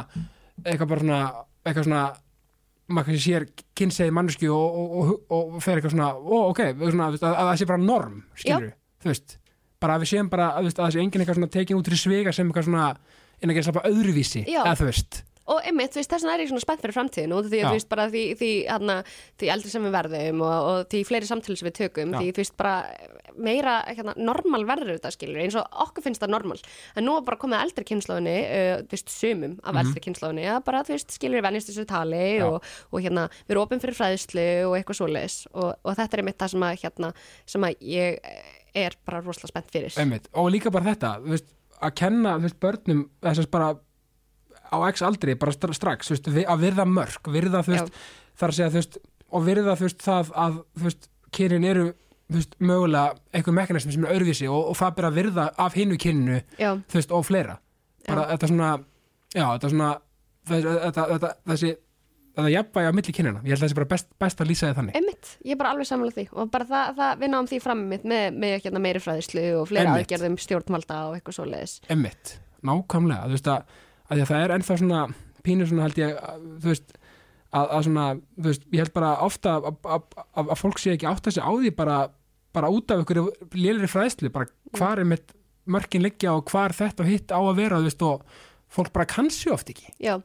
eitthvað 0.64 0.93
bara 0.93 1.03
svona 1.03 1.22
eitthvað 1.64 1.88
svona 1.89 2.03
maður 2.91 3.09
kannski 3.09 3.23
sér 3.23 3.45
kynsegi 3.77 4.13
mannsku 4.13 4.49
og, 4.51 4.77
og, 4.79 5.11
og, 5.13 5.36
og, 5.38 5.59
fer 5.63 5.79
eitthvað 5.79 5.95
svona 5.95 6.09
ó, 6.19 6.38
ok, 6.49 6.61
svona, 6.81 7.09
að, 7.13 7.25
að 7.29 7.49
það 7.49 7.59
sé 7.61 7.67
bara 7.69 7.84
norm 7.84 8.17
skilur 8.36 8.71
þú 9.03 9.11
veist, 9.11 9.38
bara 9.84 9.97
að 9.97 10.03
við 10.03 10.11
séum 10.13 10.31
bara 10.31 10.49
að, 10.57 10.69
að 10.71 10.79
það 10.81 10.95
sé 10.95 11.03
enginn 11.03 11.23
eitthvað 11.23 11.39
svona 11.39 11.53
tekin 11.53 11.79
út 11.79 11.91
í 11.91 11.99
svega 11.99 12.34
sem 12.36 12.49
eitthvað 12.49 12.67
svona 12.67 12.89
innan 13.39 13.57
gerð 13.57 13.69
slappa 13.69 13.86
öðruvísi 13.89 14.43
Já. 14.43 14.61
eða 14.65 14.75
þú 14.81 14.89
veist, 14.89 15.21
og 15.51 15.59
einmitt, 15.67 15.91
þú 15.93 15.99
veist, 15.99 16.11
þess 16.11 16.23
vegna 16.23 16.35
er 16.37 16.43
ég 16.43 16.51
svona 16.51 16.63
spennt 16.63 16.83
fyrir 16.83 16.95
framtíðinu 16.95 17.37
út 17.39 17.47
af 17.47 17.51
því 17.51 17.61
þú 17.63 17.73
veist 17.75 17.89
bara 17.91 18.05
því, 18.11 18.23
því, 18.39 18.51
hana, 18.69 18.95
því 19.41 19.49
eldri 19.55 19.71
sem 19.73 19.83
við 19.87 19.95
verðum 19.97 20.43
og, 20.45 20.69
og 20.69 20.87
því 20.93 21.01
fleiri 21.09 21.29
samtölu 21.29 21.59
sem 21.59 21.67
við 21.67 21.75
tökum 21.81 22.13
Já. 22.13 22.19
því 22.19 22.29
þú 22.29 22.43
veist 22.43 22.55
bara 22.59 22.75
meira 23.33 23.75
hérna, 23.89 24.13
normal 24.17 24.63
verður 24.69 24.93
þetta 24.95 25.11
skilur 25.15 25.41
eins 25.43 25.57
og 25.59 25.79
okkur 25.85 26.05
finnst 26.05 26.23
það 26.23 26.33
normal. 26.35 26.59
En 26.95 27.07
nú 27.07 27.15
er 27.17 27.25
bara 27.27 27.39
komið 27.41 27.65
eldri 27.65 27.87
kynnslóðinni 27.89 28.35
uh, 28.43 28.73
þú 28.85 28.95
veist, 28.95 29.13
sumum 29.13 29.55
af 29.63 29.79
eldri 29.83 30.03
kynnslóðinni 30.07 30.47
að 30.53 30.59
bara 30.67 30.83
þú 30.87 30.95
veist, 30.95 31.15
skilur 31.17 31.39
við 31.39 31.47
vennist 31.47 31.71
þessu 31.71 31.87
tali 31.89 32.25
og, 32.45 32.59
og 32.91 33.03
hérna, 33.03 33.25
við 33.43 33.55
erum 33.55 33.65
opin 33.65 33.83
fyrir 33.83 33.97
fræðslu 33.97 34.47
og 34.69 34.77
eitthvað 34.77 34.99
svoleiðis. 35.01 35.39
Og, 35.53 35.71
og 35.81 35.97
þetta 35.97 36.17
er 36.17 36.23
einmitt 36.23 36.39
það 36.43 36.53
sem 36.53 36.67
að 36.67 36.77
hérna, 36.83 37.11
sem 37.55 37.67
að 37.67 37.87
ég 37.93 38.21
er 38.83 38.97
bara 39.05 39.21
rosalega 39.23 39.51
spennt 39.51 39.73
fyrir. 39.73 39.97
Einmitt, 40.01 40.29
og 40.37 40.51
líka 40.53 40.71
bara 40.73 40.93
þetta 40.93 41.17
þú 41.23 41.33
veist, 41.33 41.49
að 41.83 41.97
kenna 41.99 42.37
þú 42.37 42.47
veist, 42.47 42.61
börnum 42.63 43.03
þess 43.23 43.43
að 43.43 43.51
bara 43.53 43.73
á 44.74 44.78
x 44.89 45.03
aldri 45.05 45.36
bara 45.39 45.53
stra- 45.55 45.76
strax, 45.78 46.09
veist, 46.13 46.28
að 46.28 46.63
virða 46.65 46.86
mörg 46.89 47.30
virða, 47.34 47.61
þú 47.65 47.76
veist, 47.76 47.99
þar 48.39 48.49
að 48.53 48.57
segja 48.59 48.71
þú 48.74 48.80
veist, 48.82 48.97
og 49.34 49.45
virða, 49.47 49.76
þú 49.80 49.88
veist, 49.88 50.01
það 50.05 50.34
að 50.45 50.57
þú 50.80 50.88
veist, 50.89 51.09
kynin 51.34 51.67
eru, 51.69 51.86
þú 52.30 52.39
veist, 52.39 52.57
mögulega 52.59 53.15
einhver 53.34 53.57
mekanismi 53.59 53.93
sem 53.95 54.05
er 54.09 54.15
öðruvísi 54.17 54.49
og, 54.49 54.71
og 54.74 54.78
það 54.82 54.95
byrja 54.97 55.11
að 55.13 55.19
virða 55.21 55.47
af 55.67 55.78
hinu 55.78 55.97
kyninu, 56.01 56.41
Já, 56.57 56.74
þú 56.89 56.99
veist, 56.99 57.13
og 57.13 57.26
fleira. 57.30 57.59
Bara 58.07 58.28
þetta 58.34 58.49
svona, 58.51 58.71
já, 59.34 59.45
þetta 59.55 59.69
svona 59.74 59.89
þess, 60.49 60.69
þetta, 60.84 61.07
þetta, 61.13 61.34
þessi 61.53 61.74
þetta 62.34 62.49
jafnvægi 62.49 62.89
á 62.89 62.97
milli 62.97 63.13
kynina, 63.13 63.41
ég 63.45 63.53
held 63.53 63.61
að 63.61 63.67
þessi 63.67 63.78
bara 63.78 63.88
best, 63.93 64.07
best 64.19 64.39
að 64.41 64.47
lýsa 64.49 64.69
þið 64.71 64.78
þannig, 64.80 64.95
Einmitt, 64.97 65.28
ég 65.45 65.53
er 65.53 65.59
bara 65.59 65.71
alveg 65.76 65.86
sammála 65.89 66.15
því 66.15 66.24
og 66.34 66.49
bara 66.55 66.65
það, 66.71 66.88
það 66.97 67.19
við 67.21 67.30
náum 67.34 67.49
því 67.51 67.59
fram 67.61 67.84
mitt 67.91 68.07
með, 68.09 68.24
með 68.41 68.55
hérna, 68.63 68.82
meiri 68.82 69.01
fræðislu 69.03 69.43
og 69.59 69.69
Einmitt. 69.69 69.91
aðgerðum 70.01 70.38
stjórnvalda 70.41 70.97
og 71.11 71.17
eitthvað 71.19 71.38
svoleiðis. 71.38 71.76
emmitt 71.93 72.34
nákvæmlega, 72.65 73.28
þú 73.30 73.38
veist 73.38 73.51
að, 73.53 73.78
að, 74.09 74.17
því 74.17 74.23
að 74.23 74.31
það 74.31 74.43
er 74.43 74.55
ennþá 74.57 74.79
svona 74.81 75.03
pínu 75.43 75.67
svona 75.69 75.87
held 75.87 76.01
ég 76.01 76.17
þú 76.63 76.71
veist, 76.71 76.97
að, 77.51 77.65
að 77.65 77.85
svona 77.87 78.07
þú 78.15 78.49
veist, 78.49 78.67
ég 78.71 78.83
held 78.83 78.93
bara 78.95 79.13
ofta 79.25 79.55
að, 79.59 79.71
að, 79.83 80.19
að, 80.41 80.53
fólk 80.59 80.81
sé 80.81 80.95
ekki 80.95 81.09
átt 81.09 81.29
að 81.29 81.37
segja 81.37 81.47
á 81.47 81.51
því 81.53 81.73
bara, 81.77 81.99
bara 82.55 82.73
út 82.73 82.93
af 82.93 83.03
ykkur 83.03 83.23
lélir 83.57 83.91
fræðslu 83.91 84.31
bara 84.33 84.51
hvar 84.77 85.01
er 85.03 85.09
mitt 85.09 85.35
mörkin 85.69 86.03
liggja 86.03 86.35
og 86.35 86.49
hvar 86.51 86.75
þetta 86.75 87.07
hitt 87.07 87.31
á 87.31 87.39
að 87.39 87.57
vera 87.61 87.79
þú 87.79 87.89
veist, 87.89 88.03
og 88.03 88.23
fólk 88.73 88.93
bara 88.95 89.09
kannski 89.09 89.51
oft 89.53 89.69
ekki. 89.71 89.93
Já, 90.01 90.17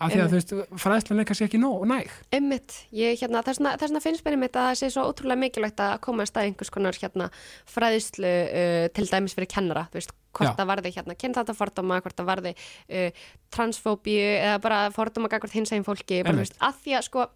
af 0.00 0.12
því 0.12 0.20
að 0.22 0.30
þú 0.32 0.38
veist, 0.38 0.52
fræðslan 0.80 1.20
er 1.20 1.28
kannski 1.28 1.46
ekki 1.46 1.60
nóg, 1.60 1.84
næg. 1.90 2.12
Einmitt, 2.32 2.76
ég 2.96 3.20
hérna, 3.20 3.42
þessna, 3.44 3.74
þessna 3.80 4.00
finnst 4.04 4.24
mér 4.24 4.36
einmitt 4.36 4.56
að 4.56 4.68
það 4.70 4.78
sé 4.80 4.90
svo 4.94 5.04
ótrúlega 5.10 5.42
mikilvægt 5.42 5.82
að 5.84 5.96
koma 6.06 6.24
að 6.24 6.30
stað 6.32 6.48
einhvers 6.48 6.72
konar 6.72 6.98
hérna 7.00 7.28
fræðislu 7.68 8.30
uh, 8.30 8.86
til 8.96 9.06
dæmis 9.10 9.36
fyrir 9.36 9.50
kennara, 9.52 9.86
þú 9.92 10.00
veist, 10.00 10.14
hvort 10.36 10.56
það 10.56 10.70
varði 10.70 10.94
hérna 10.94 11.16
kynþáttafordóma, 11.20 12.00
hvort 12.04 12.16
það 12.16 12.30
varði 12.30 12.54
uh, 12.56 13.24
transfóbíu 13.52 14.28
eða 14.38 14.60
bara 14.64 14.80
fordóma 14.94 15.30
gagvart 15.32 15.56
hins 15.58 15.74
eginn 15.74 15.86
fólki, 15.86 16.22
bara, 16.24 16.38
veist, 16.40 16.56
að 16.64 16.80
því 16.84 16.96
að 16.96 17.06
sko 17.10 17.26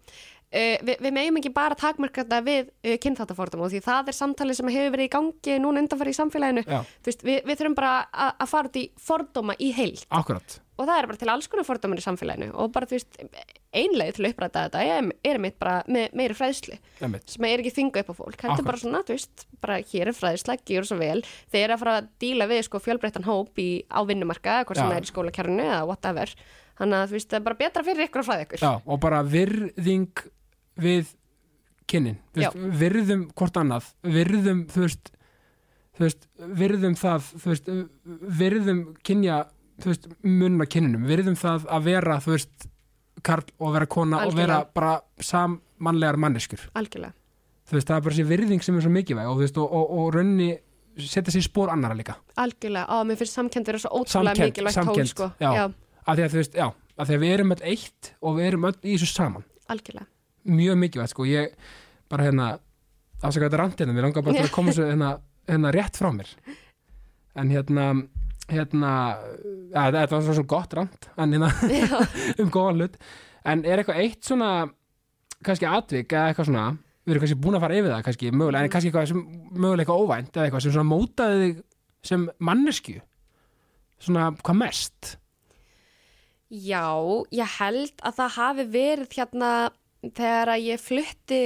Uh, 0.55 0.75
við, 0.87 0.99
við 1.03 1.15
meðum 1.17 1.39
ekki 1.41 1.51
bara 1.55 1.75
takmarka 1.75 2.23
þetta 2.23 2.41
við 2.45 2.69
uh, 2.69 2.93
kynþáttafordóma 3.03 3.67
og 3.67 3.73
því 3.73 3.81
það 3.83 4.11
er 4.11 4.15
samtalið 4.19 4.59
sem 4.61 4.69
hefur 4.71 4.93
verið 4.93 5.09
í 5.09 5.13
gangi 5.17 5.57
núna 5.59 5.83
undanfæri 5.83 6.13
í 6.13 6.19
samfélaginu. 6.19 6.63
Veist, 7.05 7.25
við, 7.27 7.41
við 7.43 7.59
þurfum 7.59 7.75
bara 7.81 7.95
að, 8.13 8.45
fara 8.53 8.71
út 8.71 8.79
í 8.79 8.85
fordóma 9.09 9.57
í 9.59 9.73
heild. 9.75 10.05
Akkurat, 10.15 10.59
og 10.75 10.87
það 10.87 10.97
er 11.01 11.09
bara 11.11 11.21
til 11.21 11.31
alls 11.33 11.51
konar 11.51 11.67
fordómar 11.67 11.99
í 11.99 12.05
samfélaginu. 12.05 12.49
Og 12.55 12.71
bara 12.75 12.87
þú 12.87 12.97
veist, 12.97 13.19
einleið 13.75 14.15
til 14.15 14.25
að 14.25 14.33
uppræta 14.33 14.65
þetta 14.67 14.83
er, 14.87 15.07
er 15.27 15.39
mitt 15.43 15.57
bara 15.59 15.77
með 15.91 16.15
meiri 16.15 16.35
fræðslu. 16.37 16.77
Einmitt. 17.03 17.31
sem 17.31 17.47
er 17.47 17.63
ekki 17.63 17.73
þinga 17.75 18.03
upp 18.03 18.11
á 18.11 18.15
fólk. 18.19 18.37
Þetta 18.41 18.59
er 18.61 18.67
bara 18.69 18.81
svona, 18.81 19.01
þú 19.07 19.17
veist, 19.17 19.47
bara 19.63 19.79
hér 19.91 20.11
er 20.11 20.17
fræðsla 20.17 20.57
gjör 20.65 20.87
svo 20.87 20.99
vel, 20.99 21.17
þeir 21.51 21.63
eru 21.65 21.75
að 21.75 21.81
fara 21.83 21.97
að 21.99 22.11
díla 22.23 22.47
við 22.51 22.61
sko 22.67 22.81
fjölbreyttan 22.83 23.27
hóp 23.27 23.59
í, 23.61 23.69
á 23.91 23.99
vinnumarka 24.07 24.61
hvort 24.63 24.79
sem 24.79 24.87
það 24.87 25.01
er 25.01 25.07
í 25.07 25.11
skólakjærnu 25.11 25.65
eða 25.65 25.81
whatever. 25.89 26.35
Þannig 26.75 27.01
að 27.01 27.11
þú 27.11 27.15
veist, 27.15 27.29
það 27.31 27.39
er 27.39 27.45
bara 27.45 27.59
betra 27.59 27.85
fyrir 27.87 28.07
ykkur 28.07 28.21
að 28.21 28.29
fræða 28.29 28.45
ykkur. 28.45 28.63
Já, 28.65 28.71
og 28.83 29.03
bara 29.03 29.21
virðing 29.23 30.25
við 30.81 31.13
kynnin. 31.89 32.17
Veist, 32.35 32.57
virðum 32.79 33.25
hvort 33.37 33.57
annað 33.61 33.89
virðum, 34.15 34.63
þú 34.71 34.85
veist, 34.85 35.11
þú 35.95 36.05
veist 36.05 36.29
virðum 36.61 36.95
það, 36.99 37.27
þú 37.33 37.51
veist 37.51 37.69
virðum 38.41 38.81
kynja, 39.05 39.41
þú 39.81 39.91
veist 39.91 40.07
munna 40.25 40.67
kynninum, 40.69 41.05
virðum 41.09 41.37
það 41.39 41.67
að 41.77 41.89
vera 41.89 42.19
þú 42.23 42.35
veist, 42.35 42.69
karl 43.25 43.45
og 43.57 43.75
vera 43.77 43.89
kona 43.89 44.23
og 44.25 44.35
vera 44.37 44.61
Algjörlega. 44.61 44.73
bara 44.75 45.25
sammannlegar 45.29 46.19
manneskjur, 46.21 46.67
algjörlega, 46.77 47.15
þú 47.69 47.77
veist, 47.77 47.89
það 47.89 47.97
er 47.97 48.07
bara 48.07 48.17
þessi 48.17 48.29
virðing 48.31 48.65
sem 48.65 48.77
er 48.77 48.85
svo 48.85 48.93
mikilvæg 48.93 49.31
og 49.31 49.37
þú 49.37 49.45
veist, 49.45 49.61
og, 49.61 49.75
og, 49.79 49.93
og 49.99 50.09
raunni 50.17 50.49
setja 50.95 51.33
sér 51.35 51.43
spór 51.43 51.73
annara 51.73 51.97
líka. 51.97 52.17
Algjörlega, 52.39 52.87
á, 52.87 52.97
mér 53.07 53.19
finnst 53.19 53.37
samkend 53.37 53.71
vera 53.71 53.81
svo 53.83 54.01
ótrúlega 54.01 54.49
mikilvægt 54.49 54.81
tól 54.81 55.09
sko, 55.11 55.31
já. 55.41 55.49
já, 55.51 55.65
af 56.05 56.17
því 56.17 56.27
að 56.27 56.35
þú 56.35 56.41
veist, 56.41 56.59
já, 56.59 56.67
af 56.95 57.09
því 57.09 57.17
að 57.17 57.25
við 57.25 57.37
erum 57.37 57.55
öll 57.55 57.65
eitt 57.71 58.11
og 58.21 58.37
við 58.37 58.51
erum 58.51 58.69
öll 58.71 58.77
í 58.79 58.95
þessu 58.95 59.11
saman. 59.11 59.47
Algjörlega 59.71 60.07
mjög 60.45 60.79
mikilvægt 60.81 61.13
sko, 61.13 61.25
ég 61.29 61.55
bara 62.11 62.27
hérna 62.27 62.51
afsaka 63.21 63.47
þetta 63.47 63.61
rant 63.61 63.81
hérna, 63.81 63.95
mér 63.95 64.07
langar 64.07 64.25
bara 64.25 64.37
til 64.37 64.47
að 64.47 64.53
koma 64.55 64.75
svo 64.75 64.87
hérna, 64.89 65.15
hérna 65.49 65.73
rétt 65.75 65.99
frá 65.99 66.11
mér. 66.13 66.31
En 67.35 67.51
hérna 67.51 67.89
hérna, 68.51 68.91
ja, 69.73 69.87
þetta 69.89 70.13
var 70.13 70.25
svona 70.27 70.47
gott 70.49 70.73
rant 70.77 71.07
en 71.17 71.33
hérna 71.33 71.49
um 72.41 72.51
góðan 72.53 72.81
hlut. 72.81 72.97
En 73.45 73.65
er 73.65 73.81
eitthvað 73.81 74.01
eitt 74.03 74.25
svona 74.25 74.51
kannski 75.45 75.67
atvik 75.69 76.13
eða 76.13 76.31
eitthvað 76.31 76.49
svona 76.51 76.67
við 77.05 77.13
erum 77.13 77.23
kannski 77.23 77.41
búin 77.41 77.57
að 77.57 77.65
fara 77.65 77.77
yfir 77.79 77.93
það 77.93 78.05
kannski 78.07 78.31
mögulega, 78.33 78.65
en 78.65 78.73
kannski 78.73 78.89
eitthvað 78.89 79.11
sem 79.11 79.19
mögulega 79.53 79.83
eitthvað 79.83 80.05
óvænt 80.05 80.31
eða 80.37 80.47
eitthvað 80.47 80.65
sem 80.65 80.73
svona 80.73 80.89
mótaði 80.89 81.41
þig 81.43 81.59
sem 82.05 82.25
mannesku 82.49 82.95
svona 84.01 84.31
hvað 84.39 84.59
mest? 84.61 85.11
Já, 86.49 86.85
ég 87.33 87.57
held 87.59 88.05
að 88.05 88.17
það 88.19 88.35
hafi 88.39 88.65
verið 88.73 89.17
hérna 89.19 89.51
þegar 90.15 90.51
að 90.55 90.65
ég 90.65 90.81
flutti 90.81 91.39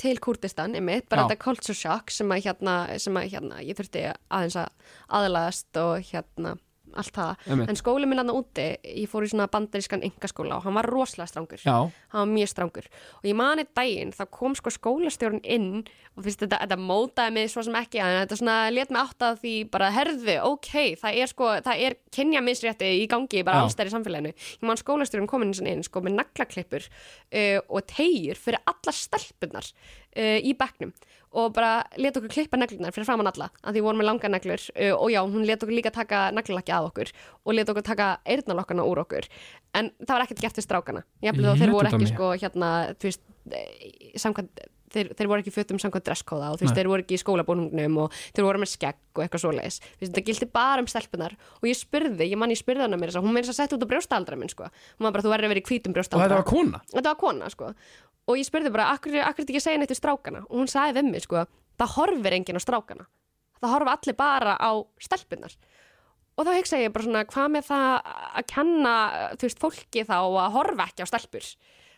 til 0.00 0.14
Kurdistan, 0.22 0.76
einmitt, 0.78 1.08
bara 1.10 1.26
Já. 1.26 1.30
þetta 1.30 1.44
culture 1.44 1.76
shock 1.76 2.14
sem 2.14 2.32
að 2.32 2.44
hérna, 2.46 2.78
sem 3.02 3.18
að 3.20 3.28
hérna 3.34 3.60
ég 3.64 3.78
þurfti 3.78 4.06
aðeins 4.08 4.58
að 4.62 4.94
aðlagast 5.18 5.80
og 5.82 6.08
hérna 6.12 6.56
allt 6.98 7.14
það, 7.14 7.44
Einmitt. 7.46 7.70
en 7.72 7.78
skóli 7.78 8.08
minn 8.08 8.22
aðna 8.22 8.36
úti 8.38 8.66
ég 8.82 9.08
fór 9.10 9.26
í 9.26 9.30
svona 9.32 9.48
bandarískan 9.52 10.04
engaskóla 10.06 10.58
og 10.58 10.66
hann 10.66 10.76
var 10.78 10.88
rosalega 10.88 11.28
strangur. 11.30 11.60
Já, 11.62 11.90
hann 12.14 12.22
var 12.24 12.30
mjög 12.32 12.52
strangur. 12.52 12.88
Og 13.20 13.28
ég 13.28 13.36
mani 13.38 13.66
daginn 13.76 14.14
þá 14.16 14.24
kom 14.30 14.56
sko 14.58 14.72
skólastjórn 14.74 15.42
inn 15.44 15.84
og 16.16 16.24
finnst 16.26 16.42
þetta, 16.42 16.60
þetta 16.64 16.78
mótaði 16.80 17.34
mig 17.36 17.52
svo 17.52 17.64
sem 17.66 17.76
ekki 17.78 18.00
en 18.02 18.16
þetta 18.22 18.40
svona 18.40 18.56
let 18.74 18.90
mig 18.94 19.02
átt 19.02 19.26
að 19.28 19.40
því 19.44 19.54
bara 19.74 19.90
herðu, 19.94 20.36
ok, 20.48 20.72
það 21.02 21.20
er 21.22 21.32
sko 21.32 21.52
það 21.68 21.84
er 21.86 21.98
kynja 22.14 22.42
misrétti 22.44 22.90
í 23.02 23.06
gangi 23.10 23.44
bara 23.46 23.62
Já. 23.62 23.68
allstæri 23.68 23.94
samfélaginu, 23.94 24.34
ég 24.34 24.66
man 24.66 24.80
skólastjórn 24.80 25.30
komin 25.30 25.54
inn 25.54 25.84
sko 25.86 26.02
með 26.04 26.18
naglaklippur 26.18 26.88
uh, 26.88 27.58
og 27.68 27.86
tegjur 27.90 28.40
fyrir 28.40 28.62
alla 28.66 28.94
stelpunar 28.94 29.68
uh, 29.68 30.38
í 30.42 30.54
bekknum 30.58 30.92
og 31.32 31.52
bara 31.56 31.82
let 32.00 32.16
okkur 32.16 32.32
klippa 32.32 32.60
neglunar 32.60 32.94
fyrir 32.94 33.08
framann 33.08 33.28
alla 33.30 33.50
að 33.62 33.76
því 33.76 33.84
vorum 33.84 34.02
með 34.02 34.08
langa 34.10 34.32
neglur 34.32 34.64
uh, 34.72 34.94
og 34.96 35.12
já, 35.12 35.20
hún 35.24 35.44
let 35.48 35.62
okkur 35.64 35.76
líka 35.76 35.92
taka 35.94 36.28
naglalakki 36.36 36.74
að 36.74 36.88
okkur 36.92 37.12
og 37.44 37.58
let 37.58 37.72
okkur 37.72 37.86
taka 37.86 38.08
eyrnalokkana 38.28 38.86
úr 38.88 39.02
okkur. 39.04 39.28
En 39.76 39.92
það 40.00 40.14
var 40.14 40.26
ekkert 40.26 40.42
gert 40.46 40.58
til 40.58 40.64
strákana. 40.64 41.04
Jafnvel 41.24 41.50
þó 41.50 41.62
þeir 41.62 41.76
voru 41.76 41.92
ekki 41.92 42.10
sko 42.10 42.32
hérna, 42.38 42.72
þú 42.96 43.10
veist, 43.10 43.24
eh, 43.52 44.18
samkvæmt 44.18 44.66
þeir, 44.92 45.10
þeir 45.16 45.28
voru 45.30 45.42
ekki 45.42 45.52
fötum 45.52 45.80
samkvæmt 45.82 46.06
dresskóða 46.06 46.50
og 46.52 46.58
þú 46.58 46.66
veist, 46.66 46.76
þeir 46.78 46.90
voru 46.90 47.04
ekki 47.04 47.16
í 47.18 47.22
skólabúningnum 47.22 47.98
og 48.04 48.18
þeir 48.36 48.46
voru 48.46 48.62
með 48.62 48.72
skegg 48.72 48.98
og 49.18 49.24
eitthvað 49.24 49.44
svoleiðis. 49.44 49.78
Þú 49.84 50.02
veist, 50.02 50.12
þetta 50.12 50.24
gildi 50.28 50.48
bara 50.58 50.84
um 50.84 50.90
stelpunar 50.90 51.36
og 51.36 51.68
ég 51.68 51.78
spurði, 51.78 52.28
ég 52.30 52.40
man 52.40 52.54
ég 52.54 52.60
spurði 52.60 52.86
hana 52.86 53.00
mér 53.00 53.14
hún 53.18 53.34
meira 53.34 53.50
að 53.52 53.58
setja 53.58 53.76
út 53.76 53.84
á 53.84 53.90
brjóstaldra 53.90 54.38
minn 54.40 54.52
sko, 54.52 54.68
hún 54.98 55.08
var 55.08 55.16
bara, 55.16 55.26
þú 55.26 55.32
verður 55.34 55.48
að 55.48 55.54
vera 55.54 55.62
í 55.62 55.68
hvítum 55.68 55.92
og 55.92 55.98
brjóstaldra 55.98 56.28
þetta 56.28 56.40
var 56.40 56.48
kona? 56.48 56.82
Þetta 56.94 57.12
var 57.12 57.20
kona 57.20 57.50
sko 57.52 57.72
og 58.28 58.38
ég 58.38 58.46
spurði 58.46 58.72
bara, 58.74 58.90
akkur, 58.94 59.16
er 59.16 59.32
þetta 59.32 59.48
ekki 59.48 59.62
að 59.62 59.66
segja 59.66 59.80
neitt 59.80 59.94
við 59.94 60.00
strákana? 60.02 60.44
Og 60.48 60.60
hún 60.60 60.70
sagði 60.70 60.98
við 60.98 61.10
mig 61.12 61.24
sko, 61.24 61.46
það 61.80 61.94
horfir 61.96 62.36
enginn 62.36 62.60
á 62.60 62.62
strákana. 62.62 63.08
Það 63.58 63.74
horfa 63.74 63.94
allir 63.96 64.18
bara 64.18 64.54
á 64.60 64.70
stelpunar 65.02 65.56
og 66.38 66.46
þá 66.46 66.52
hugsa 66.54 66.78
ég 66.78 66.92
bara 66.94 67.04
svona, 67.04 67.24
hvað 67.26 67.48
með 67.50 67.64
það 67.66 68.12
að 68.38 68.44
kenna, 68.52 68.92
þú 69.34 69.48
veist, 69.48 69.62
fólki 69.64 70.04
þá 70.06 70.16
að 70.20 70.52
horfa 70.54 70.86
ekki 70.86 71.02
á 71.02 71.10
stelpur 71.10 71.48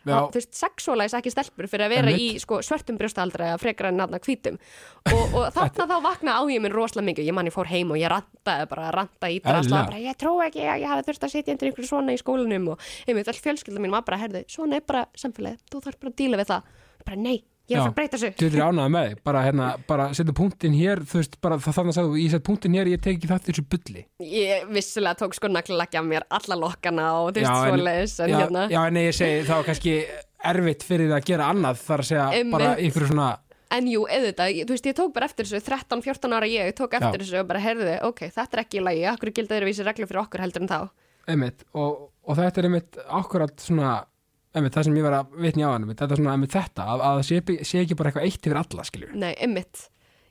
þú 0.05 0.39
veist, 0.39 0.51
sexualæs 0.57 1.15
ekki 1.17 1.33
stelpur 1.33 1.69
fyrir 1.71 1.85
að 1.87 1.93
vera 1.95 2.13
í 2.15 2.27
sko, 2.41 2.61
svörtum 2.65 2.97
brjóstaldra 2.99 3.51
eða 3.51 3.59
frekar 3.61 3.91
en 3.91 3.99
nafna 4.01 4.21
hvítum. 4.23 4.57
Og, 5.11 5.35
og 5.37 5.47
þarna 5.57 5.87
þá 5.91 5.95
vakna 6.05 6.37
á 6.37 6.41
ég 6.51 6.63
minn 6.63 6.75
rosalega 6.75 7.09
mikið, 7.11 7.29
ég 7.29 7.37
man 7.37 7.49
ég 7.49 7.55
fór 7.55 7.69
heim 7.71 7.93
og 7.93 8.01
ég 8.01 8.11
rantaði 8.11 8.67
bara, 8.71 8.89
rantaði 8.95 9.37
í 9.37 9.43
drasla 9.45 9.85
bara, 9.89 10.01
ég 10.01 10.19
trú 10.19 10.35
ekki 10.45 10.65
að 10.65 10.83
ég 10.85 10.93
hafi 10.93 11.07
þurft 11.09 11.27
að 11.27 11.37
undir 11.41 11.71
einhverju 11.71 11.91
svona 11.91 12.15
í 12.15 12.21
skólanum. 12.21 12.73
Og 12.73 12.89
einmitt 13.07 13.31
all 13.31 13.41
fjölskylda 13.45 13.83
mín 13.83 13.93
var 13.93 14.05
bara, 14.07 14.21
herðu, 14.21 14.45
svona 14.51 14.79
er 14.79 14.85
bara 14.87 15.05
samfélagið, 15.17 15.65
þú 15.71 15.85
þarf 15.85 16.01
bara 16.01 16.13
að 16.13 16.19
díla 16.23 16.41
við 16.41 16.53
það. 16.53 16.75
Bara, 17.01 17.21
nei, 17.21 17.37
ég 17.71 17.77
er 17.77 17.81
að 17.81 17.85
fara 17.85 17.91
að 17.91 17.97
breyta 17.99 18.17
þessu 18.17 18.31
Þú 18.41 18.49
er 18.51 18.63
ánægð 18.67 18.89
með 18.95 19.05
þig, 19.09 19.21
bara 19.29 19.43
hérna, 19.47 19.67
bara 19.87 20.07
setja 20.17 20.35
punktin 20.41 20.75
hér, 20.77 21.03
þú 21.07 21.19
veist, 21.21 21.37
bara 21.41 21.57
það 21.63 21.77
þannig 21.79 21.93
að 21.93 21.97
sagði, 21.99 22.23
ég 22.25 22.31
set 22.35 22.43
punktin 22.47 22.75
hér, 22.77 22.91
ég 22.91 23.01
tek 23.05 23.15
ekki 23.17 23.29
það 23.31 23.45
þessu 23.49 23.63
bulli. 23.71 24.03
ég 24.31 24.65
vissulega 24.75 25.19
tók 25.23 25.37
sko 25.39 25.47
naglalakki 25.51 25.97
af 26.01 26.05
mér 26.11 26.27
alla 26.29 26.57
lokkana 26.65 27.07
og 27.21 27.31
þú 27.31 27.41
veist 27.41 27.51
en- 27.51 27.71
svoleiðis 27.71 28.17
en 28.25 28.29
já, 28.35 28.37
hérna 28.43 28.65
já, 28.71 28.81
en 28.87 28.99
ég 29.01 29.15
segi 29.15 29.45
þá 29.47 29.55
kannski 29.69 29.95
erfitt 30.51 30.83
fyrir 30.83 31.09
það 31.11 31.19
að 31.21 31.25
gera 31.31 31.49
annað 31.53 31.81
þar 31.85 32.01
að 32.03 32.09
segja 32.11 32.27
Einmitt. 32.33 32.51
bara 32.57 32.75
ykkur 32.77 33.07
svona, 33.13 33.29
En 33.71 33.85
jú, 33.87 34.01
auðvitað, 34.03 34.49
ég- 34.51 34.65
þú 34.67 34.73
veist, 34.75 34.87
ég 34.89 34.95
tók 34.97 35.13
bara 35.15 35.25
eftir 35.29 35.45
þessu 35.47 35.61
13-14 35.63 36.33
ára 36.35 36.47
ég, 36.51 36.73
tók 36.75 36.91
eftir 36.97 37.21
Já. 37.21 37.23
þessu 37.23 37.39
og 37.39 37.47
bara 37.47 37.59
heyrði, 37.63 37.93
ok, 38.03 38.19
þetta 38.35 38.57
er 38.57 38.61
ekki 38.65 38.79
í 38.81 38.83
lagi, 38.83 39.05
akkur 39.07 39.31
gildi 39.31 39.55
öðruvísi 39.55 39.85
reglur 39.87 40.07
fyrir 40.09 40.19
okkur 40.25 40.41
heldur 40.43 40.61
en 40.65 40.67
þá 40.67 40.89
einmitt, 41.31 41.63
og, 41.73 42.09
og 42.27 42.35
þetta 42.35 42.57
er 42.59 42.67
einmitt 42.67 42.97
akkurat 43.07 43.55
svona, 43.63 43.93
einmitt, 44.55 44.75
það 44.75 44.87
sem 44.87 44.99
ég 44.99 45.07
var 45.07 45.17
að 45.21 45.39
vitni 45.45 45.65
á 45.65 45.69
hann, 45.71 45.85
einmitt, 45.85 45.99
þetta 46.01 46.15
er 46.15 46.21
svona, 46.21 46.35
einmitt 46.35 46.55
þetta, 46.57 46.85
að, 46.93 47.05
að 47.07 47.21
það 47.21 47.25
sé, 47.29 47.57
sé 47.71 47.81
ekki 47.85 47.97
bara 47.99 48.11
eitthvað 48.11 48.27
eitt 48.27 48.47
yfir 48.49 48.61
alla, 48.61 48.87
skiljur. 48.87 49.17
Nei, 49.21 49.33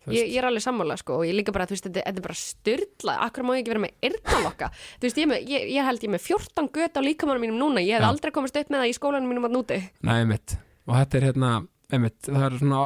Þú 0.00 0.14
ég, 0.16 0.30
ég 0.32 0.40
er 0.40 0.46
alveg 0.48 0.62
sammála 0.64 0.94
sko 0.96 1.18
og 1.20 1.26
ég 1.28 1.34
líka 1.36 1.52
bara, 1.52 1.66
þú 1.68 1.74
veist, 1.76 1.86
þetta, 1.86 2.02
þetta 2.06 2.20
er 2.22 2.24
bara 2.24 2.36
styrla 2.40 3.14
akkur 3.26 3.44
má 3.44 3.50
ég 3.52 3.60
ekki 3.60 3.72
vera 3.74 3.82
með 3.82 4.06
yrnalokka 4.08 4.68
þú 4.72 5.04
veist, 5.04 5.18
ég, 5.20 5.28
með, 5.28 5.50
ég, 5.52 5.66
ég 5.74 5.88
held 5.90 6.06
ég 6.06 6.12
með 6.14 6.22
14 6.24 6.70
göt 6.78 6.96
á 6.96 7.00
líkamannum 7.04 7.44
mínum 7.44 7.58
núna, 7.60 7.82
ég 7.84 7.98
hef 7.98 8.06
Já. 8.06 8.08
aldrei 8.08 8.32
komist 8.32 8.56
upp 8.56 8.72
með 8.72 8.80
það 8.80 8.92
í 8.92 8.94
skólanum 8.96 9.28
mínum 9.28 9.48
að 9.50 9.56
núti 9.58 9.78
Nei, 10.08 10.14
einmitt, 10.22 10.56
og 10.88 10.96
þetta 10.96 11.20
er 11.20 11.26
hérna, 11.28 11.50
einmitt, 11.92 12.16
það 12.30 12.46
er 12.46 12.56
svona, 12.62 12.80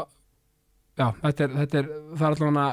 já, 0.98 1.06
þetta 1.22 1.46
er, 1.46 1.54
þetta 1.60 1.80
er, 1.80 1.92
það 2.02 2.26
er 2.26 2.34
allavega, 2.34 2.66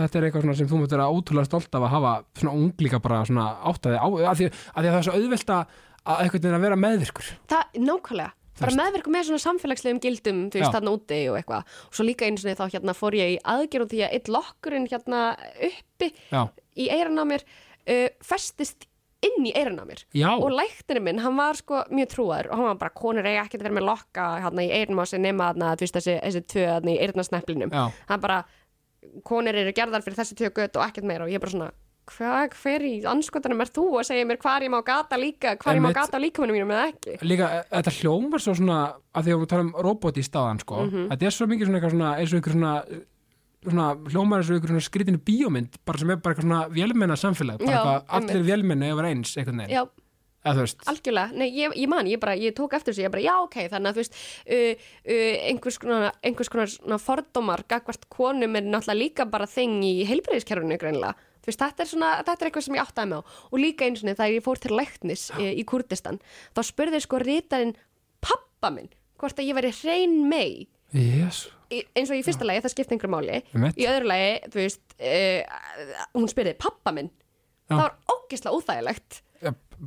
þetta 0.00 0.20
er 0.22 0.28
eitthvað 0.30 0.58
sem 0.62 0.72
þú 0.72 0.80
mútt 0.80 0.96
vera 0.96 1.12
ótrúlega 1.12 1.50
stolt 1.50 1.76
af 1.76 1.84
að 1.84 1.94
hafa 1.98 2.14
svona 2.40 2.56
unglíka 2.62 3.02
bara 3.04 3.20
svona 3.28 3.50
áttaði 3.68 4.00
á, 4.00 4.08
að 4.08 4.40
því, 4.40 4.48
að 4.48 4.80
því 4.80 4.88
að 4.88 4.94
það 4.94 5.02
er 5.02 5.08
svo 5.10 5.18
auðvelt 5.20 5.54
að, 5.58 5.82
að 6.04 6.24
einhvern 6.24 6.42
veginn 6.44 6.58
að 6.58 6.64
vera 6.68 6.80
meðvirkur. 6.84 7.28
það, 7.50 7.78
nákvæmlega, 7.88 8.32
bara 8.60 8.76
meðverku 8.78 9.10
með 9.10 9.28
svona 9.28 9.42
samfélagslegum 9.42 10.00
gildum, 10.04 10.40
þú 10.52 10.60
veist, 10.60 10.74
þarna 10.76 10.94
úti 10.94 11.20
og 11.32 11.38
eitthvað. 11.40 11.76
Og 11.88 11.98
svo 11.98 12.04
líka 12.06 12.26
einu 12.28 12.38
sinni 12.38 12.54
þá 12.58 12.66
hérna 12.70 12.94
fór 12.94 13.16
ég 13.18 13.34
í 13.34 13.38
aðgerð 13.54 13.92
því 13.94 14.02
að 14.06 14.16
eitt 14.18 14.28
lokkurinn 14.30 14.88
hérna 14.90 15.22
uppi 15.68 16.10
Já, 16.30 16.42
í 16.76 16.90
eiran 16.92 17.18
á 17.18 17.24
mér 17.26 17.42
uh, 17.48 18.08
festist 18.22 18.86
inn 19.24 19.46
í 19.48 19.54
eiran 19.56 19.80
á 19.80 19.84
mér. 19.88 20.04
Já, 20.12 20.28
og 20.36 20.52
læknirinn 20.52 21.06
minn, 21.06 21.22
hann 21.24 21.36
var 21.40 21.56
sko 21.56 21.80
mjög 21.90 22.10
trúar 22.12 22.50
og 22.50 22.58
hann 22.60 22.68
var 22.68 22.80
bara, 22.82 22.94
konur 22.94 23.24
eiga 23.24 23.46
ekkert 23.46 23.62
að 23.64 23.70
vera 23.70 23.78
með 23.80 23.88
lokka 23.88 24.26
hérna 24.44 24.66
í 24.66 24.70
eyrnum 24.76 25.00
á 25.00 25.04
sig 25.08 25.22
nema 25.24 25.46
þarna, 25.48 25.70
þú 25.80 25.86
veist, 25.86 25.96
þessi, 25.96 26.16
þessi 26.20 26.42
tvö 26.52 26.66
hérna 26.68 26.92
í 26.92 26.98
eyrnasneplinum 27.06 27.72
já, 27.72 27.84
hann 28.10 28.20
bara, 28.20 28.42
konur 29.24 29.56
eru 29.56 29.72
gerðar 29.74 30.04
fyrir 30.04 30.20
þessi 30.20 30.36
tvö 30.38 30.52
gött 30.60 30.76
og 30.76 30.84
ekkert 30.84 31.08
meira. 31.08 31.24
Og 31.24 31.32
ég 31.32 31.40
bara 31.40 31.54
svona 31.56 31.70
hvað, 32.10 32.54
hver 32.60 32.84
í 32.86 32.92
anskotanum 33.08 33.62
er 33.64 33.70
þú? 33.72 33.84
Að 34.00 34.06
segja 34.10 34.26
mér 34.28 34.40
hvar 34.42 34.64
ég 34.66 34.72
má 34.72 34.78
gata 34.84 35.16
líka, 35.20 35.54
hvar 35.56 35.78
ég 35.78 35.84
má 35.84 35.90
gata 35.96 36.18
á 36.18 36.24
líkamunum 36.24 36.56
mínum 36.58 36.74
eða 36.74 36.92
ekki. 36.92 37.16
Líka, 37.24 37.48
e- 37.60 37.64
þetta 37.72 37.94
hljómar 38.00 38.44
svo 38.44 38.54
svona, 38.54 38.78
að 39.14 39.24
því 39.24 39.34
að 39.34 39.40
við 39.42 39.50
tala 39.54 39.66
um 39.66 39.74
robot 39.88 40.20
í 40.20 40.24
staðan, 40.26 40.60
sko, 40.60 40.84
Mhm. 40.86 41.08
þetta 41.10 41.26
er 41.26 41.30
svo 41.38 41.46
mikið 41.46 41.66
svona 41.66 41.80
eitthvað 41.80 41.94
svona, 41.96 42.14
eins 42.18 42.32
og 42.32 42.40
ykkur 42.40 42.52
svona, 42.52 42.74
svona 43.64 43.86
hljómar 44.12 44.38
eins 44.38 44.50
og 44.50 44.56
ykkur 44.60 44.72
svona 44.74 44.88
skritinu 44.88 45.18
bíómynd, 45.18 45.72
bara 45.84 45.98
sem 45.98 46.10
er 46.10 46.16
bara 46.16 46.34
eitthvað 46.34 46.48
svona 46.48 46.68
vélmenna 46.68 47.16
samfélag, 47.16 47.58
bara 47.58 47.70
Já, 47.70 47.80
eitthvað, 47.80 48.02
allir 48.08 48.42
vélmenni 48.44 48.92
yfir 48.92 49.04
eins, 49.10 49.36
þú 50.52 50.60
veist, 50.64 50.82
algjörlega, 50.90 51.32
nei, 51.32 51.48
ég, 51.56 51.72
ég 51.80 51.88
man, 51.88 52.04
ég 52.04 52.20
bara 52.20 52.34
ég 52.36 52.52
tók 52.52 52.74
eftir 52.76 52.92
þessu, 52.92 53.06
ég 53.06 53.10
bara, 53.10 53.22
já, 53.24 53.34
ok, 53.40 53.54
þannig 53.72 53.88
að 53.88 53.94
þú 53.96 54.02
veist 54.02 54.16
uh, 54.44 54.74
uh, 55.08 55.36
einhvers 55.48 55.78
konar, 55.80 56.12
einhvers 56.22 56.50
konar 56.52 56.66
svona 56.68 56.98
fordómar 57.00 57.64
gagvart 57.70 58.04
konum 58.12 58.56
er 58.56 58.62
náttúrulega 58.62 59.00
líka 59.00 59.24
bara 59.30 59.46
þing 59.48 59.80
í 59.88 60.04
heilbreyðiskerfinu 60.04 60.76
greinilega, 60.80 61.14
þú 61.16 61.33
veist, 61.50 61.60
þetta 61.64 61.84
er 61.84 61.90
svona 61.90 62.10
þetta 62.22 62.36
er 62.44 62.50
eitthvað 62.50 62.66
sem 62.68 62.76
ég 62.78 62.84
áttaði 62.84 63.10
með 63.12 63.20
á. 63.20 63.22
Og 63.50 63.58
líka 63.60 63.86
eins 63.88 64.02
og 64.04 64.08
þegar 64.10 64.34
ég 64.36 64.44
fór 64.46 64.62
til 64.62 64.76
læknis 64.78 65.24
uh, 65.34 65.42
í 65.50 65.64
Kurdistan 65.68 66.20
þá 66.56 66.62
spurði 66.70 67.00
sko 67.04 67.20
rítarinn 67.22 67.74
pappa 68.24 68.70
minn, 68.74 68.88
hvort 69.20 69.38
að 69.42 69.50
ég 69.50 69.58
væri 69.58 69.72
hrein 69.82 70.16
mei 70.30 70.68
jésu, 70.94 71.50
í- 71.74 71.84
eins 71.98 72.10
og 72.12 72.16
í 72.20 72.22
fyrsta 72.24 72.46
lagi, 72.46 72.62
það 72.64 72.74
skipti 72.76 72.94
einhver 72.96 73.10
máli. 73.12 73.40
Í 73.74 73.86
öðru 73.90 74.06
lagi, 74.12 74.32
þú 74.54 74.60
veist 74.62 74.96
uh, 75.00 75.60
hún 76.14 76.30
spurði 76.30 76.54
pappa 76.62 76.92
minn. 76.94 77.10
Já. 77.64 77.74
það 77.74 77.84
var 77.84 77.94
ógislega 78.14 78.56
óþægilegt. 78.58 79.20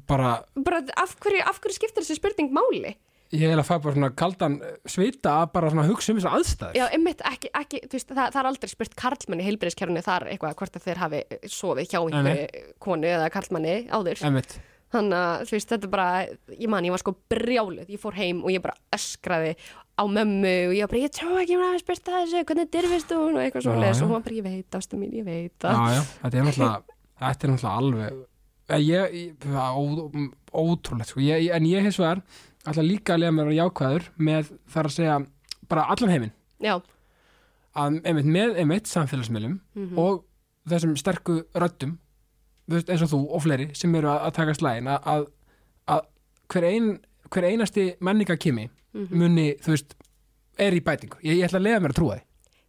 Bara, 0.09 0.31
bara 0.61 0.79
af 0.99 1.13
hverju, 1.23 1.41
af 1.47 1.59
hverju 1.63 1.75
skiptir 1.77 2.03
þessi 2.03 2.17
spurning 2.19 2.49
máli 2.53 2.91
ég 3.35 3.43
hef 3.43 3.59
að 3.59 3.67
fæ 3.67 3.75
bara 3.83 3.95
svona 3.97 4.09
kaldan 4.21 4.55
svita 4.87 5.33
að 5.41 5.51
bara 5.57 5.71
svona 5.73 5.87
hugsa 5.89 6.13
um 6.13 6.19
þessar 6.21 6.37
aðstæður. 6.37 6.77
Já, 6.79 6.85
einmitt, 6.95 7.21
ekki, 7.27 7.51
ekki, 7.61 7.81
þú 7.87 7.97
veist, 7.97 8.13
það, 8.13 8.31
það 8.35 8.41
er 8.43 8.49
aldrei 8.51 8.71
spurt 8.71 8.95
karlmanni 9.01 9.47
heilbyrðiskerfinu 9.47 10.03
þar 10.05 10.27
eitthvað 10.31 10.55
hvort 10.61 10.79
að 10.79 10.85
þeir 10.87 11.01
hafi 11.03 11.21
sofið 11.57 11.91
hjá 11.91 11.99
einhverju 12.03 12.65
konu 12.87 13.11
eða 13.11 13.29
karlmanni 13.33 13.75
áður. 13.91 14.23
Einmitt. 14.29 14.57
þannig 14.93 15.17
að 15.19 15.41
þú 15.49 15.57
veist, 15.57 15.73
þetta 15.73 15.87
er 15.89 15.91
bara 15.97 16.07
ég 16.55 16.69
man, 16.71 16.85
ég 16.87 16.93
var 16.95 17.03
sko 17.03 17.15
brjáluð, 17.33 17.89
ég 17.91 17.99
fór 17.99 18.15
heim 18.15 18.39
og 18.45 18.53
ég 18.53 18.63
bara 18.63 18.77
öskraði 18.95 19.55
á 19.97 20.03
mömmu 20.07 20.53
og 20.69 20.73
ég 20.77 20.85
var 20.85 20.91
bara, 20.93 21.01
ég 21.03 21.11
trú 21.17 21.35
ekki 21.41 21.57
hún 21.57 21.65
hafi 21.67 21.81
spurt 21.83 22.05
það 22.07 22.21
þessu 22.23 22.45
hvernig 22.47 22.69
dyrfist 22.71 23.11
hún? 23.11 23.35
og 23.35 23.41
eitthvað 23.43 23.65
Já, 23.65 23.67
svo 23.67 23.75
leis 23.81 23.97
já. 23.97 24.03
og 24.03 24.07
hún 24.07 24.15
var 24.15 24.23
bara, 24.29 24.37
ég 24.37 24.45
veit, 24.47 24.77
ástu 24.79 24.99
mín, 25.01 25.11
ég 25.17 25.25
veit 25.27 25.51
já, 25.51 25.67
það. 25.67 25.91
Já, 25.97 26.01
þetta 26.21 26.37
er 26.39 26.47
náttúrulega 26.47 26.97
þetta 27.25 27.47
er 27.47 27.51
náttúrulega 27.51 27.77
alveg 27.81 28.07
Eh, 28.13 28.36
ég, 28.83 29.13
ég, 29.13 29.45
er 29.45 29.55
ó, 29.55 29.83
ótrúlegt 30.53 31.09
sko. 31.13 31.19
ég, 31.23 31.41
ég- 31.47 31.53
en 31.55 31.63
ég 31.65 31.81
hins 31.85 31.97
vegar 31.97 32.21
ætla 32.67 32.83
líka 32.83 33.13
að 33.15 33.19
lega 33.19 33.31
mér 33.31 33.45
vera 33.47 33.63
jákvæður 33.69 34.07
með 34.19 34.51
þar 34.73 34.85
að 34.89 34.95
segja 34.97 35.17
bara 35.69 35.85
allan 35.93 36.09
heiminn 36.11 36.31
að 37.77 38.01
einmitt 38.03 38.25
með 38.25 38.57
einmitt 38.57 38.87
samfélagsmiðlum 38.87 39.59
Mhm. 39.75 39.97
og 39.97 40.23
þessum 40.67 40.97
sterku 40.97 41.45
veist, 42.67 42.89
eins 42.89 43.01
og 43.03 43.09
þú 43.13 43.19
og 43.31 43.41
fleiri 43.43 43.69
sem 43.75 43.95
eru 43.95 44.07
að, 44.07 44.21
að 44.27 44.33
taka 44.33 44.53
slægin 44.53 44.87
að, 44.87 45.03
að, 45.05 45.27
að 45.87 46.01
hver, 46.51 46.63
ein, 46.67 46.99
hver 47.29 47.43
einasti 47.43 47.95
menningakimi 48.01 48.69
Mhm. 48.93 49.07
muni, 49.17 49.53
þú 49.61 49.67
veist, 49.75 49.95
er 50.57 50.71
í 50.73 50.81
bætingu 50.81 51.17
ég, 51.23 51.37
ég 51.37 51.45
ætla 51.47 51.59
að 51.59 51.63
lega 51.63 51.79
mér 51.79 51.93
að 51.93 51.99
trúa 52.01 52.17
því, 52.17 52.21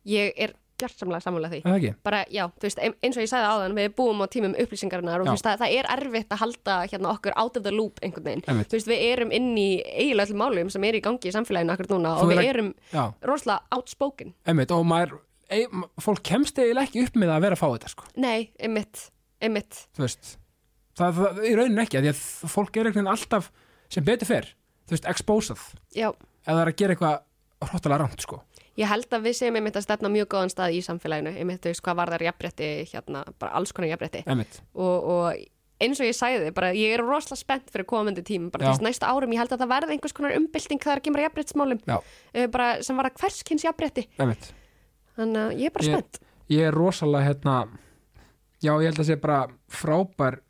ég 0.07 0.32
er 0.36 0.53
gjörsamlega 0.82 1.20
sammála 1.24 1.50
því. 1.52 1.60
Er 1.64 1.74
ekki? 1.78 1.92
bara, 2.06 2.20
já, 2.32 2.44
veist, 2.62 2.78
ein- 2.82 2.94
eins 3.02 3.16
og 3.18 3.22
ég 3.24 3.30
sagði 3.32 3.48
áðan 3.52 3.76
við 3.78 3.88
búum 3.98 4.22
á 4.22 4.26
tímum 4.32 4.54
upplýsingarinnar 4.62 5.20
og 5.24 5.30
veist, 5.32 5.44
það, 5.46 5.58
það 5.62 5.76
er 5.78 5.90
erfitt 5.96 6.34
að 6.34 6.42
halda 6.42 6.76
hérna 6.92 7.12
okkur 7.14 7.36
out 7.36 7.56
of 7.60 7.62
the 7.66 7.72
loop 7.74 7.98
einhvern 8.02 8.24
veginn, 8.24 8.64
veist, 8.72 8.88
við 8.90 9.04
erum 9.12 9.32
inn 9.34 9.50
í 9.58 9.68
eiginlega 9.84 10.28
öllum 10.30 10.42
málum 10.44 10.70
sem 10.74 10.84
er 10.88 10.98
í 10.98 11.02
gangi 11.04 11.28
í 11.30 11.34
samfélaginu 11.34 11.74
akkur 11.76 11.90
núna 11.94 12.16
Þú 12.18 12.26
og 12.28 12.32
er 12.34 12.42
við 12.42 12.50
erum 12.54 12.72
rosalega 13.22 13.78
outspoken. 13.78 14.34
Einmitt, 14.46 14.70
og 14.74 14.84
maður 14.88 15.18
ei, 15.50 15.64
fólk 16.00 16.22
kemst 16.22 16.58
eiginlega 16.60 16.86
ekki 16.90 17.06
upp 17.06 17.16
með 17.16 17.34
að 17.36 17.44
vera 17.46 17.56
að 17.58 17.62
fá 17.62 17.68
þetta 17.74 17.92
sko, 17.94 18.04
nei, 18.20 18.50
einmitt, 18.60 19.06
einmitt. 19.40 19.84
Það, 20.98 21.14
það 21.18 21.42
í 21.46 21.54
raunin 21.58 21.78
ekki, 21.84 22.00
því 22.02 22.10
að 22.10 22.22
fólk 22.52 22.76
er 22.76 22.88
einhvern 22.88 23.04
veginn 23.06 23.12
alltaf 23.14 23.50
sem 23.92 24.04
betur 24.04 24.26
fer 24.28 24.48
þú 24.88 24.96
veist, 24.96 25.06
exposað, 25.12 25.62
ef 25.94 26.16
það 26.48 26.62
er 26.64 26.70
að 26.72 26.78
gera 26.80 26.94
eitthvað 26.96 27.18
hróttalega 27.68 28.00
rámt 28.02 28.22
sko, 28.24 28.40
ég 28.78 28.86
held 28.88 29.14
að 29.16 29.26
við 29.26 29.36
séum 29.40 29.58
einmitt 29.58 29.76
að 29.78 29.86
stefna 29.88 30.10
mjög 30.12 30.28
góðan 30.34 30.52
stað 30.52 30.76
í 30.78 30.82
samfélaginu 30.86 31.32
einmitt, 31.34 31.60
þú 31.64 31.72
veist, 31.72 31.82
hvað 31.86 31.98
var 32.00 32.12
þar 32.14 32.24
jafnrétti 32.28 32.68
hérna, 32.92 33.22
bara 33.38 33.54
alls 33.58 33.72
konar 33.74 33.90
einmitt. 34.30 34.60
Og, 34.78 35.08
og 35.14 35.40
eins 35.82 36.00
og 36.02 36.06
ég 36.08 36.16
sagði, 36.18 36.52
bara 36.54 36.70
ég 36.74 36.94
er 36.96 37.02
rosalega 37.04 37.40
spennt 37.42 37.72
fyrir 37.74 37.86
komandi 37.90 38.24
tím, 38.26 38.48
bara 38.54 38.70
þess 38.72 38.82
næsta 38.86 39.10
árum 39.10 39.34
ég 39.34 39.42
held 39.42 39.52
að 39.54 39.62
það 39.64 39.72
verði 39.74 39.96
einhvers 39.96 40.16
konar 40.16 40.36
umbylting 40.38 40.82
að 41.22 41.26
jafnréttismálum 41.28 41.82
Já, 41.86 41.98
uh, 41.98 42.46
bara 42.54 42.70
sem 42.86 42.98
var 42.98 43.10
að 43.10 43.20
hverskins 43.22 43.66
einmitt. 44.18 44.50
Þannig 45.18 45.42
að 45.44 45.54
ég 45.58 45.70
er 45.70 45.74
bara 45.76 45.86
Ég- 45.86 45.94
spennt. 45.98 46.20
ég 46.54 46.66
er 46.68 46.74
rosalega 46.78 47.28
hérna 47.32 47.56
já 48.62 48.72
ég 48.74 48.88
held 48.90 49.02
að 49.02 49.08
sé 49.10 49.16
bara 49.22 49.40
frábær 49.70 50.40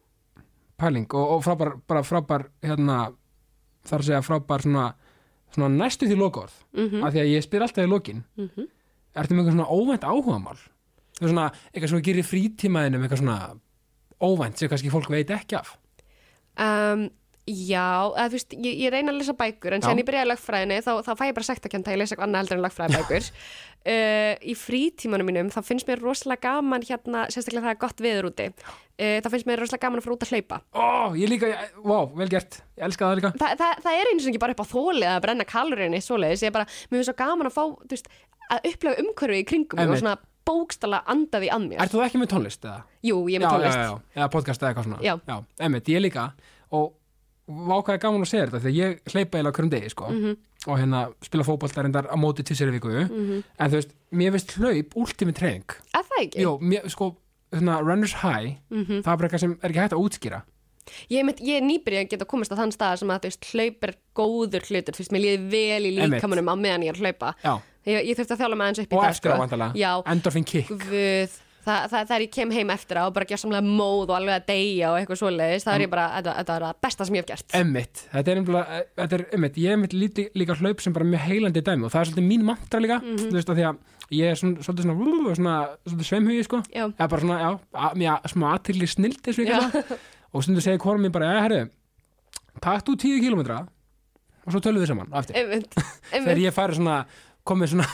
pæling 0.78 1.08
og, 1.12 1.30
og 1.36 1.44
frábær, 1.44 1.74
bara 1.88 2.04
frábær 2.06 2.46
hérna 2.64 2.98
þar 3.88 3.98
að 4.02 4.08
segja 4.08 4.22
frábær 4.24 4.64
svona, 4.64 4.86
svona 5.54 5.68
næstu 5.76 6.06
því 6.06 6.16
lokaorð 6.20 6.52
Mhm. 6.74 7.04
af 7.04 7.12
því 7.14 7.20
að 7.24 7.32
ég 7.36 7.42
spyr 7.46 7.62
alltaf 7.62 7.84
í 7.84 7.88
lokin 7.88 8.24
Mhm. 8.36 8.66
ertu 9.16 9.34
með 9.34 9.40
eitthvað 9.44 9.56
svona 9.56 9.70
óvænt 9.70 10.04
áhugamál 10.04 10.58
það 11.18 11.22
er 11.22 11.28
svona 11.32 11.52
eitthvað 11.74 11.88
sem 11.88 12.02
gerir 12.02 12.22
í 12.24 12.30
frítímaðinum 12.30 13.02
eitthvað 13.06 13.18
svona 13.22 13.56
óvænt 14.20 14.56
sem 14.58 14.68
kannski 14.68 14.90
fólk 14.90 15.08
veit 15.10 15.30
ekki 15.30 15.56
af 15.56 15.76
um, 16.58 17.10
Já, 17.48 18.12
eða, 18.12 18.26
þú 18.28 18.32
veist, 18.36 18.50
ég, 18.60 18.74
ég 18.76 18.90
reyna 18.92 19.10
að 19.10 19.18
lesa 19.22 19.32
bækur 19.32 19.72
en 19.72 19.80
Já. 19.80 19.86
sen 19.88 19.96
ég 19.96 20.04
byrjaði 20.04 20.28
lögfræðinni 20.28 20.82
þá, 20.84 20.90
þá 21.00 21.12
fæ 21.16 21.24
ég 21.30 21.34
bara 21.38 21.46
sektakjönd 21.48 21.86
að 21.88 21.94
ég 21.94 22.00
lesa 22.02 22.16
annað 22.20 22.42
heldur 22.42 22.58
en 22.58 22.64
lögfræðibækur 22.66 23.30
uh, 23.86 24.34
Í 24.42 24.54
frítímanum 24.58 25.28
mínum 25.28 25.50
þá 25.52 25.60
finnst 25.66 25.86
mér 25.88 26.02
rosalega 26.02 26.48
gaman 26.48 26.82
hérna, 26.88 27.26
sérstaklega 27.32 27.66
það 27.68 27.74
er 27.74 27.80
gott 27.84 28.02
viður 28.04 28.28
úti. 28.30 28.46
Uh, 28.98 29.18
þá 29.22 29.28
finnst 29.34 29.46
mér 29.48 29.62
rosalega 29.62 29.84
gaman 29.86 30.00
að 30.00 30.06
fara 30.08 30.16
út 30.16 30.26
að 30.26 30.32
hlaupa. 30.34 30.60
Ó, 30.74 30.86
ég 31.18 31.28
líka, 31.30 31.50
ég- 31.52 31.76
vá, 31.84 31.98
vel 32.18 32.28
gert. 32.32 32.62
Ég 32.78 32.84
elska 32.88 33.06
það 33.10 33.20
líka. 33.20 33.32
Þa, 33.38 33.52
það, 33.62 33.82
það 33.86 34.00
er 34.00 34.10
eins 34.12 34.24
og 34.26 34.32
ekki 34.32 34.42
bara 34.42 34.56
upp 34.56 34.64
á 34.64 34.72
þóli 34.72 35.06
að 35.12 35.20
brenna 35.26 35.44
kalorinni 35.48 36.00
svoleiðis, 36.02 36.42
ég 36.42 36.50
er 36.52 36.56
bara, 36.58 36.66
mér 36.90 36.98
finnst 36.98 37.12
svo 37.12 37.16
gaman 37.22 37.46
að 37.50 37.56
fá 37.58 37.62
þú 37.68 37.92
veist, 37.94 38.10
að 38.48 38.68
upplega 38.72 39.04
umhverfi 39.04 39.38
í 39.42 39.46
kringum 39.46 39.76
mig 39.78 39.84
og 39.86 39.94
Einmitt. 39.94 40.02
svona 40.02 40.18
bókstala 40.48 41.02
andaði 41.12 41.50
að 41.52 41.66
mér. 41.68 41.82
Ert 41.84 41.92
þú 41.92 42.00
ekki 42.06 42.18
með 42.22 42.30
tónlist 42.32 42.62
eða? 42.64 42.78
Jú, 43.04 43.18
ég 43.28 43.36
er 43.36 43.42
með 43.44 43.48
já, 43.48 43.52
tónlist. 43.52 43.76
já, 43.76 43.88
já, 43.92 44.20
eða 44.22 44.28
podcast 44.32 44.62
eða 44.62 44.70
eitthvað 44.72 44.86
svona. 44.88 45.00
Já. 45.04 45.14
já 45.28 45.36
einmitt, 45.66 45.90
ég 45.92 46.00
líka. 46.00 46.24
Og 46.72 46.94
vákaði 47.48 48.00
gaman 48.02 48.24
að 48.24 48.30
segja 48.32 48.46
þetta 48.48 48.68
að 48.68 48.78
ég 48.78 48.98
hleypa 49.12 49.38
eiginlega 49.38 49.56
hverjum 49.58 49.70
degi 49.74 49.90
sko. 49.92 50.08
Mhm. 50.12 50.36
Og 50.68 50.76
hérna 50.78 51.06
spila 51.24 51.44
fótbolta 51.48 51.82
reyndar 51.82 52.06
á 52.12 52.16
móti 52.20 52.44
tvisari 52.44 52.74
viku. 52.76 52.92
En 53.00 53.70
þú 53.72 53.78
veist, 53.80 53.94
mér 54.12 54.34
veist 54.36 54.52
hlaup 54.58 54.94
ultimate 55.00 55.38
training 55.40 55.64
Er 55.96 56.04
það 56.04 56.20
ekki? 56.26 56.44
Jó, 56.44 56.52
mér, 56.60 56.86
sko, 56.92 57.14
svona 57.52 57.80
runners 57.80 58.14
high 58.22 58.58
Mhm. 58.70 59.00
það 59.02 59.12
er 59.12 59.16
bara 59.16 59.28
eitthvað 59.28 59.40
sem 59.40 59.58
er 59.62 59.70
ekki 59.72 59.82
hægt 59.82 59.96
að 59.96 60.04
útskýra. 60.04 60.42
Ég, 61.10 61.24
mynd, 61.24 61.40
ég 61.44 61.56
er 61.60 61.64
nýbyrja 61.68 62.00
að 62.04 62.08
geta 62.14 62.24
komist 62.24 62.52
á 62.52 62.56
þann 62.56 62.72
stað 62.72 62.98
sem 63.02 63.08
að 63.12 63.20
þú 63.20 63.28
veist, 63.28 63.48
hlaup 63.52 63.82
er 63.84 63.94
góður 64.16 64.62
hlutur, 64.68 64.94
þú 64.96 65.02
veist, 65.02 65.12
mér 65.12 65.24
líði 65.24 65.50
vel 65.52 65.82
í 65.84 65.90
líkamunum 65.96 66.48
á 66.48 66.54
meðan 66.56 66.84
ég 66.86 66.88
er 66.88 66.96
að 66.96 67.02
hlaupa. 67.04 67.34
Já, 67.44 67.60
Ég, 67.88 68.04
ég 68.08 68.16
þurfti 68.18 68.34
að 68.36 68.40
þjála 68.42 68.56
með 68.60 68.66
eins 68.68 68.78
upp 68.82 68.92
í 68.92 68.96
og 68.98 69.04
eftir 69.08 69.32
á 69.32 69.36
vandalega 69.40 69.72
Já, 69.80 69.92
endorphin 70.12 70.44
kick. 70.44 70.68
Guð 70.68 71.36
það, 71.68 71.84
það, 71.92 72.06
það 72.08 72.14
er 72.16 72.24
ég 72.24 72.32
kem 72.34 72.54
heim 72.56 72.70
eftir 72.74 72.98
á 73.00 73.02
og 73.06 73.12
bara 73.16 73.28
gjör 73.30 73.40
samlega 73.42 73.64
móð 73.68 74.08
og 74.08 74.14
alveg 74.16 74.34
að 74.38 74.46
deyja 74.48 74.90
og 74.92 74.96
eitthvað 74.98 75.20
svoleiðis 75.22 75.66
það 75.68 75.76
er 75.78 75.84
ég 75.84 75.92
bara, 75.92 76.06
þetta, 76.16 76.34
þetta 76.40 76.56
er 76.58 76.66
það 76.66 76.80
besta 76.88 77.06
sem 77.08 77.18
ég 77.18 77.22
hef 77.24 77.28
gert 77.32 77.56
Emmitt, 77.60 78.02
þetta 78.14 78.32
er 78.34 78.40
nefnilega, 78.40 78.80
þetta 79.02 79.18
er 79.18 79.24
emmitt, 79.38 79.60
ég 79.62 79.68
er 79.72 79.78
emmitt 79.78 79.96
líka, 79.96 80.26
líka 80.42 80.58
hlaup 80.62 80.82
sem 80.84 80.96
bara 80.96 81.08
mjög 81.12 81.24
heilandi 81.28 81.64
dæmi 81.68 81.86
og 81.88 81.94
það 81.94 82.00
er 82.02 82.10
svolítið 82.12 82.28
mín 82.32 82.46
mantra 82.48 82.80
líka, 82.82 82.98
Mhm. 83.04 83.16
þú 83.28 83.38
veist 83.38 83.52
að 83.54 83.58
því 83.60 83.66
að 83.68 83.78
ég 84.18 84.30
er 84.32 84.38
svona, 84.40 84.62
svolítið 84.64 84.86
svona, 84.88 85.08
svona, 85.08 85.34
svona 85.38 85.56
svolítið 85.86 86.08
sveimhugi 86.08 86.44
sko, 86.48 86.62
Já. 86.72 86.84
eða 86.88 87.08
bara 87.12 87.22
svona, 87.22 87.38
já, 87.44 87.50
að, 87.86 87.98
já 88.08 88.14
smá 88.32 88.46
aðtilli 88.54 88.88
snild 88.88 89.20
eins 89.28 89.38
og 89.38 89.44
ég 89.44 89.50
kalla 89.52 89.70
það. 89.82 89.98
og 90.32 90.44
stundu 90.44 90.60
segir 90.64 90.78
hvora 90.80 90.98
mér 91.02 91.12
bara, 91.12 91.32
já, 91.34 91.42
herru 91.44 91.60
takt 92.60 92.88
þú 92.88 92.96
10 92.98 93.20
kilometra 93.22 93.58
og 94.46 94.52
svo 94.54 94.60
tölum 94.64 94.80
við 94.82 94.88
saman 94.88 95.12
ég 96.48 96.54
svona 96.74 97.04
komið 97.48 97.72
svona, 97.74 97.86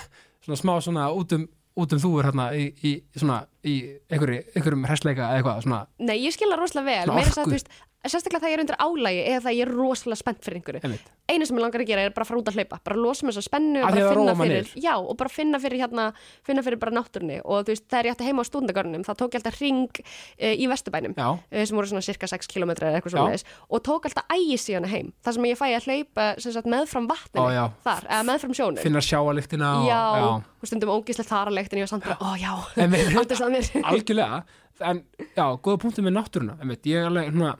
svona 0.44 0.58
smá 0.60 0.74
svona 0.82 1.08
út 1.14 1.32
um, 1.36 1.48
út 1.74 1.94
um 1.96 2.00
þúur 2.02 2.28
hérna 2.28 2.48
í, 2.54 2.68
í 2.86 2.92
svona, 3.18 3.40
í 3.66 3.74
einhverju, 4.12 4.44
einhverjum 4.54 4.86
hræsleika 4.86 5.26
eða 5.26 5.40
eitthvað, 5.40 5.64
svona, 5.66 5.80
Nei, 5.98 6.16
ég 6.22 6.34
skil 6.36 6.50
það 6.52 6.62
rosalega 6.62 6.90
vel. 6.90 7.08
Svona 7.08 7.18
Meira 7.18 7.34
þess 7.34 7.42
að, 7.42 7.80
sérstaklega 8.10 8.44
það 8.44 8.54
er 8.54 8.62
undir 8.64 8.78
álægi 8.80 9.20
eða 9.24 9.42
það 9.44 9.56
ég 9.56 9.64
er 9.64 9.72
rosalega 9.74 10.20
spennt 10.20 10.44
fyrir 10.44 10.60
einhverju. 10.60 10.98
Einu 11.24 11.46
sem 11.48 11.56
ég 11.56 11.64
langar 11.64 11.80
að 11.80 11.88
gera 11.88 12.02
er 12.04 12.12
bara 12.12 12.26
að 12.26 12.30
fara 12.30 12.40
út 12.42 12.48
að 12.50 12.58
hlaupa 12.58 12.78
bara 12.84 12.98
losa 13.00 13.24
með 13.24 13.32
þessa 13.38 13.48
spennu 13.48 13.80
og 13.80 13.86
bara 13.88 14.04
að 14.04 14.10
finna 14.12 14.34
fyrir, 14.40 14.72
já, 14.84 14.92
og 14.98 15.14
bara 15.20 15.32
finna 15.32 15.60
fyrir 15.62 15.80
hérna, 15.80 16.04
finna 16.44 16.64
fyrir 16.66 16.80
bara 16.82 16.92
náttúrunni. 16.98 17.38
Og 17.44 17.64
þú 17.64 17.72
veist, 17.72 17.86
þegar 17.88 18.08
ég 18.08 18.16
ætti 18.16 18.28
heima 18.28 18.44
á 18.44 18.46
stúndagörnum 18.50 19.06
þá 19.06 19.12
tók 19.22 19.32
ég 19.32 19.40
alltaf 19.40 19.56
ring 19.62 20.00
e, 20.36 20.52
í 20.52 20.68
Vesturbænum 20.68 21.14
Já. 21.16 21.28
e, 21.48 21.64
sem 21.64 21.78
voru 21.78 21.88
svona 21.88 22.04
cirka 22.04 22.28
6 22.28 22.50
km 22.52 22.74
eða 22.74 22.98
eitthvað 22.98 23.16
svoleiðis 23.16 23.46
og 23.70 23.84
tók 23.88 24.08
alltaf 24.10 24.28
ægi 24.36 24.58
síðan 24.60 24.88
heim 24.92 25.12
þar 25.24 25.38
sem 25.38 25.48
ég 25.48 25.60
fæ 25.60 25.64
að 25.70 25.88
hlaupa 25.88 26.26
sagt, 26.44 26.68
meðfram 26.68 27.08
vatninu 27.08 27.64
þar, 27.86 28.10
eða 28.10 28.28
meðfram 28.28 28.58
sjónum. 28.60 28.82
Finna 28.84 29.04
sjáalyktina 29.04 29.70
og, 29.80 29.88
já, 29.88 30.02
já. 30.20 30.28
og 30.60 30.68
stundum 30.68 30.92
ég 31.74 31.86
var 31.86 31.90
samt 31.90 32.04
bara, 32.04 32.18
ó 32.20 32.36
já, 32.36 32.52
aldrei 32.84 33.48
mér 33.56 33.80
algjörlega. 33.84 34.44
En 34.82 35.04
já, 35.36 35.44
góða 35.62 35.78
punktum 35.84 36.08
með 36.08 36.16
náttúruna. 36.16 36.56
Ég 36.82 36.98
er 36.98 37.06
alveg 37.06 37.30
svona 37.30 37.52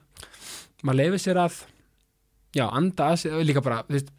maður 0.84 1.00
leifir 1.00 1.24
sér 1.24 1.40
að 1.44 1.56
já, 2.54 2.66
anda 2.68 3.08
að 3.12 3.18
sér, 3.24 3.40
líka 3.48 3.64
bara, 3.64 3.82
þú 3.88 3.96
veist 3.96 4.12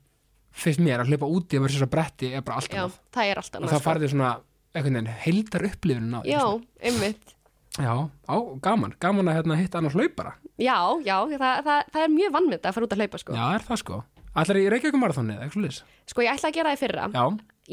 fyrst 0.55 0.81
mér 0.83 1.03
að 1.03 1.13
hlaupa 1.13 1.29
úti 1.37 1.59
og 1.59 1.65
vera 1.65 1.75
sér 1.75 1.85
að 1.87 1.93
bretti 1.95 2.31
er 2.31 2.43
bara 2.45 2.59
allt 2.61 2.71
já, 2.71 2.81
annað. 2.81 2.99
það 3.15 3.31
er 3.31 3.41
alltaf 3.41 3.65
og 3.65 3.73
það 3.73 3.85
farið 3.85 4.13
svona 4.13 4.33
einhvern 4.75 4.99
veginn 4.99 6.11
á 6.15 6.19
því, 6.19 6.33
já, 6.33 6.43
einmitt. 6.89 7.33
Já, 7.75 7.91
á, 8.07 8.35
gaman, 8.63 8.93
gaman 9.03 9.27
að 9.31 9.37
hérna, 9.39 9.57
hitta 9.59 9.81
annars 9.81 9.95
hlaupara. 9.97 10.37
Já, 10.55 10.77
já, 11.03 11.17
það, 11.27 11.57
það, 11.65 11.89
það 11.91 12.05
er 12.05 12.13
mjög 12.13 12.35
vannmynd 12.37 12.67
að 12.69 12.77
fara 12.77 12.87
út 12.87 12.95
að 12.95 13.01
hlaupa 13.03 13.19
sko. 13.19 13.35
já, 13.35 13.43
er 13.51 13.65
það 13.67 13.81
sko, 13.81 13.97
allar 14.31 14.59
í 14.61 14.69
Reykjavík 14.71 15.01
marathoni 15.01 15.35
eða 15.35 15.47
eitthvað 15.47 15.65
leys, 15.65 15.81
sko, 16.07 16.23
ég 16.23 16.31
ætla 16.31 16.51
að 16.51 16.55
gera 16.55 16.71
það 16.71 16.77
í 16.77 16.81
fyrra. 16.85 17.09
Já, 17.11 17.25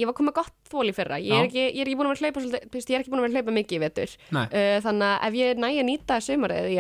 ég 0.03 0.11
var 0.11 0.17
komið 0.19 0.37
gott 0.41 0.73
þól 0.73 0.89
í 0.91 0.97
fyrra. 0.97 1.21
Ég 1.23 1.39
er 1.39 1.47
ekki, 1.47 1.63
ég 1.69 1.85
er 1.85 1.91
ekki 1.91 1.99
búin 2.01 2.11
að 2.11 2.15
vera 2.17 2.27
hlaupa 2.27 2.43
svolítið, 2.43 2.67
þú 2.67 2.79
veist, 2.81 2.91
ég 2.91 2.99
er 2.99 3.05
ekki 3.05 3.13
búin 3.13 3.23
að 3.23 3.27
vera 3.29 3.33
að 3.33 3.39
hlaupa 3.39 3.57
mikið 3.61 3.79
í 3.79 3.83
vetur. 3.83 4.15
Nei. 4.35 4.45
Uh, 4.49 4.77
þannig 4.87 5.09
að 5.13 5.27
ef 5.29 5.39
ég 5.39 5.63
næ 5.63 5.69
að 5.71 5.87
nýta 5.91 6.19
sumarið 6.27 6.71
í 6.73 6.79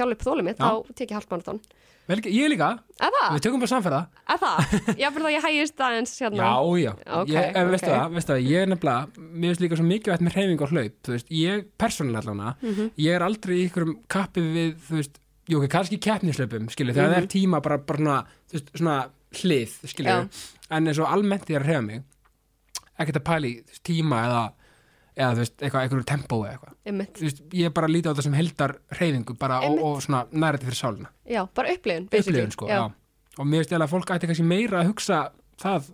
að 0.00 0.02
þjála 0.02 0.16
upp 0.16 0.24
þólið 0.26 0.44
mitt, 0.50 0.58
þá 0.58 0.94
tek 0.96 1.10
ég 1.12 1.18
halvmarathon 1.20 1.60
Vel, 2.10 2.16
ég 2.26 2.48
líka, 2.50 2.68
að 2.98 3.16
við 3.36 3.42
tökum 3.44 3.60
bara 3.62 3.70
samferða. 3.70 3.98
Að 4.34 4.40
það? 4.42 4.70
Ég 4.98 5.12
fyrir 5.14 5.22
það 5.22 5.28
að 5.28 5.34
ég 5.36 5.44
hægist 5.44 5.82
aðeins 5.86 6.14
hérna. 6.18 6.40
Já, 6.42 6.54
já, 6.82 6.90
Ok, 7.20 7.28
ég, 7.30 7.50
en 7.60 7.68
veistu 7.70 7.86
ok. 7.86 7.92
það, 8.00 8.14
veistu 8.16 8.32
það, 8.32 8.40
ég 8.50 8.64
er 8.64 8.70
nefnilega, 8.72 9.20
mér 9.20 9.46
finnst 9.52 9.62
líka 9.62 9.78
svo 9.78 9.86
mikið 9.86 10.10
vægt 10.10 10.24
með 10.26 10.34
hreyfing 10.34 10.64
og 10.66 10.72
hlaup, 10.74 10.96
þú 11.06 11.14
veist, 11.14 11.30
ég 11.30 11.62
persónulega 11.78 12.24
allavega, 12.24 12.54
Mhm. 12.66 12.88
ég 13.06 13.14
er 13.14 13.22
aldrei 13.28 13.54
í 13.60 13.68
ykkurum 13.68 13.92
kappi 14.10 14.40
við, 14.42 14.72
þú 14.88 14.98
veist, 14.98 15.20
jú, 15.54 15.62
kannski 15.76 16.00
keppnislaupum, 16.02 16.66
skilju, 16.74 16.94
þegar 16.98 17.14
það 17.14 17.22
er 17.22 17.30
tíma 17.36 17.62
bara, 17.62 17.78
bara 17.78 17.98
svona, 18.02 18.18
veist, 18.50 18.72
svona 18.74 18.96
hlið, 19.38 19.78
skilju, 19.94 20.16
Mhm. 20.24 20.30
En 20.70 20.86
eins 20.90 20.98
og 20.98 21.06
almennt 21.14 21.46
ég 21.46 21.56
er 21.56 21.62
að 21.62 21.66
hreyfa 21.70 21.86
mig, 21.86 22.02
ekkert 22.98 23.20
að 23.22 23.24
pæli 23.30 23.52
tíma 23.86 24.18
eða, 24.26 24.42
eða 25.20 25.36
þú 25.36 25.42
veist, 25.44 25.56
eitthvað, 25.60 25.84
eitthvað 25.84 26.04
tempó 26.10 26.40
eða 26.44 26.56
eitthvað 26.56 27.06
Þú 27.20 27.26
veist, 27.26 27.42
ég 27.60 27.74
bara 27.76 27.90
líti 27.92 28.08
á 28.08 28.12
þetta 28.12 28.26
sem 28.26 28.36
heldar 28.38 28.76
hreyfingu 28.96 29.36
bara 29.40 29.60
og, 29.68 29.78
og 29.86 30.02
svona 30.04 30.24
nærið 30.32 30.68
fyrir 30.68 30.80
sálina 30.80 31.12
já, 31.28 31.42
bara 31.56 31.76
upplifun 31.76 32.10
upplifun 32.10 32.54
sko, 32.56 32.68
já. 32.70 32.82
og 33.38 33.48
mér 33.48 33.64
veist 33.64 33.74
ég 33.74 33.80
að 33.80 33.92
fólk 33.94 34.14
ætti 34.16 34.30
kannski 34.30 34.46
meira 34.50 34.82
að 34.82 34.92
hugsa 34.92 35.22
það 35.60 35.90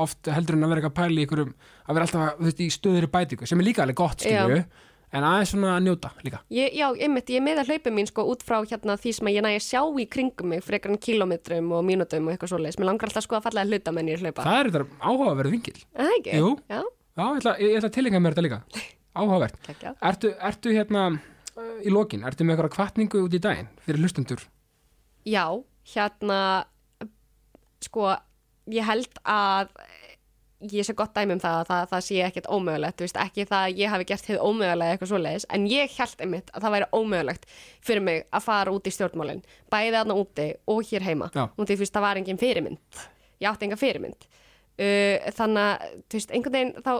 oft 0.00 0.30
heldur 0.32 0.56
en 0.56 0.64
að 0.64 0.72
vera 0.72 0.82
eitthvað 0.82 0.98
pæli 1.02 1.18
í 1.20 1.26
einhverjum 1.26 1.56
að 1.86 1.98
vera 1.98 2.06
alltaf 2.08 2.44
veist, 2.46 2.62
í 2.64 2.70
stöður 2.72 3.10
bætingu 3.12 3.50
sem 3.50 3.60
er 3.60 3.68
líka 3.68 3.84
alveg 3.84 4.00
gott 4.00 4.24
skilju 4.24 4.62
en 5.10 5.26
aðeins 5.26 5.50
svona 5.52 5.72
að 5.74 5.86
njóta 5.88 6.12
líka 6.24 6.40
Ég, 6.54 6.74
já, 6.78 6.86
einmitt, 6.94 7.30
ég 7.32 7.40
er 7.40 7.44
með 7.44 7.62
að 7.64 7.72
hlaupa 7.72 7.92
mín 7.94 8.08
sko 8.08 8.24
út 8.30 8.44
frá 8.46 8.60
hérna 8.62 8.96
því 9.00 9.12
sem 9.16 9.30
að 9.30 9.36
ég 9.36 9.44
næði 9.46 9.58
að 9.58 9.66
sjá 9.66 9.80
í 9.82 10.06
kringum 10.14 10.52
mig 10.52 10.62
frekar 10.62 10.94
en 10.94 11.00
kilometrum 11.02 11.72
og 11.74 11.82
mínútum 11.86 12.28
og 12.28 12.34
eitthvað 12.34 12.52
svoleiðis. 12.54 12.78
Mér 12.78 12.90
langar 12.92 13.10
alltaf 13.10 13.26
sko 13.26 13.38
að 13.40 13.48
falla 13.48 13.64
að 13.64 13.74
hluta 13.74 13.94
menn 13.96 14.12
ég 14.12 14.22
hlaupa. 14.22 14.46
það 14.46 14.60
er 14.60 14.70
þetta 14.70 15.10
áhugaverð 15.10 15.54
vingil 15.56 15.74
Er 15.80 16.06
Það 16.06 16.14
ekki? 16.20 16.36
Jú. 16.38 16.52
Já, 16.70 16.80
já, 17.16 17.24
ég 17.24 17.40
ætla, 17.40 17.54
ég 17.58 17.76
ætla 17.78 17.90
að 17.90 17.96
tilenga 17.98 18.22
mér 18.22 18.36
þetta 18.36 18.46
líka. 18.46 18.62
Áhugavert. 19.20 19.70
Ertu, 20.06 20.32
ertu 20.38 20.74
hérna 20.74 21.04
uh, 21.10 21.76
í 21.82 21.92
lokin, 21.92 22.24
ertu 22.26 22.46
með 22.46 22.56
eitthvað 22.56 22.74
kvartningu 22.76 23.24
út 23.26 23.34
í 23.34 23.42
daginn 23.42 23.70
fyrir 23.86 24.04
hlustendur? 24.04 24.44
Já, 25.28 25.44
hérna, 25.94 26.40
sko, 27.84 28.12
ég 28.70 28.86
held 28.86 29.20
að 29.28 29.74
ég 30.70 30.84
sé 30.84 30.92
gott 30.96 31.14
dæmi 31.16 31.34
um 31.36 31.40
það 31.40 31.58
að 31.58 31.68
það, 31.70 31.84
það 31.90 32.02
sé 32.04 32.16
ekkert 32.26 32.48
ómögulegt, 32.52 32.96
þú 32.98 33.06
veist, 33.06 33.20
ekki 33.22 33.46
það 33.48 33.66
að 33.66 33.78
ég 33.80 33.92
hafi 33.94 34.06
gert 34.10 34.26
þið 34.26 34.40
ómögulega 34.44 34.94
eitthvað 34.94 35.10
svoleiðis, 35.12 35.46
en 35.56 35.68
ég 35.70 35.94
held 35.96 36.24
einmitt 36.26 36.50
að 36.52 36.66
það 36.66 36.74
væri 36.74 36.88
ómögulegt 36.98 37.46
fyrir 37.88 38.04
mig 38.04 38.26
að 38.28 38.44
fara 38.44 38.74
út 38.76 38.90
í 38.90 38.92
stjórnmálin, 38.92 39.40
bæði 39.72 39.94
þarna 39.96 40.18
úti 40.20 40.46
og 40.74 40.82
hér 40.90 41.06
heima, 41.06 41.30
Já. 41.32 41.46
út 41.48 41.64
í 41.64 41.76
þú 41.76 41.80
veist, 41.84 41.94
það 41.96 42.06
var 42.06 42.20
engin 42.20 42.40
fyrirmynd, 42.40 43.00
ég 43.40 43.48
átti 43.48 43.68
enga 43.68 43.80
fyrirmynd 43.80 44.28
uh, 44.80 45.32
þannig 45.36 45.64
að, 45.64 45.96
þú 46.06 46.18
veist, 46.18 46.34
einhvern 46.34 46.56
veginn 46.56 46.84
þá, 46.84 46.92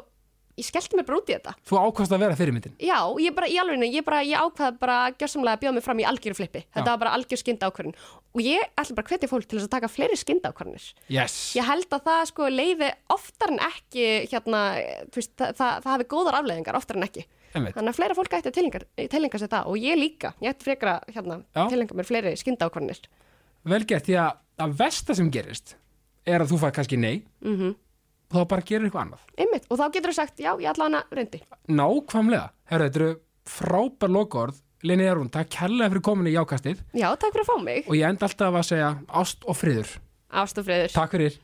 ég 0.60 0.66
skellti 0.66 0.98
mér 0.98 1.06
bara 1.08 1.18
út 1.20 1.30
í 1.30 1.34
þetta. 1.36 1.54
Þú 1.68 1.78
ákvast 1.80 2.14
að 2.14 2.22
vera 2.24 2.36
fyrirmyndin? 2.36 2.74
Já, 2.82 2.98
ég 3.22 3.34
bara, 3.36 3.48
í 3.48 3.56
alveg, 3.62 3.84
ég 3.88 4.04
bara, 4.04 4.20
ég 4.26 4.44
ákvað 4.44 4.78
bara 4.82 4.98
gjörsamlega 5.16 5.56
að 5.56 5.62
bjóða 5.64 5.74
mig 5.78 5.86
fram 5.86 6.02
í 6.02 6.06
algjöru 6.10 6.36
flippi. 6.36 6.62
Þetta 6.68 6.84
Já. 6.84 6.92
var 6.92 7.02
bara 7.04 7.14
algjör 7.16 7.40
skynda 7.40 7.70
ákvörðin 7.70 7.96
og 8.30 8.44
ég 8.44 8.66
ætla 8.78 8.96
bara 8.98 9.06
að 9.06 9.14
hvetja 9.14 9.30
fólk 9.30 9.48
til 9.48 9.58
þess 9.58 9.68
að 9.68 9.74
taka 9.76 9.90
fleiri 9.90 10.18
skynda 10.20 10.52
ákvörðinir 10.52 10.90
yes. 11.10 11.38
ég 11.56 11.66
held 11.66 11.88
að 11.96 12.04
það 12.06 12.20
sko 12.30 12.50
leiði 12.52 12.90
oftar 13.10 13.54
en 13.54 13.62
ekki 13.70 14.04
hérna, 14.30 14.60
þú 15.08 15.22
veist, 15.22 15.32
það, 15.40 15.56
það, 15.58 15.72
það 15.86 15.94
hafi 15.94 16.08
góðar 16.12 16.38
afleiðingar 16.38 16.78
oftar 16.78 17.00
en 17.00 17.08
ekki. 17.08 17.24
Einmitt. 17.50 17.74
þannig 17.74 17.90
að 17.90 17.96
fleira 17.98 18.14
fólk 18.14 18.34
ætti 18.36 18.52
að 18.52 18.58
tilenga, 19.10 19.38
sér 19.42 19.50
það 19.50 19.72
og 19.72 19.80
ég 19.82 19.98
líka, 19.98 20.30
ég 20.38 20.52
ætti 20.52 20.68
frekar 20.68 20.92
að 20.92 21.16
hérna, 21.16 21.40
tilenga 21.72 21.96
mér 21.98 22.06
fleiri 22.06 22.36
skynda 22.38 22.68
ákvörðinir 22.70 23.00
vel 23.66 23.82
gert 23.90 24.06
því 24.06 24.20
að 24.22 24.36
að 24.60 24.76
versta 24.80 25.16
sem 25.16 25.30
gerist 25.32 25.74
er 26.26 26.44
að 26.44 26.52
þú 26.52 26.58
fær 26.64 26.74
kannski 26.76 26.98
nei 27.00 27.22
mm 27.40 27.76
og 28.30 28.38
þá 28.38 28.46
bara 28.46 28.62
gerir 28.62 28.86
eitthvað 28.86 29.02
annað. 29.02 29.22
Einmitt, 29.42 29.64
og 29.66 29.78
þá 29.80 29.84
getur 29.90 30.12
þú 30.12 30.16
sagt, 30.20 30.38
já, 30.38 30.50
ég 30.62 30.70
ætla 30.70 30.86
hana 30.86 31.00
reyndi. 31.10 31.40
Nákvæmlega, 31.66 32.44
herru, 32.70 32.86
þetta 32.86 33.00
eru 33.00 33.08
frábær 33.50 34.12
lokaorð. 34.14 34.60
Lini 34.86 35.04
Jarún, 35.04 35.28
takk 35.28 35.50
kærlega 35.52 35.90
fyrir 35.92 36.04
komin 36.06 36.30
í 36.30 36.36
jákastið. 36.36 36.78
Já, 36.96 37.08
takk 37.20 37.34
fyrir 37.34 37.42
að 37.42 37.50
fá 37.50 37.64
mig, 37.66 37.88
og 37.90 37.98
ég 37.98 38.06
enda 38.06 38.28
alltaf 38.28 38.60
að 38.62 38.68
segja 38.70 38.92
ást 39.20 39.42
og 39.44 39.58
friður. 39.58 39.90
Ást 40.30 40.62
og 40.62 40.64
friður. 40.68 40.94
Takk 40.94 41.16
fyrir 41.16 41.40